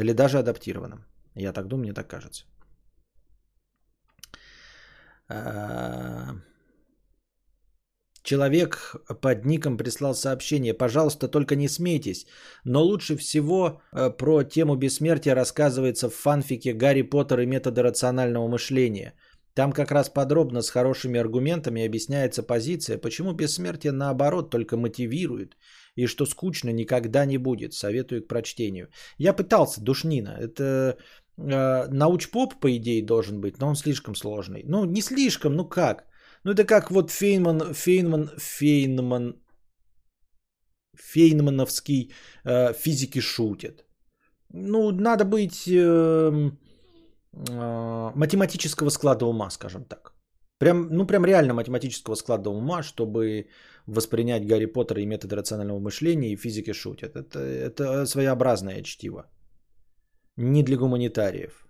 Или 0.00 0.12
даже 0.12 0.38
адаптированным. 0.38 1.04
Я 1.34 1.52
так 1.52 1.66
думаю, 1.66 1.84
мне 1.84 1.92
так 1.92 2.08
кажется. 2.08 2.44
А, 5.28 6.34
человек 8.22 8.96
под 9.20 9.44
ником 9.44 9.76
прислал 9.76 10.14
сообщение. 10.14 10.74
Пожалуйста, 10.74 11.28
только 11.28 11.56
не 11.56 11.68
смейтесь. 11.68 12.26
Но 12.64 12.82
лучше 12.82 13.16
всего 13.16 13.80
э, 13.92 14.10
про 14.16 14.44
тему 14.44 14.76
бессмертия 14.76 15.34
рассказывается 15.34 16.08
в 16.08 16.14
фанфике 16.14 16.74
«Гарри 16.74 17.02
Поттер 17.02 17.40
и 17.40 17.46
методы 17.46 17.82
рационального 17.82 18.48
мышления». 18.48 19.14
Там 19.54 19.72
как 19.72 19.90
раз 19.90 20.08
подробно 20.08 20.62
с 20.62 20.70
хорошими 20.70 21.18
аргументами 21.18 21.84
объясняется 21.84 22.44
позиция, 22.44 22.98
почему 22.98 23.32
бессмертие 23.32 23.92
наоборот 23.92 24.50
только 24.50 24.76
мотивирует 24.76 25.56
и 25.98 26.06
что 26.06 26.26
скучно 26.26 26.72
никогда 26.72 27.26
не 27.26 27.38
будет. 27.38 27.74
Советую 27.74 28.22
к 28.22 28.28
прочтению. 28.28 28.88
Я 29.18 29.32
пытался, 29.32 29.80
душнина. 29.80 30.36
Это 30.40 30.96
э, 31.36 31.88
научпоп, 31.90 32.60
по 32.60 32.68
идее, 32.76 33.06
должен 33.06 33.40
быть, 33.40 33.58
но 33.60 33.68
он 33.68 33.76
слишком 33.76 34.14
сложный. 34.14 34.62
Ну, 34.68 34.84
не 34.84 35.02
слишком, 35.02 35.56
ну 35.56 35.68
как? 35.68 36.04
Ну, 36.44 36.52
это 36.52 36.64
как 36.64 36.90
вот 36.90 37.10
Фейнман, 37.10 37.74
Фейнман, 37.74 38.30
Фейнман, 38.38 39.34
Фейнмановский 40.96 42.12
э, 42.44 42.72
физики 42.74 43.20
шутят. 43.20 43.84
Ну, 44.52 44.92
надо 44.92 45.24
быть 45.24 45.66
э, 45.66 46.50
э, 47.48 48.12
математического 48.14 48.90
склада 48.90 49.26
ума, 49.26 49.50
скажем 49.50 49.84
так. 49.84 50.12
Прям, 50.60 50.88
ну, 50.90 51.06
прям 51.06 51.24
реально 51.24 51.54
математического 51.54 52.16
склада 52.16 52.50
ума, 52.50 52.82
чтобы 52.82 53.48
воспринять 53.88 54.46
Гарри 54.46 54.66
Поттера 54.66 55.00
и 55.00 55.06
методы 55.06 55.36
рационального 55.36 55.78
мышления 55.78 56.32
и 56.32 56.36
физики 56.36 56.72
шутят. 56.72 57.16
Это, 57.16 57.38
это 57.38 58.06
своеобразное 58.06 58.82
чтиво. 58.82 59.24
Не 60.36 60.62
для 60.62 60.76
гуманитариев. 60.76 61.66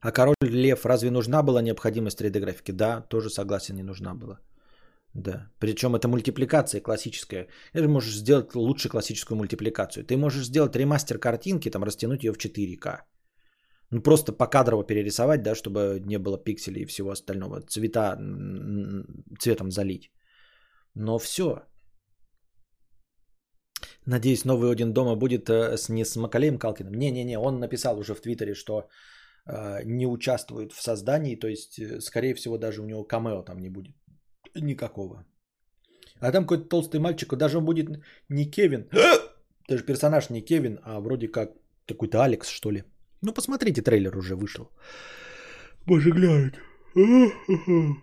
А 0.00 0.12
король 0.12 0.36
лев, 0.40 0.86
разве 0.86 1.10
нужна 1.10 1.42
была 1.42 1.60
необходимость 1.62 2.20
3D 2.20 2.40
графики? 2.40 2.72
Да, 2.72 3.02
тоже 3.08 3.30
согласен, 3.30 3.76
не 3.76 3.82
нужна 3.82 4.14
была. 4.14 4.38
Да. 5.14 5.50
Причем 5.58 5.96
это 5.96 6.06
мультипликация 6.08 6.80
классическая. 6.80 7.48
Ты 7.72 7.88
можешь 7.88 8.14
сделать 8.14 8.54
лучше 8.54 8.88
классическую 8.88 9.36
мультипликацию. 9.36 10.04
Ты 10.04 10.16
можешь 10.16 10.46
сделать 10.46 10.76
ремастер 10.76 11.18
картинки, 11.18 11.70
там 11.70 11.82
растянуть 11.82 12.22
ее 12.22 12.32
в 12.32 12.38
4К. 12.38 13.02
Ну, 13.90 14.02
просто 14.02 14.32
покадрово 14.32 14.84
перерисовать, 14.84 15.42
да, 15.42 15.54
чтобы 15.54 16.00
не 16.04 16.18
было 16.18 16.38
пикселей 16.38 16.82
и 16.82 16.86
всего 16.86 17.10
остального. 17.10 17.62
Цвета 17.62 18.18
цветом 19.38 19.70
залить. 19.70 20.10
Но 20.94 21.18
все. 21.18 21.62
Надеюсь, 24.06 24.44
новый 24.44 24.70
Один 24.70 24.92
дома 24.92 25.16
будет 25.16 25.48
э, 25.48 25.76
с, 25.76 25.88
не 25.88 26.04
с 26.04 26.16
Макалеем 26.16 26.58
Калкиным. 26.58 26.94
Не-не-не, 26.94 27.38
он 27.38 27.60
написал 27.60 27.98
уже 27.98 28.14
в 28.14 28.20
Твиттере, 28.20 28.54
что 28.54 28.88
э, 29.46 29.84
не 29.84 30.06
участвует 30.06 30.72
в 30.72 30.82
создании, 30.82 31.36
то 31.36 31.46
есть, 31.46 31.78
э, 31.78 32.00
скорее 32.00 32.34
всего, 32.34 32.58
даже 32.58 32.82
у 32.82 32.86
него 32.86 33.04
камео 33.04 33.42
там 33.42 33.58
не 33.58 33.70
будет 33.70 33.94
никакого. 34.54 35.26
А 36.20 36.32
там 36.32 36.44
какой-то 36.44 36.68
толстый 36.68 37.00
мальчик, 37.00 37.36
даже 37.36 37.58
он 37.58 37.64
будет 37.64 37.88
не 38.28 38.50
Кевин, 38.50 38.88
Даже 39.68 39.84
персонаж 39.84 40.30
не 40.30 40.40
Кевин, 40.40 40.78
а 40.82 41.00
вроде 41.00 41.28
как 41.28 41.50
какой-то 41.86 42.24
Алекс, 42.24 42.48
что 42.48 42.72
ли. 42.72 42.84
Ну, 43.22 43.32
посмотрите, 43.32 43.82
трейлер 43.82 44.16
уже 44.16 44.36
вышел. 44.36 44.70
Боже, 45.86 46.10
глянь. 46.10 46.52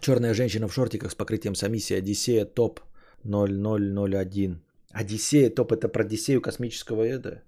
Черная 0.00 0.34
женщина 0.34 0.68
в 0.68 0.72
шортиках 0.72 1.10
с 1.10 1.14
покрытием 1.14 1.54
Самиси 1.54 1.94
Одиссея 1.94 2.44
топ 2.44 2.80
0001. 3.24 4.62
Одиссея 4.90 5.50
топ 5.50 5.72
это 5.72 5.88
про 5.88 6.04
Одиссею 6.04 6.40
космического 6.40 7.02
это? 7.02 7.42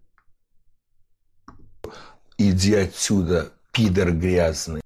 Иди 2.39 2.75
отсюда, 2.75 3.53
пидор 3.73 4.13
грязный. 4.13 4.83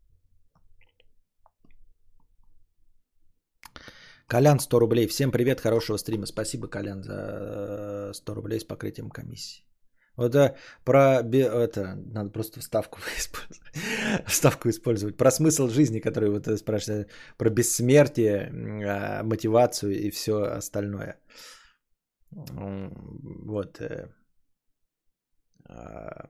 Колян 4.26 4.60
100 4.60 4.78
рублей. 4.78 5.06
Всем 5.09 5.32
привет, 5.32 5.60
хорошего 5.60 5.98
стрима. 5.98 6.26
Спасибо, 6.26 6.68
Колян, 6.68 7.02
за 7.02 8.12
100 8.14 8.34
рублей 8.34 8.60
с 8.60 8.64
покрытием 8.64 9.10
комиссии. 9.10 9.64
Вот 10.16 10.34
это 10.34 10.56
про 10.84 11.20
это 11.22 11.94
надо 11.94 12.30
просто 12.30 12.60
вставку 12.60 12.98
использовать. 13.16 14.26
вставку 14.26 14.68
использовать. 14.68 15.16
Про 15.16 15.30
смысл 15.30 15.68
жизни, 15.68 16.00
который 16.00 16.30
вот 16.30 16.46
спрашивает, 16.58 17.10
про 17.36 17.50
бессмертие, 17.50 18.52
а, 18.86 19.22
мотивацию 19.22 19.98
и 19.98 20.10
все 20.10 20.42
остальное. 20.42 21.18
Вот. 22.30 23.80
Э, 23.80 24.08
а. 25.68 26.28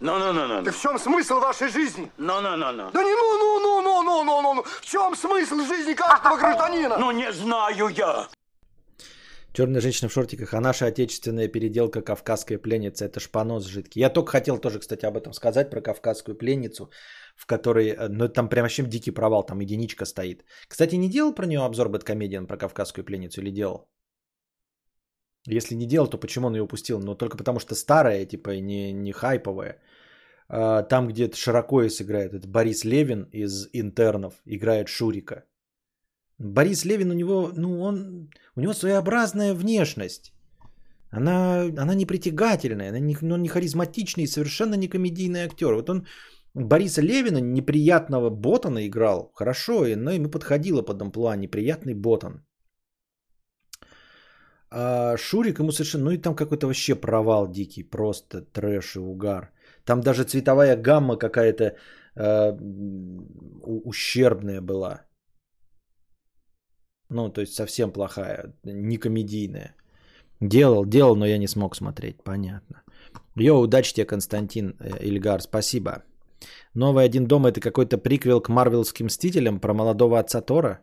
Ну-ну-ну-ну. 0.00 0.64
Так 0.64 0.74
в 0.74 0.80
чем 0.80 0.98
смысл 0.98 1.38
вашей 1.38 1.68
жизни? 1.68 2.10
Ну-ну-ну-ну. 2.18 2.90
Да 2.90 3.02
не 3.02 3.14
ну-ну-ну-ну-ну-ну-ну. 3.14 4.62
В 4.62 4.84
чем 4.84 5.14
смысл 5.14 5.60
жизни 5.60 5.94
каждого 5.94 6.36
гражданина? 6.36 6.96
Ну 6.98 7.10
не 7.12 7.32
знаю 7.32 7.88
я. 7.88 8.28
Черная 9.54 9.82
женщина 9.82 10.08
в 10.08 10.12
шортиках, 10.12 10.54
а 10.54 10.60
наша 10.60 10.86
отечественная 10.86 11.48
переделка 11.48 12.00
кавказская 12.00 12.58
пленница, 12.58 13.04
это 13.04 13.20
шпанос 13.20 13.66
жидкий. 13.66 14.00
Я 14.00 14.08
только 14.08 14.30
хотел 14.30 14.58
тоже, 14.58 14.78
кстати, 14.78 15.04
об 15.04 15.16
этом 15.16 15.34
сказать, 15.34 15.70
про 15.70 15.82
кавказскую 15.82 16.38
пленницу, 16.38 16.90
в 17.36 17.46
которой, 17.46 17.88
э, 17.88 18.08
ну 18.08 18.28
там 18.28 18.48
прям 18.48 18.62
вообще 18.62 18.82
дикий 18.82 19.10
провал, 19.10 19.44
там 19.44 19.60
единичка 19.60 20.06
стоит. 20.06 20.44
Кстати, 20.68 20.96
не 20.96 21.10
делал 21.10 21.34
про 21.34 21.46
нее 21.46 21.60
обзор 21.60 21.90
Бэткомедиан 21.90 22.46
про 22.46 22.56
кавказскую 22.56 23.04
пленницу 23.04 23.42
или 23.42 23.50
делал? 23.50 23.88
Если 25.46 25.74
не 25.74 25.86
делал, 25.86 26.08
то 26.08 26.18
почему 26.18 26.46
он 26.46 26.54
ее 26.54 26.62
упустил? 26.62 27.00
Ну, 27.00 27.14
только 27.14 27.36
потому 27.36 27.60
что 27.60 27.74
старая, 27.74 28.24
типа, 28.24 28.50
не, 28.60 28.92
не 28.92 29.12
хайповая. 29.12 29.82
А, 30.48 30.82
там, 30.82 31.08
где 31.08 31.30
широко 31.32 31.82
и 31.82 31.90
сыграет, 31.90 32.32
это 32.32 32.48
Борис 32.48 32.84
Левин 32.84 33.28
из 33.32 33.68
«Интернов» 33.74 34.34
играет 34.46 34.88
Шурика. 34.88 35.44
Борис 36.42 36.84
Левин 36.84 37.10
у 37.10 37.14
него, 37.14 37.52
ну, 37.56 37.80
он, 37.80 38.28
у 38.56 38.60
него 38.60 38.72
своеобразная 38.72 39.54
внешность. 39.54 40.32
Она, 41.10 41.62
она 41.78 41.94
непритягательная, 41.94 42.88
она 42.88 42.98
не, 42.98 43.16
ну, 43.22 43.36
не 43.36 43.48
харизматичный, 43.48 44.26
совершенно 44.26 44.74
не 44.74 44.88
комедийный 44.88 45.44
актер. 45.44 45.74
Вот 45.74 45.90
он 45.90 46.06
Бориса 46.54 47.02
Левина, 47.02 47.38
неприятного 47.38 48.30
Ботана 48.30 48.86
играл 48.86 49.30
хорошо, 49.34 49.86
но 49.96 50.10
ему 50.10 50.30
подходило 50.30 50.82
под 50.82 51.02
амплуа 51.02 51.36
неприятный 51.36 51.94
Ботан. 51.94 52.44
А 54.70 55.16
Шурик 55.18 55.58
ему 55.58 55.70
совершенно, 55.70 56.04
ну 56.04 56.10
и 56.10 56.18
там 56.18 56.34
какой-то 56.34 56.66
вообще 56.66 56.94
провал 56.94 57.50
дикий, 57.50 57.84
просто 57.84 58.40
трэш 58.40 58.96
и 58.96 58.98
угар. 58.98 59.52
Там 59.84 60.00
даже 60.00 60.24
цветовая 60.24 60.76
гамма 60.76 61.16
какая-то 61.16 61.76
э, 62.16 62.52
ущербная 63.84 64.60
была. 64.60 65.02
Ну, 67.12 67.28
то 67.28 67.40
есть 67.40 67.54
совсем 67.54 67.92
плохая, 67.92 68.54
не 68.64 68.96
комедийная. 68.96 69.74
Делал, 70.40 70.86
делал, 70.86 71.16
но 71.16 71.26
я 71.26 71.38
не 71.38 71.46
смог 71.46 71.76
смотреть, 71.76 72.16
понятно. 72.24 72.82
Йо, 73.36 73.60
удачи 73.60 73.94
тебе, 73.94 74.06
Константин 74.06 74.74
э, 74.80 75.04
Ильгар, 75.04 75.42
спасибо. 75.42 76.02
Новый 76.74 77.04
«Один 77.04 77.26
дом» 77.26 77.44
это 77.46 77.60
какой-то 77.60 77.98
приквел 77.98 78.40
к 78.40 78.48
марвелским 78.48 79.06
Мстителям 79.06 79.60
про 79.60 79.74
молодого 79.74 80.18
отца 80.18 80.40
Тора? 80.40 80.78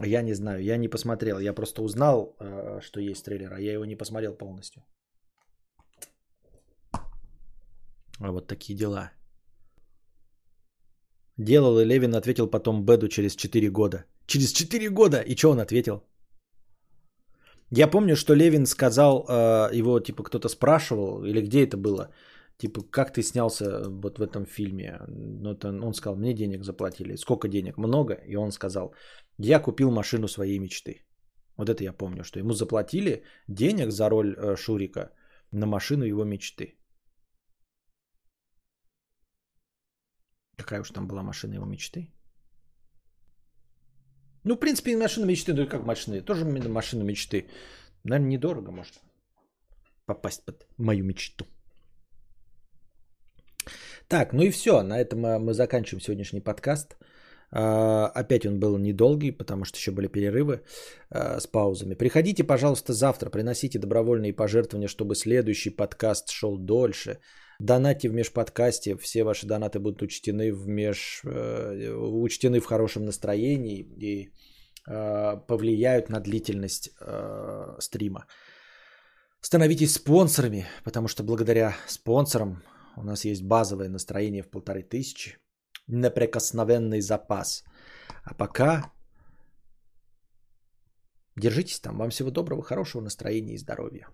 Я 0.00 0.22
не 0.22 0.34
знаю, 0.34 0.62
я 0.62 0.76
не 0.76 0.88
посмотрел. 0.88 1.40
Я 1.40 1.54
просто 1.54 1.82
узнал, 1.82 2.36
э, 2.40 2.80
что 2.82 3.00
есть 3.00 3.24
трейлер, 3.24 3.52
а 3.52 3.60
я 3.60 3.72
его 3.72 3.86
не 3.86 3.96
посмотрел 3.96 4.34
полностью. 4.34 4.82
А 8.20 8.32
вот 8.32 8.46
такие 8.46 8.78
дела. 8.78 9.12
Делал 11.38 11.78
и 11.80 11.84
Левин 11.84 12.14
ответил 12.14 12.50
потом 12.50 12.84
Беду 12.84 13.08
через 13.08 13.34
4 13.34 13.70
года. 13.70 14.04
Через 14.28 14.52
4 14.52 14.90
года! 14.90 15.22
И 15.22 15.36
что 15.36 15.50
он 15.50 15.58
ответил? 15.58 16.02
Я 17.70 17.88
помню, 17.88 18.14
что 18.14 18.34
Левин 18.34 18.66
сказал, 18.66 19.24
э, 19.28 19.78
его 19.78 20.00
типа 20.00 20.22
кто-то 20.22 20.48
спрашивал, 20.48 21.24
или 21.24 21.40
где 21.40 21.64
это 21.64 21.76
было, 21.76 22.10
типа, 22.58 22.82
как 22.90 23.12
ты 23.12 23.22
снялся 23.22 23.88
вот 23.88 24.18
в 24.18 24.22
этом 24.22 24.44
фильме? 24.44 25.00
Ну, 25.08 25.52
это, 25.52 25.68
он 25.68 25.94
сказал, 25.94 26.16
мне 26.16 26.34
денег 26.34 26.64
заплатили. 26.64 27.16
Сколько 27.16 27.48
денег? 27.48 27.78
Много. 27.78 28.14
И 28.26 28.36
он 28.36 28.52
сказал, 28.52 28.94
я 29.38 29.60
купил 29.60 29.90
машину 29.90 30.28
своей 30.28 30.58
мечты. 30.58 31.02
Вот 31.56 31.68
это 31.68 31.82
я 31.82 31.92
помню, 31.92 32.22
что 32.22 32.38
ему 32.38 32.52
заплатили 32.52 33.22
денег 33.48 33.90
за 33.90 34.10
роль 34.10 34.34
э, 34.36 34.56
Шурика 34.56 35.10
на 35.52 35.66
машину 35.66 36.04
его 36.04 36.24
мечты. 36.24 36.74
Какая 40.56 40.80
уж 40.80 40.90
там 40.90 41.08
была 41.08 41.22
машина 41.22 41.54
его 41.54 41.66
мечты? 41.66 42.12
Ну, 44.48 44.54
в 44.54 44.60
принципе, 44.60 44.96
машина 44.96 45.26
мечты, 45.26 45.52
ну 45.52 45.66
как 45.66 45.84
машины, 45.84 46.22
тоже 46.22 46.44
машина 46.68 47.04
мечты. 47.04 47.46
Наверное, 48.04 48.30
недорого 48.30 48.72
может 48.72 48.94
попасть 50.06 50.44
под 50.44 50.66
мою 50.78 51.04
мечту. 51.04 51.44
Так, 54.08 54.32
ну 54.32 54.42
и 54.42 54.50
все. 54.50 54.82
На 54.82 55.00
этом 55.00 55.26
а, 55.26 55.38
мы 55.38 55.52
заканчиваем 55.52 56.00
сегодняшний 56.00 56.40
подкаст. 56.40 56.96
А, 57.50 58.10
опять 58.14 58.46
он 58.46 58.58
был 58.58 58.78
недолгий, 58.78 59.32
потому 59.32 59.64
что 59.64 59.76
еще 59.76 59.90
были 59.90 60.08
перерывы 60.08 60.62
а, 61.10 61.40
с 61.40 61.46
паузами. 61.46 61.94
Приходите, 61.94 62.42
пожалуйста, 62.42 62.94
завтра, 62.94 63.28
приносите 63.28 63.78
добровольные 63.78 64.32
пожертвования, 64.32 64.88
чтобы 64.88 65.14
следующий 65.14 65.76
подкаст 65.76 66.30
шел 66.30 66.56
дольше. 66.56 67.18
Донатьте 67.60 68.08
в 68.08 68.14
межподкасте, 68.14 68.96
все 68.96 69.24
ваши 69.24 69.46
донаты 69.46 69.80
будут 69.80 70.02
учтены 70.02 70.52
в, 70.52 70.68
меж, 70.68 71.22
э, 71.24 71.92
учтены 71.92 72.60
в 72.60 72.66
хорошем 72.66 73.04
настроении 73.04 73.80
и 73.80 74.30
э, 74.86 75.36
повлияют 75.46 76.08
на 76.08 76.20
длительность 76.20 76.90
э, 77.00 77.76
стрима. 77.80 78.26
Становитесь 79.40 79.94
спонсорами, 79.94 80.66
потому 80.84 81.08
что 81.08 81.24
благодаря 81.24 81.74
спонсорам 81.88 82.62
у 82.96 83.02
нас 83.02 83.24
есть 83.24 83.42
базовое 83.42 83.88
настроение 83.88 84.42
в 84.42 84.50
полторы 84.50 84.82
тысячи, 84.82 85.38
неприкосновенный 85.88 87.00
запас. 87.00 87.64
А 88.24 88.34
пока 88.34 88.92
держитесь 91.36 91.80
там. 91.80 91.98
Вам 91.98 92.10
всего 92.10 92.30
доброго, 92.30 92.62
хорошего 92.62 93.02
настроения 93.02 93.54
и 93.54 93.58
здоровья. 93.58 94.06